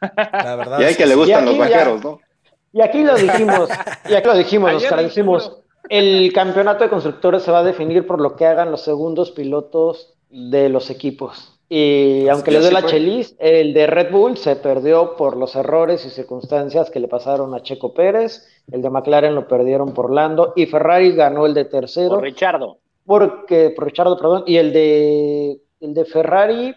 La 0.02 0.56
verdad 0.56 0.80
y 0.82 0.84
hay 0.84 0.96
que 0.96 1.06
le 1.06 1.16
gustan 1.16 1.46
los 1.46 1.58
vaqueros, 1.58 2.04
¿no? 2.04 2.20
Y 2.74 2.82
aquí 2.82 3.04
lo 3.04 3.16
dijimos, 3.16 3.70
y 4.10 4.16
aquí 4.16 4.28
lo 4.28 4.36
dijimos, 4.36 4.74
Oscar, 4.74 5.02
dijimos, 5.02 5.62
el 5.88 6.34
campeonato 6.34 6.84
de 6.84 6.90
constructores 6.90 7.44
se 7.44 7.52
va 7.52 7.60
a 7.60 7.64
definir 7.64 8.06
por 8.06 8.20
lo 8.20 8.36
que 8.36 8.46
hagan 8.46 8.70
los 8.70 8.84
segundos 8.84 9.32
pilotos 9.32 10.14
de 10.30 10.68
los 10.68 10.90
equipos. 10.90 11.55
Y 11.68 12.28
aunque 12.28 12.52
le 12.52 12.60
doy 12.60 12.72
la 12.72 12.86
chelis, 12.86 13.36
el 13.40 13.74
de 13.74 13.88
Red 13.88 14.12
Bull 14.12 14.38
se 14.38 14.56
perdió 14.56 15.16
por 15.16 15.36
los 15.36 15.56
errores 15.56 16.06
y 16.06 16.10
circunstancias 16.12 16.92
que 16.92 17.00
le 17.00 17.08
pasaron 17.08 17.56
a 17.56 17.64
Checo 17.64 17.94
Pérez, 17.94 18.48
el 18.72 18.82
de 18.82 18.90
McLaren 18.90 19.34
lo 19.34 19.48
perdieron 19.48 19.94
por 19.94 20.12
Lando 20.12 20.54
y 20.56 20.68
Ferrari 20.68 21.14
ganó 21.14 21.46
el 21.46 21.54
de 21.56 21.66
tercero. 21.66 22.10
Por 22.10 22.24
Richardo. 22.24 22.78
Porque, 23.06 23.72
por 23.76 23.86
Richardo, 23.86 24.18
perdón, 24.18 24.44
y 24.46 24.58
el 24.58 24.74
de, 24.74 25.60
el 25.80 25.94
de 25.94 26.06
Ferrari, 26.06 26.76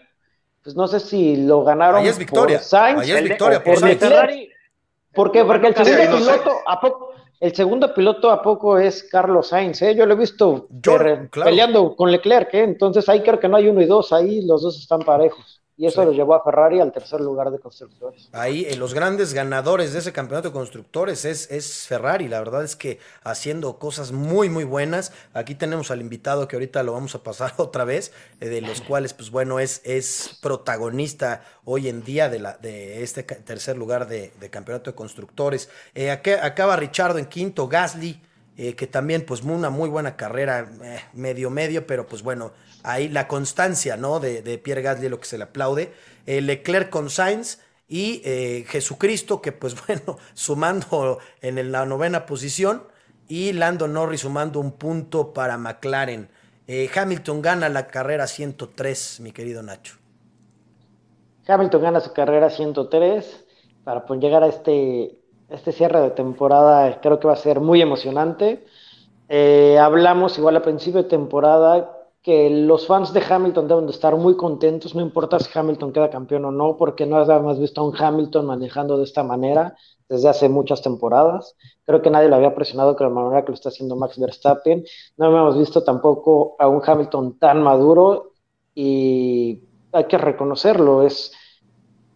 pues 0.62 0.74
no 0.74 0.89
sé 0.89 1.01
si 1.01 1.36
lo 1.36 1.64
ganaron 1.64 2.01
Ahí 2.03 2.09
es 2.09 2.18
victoria. 2.18 2.59
por 2.59 2.64
Sainz. 2.64 3.01
Ahí 3.01 3.11
es 3.11 3.22
victoria 3.24 3.62
por 3.62 3.76
Sainz. 3.76 3.99
Ferrari, 3.99 4.51
¿Por 5.14 5.32
qué? 5.32 5.45
Porque 5.45 5.68
el 5.68 5.74
segundo 5.74 6.16
piloto, 6.18 6.57
¿a 6.66 6.80
poco? 6.80 7.12
El 7.41 7.55
segundo 7.55 7.95
piloto 7.95 8.30
a 8.30 8.43
poco 8.43 8.78
es 8.78 9.05
Carlos 9.05 9.49
Sainz, 9.49 9.80
¿eh? 9.82 9.95
yo 9.95 10.07
lo 10.07 10.14
he 10.14 10.16
visto 10.16 10.66
peleando 11.45 11.95
con 11.95 12.11
Leclerc, 12.11 12.53
¿eh? 12.55 12.64
entonces 12.64 13.09
ahí 13.09 13.22
creo 13.22 13.39
que 13.39 13.49
no 13.49 13.57
hay 13.57 13.68
uno 13.68 13.80
y 13.80 13.86
dos, 13.86 14.12
ahí 14.12 14.45
los 14.45 14.62
dos 14.62 14.76
están 14.78 15.01
parejos. 15.01 15.58
Y 15.79 15.87
eso 15.87 16.05
lo 16.05 16.11
llevó 16.11 16.35
a 16.35 16.43
Ferrari 16.43 16.81
al 16.81 16.91
tercer 16.91 17.20
lugar 17.20 17.53
de 17.53 17.61
constructores. 17.61 18.29
Ahí, 18.33 18.66
en 18.68 18.81
los 18.81 18.95
grandes 18.95 19.33
ganadores 19.33 19.93
de 19.93 20.01
ese 20.01 20.12
campeonato 20.12 20.49
de 20.49 20.53
constructores 20.53 21.24
es, 21.24 21.49
es 21.53 21.87
Ferrari. 21.87 22.26
La 22.26 22.41
verdad 22.41 22.64
es 22.64 22.74
que 22.74 22.99
haciendo 23.22 23.79
cosas 23.79 24.11
muy, 24.11 24.49
muy 24.49 24.64
buenas. 24.64 25.12
Aquí 25.35 25.55
tenemos 25.55 25.93
al 25.93 26.01
invitado 26.01 26.49
que 26.49 26.57
ahorita 26.57 26.83
lo 26.83 26.95
vamos 26.95 27.14
a 27.14 27.22
pasar 27.22 27.55
otra 27.59 27.85
vez, 27.85 28.12
eh, 28.41 28.49
de 28.49 28.61
los 28.61 28.81
cuales, 28.81 29.14
pues 29.14 29.31
bueno, 29.31 29.61
es, 29.61 29.81
es 29.85 30.37
protagonista 30.43 31.45
hoy 31.64 31.87
en 31.87 32.03
día 32.03 32.29
de, 32.29 32.41
la, 32.41 32.59
de 32.59 33.05
este 33.05 33.22
tercer 33.22 33.76
lugar 33.76 34.09
de, 34.09 34.33
campeonato 34.51 34.91
de 34.91 34.97
constructores. 34.97 35.70
Eh, 35.95 36.11
acaba 36.11 36.74
Richardo 36.74 37.20
en 37.20 37.26
quinto, 37.26 37.68
Gasly. 37.68 38.20
Eh, 38.59 38.75
que 38.75 38.87
también 38.89 39.25
pues 39.25 39.43
una 39.43 39.71
muy 39.71 39.89
buena 39.89 40.17
carrera, 40.17 40.69
medio 41.15 41.49
medio, 41.49 41.87
pero 41.87 42.07
pues 42.07 42.23
bueno, 42.23 42.53
ahí 42.83 43.09
la 43.09 43.29
constancia, 43.29 43.97
¿no? 43.97 44.21
De, 44.21 44.59
Pierre 44.59 44.83
Gasly, 44.83 45.09
lo 45.09 45.21
que 45.21 45.27
se 45.27 45.39
le 45.39 45.45
aplaude. 45.45 45.93
Eh, 46.27 46.41
Leclerc 46.41 46.91
con 46.91 47.09
Sainz 47.09 47.61
y 47.89 48.21
eh, 48.25 48.65
Jesucristo, 48.69 49.41
que 49.41 49.53
pues 49.53 49.75
bueno, 49.87 50.19
sumando 50.35 51.19
en 51.41 51.73
la 51.73 51.87
novena 51.87 52.27
posición. 52.27 52.83
Y 53.31 53.53
Lando 53.53 53.89
Norris 53.89 54.23
sumando 54.23 54.59
un 54.59 54.73
punto 54.73 55.35
para 55.35 55.59
McLaren. 55.59 56.31
Eh, 56.67 56.89
Hamilton 56.95 57.43
gana 57.43 57.69
la 57.69 57.87
carrera 57.87 58.27
103, 58.27 59.21
mi 59.21 59.33
querido 59.33 59.63
Nacho. 59.63 59.97
Hamilton 61.47 61.83
gana 61.83 62.01
su 62.01 62.13
carrera 62.15 62.49
103 62.49 63.45
para 63.85 64.07
pues, 64.07 64.19
llegar 64.21 64.43
a 64.43 64.47
este, 64.47 65.18
este 65.49 65.73
cierre 65.73 66.01
de 66.01 66.11
temporada. 66.11 67.01
Creo 67.01 67.19
que 67.19 67.29
va 67.29 67.35
a 67.35 67.37
ser 67.37 67.61
muy 67.61 67.81
emocionante. 67.83 68.65
hablamos 69.81 70.39
igual 70.39 70.57
a 70.57 70.63
principio 70.63 71.03
de 71.03 71.09
temporada 71.09 71.95
que 72.23 72.51
los 72.51 72.87
fans 72.87 73.13
de 73.13 73.23
Hamilton 73.27 73.69
deben 73.69 73.87
de 73.87 73.93
estar 73.93 74.17
muy 74.17 74.37
contentos, 74.37 74.95
no 74.95 75.01
importa 75.01 75.39
si 75.39 75.57
Hamilton 75.57 75.93
queda 75.93 76.11
campeón 76.11 76.45
o 76.45 76.51
no, 76.51 76.77
porque 76.77 77.07
no 77.07 77.17
habíamos 77.17 77.59
visto 77.59 77.81
a 77.81 77.85
un 77.85 77.97
Hamilton 77.97 78.45
manejando 78.45 78.99
de 78.99 79.05
esta 79.05 79.23
manera 79.23 79.77
desde 80.09 80.29
hace 80.29 80.49
muchas 80.49 80.83
temporadas. 80.83 81.57
Creo 81.85 82.03
que 82.03 82.11
nadie 82.11 82.29
lo 82.29 82.37
había 82.37 82.55
presionado 82.55 82.95
de 82.95 83.05
la 83.05 83.11
manera 83.11 83.45
que 83.45 83.49
lo 83.49 83.55
está 83.55 83.69
haciendo 83.71 83.97
Max 83.97 84.19
Verstappen. 84.19 84.85
No 85.17 85.27
habíamos 85.27 85.57
visto 85.57 85.85
tampoco 85.85 86.57
a 86.59 86.69
un 86.69 86.83
Hamilton 86.85 87.39
tan 87.39 87.63
maduro 87.63 88.33
y 88.75 89.63
hay 89.93 90.05
que 90.05 90.19
reconocerlo, 90.19 91.03
es 91.03 91.33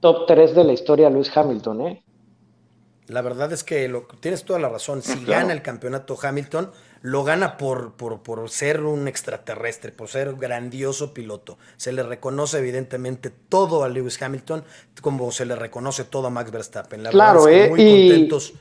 top 0.01 0.27
3 0.27 0.55
de 0.55 0.65
la 0.65 0.73
historia 0.73 1.09
Luis 1.11 1.35
Hamilton, 1.35 1.81
¿eh? 1.83 2.05
La 3.13 3.23
verdad 3.23 3.53
es 3.53 3.63
que 3.63 3.87
lo, 3.89 4.07
tienes 4.21 4.45
toda 4.45 4.59
la 4.59 4.69
razón. 4.69 5.03
Si 5.03 5.25
gana 5.25 5.53
el 5.53 5.63
campeonato 5.63 6.19
Hamilton, 6.21 6.71
lo 7.03 7.25
gana 7.25 7.57
por, 7.57 7.93
por, 7.95 8.51
ser 8.51 8.83
un 8.83 9.09
extraterrestre, 9.09 9.93
por 9.93 10.09
ser 10.09 10.35
grandioso 10.37 11.13
piloto. 11.13 11.59
Se 11.77 11.93
le 11.93 12.03
reconoce 12.03 12.59
evidentemente 12.59 13.31
todo 13.31 13.85
a 13.85 13.89
Lewis 13.89 14.21
Hamilton, 14.23 14.65
como 15.01 15.31
se 15.33 15.45
le 15.45 15.57
reconoce 15.57 16.05
todo 16.05 16.29
a 16.29 16.31
Max 16.31 16.51
Verstappen. 16.51 17.03
La 17.03 17.11
claro, 17.11 17.49
eh, 17.49 17.69
muy 17.69 17.83
y, 17.83 18.09
contentos. 18.09 18.55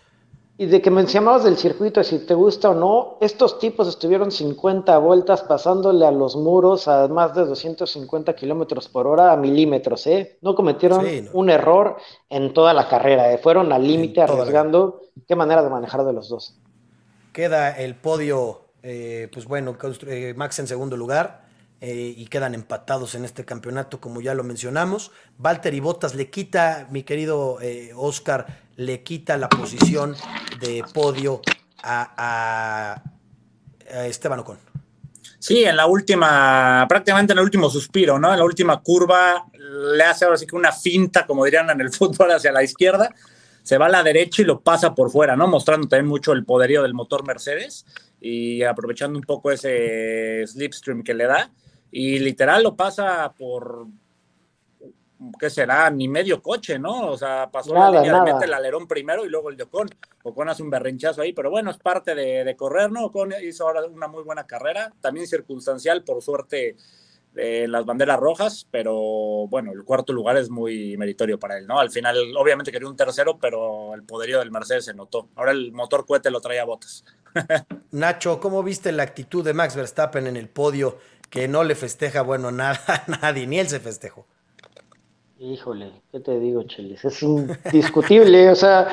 Y 0.61 0.67
de 0.67 0.79
que 0.79 0.91
mencionabas 0.91 1.43
del 1.43 1.57
circuito, 1.57 2.03
si 2.03 2.19
te 2.19 2.35
gusta 2.35 2.69
o 2.69 2.75
no, 2.75 3.17
estos 3.19 3.57
tipos 3.57 3.87
estuvieron 3.87 4.31
50 4.31 4.95
vueltas 4.99 5.41
pasándole 5.41 6.05
a 6.05 6.11
los 6.11 6.35
muros 6.35 6.87
a 6.87 7.07
más 7.07 7.33
de 7.33 7.45
250 7.45 8.35
kilómetros 8.35 8.87
por 8.87 9.07
hora 9.07 9.33
a 9.33 9.37
milímetros, 9.37 10.05
¿eh? 10.05 10.37
No 10.41 10.53
cometieron 10.53 11.03
un 11.33 11.49
error 11.49 11.97
en 12.29 12.53
toda 12.53 12.75
la 12.75 12.87
carrera, 12.87 13.33
¿eh? 13.33 13.39
fueron 13.39 13.73
al 13.73 13.87
límite 13.87 14.21
arriesgando. 14.21 15.01
Qué 15.27 15.35
manera 15.35 15.63
de 15.63 15.71
manejar 15.71 16.05
de 16.05 16.13
los 16.13 16.29
dos. 16.29 16.55
Queda 17.33 17.71
el 17.71 17.95
podio, 17.95 18.61
eh, 18.83 19.29
pues 19.33 19.47
bueno, 19.47 19.75
eh, 20.05 20.35
Max 20.37 20.59
en 20.59 20.67
segundo 20.67 20.95
lugar 20.95 21.41
eh, 21.81 22.13
y 22.15 22.27
quedan 22.27 22.53
empatados 22.53 23.15
en 23.15 23.25
este 23.25 23.43
campeonato, 23.43 23.99
como 23.99 24.21
ya 24.21 24.33
lo 24.33 24.43
mencionamos. 24.43 25.11
Walter 25.39 25.73
y 25.73 25.79
Bottas 25.79 26.15
le 26.15 26.29
quita, 26.29 26.87
mi 26.91 27.03
querido 27.03 27.57
Oscar, 27.95 28.61
le 28.77 29.03
quita 29.03 29.37
la 29.37 29.49
posición 29.49 30.15
de 30.59 30.83
podio 30.93 31.41
a, 31.83 33.01
Esteban 33.89 34.39
Ocon. 34.39 34.57
Sí, 35.39 35.63
en 35.65 35.75
la 35.75 35.87
última, 35.87 36.85
prácticamente 36.87 37.33
en 37.33 37.39
el 37.39 37.43
último 37.43 37.69
suspiro, 37.69 38.19
¿no? 38.19 38.31
En 38.31 38.39
la 38.39 38.45
última 38.45 38.79
curva 38.79 39.45
le 39.53 40.03
hace 40.03 40.23
ahora 40.23 40.37
sí 40.37 40.45
que 40.45 40.55
una 40.55 40.71
finta, 40.71 41.25
como 41.25 41.43
dirían 41.43 41.69
en 41.71 41.81
el 41.81 41.91
fútbol, 41.93 42.31
hacia 42.31 42.51
la 42.51 42.63
izquierda 42.63 43.09
se 43.63 43.77
va 43.77 43.85
a 43.87 43.89
la 43.89 44.03
derecha 44.03 44.41
y 44.41 44.45
lo 44.45 44.61
pasa 44.61 44.95
por 44.95 45.11
fuera, 45.11 45.35
¿no? 45.35 45.47
Mostrando 45.47 45.87
también 45.87 46.07
mucho 46.07 46.33
el 46.33 46.45
poderío 46.45 46.81
del 46.81 46.93
motor 46.93 47.25
Mercedes 47.25 47.85
y 48.19 48.63
aprovechando 48.63 49.17
un 49.17 49.25
poco 49.25 49.51
ese 49.51 50.45
slipstream 50.47 51.03
que 51.03 51.13
le 51.13 51.25
da. 51.25 51.51
Y 51.91 52.19
literal 52.19 52.63
lo 52.63 52.75
pasa 52.75 53.33
por, 53.37 53.85
¿qué 55.39 55.49
será? 55.49 55.89
Ni 55.89 56.07
medio 56.07 56.41
coche, 56.41 56.79
¿no? 56.79 57.11
O 57.11 57.17
sea, 57.17 57.49
pasó 57.51 57.73
la 57.73 57.91
línea 57.91 58.23
mete 58.23 58.45
el 58.45 58.53
alerón 58.53 58.87
primero 58.87 59.25
y 59.25 59.29
luego 59.29 59.49
el 59.49 59.57
de 59.57 59.63
Ocon. 59.63 59.89
Ocon 60.23 60.49
hace 60.49 60.63
un 60.63 60.69
berrinchazo 60.69 61.21
ahí, 61.21 61.33
pero 61.33 61.49
bueno, 61.49 61.71
es 61.71 61.77
parte 61.77 62.15
de, 62.15 62.43
de 62.43 62.55
correr, 62.55 62.91
¿no? 62.91 63.05
Ocon 63.05 63.33
hizo 63.43 63.67
ahora 63.67 63.85
una 63.85 64.07
muy 64.07 64.23
buena 64.23 64.47
carrera, 64.47 64.93
también 65.01 65.27
circunstancial, 65.27 66.03
por 66.03 66.21
suerte 66.21 66.75
en 67.35 67.71
las 67.71 67.85
banderas 67.85 68.19
rojas, 68.19 68.67
pero 68.71 69.47
bueno, 69.47 69.71
el 69.71 69.83
cuarto 69.83 70.11
lugar 70.11 70.37
es 70.37 70.49
muy 70.49 70.97
meritorio 70.97 71.39
para 71.39 71.57
él, 71.57 71.65
¿no? 71.65 71.79
Al 71.79 71.89
final, 71.89 72.17
obviamente 72.37 72.71
quería 72.71 72.89
un 72.89 72.95
tercero, 72.95 73.37
pero 73.39 73.93
el 73.93 74.03
poderío 74.03 74.39
del 74.39 74.51
Mercedes 74.51 74.85
se 74.85 74.93
notó. 74.93 75.29
Ahora 75.35 75.51
el 75.51 75.71
motor 75.71 76.05
cohete 76.05 76.29
lo 76.29 76.41
traía 76.41 76.63
a 76.63 76.65
botas. 76.65 77.05
Nacho, 77.91 78.39
¿cómo 78.39 78.63
viste 78.63 78.91
la 78.91 79.03
actitud 79.03 79.45
de 79.45 79.53
Max 79.53 79.75
Verstappen 79.75 80.27
en 80.27 80.35
el 80.35 80.49
podio 80.49 80.97
que 81.31 81.47
no 81.47 81.63
le 81.63 81.73
festeja, 81.73 82.21
bueno, 82.21 82.51
nada 82.61 82.79
a 82.87 83.09
nadie, 83.09 83.47
ni 83.47 83.57
él 83.57 83.67
se 83.67 83.79
festejó? 83.79 84.27
Híjole, 85.39 85.91
¿qué 86.11 86.19
te 86.19 86.39
digo, 86.39 86.61
Chelis? 86.63 87.03
Es 87.03 87.23
indiscutible, 87.23 88.51
o 88.51 88.55
sea, 88.55 88.89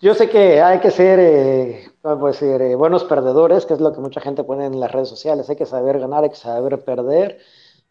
yo 0.00 0.14
sé 0.14 0.30
que 0.30 0.62
hay 0.62 0.78
que 0.78 0.92
ser, 0.92 1.18
eh, 1.18 1.90
decir, 2.24 2.62
eh, 2.62 2.76
buenos 2.76 3.02
perdedores, 3.02 3.66
que 3.66 3.74
es 3.74 3.80
lo 3.80 3.92
que 3.92 4.00
mucha 4.00 4.20
gente 4.20 4.44
pone 4.44 4.66
en 4.66 4.78
las 4.78 4.92
redes 4.92 5.08
sociales, 5.08 5.50
hay 5.50 5.56
que 5.56 5.66
saber 5.66 5.98
ganar, 5.98 6.22
hay 6.22 6.30
que 6.30 6.36
saber 6.36 6.84
perder, 6.84 7.40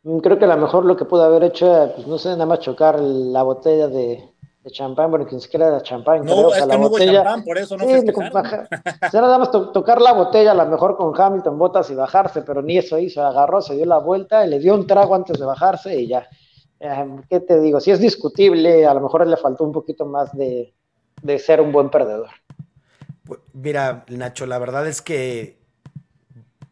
Mm, 0.04 0.20
creo 0.20 0.40
que 0.40 0.46
a 0.46 0.48
lo 0.48 0.58
mejor 0.58 0.86
lo 0.86 0.96
que 0.96 1.06
pudo 1.06 1.24
haber 1.24 1.44
hecho, 1.44 1.92
pues 1.96 2.08
no 2.08 2.18
sé, 2.18 2.30
nada 2.30 2.46
más 2.46 2.60
chocar 2.60 3.00
la 3.00 3.44
botella 3.44 3.88
de, 3.88 4.30
de 4.70 4.76
champán, 4.76 5.10
bueno, 5.10 5.26
que 5.26 5.36
ni 5.36 5.42
siquiera 5.42 5.68
era 5.68 5.82
champán. 5.82 6.24
No, 6.24 6.54
es 6.54 6.66
que 6.66 6.78
no 6.78 6.88
hubo 6.88 7.00
champán, 7.00 7.44
por 7.44 7.58
eso 7.58 7.78
no 7.78 7.86
sí, 7.86 7.92
Se 9.12 9.22
nada 9.22 9.38
más 9.38 9.52
tocar 9.52 10.02
la 10.02 10.14
botella, 10.14 10.52
a 10.52 10.56
lo 10.56 10.66
mejor 10.68 10.96
con 10.96 11.20
Hamilton 11.20 11.58
botas 11.58 11.90
y 11.90 11.96
bajarse, 11.96 12.42
pero 12.44 12.62
ni 12.62 12.78
eso 12.78 12.98
hizo, 12.98 13.24
agarró, 13.26 13.62
se 13.62 13.76
dio 13.76 13.86
la 13.86 13.98
vuelta 13.98 14.46
y 14.46 14.50
le 14.50 14.60
dio 14.60 14.74
un 14.74 14.88
trago 14.88 15.16
antes 15.16 15.40
de 15.40 15.46
bajarse 15.46 16.00
y 16.00 16.08
ya. 16.08 16.28
Eh, 16.80 17.16
¿Qué 17.30 17.42
te 17.42 17.60
digo? 17.60 17.80
Si 17.80 17.92
es 17.92 18.00
discutible, 18.00 18.86
a 18.86 18.94
lo 18.94 19.02
mejor 19.02 19.28
le 19.28 19.38
faltó 19.38 19.64
un 19.64 19.72
poquito 19.72 20.06
más 20.06 20.36
de, 20.36 20.74
de 21.22 21.40
ser 21.40 21.62
un 21.62 21.72
buen 21.72 21.90
perdedor. 21.90 22.30
Pues, 23.26 23.40
mira, 23.54 24.06
Nacho, 24.08 24.46
la 24.46 24.58
verdad 24.58 24.88
es 24.88 25.02
que 25.02 25.59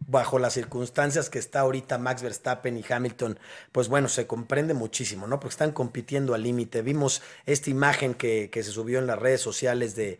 bajo 0.08 0.40
las 0.40 0.54
circunstancias 0.54 1.30
que 1.30 1.38
está 1.38 1.60
ahorita 1.60 1.98
Max 1.98 2.24
Verstappen 2.24 2.78
y 2.78 2.86
Hamilton, 2.90 3.38
pues 3.74 3.90
bueno, 3.90 4.08
se 4.08 4.26
comprende 4.26 4.74
muchísimo, 4.74 5.28
¿no? 5.28 5.40
Porque 5.40 5.52
están 5.52 5.74
compitiendo 5.74 6.34
al 6.34 6.44
límite. 6.44 6.82
Vimos 6.82 7.22
esta 7.46 7.70
imagen 7.70 8.14
que, 8.14 8.50
se 8.54 8.72
subió 8.72 9.00
en 9.00 9.08
las 9.08 9.20
redes 9.20 9.42
sociales 9.42 9.96
de, 9.96 10.20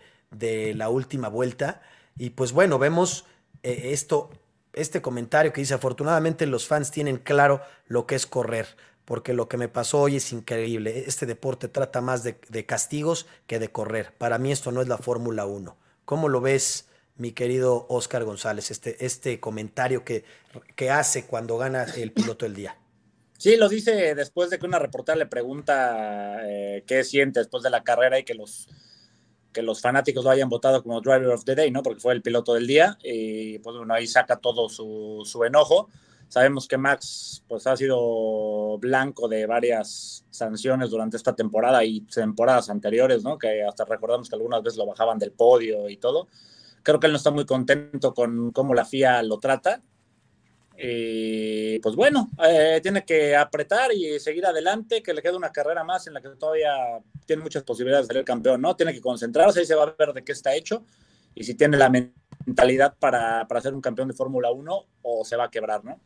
la 0.76 0.90
última 0.90 1.30
vuelta 1.30 1.82
y 2.18 2.32
pues 2.32 2.52
bueno, 2.52 2.78
vemos 2.80 3.26
eh, 3.64 3.92
esto, 3.94 4.30
este 4.74 5.02
comentario 5.02 5.54
que 5.54 5.62
dice, 5.62 5.74
afortunadamente 5.74 6.46
los 6.46 6.68
fans 6.68 6.92
tienen 6.92 7.18
claro 7.18 7.62
lo 7.88 8.06
que 8.06 8.16
es 8.16 8.26
correr, 8.26 8.68
porque 9.06 9.34
lo 9.34 9.48
que 9.48 9.56
me 9.56 9.70
pasó 9.70 10.02
hoy 10.02 10.18
es 10.18 10.34
increíble. 10.34 11.06
Este 11.08 11.26
deporte 11.26 11.70
trata 11.70 12.02
más 12.02 12.24
de, 12.24 12.38
de 12.50 12.66
castigos 12.66 13.26
que 13.48 13.58
de 13.58 13.72
correr. 13.72 14.14
Para 14.18 14.38
mí 14.38 14.52
esto 14.52 14.74
no 14.74 14.82
es 14.82 14.90
la 14.90 14.98
Fórmula 14.98 15.46
1. 15.46 15.78
¿Cómo 16.04 16.28
lo 16.28 16.42
ves? 16.42 16.88
Mi 17.18 17.32
querido 17.32 17.86
Oscar 17.90 18.24
González, 18.24 18.72
este, 18.72 19.06
este 19.06 19.40
comentario 19.40 20.04
que, 20.04 20.24
que 20.76 20.90
hace 20.90 21.26
cuando 21.26 21.58
gana 21.58 21.84
el 21.96 22.12
piloto 22.12 22.46
del 22.46 22.56
día. 22.56 22.78
Sí, 23.38 23.56
lo 23.56 23.70
dice 23.70 24.16
después 24.16 24.50
de 24.50 24.58
que 24.58 24.66
una 24.66 24.80
reportera 24.80 25.16
le 25.16 25.28
pregunta 25.28 26.38
eh, 26.44 26.84
qué 26.88 27.04
siente 27.04 27.40
después 27.40 27.62
de 27.62 27.70
la 27.70 27.84
carrera 27.84 28.18
y 28.18 28.24
que 28.24 28.34
los, 28.34 28.68
que 29.54 29.62
los 29.62 29.80
fanáticos 29.80 30.24
lo 30.24 30.32
hayan 30.32 30.50
votado 30.50 30.82
como 30.82 31.02
Driver 31.02 31.30
of 31.30 31.44
the 31.44 31.54
Day, 31.54 31.70
¿no? 31.70 31.84
Porque 31.84 32.00
fue 32.00 32.14
el 32.14 32.24
piloto 32.24 32.56
del 32.56 32.66
día 32.66 32.98
y 33.04 33.60
pues 33.60 33.76
bueno, 33.78 33.94
ahí 33.94 34.08
saca 34.08 34.38
todo 34.38 34.70
su, 34.70 35.22
su 35.24 35.44
enojo. 35.44 35.90
Sabemos 36.30 36.68
que 36.68 36.78
Max 36.78 37.44
pues 37.48 37.68
ha 37.68 37.78
sido 37.78 38.78
blanco 38.80 39.28
de 39.28 39.46
varias 39.46 40.26
sanciones 40.30 40.90
durante 40.90 41.16
esta 41.16 41.36
temporada 41.36 41.84
y 41.86 42.02
temporadas 42.02 42.70
anteriores, 42.70 43.24
¿no? 43.24 43.38
Que 43.38 43.64
hasta 43.64 43.86
recordamos 43.86 44.30
que 44.30 44.36
algunas 44.36 44.64
veces 44.64 44.78
lo 44.78 44.88
bajaban 44.88 45.20
del 45.20 45.32
podio 45.32 45.90
y 45.90 45.98
todo. 45.98 46.28
Creo 46.88 47.02
que 47.02 47.08
él 47.08 47.12
no 47.12 47.18
está 47.18 47.32
muy 47.32 47.46
contento 47.46 48.14
con 48.14 48.54
cómo 48.54 48.74
la 48.74 48.86
FIA 48.86 49.22
lo 49.22 49.40
trata. 49.40 49.82
Y 50.78 51.80
pues 51.80 51.98
bueno, 51.98 52.30
eh, 52.42 52.80
tiene 52.82 53.04
que 53.04 53.36
apretar 53.36 53.92
y 53.92 54.18
seguir 54.22 54.46
adelante, 54.46 55.04
que 55.04 55.14
le 55.14 55.22
queda 55.22 55.36
una 55.36 55.52
carrera 55.52 55.84
más 55.84 56.08
en 56.08 56.14
la 56.14 56.22
que 56.22 56.30
todavía 56.40 56.72
tiene 57.26 57.44
muchas 57.44 57.64
posibilidades 57.64 58.08
de 58.08 58.14
ser 58.14 58.24
campeón, 58.24 58.62
¿no? 58.62 58.74
Tiene 58.74 58.94
que 58.94 59.02
concentrarse 59.02 59.64
y 59.64 59.66
se 59.66 59.76
va 59.76 59.84
a 59.84 59.96
ver 60.00 60.14
de 60.14 60.24
qué 60.24 60.32
está 60.32 60.56
hecho 60.56 60.86
y 61.36 61.44
si 61.44 61.56
tiene 61.56 61.76
la 61.76 61.90
mentalidad 61.90 62.96
para, 62.98 63.46
para 63.50 63.60
ser 63.60 63.74
un 63.74 63.82
campeón 63.82 64.08
de 64.08 64.14
Fórmula 64.14 64.50
1 64.52 64.86
o 65.02 65.26
se 65.26 65.36
va 65.36 65.44
a 65.44 65.52
quebrar, 65.52 65.84
¿no? 65.84 66.00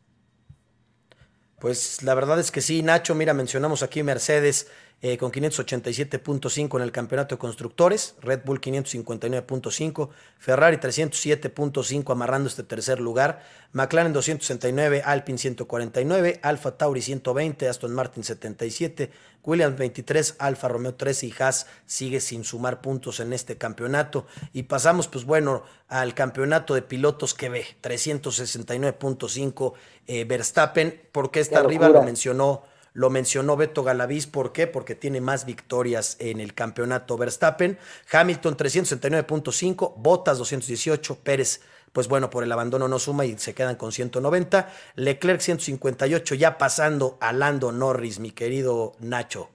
Pues 1.60 2.02
la 2.02 2.14
verdad 2.14 2.40
es 2.40 2.50
que 2.50 2.60
sí, 2.60 2.82
Nacho, 2.82 3.14
mira, 3.14 3.34
mencionamos 3.34 3.84
aquí 3.84 4.02
Mercedes 4.02 4.66
eh, 5.00 5.18
con 5.18 5.32
587.5 5.32 6.76
en 6.76 6.82
el 6.82 6.92
campeonato 6.92 7.34
de 7.34 7.38
constructores, 7.38 8.14
Red 8.20 8.42
Bull 8.44 8.60
559.5, 8.60 10.10
Ferrari 10.38 10.76
307.5 10.76 12.12
amarrando 12.12 12.48
este 12.48 12.62
tercer 12.62 13.00
lugar, 13.00 13.42
McLaren 13.72 14.12
269, 14.12 15.02
Alpine 15.04 15.38
149, 15.38 16.40
Alfa 16.42 16.76
Tauri 16.76 17.02
120, 17.02 17.68
Aston 17.68 17.92
Martin 17.92 18.22
77, 18.22 19.10
Williams 19.42 19.76
23, 19.76 20.36
Alfa 20.38 20.68
Romeo 20.68 20.94
13 20.94 21.26
y 21.26 21.34
Haas 21.38 21.66
sigue 21.84 22.20
sin 22.20 22.44
sumar 22.44 22.80
puntos 22.80 23.18
en 23.18 23.32
este 23.32 23.58
campeonato. 23.58 24.26
Y 24.52 24.64
pasamos, 24.64 25.08
pues 25.08 25.24
bueno, 25.24 25.64
al 25.88 26.14
campeonato 26.14 26.74
de 26.74 26.82
pilotos 26.82 27.34
que 27.34 27.48
ve, 27.48 27.66
369.5 27.82 29.72
eh, 30.06 30.24
Verstappen, 30.24 31.00
porque 31.10 31.40
está 31.40 31.60
arriba 31.60 31.88
lo 31.88 32.02
mencionó 32.02 32.70
lo 32.94 33.08
mencionó 33.10 33.56
Beto 33.56 33.82
Galaviz, 33.82 34.26
¿por 34.26 34.52
qué? 34.52 34.66
Porque 34.66 34.94
tiene 34.94 35.20
más 35.20 35.46
victorias 35.46 36.16
en 36.20 36.40
el 36.40 36.54
campeonato 36.54 37.16
Verstappen. 37.16 37.78
Hamilton 38.10 38.56
369.5, 38.56 39.94
Bottas 39.96 40.38
218, 40.38 41.16
Pérez, 41.22 41.62
pues 41.92 42.08
bueno, 42.08 42.30
por 42.30 42.42
el 42.42 42.52
abandono 42.52 42.88
no 42.88 42.98
suma 42.98 43.24
y 43.24 43.36
se 43.38 43.54
quedan 43.54 43.76
con 43.76 43.92
190. 43.92 44.68
Leclerc 44.96 45.40
158, 45.40 46.34
ya 46.34 46.58
pasando 46.58 47.16
a 47.20 47.32
Lando 47.32 47.72
Norris, 47.72 48.18
mi 48.18 48.30
querido 48.30 48.92
Nacho. 49.00 49.48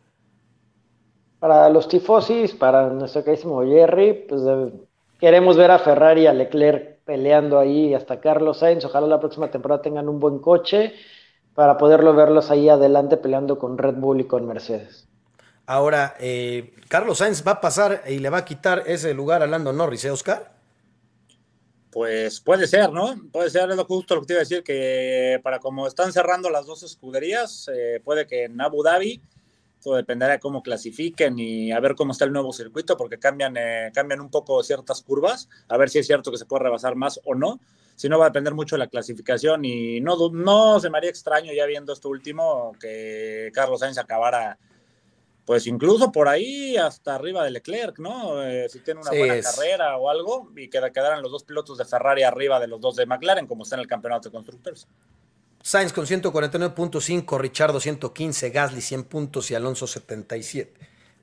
Para 1.40 1.70
los 1.70 1.88
tifosis, 1.88 2.54
para 2.54 2.90
nuestro 2.90 3.24
queridísimo 3.24 3.64
Jerry, 3.64 4.26
pues 4.28 4.42
eh, 4.48 4.72
queremos 5.20 5.56
ver 5.58 5.70
a 5.70 5.80
Ferrari 5.80 6.22
y 6.24 6.28
a 6.28 6.34
Leclerc 6.34 6.98
peleando 7.06 7.60
ahí 7.60 7.94
hasta 7.94 8.20
Carlos 8.20 8.60
Sainz. 8.60 8.84
Ojalá 8.86 9.06
la 9.06 9.20
próxima 9.20 9.50
temporada 9.50 9.82
tengan 9.82 10.10
un 10.10 10.20
buen 10.20 10.40
coche 10.40 10.94
para 11.58 11.80
poderlo 11.80 12.14
verlos 12.14 12.52
ahí 12.52 12.70
adelante 12.70 13.18
peleando 13.18 13.58
con 13.58 13.80
Red 13.80 13.96
Bull 13.96 14.22
y 14.22 14.26
con 14.26 14.46
Mercedes. 14.46 15.08
Ahora, 15.66 16.14
eh, 16.20 16.76
Carlos 16.88 17.18
Sainz 17.18 17.44
va 17.46 17.54
a 17.54 17.62
pasar 17.62 18.04
y 18.08 18.20
le 18.20 18.30
va 18.30 18.38
a 18.38 18.46
quitar 18.46 18.84
ese 18.86 19.16
lugar 19.16 19.42
a 19.42 19.48
Lando 19.48 19.74
Norris, 19.74 20.06
¿eh, 20.06 20.12
Oscar? 20.12 20.54
Pues 21.90 22.42
puede 22.42 22.68
ser, 22.68 22.92
¿no? 22.92 23.16
Puede 23.32 23.50
ser, 23.50 23.72
es 23.72 23.76
lo 23.76 23.86
justo 23.86 24.14
lo 24.14 24.22
que 24.22 24.28
te 24.28 24.34
iba 24.34 24.42
a 24.42 24.44
decir, 24.44 24.62
que 24.62 25.40
para 25.42 25.58
como 25.58 25.88
están 25.88 26.14
cerrando 26.14 26.52
las 26.52 26.68
dos 26.68 26.84
escuderías, 26.84 27.72
eh, 27.74 28.02
puede 28.04 28.28
que 28.28 28.44
en 28.44 28.62
Abu 28.62 28.84
Dhabi, 28.84 29.20
todo 29.82 29.96
dependerá 29.96 30.34
de 30.34 30.40
cómo 30.40 30.62
clasifiquen 30.62 31.40
y 31.40 31.72
a 31.72 31.80
ver 31.80 31.96
cómo 31.96 32.12
está 32.12 32.26
el 32.26 32.34
nuevo 32.34 32.54
circuito, 32.54 32.96
porque 32.96 33.18
cambian, 33.18 33.56
eh, 33.58 33.90
cambian 33.96 34.22
un 34.22 34.30
poco 34.30 34.62
ciertas 34.62 35.02
curvas, 35.02 35.50
a 35.70 35.78
ver 35.78 35.90
si 35.90 35.98
es 35.98 36.06
cierto 36.06 36.30
que 36.30 36.38
se 36.38 36.46
puede 36.46 36.66
rebasar 36.66 36.94
más 36.94 37.20
o 37.26 37.34
no 37.34 37.60
si 37.98 38.08
no 38.08 38.20
va 38.20 38.28
a 38.28 38.30
depender 38.30 38.54
mucho 38.54 38.76
de 38.76 38.80
la 38.80 38.88
clasificación 38.88 39.66
y 39.66 40.00
no, 40.00 40.16
no 40.30 40.80
se 40.80 40.90
me 40.92 41.00
haría 41.00 41.10
extraño 41.10 41.52
ya 41.52 41.66
viendo 41.66 41.92
esto 41.92 42.10
último 42.10 42.74
que 42.80 43.50
Carlos 43.54 43.80
Sainz 43.80 43.98
acabara 43.98 44.60
pues 45.46 45.66
incluso 45.66 46.12
por 46.12 46.28
ahí 46.28 46.78
hasta 46.78 47.16
arriba 47.16 47.44
de 47.44 47.52
Leclerc, 47.52 47.98
¿no? 48.00 48.44
Eh, 48.44 48.68
si 48.70 48.82
tiene 48.82 49.00
una 49.00 49.10
buena 49.10 49.42
carrera 49.42 49.98
o 49.98 50.10
algo 50.10 50.52
y 50.56 50.70
que 50.70 50.80
quedaran 50.94 51.24
los 51.24 51.32
dos 51.32 51.44
pilotos 51.44 51.78
de 51.80 51.86
Ferrari 51.86 52.22
arriba 52.22 52.60
de 52.60 52.68
los 52.68 52.80
dos 52.80 52.98
de 52.98 53.08
McLaren 53.08 53.48
como 53.48 53.64
está 53.64 53.78
en 53.78 53.82
el 53.82 53.88
campeonato 53.88 54.30
de 54.30 54.34
constructores. 54.34 54.88
Sainz 55.64 55.92
con 55.92 56.06
149.5, 56.06 57.40
Richardo 57.40 57.80
115, 57.80 58.50
Gasly 58.52 58.82
100 58.82 59.04
puntos 59.06 59.50
y 59.50 59.56
Alonso 59.56 59.88
77. 59.88 60.72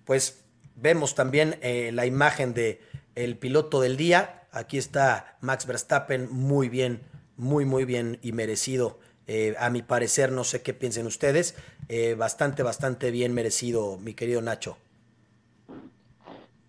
Pues 0.04 0.44
vemos 0.74 1.14
también 1.14 1.56
eh, 1.62 1.92
la 1.92 2.04
imagen 2.04 2.52
de 2.52 2.80
el 3.14 3.36
piloto 3.36 3.80
del 3.80 3.96
día, 3.96 4.43
Aquí 4.54 4.78
está 4.78 5.36
Max 5.40 5.66
Verstappen 5.66 6.28
muy 6.30 6.68
bien, 6.68 7.00
muy, 7.36 7.64
muy 7.64 7.84
bien 7.84 8.20
y 8.22 8.30
merecido. 8.30 8.98
Eh, 9.26 9.56
a 9.58 9.68
mi 9.68 9.82
parecer, 9.82 10.30
no 10.30 10.44
sé 10.44 10.62
qué 10.62 10.72
piensen 10.72 11.06
ustedes, 11.06 11.56
eh, 11.88 12.14
bastante, 12.14 12.62
bastante 12.62 13.10
bien 13.10 13.34
merecido, 13.34 13.98
mi 13.98 14.14
querido 14.14 14.40
Nacho. 14.40 14.76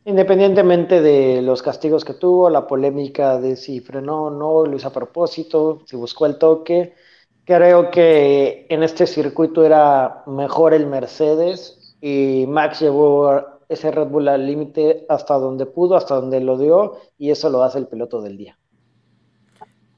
Independientemente 0.04 1.00
de 1.02 1.44
los 1.44 1.62
castigos 1.62 2.04
que 2.04 2.16
tuvo, 2.16 2.50
la 2.50 2.66
polémica 2.66 3.40
de 3.40 3.56
si 3.56 3.82
frenó 3.82 4.26
o 4.26 4.30
no, 4.32 4.66
lo 4.66 4.78
a 4.84 4.92
propósito, 4.92 5.82
si 5.86 5.96
buscó 5.96 6.26
el 6.26 6.40
toque, 6.40 6.96
creo 7.44 7.92
que 7.92 8.66
en 8.70 8.82
este 8.82 9.06
circuito 9.06 9.64
era 9.64 10.24
mejor 10.26 10.74
el 10.74 10.88
Mercedes 10.88 11.96
y 12.02 12.46
Max 12.48 12.80
llevó 12.80 13.55
ese 13.70 13.92
Red 13.92 14.08
Bull 14.08 14.28
al 14.28 14.46
límite 14.46 15.06
hasta 15.10 15.36
donde 15.36 15.66
pudo, 15.66 15.96
hasta 15.96 16.16
donde 16.16 16.40
lo 16.40 16.58
dio, 16.58 16.98
y 17.18 17.32
eso 17.32 17.50
lo 17.50 17.64
hace 17.64 17.80
el 17.80 17.88
piloto 17.88 18.22
del 18.22 18.38
día. 18.38 18.58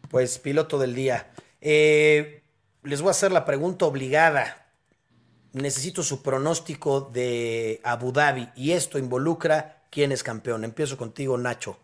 Pues 0.09 0.39
piloto 0.39 0.78
del 0.78 0.95
día. 0.95 1.32
Eh, 1.61 2.43
les 2.84 3.01
voy 3.01 3.09
a 3.09 3.11
hacer 3.11 3.32
la 3.32 3.45
pregunta 3.45 3.86
obligada. 3.86 4.65
Necesito 5.53 6.03
su 6.03 6.22
pronóstico 6.22 7.01
de 7.01 7.82
Abu 7.84 8.11
Dhabi 8.11 8.49
y 8.55 8.72
esto 8.72 8.97
involucra 8.97 9.84
quién 9.89 10.11
es 10.11 10.24
campeón. 10.24 10.63
Empiezo 10.63 10.97
contigo, 10.97 11.38
Nacho. 11.38 11.78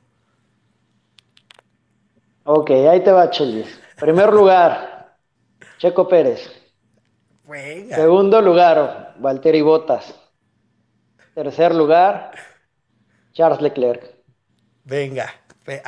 Ok, 2.45 2.71
ahí 2.71 3.03
te 3.03 3.11
va, 3.11 3.29
Chelis. 3.29 3.79
Primer 3.99 4.31
lugar, 4.33 5.17
Checo 5.77 6.07
Pérez. 6.07 6.51
Segundo 7.89 8.41
lugar, 8.41 9.15
Valtteri 9.19 9.61
Bottas. 9.61 10.22
Tercer 11.33 11.73
lugar, 11.73 12.31
Charles 13.33 13.61
Leclerc. 13.61 14.03
Venga, 14.83 15.33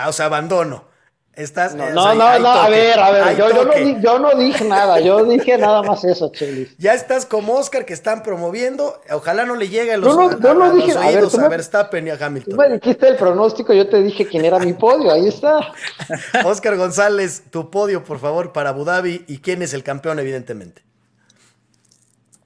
o 0.07 0.11
sea, 0.11 0.25
abandono. 0.25 0.95
Estás, 1.33 1.75
no, 1.75 1.89
no, 1.89 2.15
no, 2.15 2.23
a 2.23 2.69
ver, 2.69 2.97
a 2.97 3.11
ver, 3.11 3.35
yo, 3.35 4.19
no, 4.19 4.35
dije 4.35 4.63
nada, 4.63 5.01
yo 5.01 5.25
dije 5.25 5.57
nada 5.57 5.83
más 5.83 6.05
eso, 6.05 6.31
Chelis. 6.31 6.77
Ya 6.77 6.93
estás 6.93 7.25
como 7.25 7.55
Oscar 7.55 7.83
que 7.83 7.93
están 7.93 8.23
promoviendo, 8.23 9.01
ojalá 9.11 9.45
no 9.45 9.57
le 9.57 9.67
llegue 9.67 9.91
a 9.91 9.97
los, 9.97 10.15
no, 10.15 10.29
no, 10.31 10.53
no 10.53 10.73
dije, 10.73 10.93
a, 10.93 11.07
oídos 11.07 11.37
a, 11.37 11.49
Verstappen 11.49 12.07
y 12.07 12.09
a 12.09 12.13
Hamilton. 12.13 12.51
Tú 12.51 12.55
me 12.55 12.69
dijiste 12.69 13.09
el 13.09 13.17
pronóstico, 13.17 13.73
yo 13.73 13.89
te 13.89 14.01
dije 14.01 14.25
quién 14.25 14.45
era 14.45 14.59
mi 14.59 14.71
podio, 14.71 15.11
ahí 15.11 15.27
está. 15.27 15.73
Oscar 16.45 16.77
González, 16.77 17.43
tu 17.51 17.69
podio, 17.69 18.05
por 18.05 18.19
favor, 18.19 18.53
para 18.53 18.69
Abu 18.69 18.85
Dhabi 18.85 19.25
y 19.27 19.39
quién 19.39 19.61
es 19.61 19.73
el 19.73 19.83
campeón, 19.83 20.19
evidentemente 20.19 20.85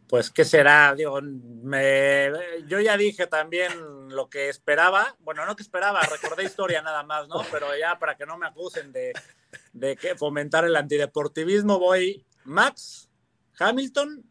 pues, 0.10 0.32
¿qué 0.32 0.44
será? 0.44 0.96
Digo, 0.96 1.22
me, 1.22 2.32
yo 2.66 2.80
ya 2.80 2.98
dije 2.98 3.28
también 3.28 3.72
lo 4.10 4.28
que 4.28 4.50
esperaba. 4.50 5.16
Bueno, 5.20 5.46
no 5.46 5.56
que 5.56 5.62
esperaba, 5.62 6.02
recordé 6.02 6.46
historia 6.46 6.82
nada 6.82 7.04
más, 7.04 7.28
¿no? 7.28 7.44
Pero 7.52 7.68
ya 7.78 8.00
para 8.00 8.18
que 8.18 8.26
no 8.26 8.36
me 8.36 8.48
acusen 8.48 8.92
de, 8.92 9.14
de 9.72 9.96
que 9.96 10.16
fomentar 10.16 10.66
el 10.66 10.76
antideportivismo, 10.76 11.78
voy 11.78 12.26
Max, 12.44 13.08
Hamilton 13.60 14.24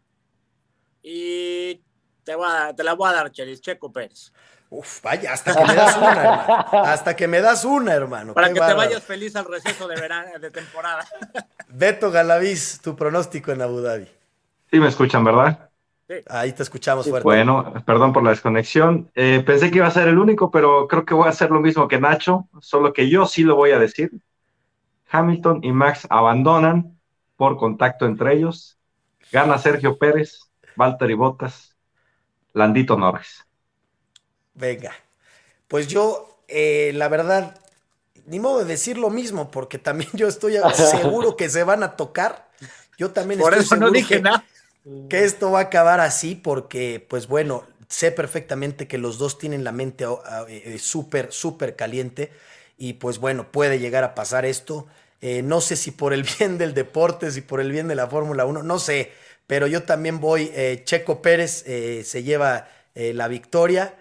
y 1.00 1.80
te, 2.24 2.34
voy 2.34 2.48
a, 2.50 2.74
te 2.74 2.82
la 2.82 2.94
voy 2.94 3.08
a 3.08 3.12
dar, 3.12 3.30
Chelis, 3.30 3.60
Checo 3.60 3.92
Pérez. 3.92 4.32
Uf, 4.70 5.00
vaya, 5.00 5.32
hasta 5.32 5.54
que 5.54 5.64
me 5.64 5.74
das 5.76 5.96
una, 5.96 6.10
hermano. 6.10 6.84
Hasta 6.84 7.16
que 7.16 7.28
me 7.28 7.40
das 7.40 7.64
una, 7.64 7.94
hermano. 7.94 8.34
Para 8.34 8.48
Qué 8.48 8.54
que 8.54 8.60
bárbaro. 8.60 8.80
te 8.80 8.86
vayas 8.88 9.04
feliz 9.04 9.36
al 9.36 9.44
receso 9.44 9.86
de 9.86 9.94
verano, 9.94 10.38
de 10.40 10.50
temporada. 10.50 11.06
Beto 11.68 12.10
Galaviz, 12.10 12.80
tu 12.82 12.96
pronóstico 12.96 13.52
en 13.52 13.62
Abu 13.62 13.80
Dhabi. 13.80 14.08
Sí, 14.70 14.80
me 14.80 14.88
escuchan, 14.88 15.24
¿verdad? 15.24 15.67
Ahí 16.28 16.52
te 16.52 16.62
escuchamos 16.62 17.08
fuerte. 17.08 17.24
Bueno, 17.24 17.72
perdón 17.84 18.12
por 18.12 18.22
la 18.22 18.30
desconexión. 18.30 19.10
Eh, 19.14 19.42
pensé 19.44 19.70
que 19.70 19.78
iba 19.78 19.86
a 19.86 19.90
ser 19.90 20.08
el 20.08 20.18
único, 20.18 20.50
pero 20.50 20.88
creo 20.88 21.04
que 21.04 21.14
voy 21.14 21.26
a 21.26 21.30
hacer 21.30 21.50
lo 21.50 21.60
mismo 21.60 21.86
que 21.86 22.00
Nacho, 22.00 22.48
solo 22.60 22.92
que 22.92 23.10
yo 23.10 23.26
sí 23.26 23.42
lo 23.42 23.56
voy 23.56 23.72
a 23.72 23.78
decir. 23.78 24.10
Hamilton 25.10 25.60
y 25.62 25.72
Max 25.72 26.06
abandonan 26.08 26.98
por 27.36 27.56
contacto 27.56 28.06
entre 28.06 28.34
ellos. 28.34 28.78
Gana 29.30 29.58
Sergio 29.58 29.98
Pérez, 29.98 30.40
Valtteri 30.76 31.14
Bottas, 31.14 31.76
Landito 32.54 32.96
Norris. 32.96 33.44
Venga. 34.54 34.92
Pues 35.68 35.88
yo, 35.88 36.42
eh, 36.48 36.92
la 36.94 37.08
verdad, 37.08 37.58
ni 38.26 38.40
modo 38.40 38.60
de 38.60 38.64
decir 38.64 38.96
lo 38.96 39.10
mismo, 39.10 39.50
porque 39.50 39.78
también 39.78 40.10
yo 40.14 40.26
estoy 40.26 40.56
seguro 40.74 41.36
que 41.36 41.50
se 41.50 41.64
van 41.64 41.82
a 41.82 41.96
tocar. 41.96 42.48
Yo 42.96 43.10
también 43.10 43.40
Por 43.40 43.52
estoy 43.52 43.64
eso 43.64 43.76
no 43.76 43.86
seguro 43.86 43.92
dije 43.92 44.16
que, 44.16 44.22
nada. 44.22 44.44
Que 45.08 45.24
esto 45.24 45.50
va 45.50 45.60
a 45.60 45.62
acabar 45.62 46.00
así, 46.00 46.34
porque, 46.34 47.04
pues 47.08 47.26
bueno, 47.26 47.64
sé 47.88 48.12
perfectamente 48.12 48.86
que 48.86 48.98
los 48.98 49.18
dos 49.18 49.38
tienen 49.38 49.64
la 49.64 49.72
mente 49.72 50.06
oh, 50.06 50.22
ah, 50.26 50.44
eh, 50.48 50.62
eh, 50.66 50.78
súper, 50.78 51.32
súper 51.32 51.74
caliente. 51.74 52.30
Y 52.76 52.94
pues 52.94 53.18
bueno, 53.18 53.50
puede 53.50 53.80
llegar 53.80 54.04
a 54.04 54.14
pasar 54.14 54.44
esto. 54.44 54.86
Eh, 55.20 55.42
no 55.42 55.60
sé 55.60 55.74
si 55.74 55.90
por 55.90 56.12
el 56.12 56.22
bien 56.38 56.58
del 56.58 56.74
deporte, 56.74 57.30
si 57.32 57.40
por 57.40 57.60
el 57.60 57.72
bien 57.72 57.88
de 57.88 57.96
la 57.96 58.06
Fórmula 58.06 58.44
1, 58.44 58.62
no 58.62 58.78
sé. 58.78 59.12
Pero 59.46 59.66
yo 59.66 59.82
también 59.84 60.20
voy, 60.20 60.52
Checo 60.84 61.22
Pérez 61.22 61.64
se 61.64 62.22
lleva 62.22 62.68
la 62.94 63.28
victoria. 63.28 63.94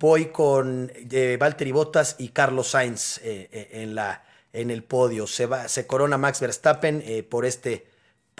Voy 0.00 0.26
con 0.26 0.90
Valtteri 1.38 1.70
Bottas 1.70 2.16
y 2.18 2.30
Carlos 2.30 2.70
Sainz 2.70 3.20
en, 3.22 3.94
la, 3.94 4.24
en 4.52 4.72
el 4.72 4.82
podio. 4.82 5.28
Se, 5.28 5.46
va, 5.46 5.68
se 5.68 5.86
corona 5.86 6.18
Max 6.18 6.40
Verstappen 6.40 7.04
por 7.30 7.46
este, 7.46 7.86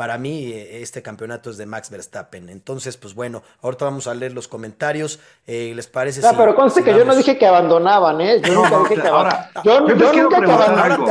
para 0.00 0.16
mí, 0.16 0.50
eh, 0.50 0.80
este 0.80 1.02
campeonato 1.02 1.50
es 1.50 1.58
de 1.58 1.66
Max 1.66 1.90
Verstappen. 1.90 2.48
Entonces, 2.48 2.96
pues 2.96 3.14
bueno, 3.14 3.42
ahorita 3.60 3.84
vamos 3.84 4.06
a 4.06 4.14
leer 4.14 4.32
los 4.32 4.48
comentarios. 4.48 5.20
Eh, 5.46 5.74
¿Les 5.76 5.88
parece? 5.88 6.22
No, 6.22 6.30
si- 6.30 6.36
pero 6.36 6.54
conste 6.54 6.80
si 6.80 6.84
que 6.86 6.94
yo 6.96 7.04
no 7.04 7.14
dije 7.14 7.36
que 7.36 7.46
abandonaban, 7.46 8.18
¿eh? 8.22 8.40
Yo 8.40 8.54
nunca 8.54 8.78
dije 8.78 8.94
que 8.94 9.08
abandonaban. 9.08 9.50
Yo, 9.62 9.80
nunca 9.82 10.40
que 10.40 10.50
abandonaban. 10.52 11.06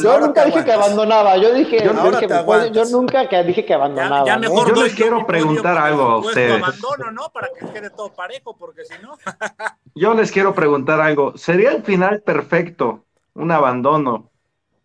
Yo 0.00 0.20
nunca 0.20 0.44
dije 0.44 0.64
que 0.64 0.72
abandonaba. 0.72 1.36
Yo 1.36 1.52
dije, 1.52 1.82
yo, 1.84 1.90
Ahora 1.90 2.10
dije, 2.10 2.20
te 2.20 2.26
pues, 2.28 2.38
aguantas. 2.38 2.72
yo 2.72 2.96
nunca 2.96 3.28
que 3.28 3.42
dije 3.42 3.64
que 3.64 3.72
Ya, 3.72 4.22
ya 4.24 4.36
¿eh? 4.36 4.40
Yo 4.68 4.82
les 4.84 4.94
quiero 4.94 5.26
preguntar 5.26 5.76
algo 5.76 6.02
a 6.04 6.18
ustedes. 6.18 6.62
abandono, 6.62 7.10
¿no? 7.10 7.32
Para 7.32 7.48
que 7.48 7.66
quede 7.72 7.90
todo 7.90 8.12
parejo, 8.14 8.56
porque 8.56 8.84
si 8.84 8.94
no. 9.02 9.18
Yo 9.96 10.14
les 10.14 10.30
quiero 10.30 10.54
preguntar 10.54 11.00
algo. 11.00 11.36
¿Sería 11.36 11.72
el 11.72 11.82
final 11.82 12.22
perfecto 12.22 13.04
un 13.34 13.50
abandono 13.50 14.30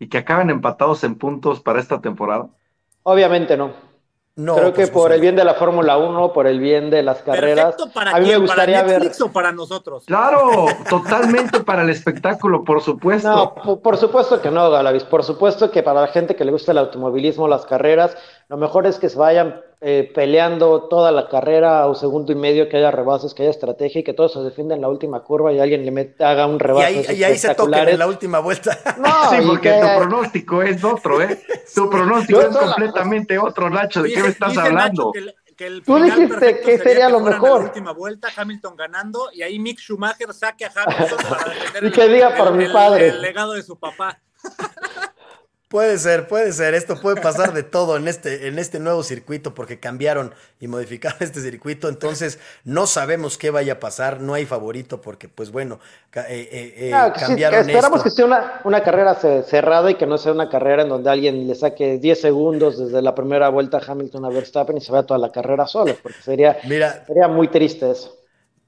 y 0.00 0.08
que 0.08 0.18
acaben 0.18 0.50
empatados 0.50 1.04
en 1.04 1.14
puntos 1.14 1.60
para 1.60 1.78
esta 1.78 2.00
temporada? 2.00 2.48
Obviamente 3.04 3.56
no. 3.56 3.94
No, 4.36 4.56
Creo 4.56 4.72
que 4.72 4.88
por 4.88 5.12
el 5.12 5.20
bien 5.20 5.36
de 5.36 5.44
la 5.44 5.54
Fórmula 5.54 5.96
1, 5.96 6.32
por 6.32 6.48
el 6.48 6.58
bien 6.58 6.90
de 6.90 7.04
las 7.04 7.22
carreras, 7.22 7.76
Perfecto 7.76 7.92
para 7.94 8.10
a 8.10 8.14
mí 8.14 8.22
me 8.22 8.26
quién, 8.30 8.40
gustaría 8.40 8.78
para 8.78 8.86
ver. 8.88 8.98
Netflix 8.98 9.20
o 9.20 9.30
para 9.30 9.52
nosotros. 9.52 10.04
Claro, 10.06 10.66
totalmente 10.90 11.60
para 11.60 11.82
el 11.82 11.90
espectáculo, 11.90 12.64
por 12.64 12.80
supuesto. 12.80 13.28
No, 13.30 13.54
por, 13.54 13.80
por 13.80 13.96
supuesto 13.96 14.42
que 14.42 14.50
no, 14.50 14.68
Galavis. 14.72 15.04
Por 15.04 15.22
supuesto 15.22 15.70
que 15.70 15.84
para 15.84 16.00
la 16.00 16.08
gente 16.08 16.34
que 16.34 16.44
le 16.44 16.50
gusta 16.50 16.72
el 16.72 16.78
automovilismo, 16.78 17.46
las 17.46 17.64
carreras, 17.64 18.16
lo 18.48 18.56
mejor 18.56 18.88
es 18.88 18.98
que 18.98 19.08
se 19.08 19.16
vayan 19.16 19.60
eh, 19.86 20.10
peleando 20.14 20.84
toda 20.88 21.12
la 21.12 21.28
carrera 21.28 21.86
o 21.88 21.94
segundo 21.94 22.32
y 22.32 22.36
medio, 22.36 22.70
que 22.70 22.78
haya 22.78 22.90
rebases, 22.90 23.34
que 23.34 23.42
haya 23.42 23.50
estrategia 23.50 24.00
y 24.00 24.04
que 24.04 24.14
todos 24.14 24.32
se 24.32 24.40
defiendan 24.40 24.76
en 24.76 24.82
la 24.82 24.88
última 24.88 25.22
curva 25.22 25.52
y 25.52 25.60
alguien 25.60 25.84
le 25.84 25.90
meta, 25.90 26.30
haga 26.30 26.46
un 26.46 26.54
Y 26.54 26.58
rebase. 26.58 26.86
ahí, 27.10 27.16
y 27.18 27.24
ahí 27.24 27.36
se 27.36 27.54
toquen 27.54 27.88
en 27.90 27.98
la 27.98 28.06
última 28.06 28.38
vuelta. 28.38 28.78
No, 28.98 29.08
Sí, 29.30 29.36
y 29.42 29.46
porque 29.46 29.68
que- 29.70 29.80
tu 29.80 29.98
pronóstico 29.98 30.62
es 30.62 30.82
otro, 30.82 31.20
¿eh? 31.20 31.38
Tu 31.74 31.90
pronóstico 31.90 32.40
es 32.40 32.56
completamente 32.56 33.38
otro, 33.38 33.68
Nacho. 33.68 34.02
¿De 34.02 34.12
qué 34.12 34.22
me 34.22 34.28
estás 34.28 34.56
hablando? 34.56 35.06
Nacho 35.06 35.12
que 35.12 35.18
el- 35.18 35.34
que 35.54 35.66
el 35.68 35.82
Tú 35.84 35.96
dijiste 36.02 36.60
que 36.60 36.78
sería 36.78 37.08
lo 37.08 37.20
mejor. 37.20 37.60
La 37.60 37.66
última 37.66 37.92
vuelta, 37.92 38.28
Hamilton 38.34 38.74
ganando, 38.76 39.28
y 39.32 39.42
ahí 39.42 39.58
Mick 39.58 39.78
Schumacher 39.78 40.32
saque 40.32 40.64
a 40.64 40.72
Hamilton 40.74 41.18
para 41.28 41.44
defender 41.54 41.84
Y 41.84 41.90
que 41.92 42.08
diga 42.08 42.34
por 42.34 42.52
mi 42.54 42.66
padre. 42.68 43.08
el 43.10 43.20
legado 43.22 43.52
de 43.52 43.62
su 43.62 43.78
papá. 43.78 44.18
Puede 45.68 45.98
ser, 45.98 46.28
puede 46.28 46.52
ser. 46.52 46.74
Esto 46.74 47.00
puede 47.00 47.20
pasar 47.20 47.52
de 47.52 47.64
todo 47.64 47.96
en 47.96 48.06
este, 48.06 48.46
en 48.46 48.60
este 48.60 48.78
nuevo 48.78 49.02
circuito 49.02 49.54
porque 49.54 49.80
cambiaron 49.80 50.32
y 50.60 50.68
modificaron 50.68 51.18
este 51.22 51.40
circuito. 51.40 51.88
Entonces, 51.88 52.38
no 52.64 52.86
sabemos 52.86 53.38
qué 53.38 53.50
vaya 53.50 53.72
a 53.74 53.80
pasar. 53.80 54.20
No 54.20 54.34
hay 54.34 54.46
favorito 54.46 55.00
porque, 55.00 55.28
pues 55.28 55.50
bueno, 55.50 55.80
eh, 56.14 56.22
eh, 56.28 56.74
eh, 56.76 56.90
No, 56.90 57.12
sí, 57.14 57.20
cambiaron 57.20 57.64
que 57.66 57.72
esperamos 57.72 57.98
esto. 57.98 58.04
que 58.04 58.10
sea 58.10 58.24
una, 58.26 58.60
una 58.62 58.84
carrera 58.84 59.14
ce- 59.16 59.42
cerrada 59.42 59.90
y 59.90 59.96
que 59.96 60.06
no 60.06 60.16
sea 60.16 60.30
una 60.32 60.48
carrera 60.48 60.82
en 60.82 60.90
donde 60.90 61.10
alguien 61.10 61.48
le 61.48 61.54
saque 61.56 61.98
10 61.98 62.20
segundos 62.20 62.78
desde 62.78 63.02
la 63.02 63.14
primera 63.16 63.48
vuelta 63.48 63.78
a 63.78 63.82
Hamilton 63.84 64.26
a 64.26 64.28
Verstappen 64.28 64.76
y 64.76 64.80
se 64.80 64.92
vaya 64.92 65.06
toda 65.06 65.18
la 65.18 65.32
carrera 65.32 65.66
solo, 65.66 65.96
porque 66.00 66.22
sería, 66.22 66.56
Mira, 66.64 67.04
sería 67.06 67.26
muy 67.26 67.48
triste 67.48 67.90
eso. 67.90 68.16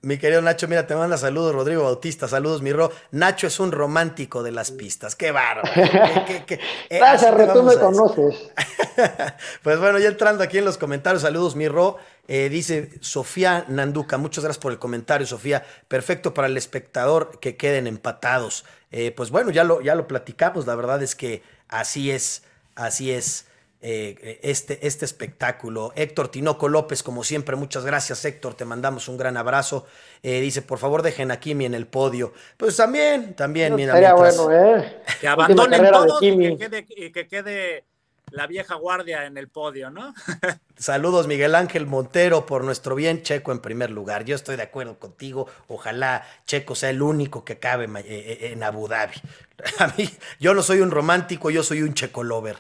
Mi 0.07 0.19
querido 0.19 0.41
Nacho, 0.41 0.69
mira, 0.69 0.87
te 0.87 0.95
manda 0.95 1.19
saludos, 1.19 1.53
Rodrigo 1.53 1.83
Bautista. 1.83 2.29
Saludos, 2.29 2.63
mi 2.63 2.73
Ro. 2.73 2.93
Nacho 3.11 3.49
es 3.49 3.59
un 3.59 3.73
romántico 3.73 4.45
de 4.45 4.53
las 4.53 4.71
pistas. 4.71 5.17
Qué 5.17 5.33
bárbaro. 5.33 5.69
Qué- 5.75 6.25
qué- 6.27 6.45
qué- 6.47 6.55
eh, 6.91 6.99
Gracias, 6.99 7.53
tú 7.53 7.63
me 7.65 7.75
conoces. 7.77 8.51
Pues 9.63 9.79
bueno, 9.79 9.99
ya 9.99 10.09
entrando 10.09 10.43
aquí 10.45 10.59
en 10.59 10.65
los 10.65 10.79
comentarios, 10.79 11.23
saludos, 11.23 11.57
Mirro. 11.57 11.99
Eh, 12.29 12.49
dice 12.49 12.91
Sofía 13.01 13.65
Nanduca, 13.69 14.17
muchas 14.17 14.45
gracias 14.45 14.63
por 14.63 14.71
el 14.73 14.79
comentario, 14.79 15.27
Sofía. 15.27 15.65
Perfecto 15.89 16.33
para 16.33 16.47
el 16.49 16.57
espectador 16.57 17.39
que 17.41 17.57
queden 17.57 17.87
empatados. 17.89 18.65
Eh, 18.93 19.11
pues 19.11 19.31
bueno, 19.31 19.51
ya 19.51 19.65
lo, 19.65 19.81
ya 19.81 19.95
lo 19.97 20.07
platicamos, 20.07 20.67
la 20.67 20.77
verdad 20.77 21.03
es 21.03 21.15
que 21.17 21.43
así 21.69 22.11
es, 22.13 22.45
así 22.77 23.11
es 23.11 23.47
eh, 23.89 24.41
este, 24.43 24.85
este 24.85 25.05
espectáculo. 25.05 25.93
Héctor 25.95 26.29
Tinoco 26.29 26.69
López, 26.69 27.05
como 27.05 27.23
siempre, 27.23 27.55
muchas 27.55 27.85
gracias, 27.85 28.25
Héctor, 28.25 28.55
te 28.55 28.65
mandamos 28.65 29.07
un 29.07 29.17
gran 29.17 29.37
abrazo. 29.37 29.87
Eh, 30.25 30.41
dice, 30.41 30.61
por 30.61 30.79
favor, 30.79 31.03
dejen 31.03 31.31
a 31.31 31.39
Kimi 31.39 31.67
en 31.67 31.75
el 31.75 31.87
podio. 31.87 32.33
Pues 32.57 32.77
también, 32.77 33.35
también, 33.35 33.77
mira, 33.77 33.93
Sería 33.93 34.13
mientras- 34.15 34.37
bueno, 34.39 34.79
¿eh? 34.79 35.03
Que 35.21 35.29
abandonen 35.29 35.89
todos 35.91 36.21
y 36.21 36.37
que, 36.37 36.57
quede, 36.57 36.87
y 36.89 37.13
que 37.13 37.29
quede 37.29 37.85
la 38.33 38.49
vieja 38.49 38.75
guardia 38.75 39.25
en 39.27 39.39
el 39.39 39.49
podio, 39.49 39.89
¿no? 39.91 40.13
Saludos 40.77 41.29
Miguel 41.29 41.55
Ángel 41.55 41.87
Montero 41.87 42.45
por 42.45 42.65
nuestro 42.65 42.97
bien, 42.97 43.23
Checo 43.23 43.53
en 43.53 43.61
primer 43.61 43.91
lugar. 43.91 44.25
Yo 44.25 44.35
estoy 44.35 44.57
de 44.57 44.65
acuerdo 44.65 44.99
contigo. 44.99 45.47
Ojalá 45.69 46.27
Checo 46.45 46.75
sea 46.75 46.91
el 46.91 47.03
único 47.03 47.45
que 47.45 47.53
acabe 47.55 47.85
eh, 47.85 48.03
eh, 48.05 48.51
en 48.53 48.65
Abu 48.65 48.89
Dhabi. 48.89 49.15
A 49.79 49.95
mí, 49.97 50.11
yo 50.41 50.55
no 50.55 50.63
soy 50.63 50.81
un 50.81 50.91
romántico, 50.91 51.51
yo 51.51 51.63
soy 51.63 51.83
un 51.83 51.95
Checo 51.95 52.25
lover. 52.25 52.57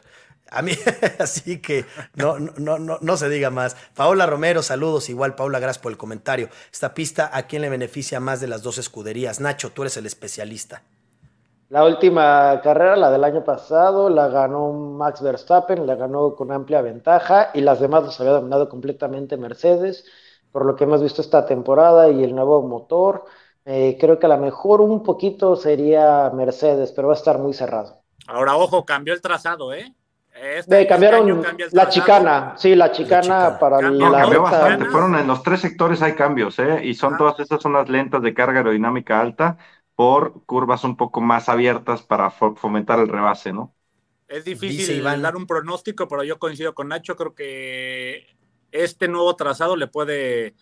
A 0.51 0.63
mí, 0.63 0.73
así 1.19 1.61
que 1.61 1.87
no, 2.15 2.39
no, 2.39 2.53
no, 2.57 2.79
no, 2.79 2.99
no 3.01 3.17
se 3.17 3.29
diga 3.29 3.51
más. 3.51 3.77
Paola 3.95 4.27
Romero, 4.27 4.63
saludos. 4.63 5.09
Igual, 5.09 5.35
Paola, 5.35 5.59
gracias 5.59 5.83
por 5.83 5.93
el 5.93 5.99
comentario. 5.99 6.49
Esta 6.73 6.95
pista, 6.95 7.31
¿a 7.33 7.47
quién 7.47 7.63
le 7.63 7.69
beneficia 7.69 8.21
más 8.21 8.41
de 8.41 8.49
las 8.49 8.63
dos 8.63 8.79
escuderías? 8.79 9.41
Nacho, 9.41 9.71
tú 9.73 9.83
eres 9.83 9.97
el 9.97 10.07
especialista. 10.07 10.83
La 11.69 11.85
última 11.85 12.61
carrera, 12.63 12.97
la 12.97 13.11
del 13.11 13.23
año 13.25 13.45
pasado, 13.45 14.09
la 14.11 14.29
ganó 14.29 14.73
Max 14.73 15.21
Verstappen, 15.23 15.87
la 15.87 15.95
ganó 15.97 16.35
con 16.37 16.51
amplia 16.53 16.81
ventaja 16.83 17.51
y 17.55 17.61
las 17.61 17.81
demás 17.81 18.05
los 18.05 18.21
había 18.21 18.33
dominado 18.33 18.69
completamente 18.69 19.37
Mercedes, 19.37 20.05
por 20.53 20.65
lo 20.65 20.75
que 20.77 20.85
hemos 20.85 21.03
visto 21.03 21.23
esta 21.23 21.45
temporada 21.47 22.09
y 22.11 22.23
el 22.25 22.35
nuevo 22.35 22.63
motor. 22.63 23.25
eh, 23.65 23.97
creo 24.01 24.19
que 24.19 24.27
a 24.27 24.29
lo 24.29 24.39
mejor 24.39 24.81
un 24.81 25.03
poquito 25.03 25.57
sería 25.57 26.31
Mercedes, 26.31 26.93
pero 26.93 27.09
va 27.09 27.15
a 27.15 27.17
estar 27.17 27.39
muy 27.39 27.53
cerrado. 27.55 28.03
Ahora, 28.29 28.57
ojo, 28.57 28.85
cambió 28.85 29.15
el 29.15 29.21
trazado, 29.21 29.73
¿eh? 29.75 29.93
Este- 30.39 30.75
De, 30.75 30.81
este 30.83 30.87
cambiaron 30.87 31.43
la 31.73 31.89
chicana, 31.89 32.55
sí, 32.59 32.75
la 32.75 32.93
chicana, 32.93 33.23
chicana. 33.23 33.59
para 33.59 33.79
Cambió, 33.81 34.11
la 34.11 34.19
No, 34.19 34.23
cambió 34.25 34.43
bastante. 34.43 34.85
Fueron 34.87 35.15
en 35.15 35.27
los 35.27 35.43
tres 35.43 35.61
sectores 35.61 36.03
hay 36.03 36.15
cambios, 36.15 36.59
¿eh? 36.59 36.81
Y 36.85 36.95
son 36.95 37.15
Ah. 37.15 37.17
todas 37.19 37.41
estas 37.41 37.65
unas 37.65 37.89
lentas 37.89 38.21
de 38.23 38.35
carga 38.35 38.59
aerodinámica 38.59 39.21
alta 39.21 39.57
por 39.95 40.45
curvas 40.45 40.85
un 40.85 40.97
poco 40.97 41.21
más 41.23 41.49
abiertas 41.49 42.03
para 42.03 42.31
fo- 42.31 42.55
fomentar 42.57 42.99
el 42.99 43.09
rebase, 43.09 43.53
¿no? 43.53 43.75
Es 44.29 44.45
Dice 44.45 44.67
difícil 44.67 44.97
Iván. 44.99 45.23
dar 45.23 45.37
un 45.37 45.47
pronóstico, 45.47 46.07
pero 46.09 46.23
yo 46.23 46.39
coincido 46.39 46.75
con 46.75 46.89
Nacho. 46.89 47.17
Creo 47.17 47.35
que 47.35 48.27
este 48.73 49.09
nuevo 49.09 49.35
trazado 49.37 49.75
le 49.77 49.87
puede, 49.87 50.55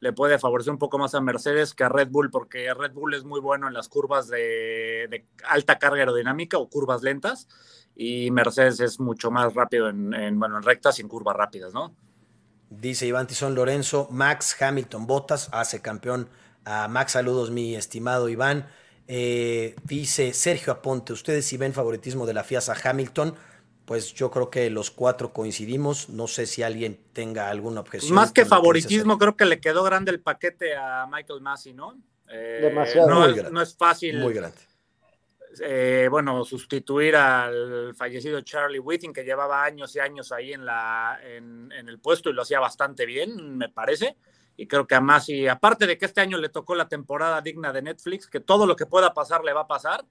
le 0.00 0.12
puede 0.12 0.38
favorecer 0.38 0.72
un 0.72 0.78
poco 0.78 0.98
más 0.98 1.14
a 1.14 1.20
Mercedes 1.20 1.74
que 1.74 1.84
a 1.84 1.88
Red 1.90 2.08
Bull, 2.10 2.30
porque 2.30 2.72
Red 2.72 2.92
Bull 2.92 3.12
es 3.14 3.24
muy 3.24 3.40
bueno 3.40 3.66
en 3.68 3.74
las 3.74 3.88
curvas 3.88 4.28
de, 4.28 5.06
de 5.10 5.26
alta 5.48 5.78
carga 5.78 5.98
aerodinámica 5.98 6.56
o 6.58 6.70
curvas 6.70 7.02
lentas, 7.02 7.48
y 8.00 8.30
Mercedes 8.30 8.78
es 8.78 9.00
mucho 9.00 9.30
más 9.32 9.52
rápido 9.54 9.88
en, 9.88 10.14
en, 10.14 10.38
bueno, 10.38 10.56
en 10.56 10.62
rectas 10.62 10.98
y 10.98 11.02
en 11.02 11.08
curvas 11.08 11.36
rápidas, 11.36 11.74
¿no? 11.74 11.94
Dice 12.70 13.06
Iván 13.06 13.26
Tizón 13.26 13.56
Lorenzo, 13.56 14.06
Max 14.10 14.56
Hamilton 14.62 15.06
Bottas 15.06 15.48
hace 15.52 15.82
campeón 15.82 16.28
a 16.64 16.86
Max, 16.86 17.12
saludos, 17.12 17.50
mi 17.50 17.74
estimado 17.74 18.28
Iván. 18.28 18.68
Eh, 19.08 19.74
dice 19.84 20.32
Sergio 20.32 20.72
Aponte, 20.72 21.12
ustedes 21.12 21.44
si 21.44 21.56
ven 21.56 21.72
favoritismo 21.72 22.24
de 22.24 22.34
la 22.34 22.44
FIAS 22.44 22.68
a 22.68 22.76
Hamilton, 22.90 23.34
pues 23.84 24.14
yo 24.14 24.30
creo 24.30 24.48
que 24.48 24.68
los 24.70 24.90
cuatro 24.90 25.32
coincidimos. 25.32 26.08
No 26.10 26.28
sé 26.28 26.46
si 26.46 26.62
alguien 26.62 27.00
tenga 27.14 27.48
alguna 27.48 27.80
objeción. 27.80 28.14
Más 28.14 28.30
que 28.30 28.44
favoritismo, 28.44 29.18
creo 29.18 29.34
que 29.34 29.46
le 29.46 29.60
quedó 29.60 29.82
grande 29.82 30.12
el 30.12 30.20
paquete 30.20 30.76
a 30.76 31.08
Michael 31.10 31.40
Massey, 31.40 31.72
¿no? 31.72 31.98
Eh, 32.28 32.60
Demasiado. 32.62 33.08
No, 33.08 33.50
no, 33.50 33.62
es 33.62 33.74
fácil. 33.74 34.20
Muy 34.20 34.34
grande. 34.34 34.58
Eh, 35.64 36.08
bueno, 36.10 36.44
sustituir 36.44 37.16
al 37.16 37.94
fallecido 37.94 38.40
Charlie 38.40 38.78
Whiting, 38.78 39.12
que 39.12 39.24
llevaba 39.24 39.64
años 39.64 39.94
y 39.96 40.00
años 40.00 40.32
ahí 40.32 40.52
en, 40.52 40.64
la, 40.64 41.18
en, 41.22 41.70
el 41.72 41.98
puesto 41.98 42.30
y 42.30 42.32
lo 42.32 42.42
hacía 42.42 42.60
bastante 42.60 43.06
bien, 43.06 43.56
me 43.56 43.68
parece. 43.68 44.16
Y 44.56 44.66
creo 44.66 44.86
que 44.86 44.94
a 44.94 45.00
Masi, 45.00 45.46
aparte 45.46 45.86
de 45.86 45.96
que 45.96 46.06
este 46.06 46.20
año 46.20 46.38
le 46.38 46.48
tocó 46.48 46.74
la 46.74 46.88
temporada 46.88 47.40
digna 47.40 47.72
de 47.72 47.82
Netflix, 47.82 48.26
que 48.26 48.40
todo 48.40 48.66
lo 48.66 48.74
que 48.74 48.86
pueda 48.86 49.14
pasar 49.14 49.44
le 49.44 49.52
va 49.52 49.62
a 49.62 49.66
pasar, 49.68 50.04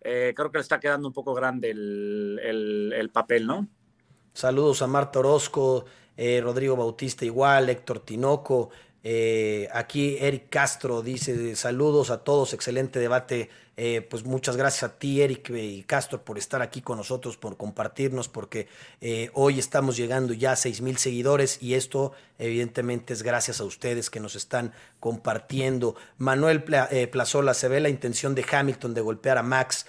eh, 0.00 0.32
creo 0.36 0.50
que 0.50 0.58
le 0.58 0.62
está 0.62 0.78
quedando 0.78 1.08
un 1.08 1.14
poco 1.14 1.34
grande 1.34 1.70
el, 1.70 3.10
papel, 3.12 3.46
¿no? 3.46 3.66
Saludos 4.34 4.82
a 4.82 4.86
Marta 4.86 5.18
Orozco, 5.20 5.86
eh, 6.16 6.40
Rodrigo 6.42 6.76
Bautista 6.76 7.24
igual, 7.24 7.70
Héctor 7.70 8.00
Tinoco. 8.00 8.70
aquí 9.72 10.16
Eric 10.20 10.50
Castro 10.50 11.02
dice 11.02 11.56
saludos 11.56 12.10
a 12.10 12.22
todos, 12.22 12.52
excelente 12.52 12.98
debate 12.98 13.48
eh, 13.80 14.02
pues 14.02 14.24
muchas 14.24 14.56
gracias 14.56 14.82
a 14.82 14.98
ti, 14.98 15.22
Eric 15.22 15.50
y 15.50 15.84
Castro, 15.84 16.24
por 16.24 16.36
estar 16.36 16.62
aquí 16.62 16.82
con 16.82 16.98
nosotros, 16.98 17.36
por 17.36 17.56
compartirnos, 17.56 18.28
porque 18.28 18.66
eh, 19.00 19.30
hoy 19.34 19.60
estamos 19.60 19.96
llegando 19.96 20.34
ya 20.34 20.50
a 20.50 20.56
6 20.56 20.80
mil 20.80 20.98
seguidores 20.98 21.62
y 21.62 21.74
esto 21.74 22.10
evidentemente 22.40 23.12
es 23.12 23.22
gracias 23.22 23.60
a 23.60 23.64
ustedes 23.64 24.10
que 24.10 24.18
nos 24.18 24.34
están 24.34 24.72
compartiendo. 24.98 25.94
Manuel 26.16 26.64
eh, 26.90 27.06
Plazola, 27.06 27.54
se 27.54 27.68
ve 27.68 27.78
la 27.78 27.88
intención 27.88 28.34
de 28.34 28.44
Hamilton 28.50 28.94
de 28.94 29.00
golpear 29.00 29.38
a 29.38 29.44
Max. 29.44 29.86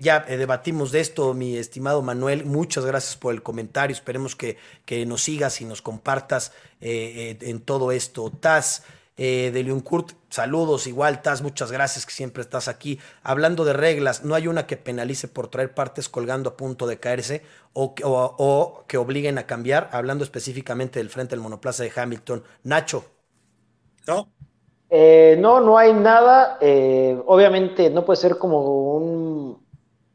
ya 0.00 0.20
debatimos 0.20 0.92
de 0.92 1.00
esto, 1.00 1.32
mi 1.32 1.56
estimado 1.56 2.02
Manuel. 2.02 2.44
Muchas 2.44 2.84
gracias 2.84 3.16
por 3.16 3.32
el 3.32 3.42
comentario. 3.42 3.94
Esperemos 3.94 4.36
que, 4.36 4.58
que 4.84 5.06
nos 5.06 5.22
sigas 5.22 5.62
y 5.62 5.64
nos 5.64 5.80
compartas 5.80 6.52
en 6.82 7.60
todo 7.60 7.90
esto. 7.90 8.30
Taz. 8.30 8.82
Eh, 9.22 9.50
de 9.52 9.62
Leon 9.62 9.80
Kurt, 9.80 10.12
saludos, 10.30 10.86
igual, 10.86 11.20
Taz, 11.20 11.42
muchas 11.42 11.70
gracias 11.70 12.06
que 12.06 12.12
siempre 12.12 12.40
estás 12.40 12.68
aquí. 12.68 12.98
Hablando 13.22 13.66
de 13.66 13.74
reglas, 13.74 14.24
no 14.24 14.34
hay 14.34 14.48
una 14.48 14.66
que 14.66 14.78
penalice 14.78 15.28
por 15.28 15.48
traer 15.48 15.74
partes 15.74 16.08
colgando 16.08 16.48
a 16.48 16.56
punto 16.56 16.86
de 16.86 16.98
caerse 16.98 17.42
o, 17.74 17.94
o, 18.02 18.84
que 18.88 18.96
obliguen 18.96 19.36
a 19.36 19.44
cambiar, 19.46 19.90
hablando 19.92 20.24
específicamente 20.24 21.00
del 21.00 21.10
frente 21.10 21.36
del 21.36 21.42
monoplaza 21.42 21.82
de 21.82 21.92
Hamilton. 21.94 22.44
Nacho. 22.62 23.04
No. 24.06 24.30
Eh, 24.88 25.36
no, 25.38 25.60
no 25.60 25.76
hay 25.76 25.92
nada. 25.92 26.56
Eh, 26.62 27.20
obviamente 27.26 27.90
no 27.90 28.06
puede 28.06 28.16
ser 28.16 28.38
como 28.38 28.94
un, 28.96 29.59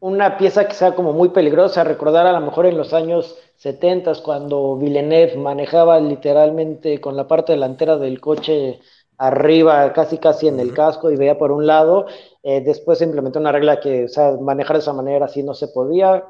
una 0.05 0.37
pieza 0.37 0.67
que 0.67 0.75
sea 0.75 0.93
como 0.93 1.13
muy 1.13 1.29
peligrosa. 1.29 1.83
Recordar 1.83 2.27
a 2.27 2.31
lo 2.39 2.41
mejor 2.45 2.67
en 2.67 2.77
los 2.77 2.93
años 2.93 3.37
70 3.55 4.13
cuando 4.23 4.77
Villeneuve 4.77 5.35
manejaba 5.37 5.99
literalmente 5.99 7.01
con 7.01 7.15
la 7.17 7.27
parte 7.27 7.53
delantera 7.53 7.97
del 7.97 8.21
coche 8.21 8.79
arriba, 9.17 9.91
casi 9.93 10.19
casi 10.19 10.47
en 10.47 10.59
el 10.59 10.73
casco 10.73 11.09
y 11.09 11.15
veía 11.15 11.39
por 11.39 11.51
un 11.51 11.65
lado. 11.65 12.05
Eh, 12.43 12.61
después 12.61 12.99
se 12.99 13.05
implementó 13.05 13.39
una 13.39 13.51
regla 13.51 13.79
que, 13.79 14.05
o 14.05 14.07
sea, 14.07 14.33
manejar 14.39 14.75
de 14.75 14.81
esa 14.81 14.93
manera 14.93 15.25
así 15.25 15.41
no 15.41 15.55
se 15.55 15.69
podía. 15.69 16.23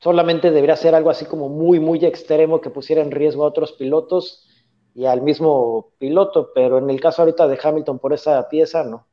Solamente 0.00 0.50
debería 0.50 0.74
ser 0.76 0.96
algo 0.96 1.10
así 1.10 1.24
como 1.24 1.48
muy, 1.48 1.78
muy 1.78 2.04
extremo 2.04 2.60
que 2.60 2.70
pusiera 2.70 3.00
en 3.02 3.12
riesgo 3.12 3.44
a 3.44 3.48
otros 3.48 3.72
pilotos 3.72 4.44
y 4.94 5.04
al 5.06 5.22
mismo 5.22 5.92
piloto, 5.98 6.50
pero 6.52 6.78
en 6.78 6.90
el 6.90 7.00
caso 7.00 7.22
ahorita 7.22 7.46
de 7.46 7.58
Hamilton 7.62 8.00
por 8.00 8.12
esa 8.12 8.48
pieza, 8.48 8.82
no. 8.82 9.06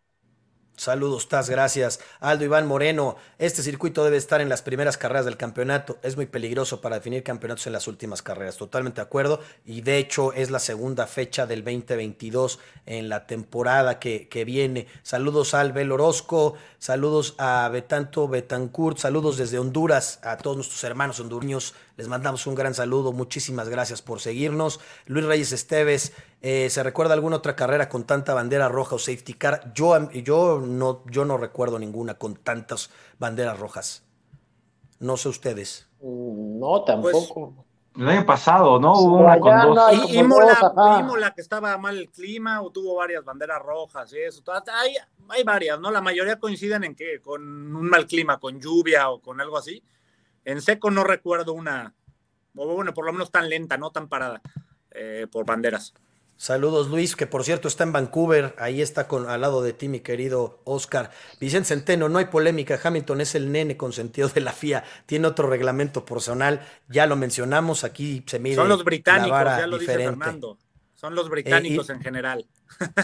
Saludos, 0.78 1.28
Taz, 1.28 1.50
gracias. 1.50 2.00
Aldo 2.20 2.46
Iván 2.46 2.68
Moreno, 2.68 3.16
este 3.40 3.64
circuito 3.64 4.04
debe 4.04 4.18
estar 4.18 4.42
en 4.42 4.48
las 4.48 4.62
primeras 4.62 4.96
carreras 4.96 5.26
del 5.26 5.36
campeonato. 5.36 5.98
Es 6.04 6.18
muy 6.18 6.28
peligroso 6.28 6.82
para 6.82 6.98
definir 6.98 7.24
campeonatos 7.24 7.66
en 7.66 7.74
las 7.74 7.88
últimas 7.88 8.22
carreras. 8.22 8.58
Totalmente 8.58 8.98
de 8.98 9.08
acuerdo. 9.08 9.40
Y 9.66 9.82
de 9.82 9.98
hecho 9.98 10.34
es 10.34 10.52
la 10.52 10.60
segunda 10.60 11.08
fecha 11.08 11.48
del 11.48 11.64
2022 11.64 12.60
en 12.86 13.10
la 13.10 13.26
temporada 13.26 13.98
que, 13.98 14.28
que 14.28 14.46
viene. 14.46 14.86
Saludos 15.02 15.56
al 15.56 15.74
Bel 15.74 15.92
Orozco, 15.92 16.54
saludos 16.78 17.34
a 17.40 17.68
Betanto 17.70 18.28
Betancourt, 18.28 19.00
saludos 19.00 19.38
desde 19.38 19.58
Honduras 19.58 20.20
a 20.22 20.38
todos 20.38 20.58
nuestros 20.58 20.84
hermanos 20.84 21.20
hondureños 21.20 21.74
les 21.98 22.08
mandamos 22.08 22.46
un 22.46 22.54
gran 22.54 22.76
saludo, 22.76 23.12
muchísimas 23.12 23.70
gracias 23.70 24.04
por 24.04 24.20
seguirnos. 24.20 24.80
Luis 25.08 25.26
Reyes 25.26 25.52
Esteves, 25.52 26.14
eh, 26.42 26.70
¿se 26.70 26.84
recuerda 26.84 27.16
alguna 27.16 27.38
otra 27.38 27.56
carrera 27.56 27.90
con 27.90 28.04
tanta 28.04 28.36
bandera 28.36 28.70
roja 28.70 28.96
o 28.96 29.00
safety 29.00 29.34
car? 29.34 29.74
Yo, 29.74 30.12
yo, 30.12 30.62
no, 30.64 31.02
yo 31.08 31.26
no 31.26 31.38
recuerdo 31.38 31.80
ninguna 31.80 32.14
con 32.14 32.36
tantas 32.36 32.92
banderas 33.18 33.60
rojas. 33.60 34.04
No 35.00 35.18
sé 35.18 35.30
ustedes. 35.30 35.88
Mm, 36.02 36.60
no, 36.60 36.84
tampoco. 36.84 37.54
Pues, 37.56 37.68
el 37.98 38.10
año 38.10 38.26
pasado, 38.28 38.80
¿no? 38.80 38.94
Hubo 39.00 39.18
una 39.18 39.40
con 39.40 39.74
dos. 39.74 39.94
y, 40.08 40.20
Imola, 40.20 41.34
que 41.34 41.42
estaba 41.42 41.76
mal 41.80 41.98
el 41.98 42.10
clima, 42.10 42.62
o 42.62 42.70
tuvo 42.70 42.96
varias 42.96 43.26
banderas 43.26 43.60
rojas 43.60 44.14
y 44.14 44.20
eso. 44.20 44.44
Hay, 44.72 44.96
hay 45.30 45.44
varias, 45.44 45.80
¿no? 45.80 45.90
La 45.90 46.02
mayoría 46.02 46.38
coinciden 46.38 46.84
en 46.84 46.96
que 46.96 47.20
con 47.20 47.42
un 47.42 47.90
mal 47.90 48.06
clima, 48.06 48.40
con 48.40 48.60
lluvia 48.60 49.10
o 49.10 49.20
con 49.20 49.42
algo 49.42 49.58
así. 49.58 49.82
En 50.48 50.62
seco 50.62 50.92
no 50.92 51.04
recuerdo 51.04 51.52
una, 51.52 51.94
o 52.56 52.74
bueno, 52.74 52.94
por 52.94 53.06
lo 53.06 53.12
menos 53.12 53.32
tan 53.32 53.50
lenta, 53.50 53.78
no 53.78 53.92
tan 53.92 54.08
parada 54.08 54.42
eh, 54.92 55.28
por 55.30 55.46
banderas. 55.46 55.94
Saludos 56.38 56.88
Luis, 56.88 57.18
que 57.18 57.28
por 57.28 57.44
cierto 57.44 57.68
está 57.68 57.84
en 57.84 57.92
Vancouver, 57.92 58.56
ahí 58.58 58.82
está 58.82 59.10
con, 59.10 59.30
al 59.30 59.42
lado 59.42 59.62
de 59.62 59.74
ti 59.74 59.90
mi 59.90 60.00
querido 60.00 60.62
Oscar. 60.64 61.12
Vicente 61.42 61.68
Centeno, 61.68 62.08
no 62.08 62.18
hay 62.18 62.26
polémica, 62.26 62.80
Hamilton 62.82 63.20
es 63.20 63.36
el 63.36 63.52
nene 63.52 63.76
consentido 63.76 64.30
de 64.30 64.40
la 64.40 64.54
FIA, 64.54 64.86
tiene 65.06 65.28
otro 65.28 65.50
reglamento 65.50 66.06
personal, 66.06 66.66
ya 66.88 67.08
lo 67.08 67.18
mencionamos, 67.18 67.84
aquí 67.84 68.24
se 68.26 68.40
mide 68.40 68.56
Son 68.56 68.70
los 68.70 68.86
británicos, 68.86 69.44
ya 69.44 69.68
lo 69.68 69.78
dice 69.78 69.96
Fernando. 69.98 70.58
Son 70.94 71.14
los 71.14 71.30
británicos 71.30 71.90
eh, 71.90 71.94
en 71.94 72.02
general. 72.02 72.48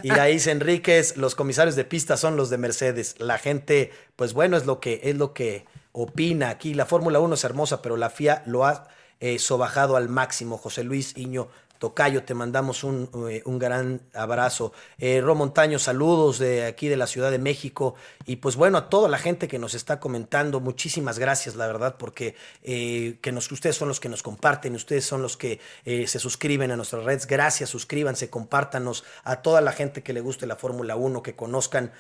Y 0.02 0.12
ahí 0.12 0.36
dice 0.36 0.52
Enríquez, 0.52 1.18
los 1.18 1.36
comisarios 1.36 1.76
de 1.76 1.84
pista 1.84 2.16
son 2.16 2.38
los 2.38 2.50
de 2.50 2.58
Mercedes. 2.58 3.20
La 3.20 3.38
gente, 3.38 3.92
pues 4.16 4.32
bueno, 4.32 4.56
es 4.56 4.66
lo 4.66 4.80
que, 4.80 5.02
es 5.04 5.18
lo 5.18 5.34
que 5.34 5.66
opina 5.94 6.50
aquí. 6.50 6.74
La 6.74 6.86
Fórmula 6.86 7.20
1 7.20 7.36
es 7.36 7.44
hermosa, 7.46 7.82
pero 7.82 7.96
la 7.96 8.10
FIA 8.10 8.44
lo 8.46 8.66
ha 8.66 8.88
eh, 9.22 9.40
sobajado 9.40 9.96
al 9.96 10.10
máximo. 10.10 10.58
José 10.58 10.84
Luis 10.84 11.16
Iño 11.16 11.48
Tocayo, 11.84 12.24
te 12.24 12.34
mandamos 12.34 12.86
un, 12.86 13.10
eh, 13.30 13.42
un 13.44 13.60
gran 13.60 14.00
abrazo. 14.14 14.72
Eh, 15.00 15.22
Montaño, 15.22 15.80
saludos 15.80 16.40
de 16.40 16.66
aquí 16.66 16.88
de 16.88 16.96
la 16.96 17.08
Ciudad 17.08 17.30
de 17.30 17.40
México. 17.40 17.96
Y 18.26 18.38
pues 18.38 18.56
bueno, 18.56 18.78
a 18.78 18.88
toda 18.88 19.10
la 19.10 19.18
gente 19.18 19.50
que 19.50 19.60
nos 19.60 19.74
está 19.74 20.00
comentando, 20.00 20.62
muchísimas 20.62 21.20
gracias, 21.20 21.56
la 21.56 21.68
verdad, 21.68 21.98
porque 22.00 22.36
eh, 22.64 23.18
que 23.22 23.34
nos, 23.34 23.52
ustedes 23.52 23.76
son 23.76 23.90
los 23.90 24.00
que 24.00 24.08
nos 24.08 24.24
comparten, 24.24 24.76
ustedes 24.76 25.04
son 25.04 25.22
los 25.22 25.36
que 25.36 25.60
se 25.84 26.20
suscriben 26.20 26.72
a 26.72 26.78
nuestras 26.78 27.04
redes. 27.04 27.28
Gracias, 27.28 27.70
suscríbanse, 27.70 28.30
compártanos 28.30 29.04
a 29.26 29.42
toda 29.42 29.60
la 29.60 29.74
gente 29.74 30.04
que 30.04 30.14
le 30.14 30.22
guste 30.22 30.48
la 30.48 30.56
Fórmula 30.56 30.96
1, 30.96 31.22
que 31.22 31.36
conozcan, 31.36 31.92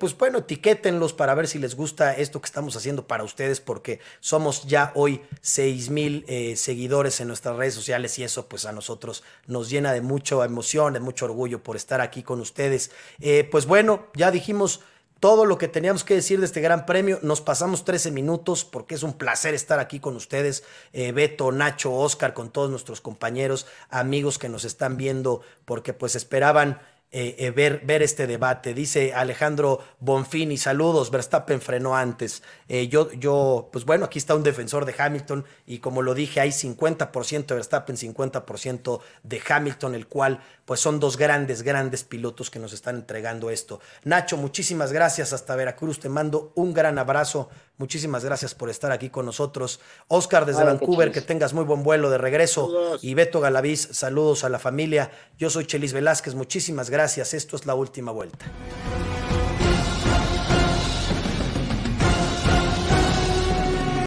pues 0.00 0.18
bueno, 0.18 0.38
etiquétenlos 0.38 1.12
para 1.12 1.34
ver 1.34 1.46
si 1.46 1.60
les 1.60 1.76
gusta 1.76 2.12
esto 2.12 2.40
que 2.40 2.46
estamos 2.46 2.74
haciendo 2.74 3.06
para 3.06 3.22
ustedes, 3.22 3.60
porque 3.60 4.00
somos 4.18 4.66
ya 4.66 4.90
hoy 4.96 5.22
6 5.42 5.90
mil 5.90 6.24
seguidores 6.56 7.20
en 7.20 7.28
nuestras 7.28 7.54
redes 7.54 7.74
sociales 7.74 8.18
y 8.18 8.24
eso 8.24 8.48
pues 8.48 8.66
a 8.66 8.72
nosotros 8.72 9.22
nos 9.46 9.70
llena 9.70 9.92
de 9.92 10.00
mucha 10.00 10.44
emoción, 10.44 10.92
de 10.92 11.00
mucho 11.00 11.24
orgullo 11.24 11.62
por 11.62 11.76
estar 11.76 12.00
aquí 12.00 12.22
con 12.22 12.40
ustedes. 12.40 12.90
Eh, 13.20 13.48
pues 13.50 13.66
bueno, 13.66 14.06
ya 14.14 14.30
dijimos 14.30 14.80
todo 15.20 15.46
lo 15.46 15.58
que 15.58 15.68
teníamos 15.68 16.04
que 16.04 16.14
decir 16.14 16.38
de 16.38 16.46
este 16.46 16.60
gran 16.60 16.86
premio. 16.86 17.18
Nos 17.22 17.40
pasamos 17.40 17.84
13 17.84 18.10
minutos 18.12 18.64
porque 18.64 18.94
es 18.94 19.02
un 19.02 19.14
placer 19.14 19.54
estar 19.54 19.78
aquí 19.78 20.00
con 20.00 20.14
ustedes. 20.16 20.64
Eh, 20.92 21.12
Beto, 21.12 21.50
Nacho, 21.50 21.92
Oscar, 21.92 22.34
con 22.34 22.50
todos 22.50 22.70
nuestros 22.70 23.00
compañeros, 23.00 23.66
amigos 23.90 24.38
que 24.38 24.48
nos 24.48 24.64
están 24.64 24.96
viendo 24.96 25.40
porque 25.64 25.92
pues 25.92 26.14
esperaban 26.14 26.80
eh, 27.10 27.36
eh, 27.38 27.50
ver, 27.50 27.80
ver 27.84 28.02
este 28.02 28.26
debate. 28.26 28.74
Dice 28.74 29.14
Alejandro 29.14 29.80
Bonfini, 29.98 30.58
saludos, 30.58 31.10
Verstappen 31.10 31.62
frenó 31.62 31.96
antes. 31.96 32.42
Eh, 32.68 32.88
yo, 32.88 33.10
yo, 33.12 33.70
pues 33.72 33.86
bueno, 33.86 34.04
aquí 34.04 34.18
está 34.18 34.34
un 34.34 34.42
defensor 34.42 34.84
de 34.84 34.94
Hamilton 34.96 35.46
y 35.66 35.78
como 35.78 36.02
lo 36.02 36.14
dije, 36.14 36.40
hay 36.40 36.50
50% 36.50 37.46
de 37.46 37.54
Verstappen, 37.54 37.96
50% 37.96 39.00
de 39.22 39.42
Hamilton, 39.48 39.94
el 39.94 40.06
cual 40.06 40.42
pues 40.66 40.80
son 40.80 41.00
dos 41.00 41.16
grandes, 41.16 41.62
grandes 41.62 42.04
pilotos 42.04 42.50
que 42.50 42.58
nos 42.58 42.74
están 42.74 42.96
entregando 42.96 43.48
esto. 43.48 43.80
Nacho, 44.04 44.36
muchísimas 44.36 44.92
gracias 44.92 45.32
hasta 45.32 45.56
Veracruz, 45.56 46.00
te 46.00 46.10
mando 46.10 46.52
un 46.56 46.74
gran 46.74 46.98
abrazo, 46.98 47.48
muchísimas 47.78 48.24
gracias 48.24 48.54
por 48.54 48.68
estar 48.68 48.92
aquí 48.92 49.08
con 49.08 49.24
nosotros. 49.24 49.80
Oscar 50.08 50.44
desde 50.44 50.64
Vancouver, 50.64 51.10
que 51.10 51.22
tengas 51.22 51.54
muy 51.54 51.64
buen 51.64 51.82
vuelo 51.82 52.10
de 52.10 52.18
regreso. 52.18 52.98
Y 53.00 53.14
Beto 53.14 53.40
Galaviz, 53.40 53.88
saludos 53.92 54.44
a 54.44 54.48
la 54.48 54.58
familia. 54.58 55.10
Yo 55.38 55.48
soy 55.48 55.66
Chelis 55.66 55.92
Velázquez, 55.92 56.34
muchísimas 56.34 56.90
gracias, 56.90 57.32
esto 57.34 57.56
es 57.56 57.64
la 57.64 57.74
última 57.74 58.12
vuelta. 58.12 58.46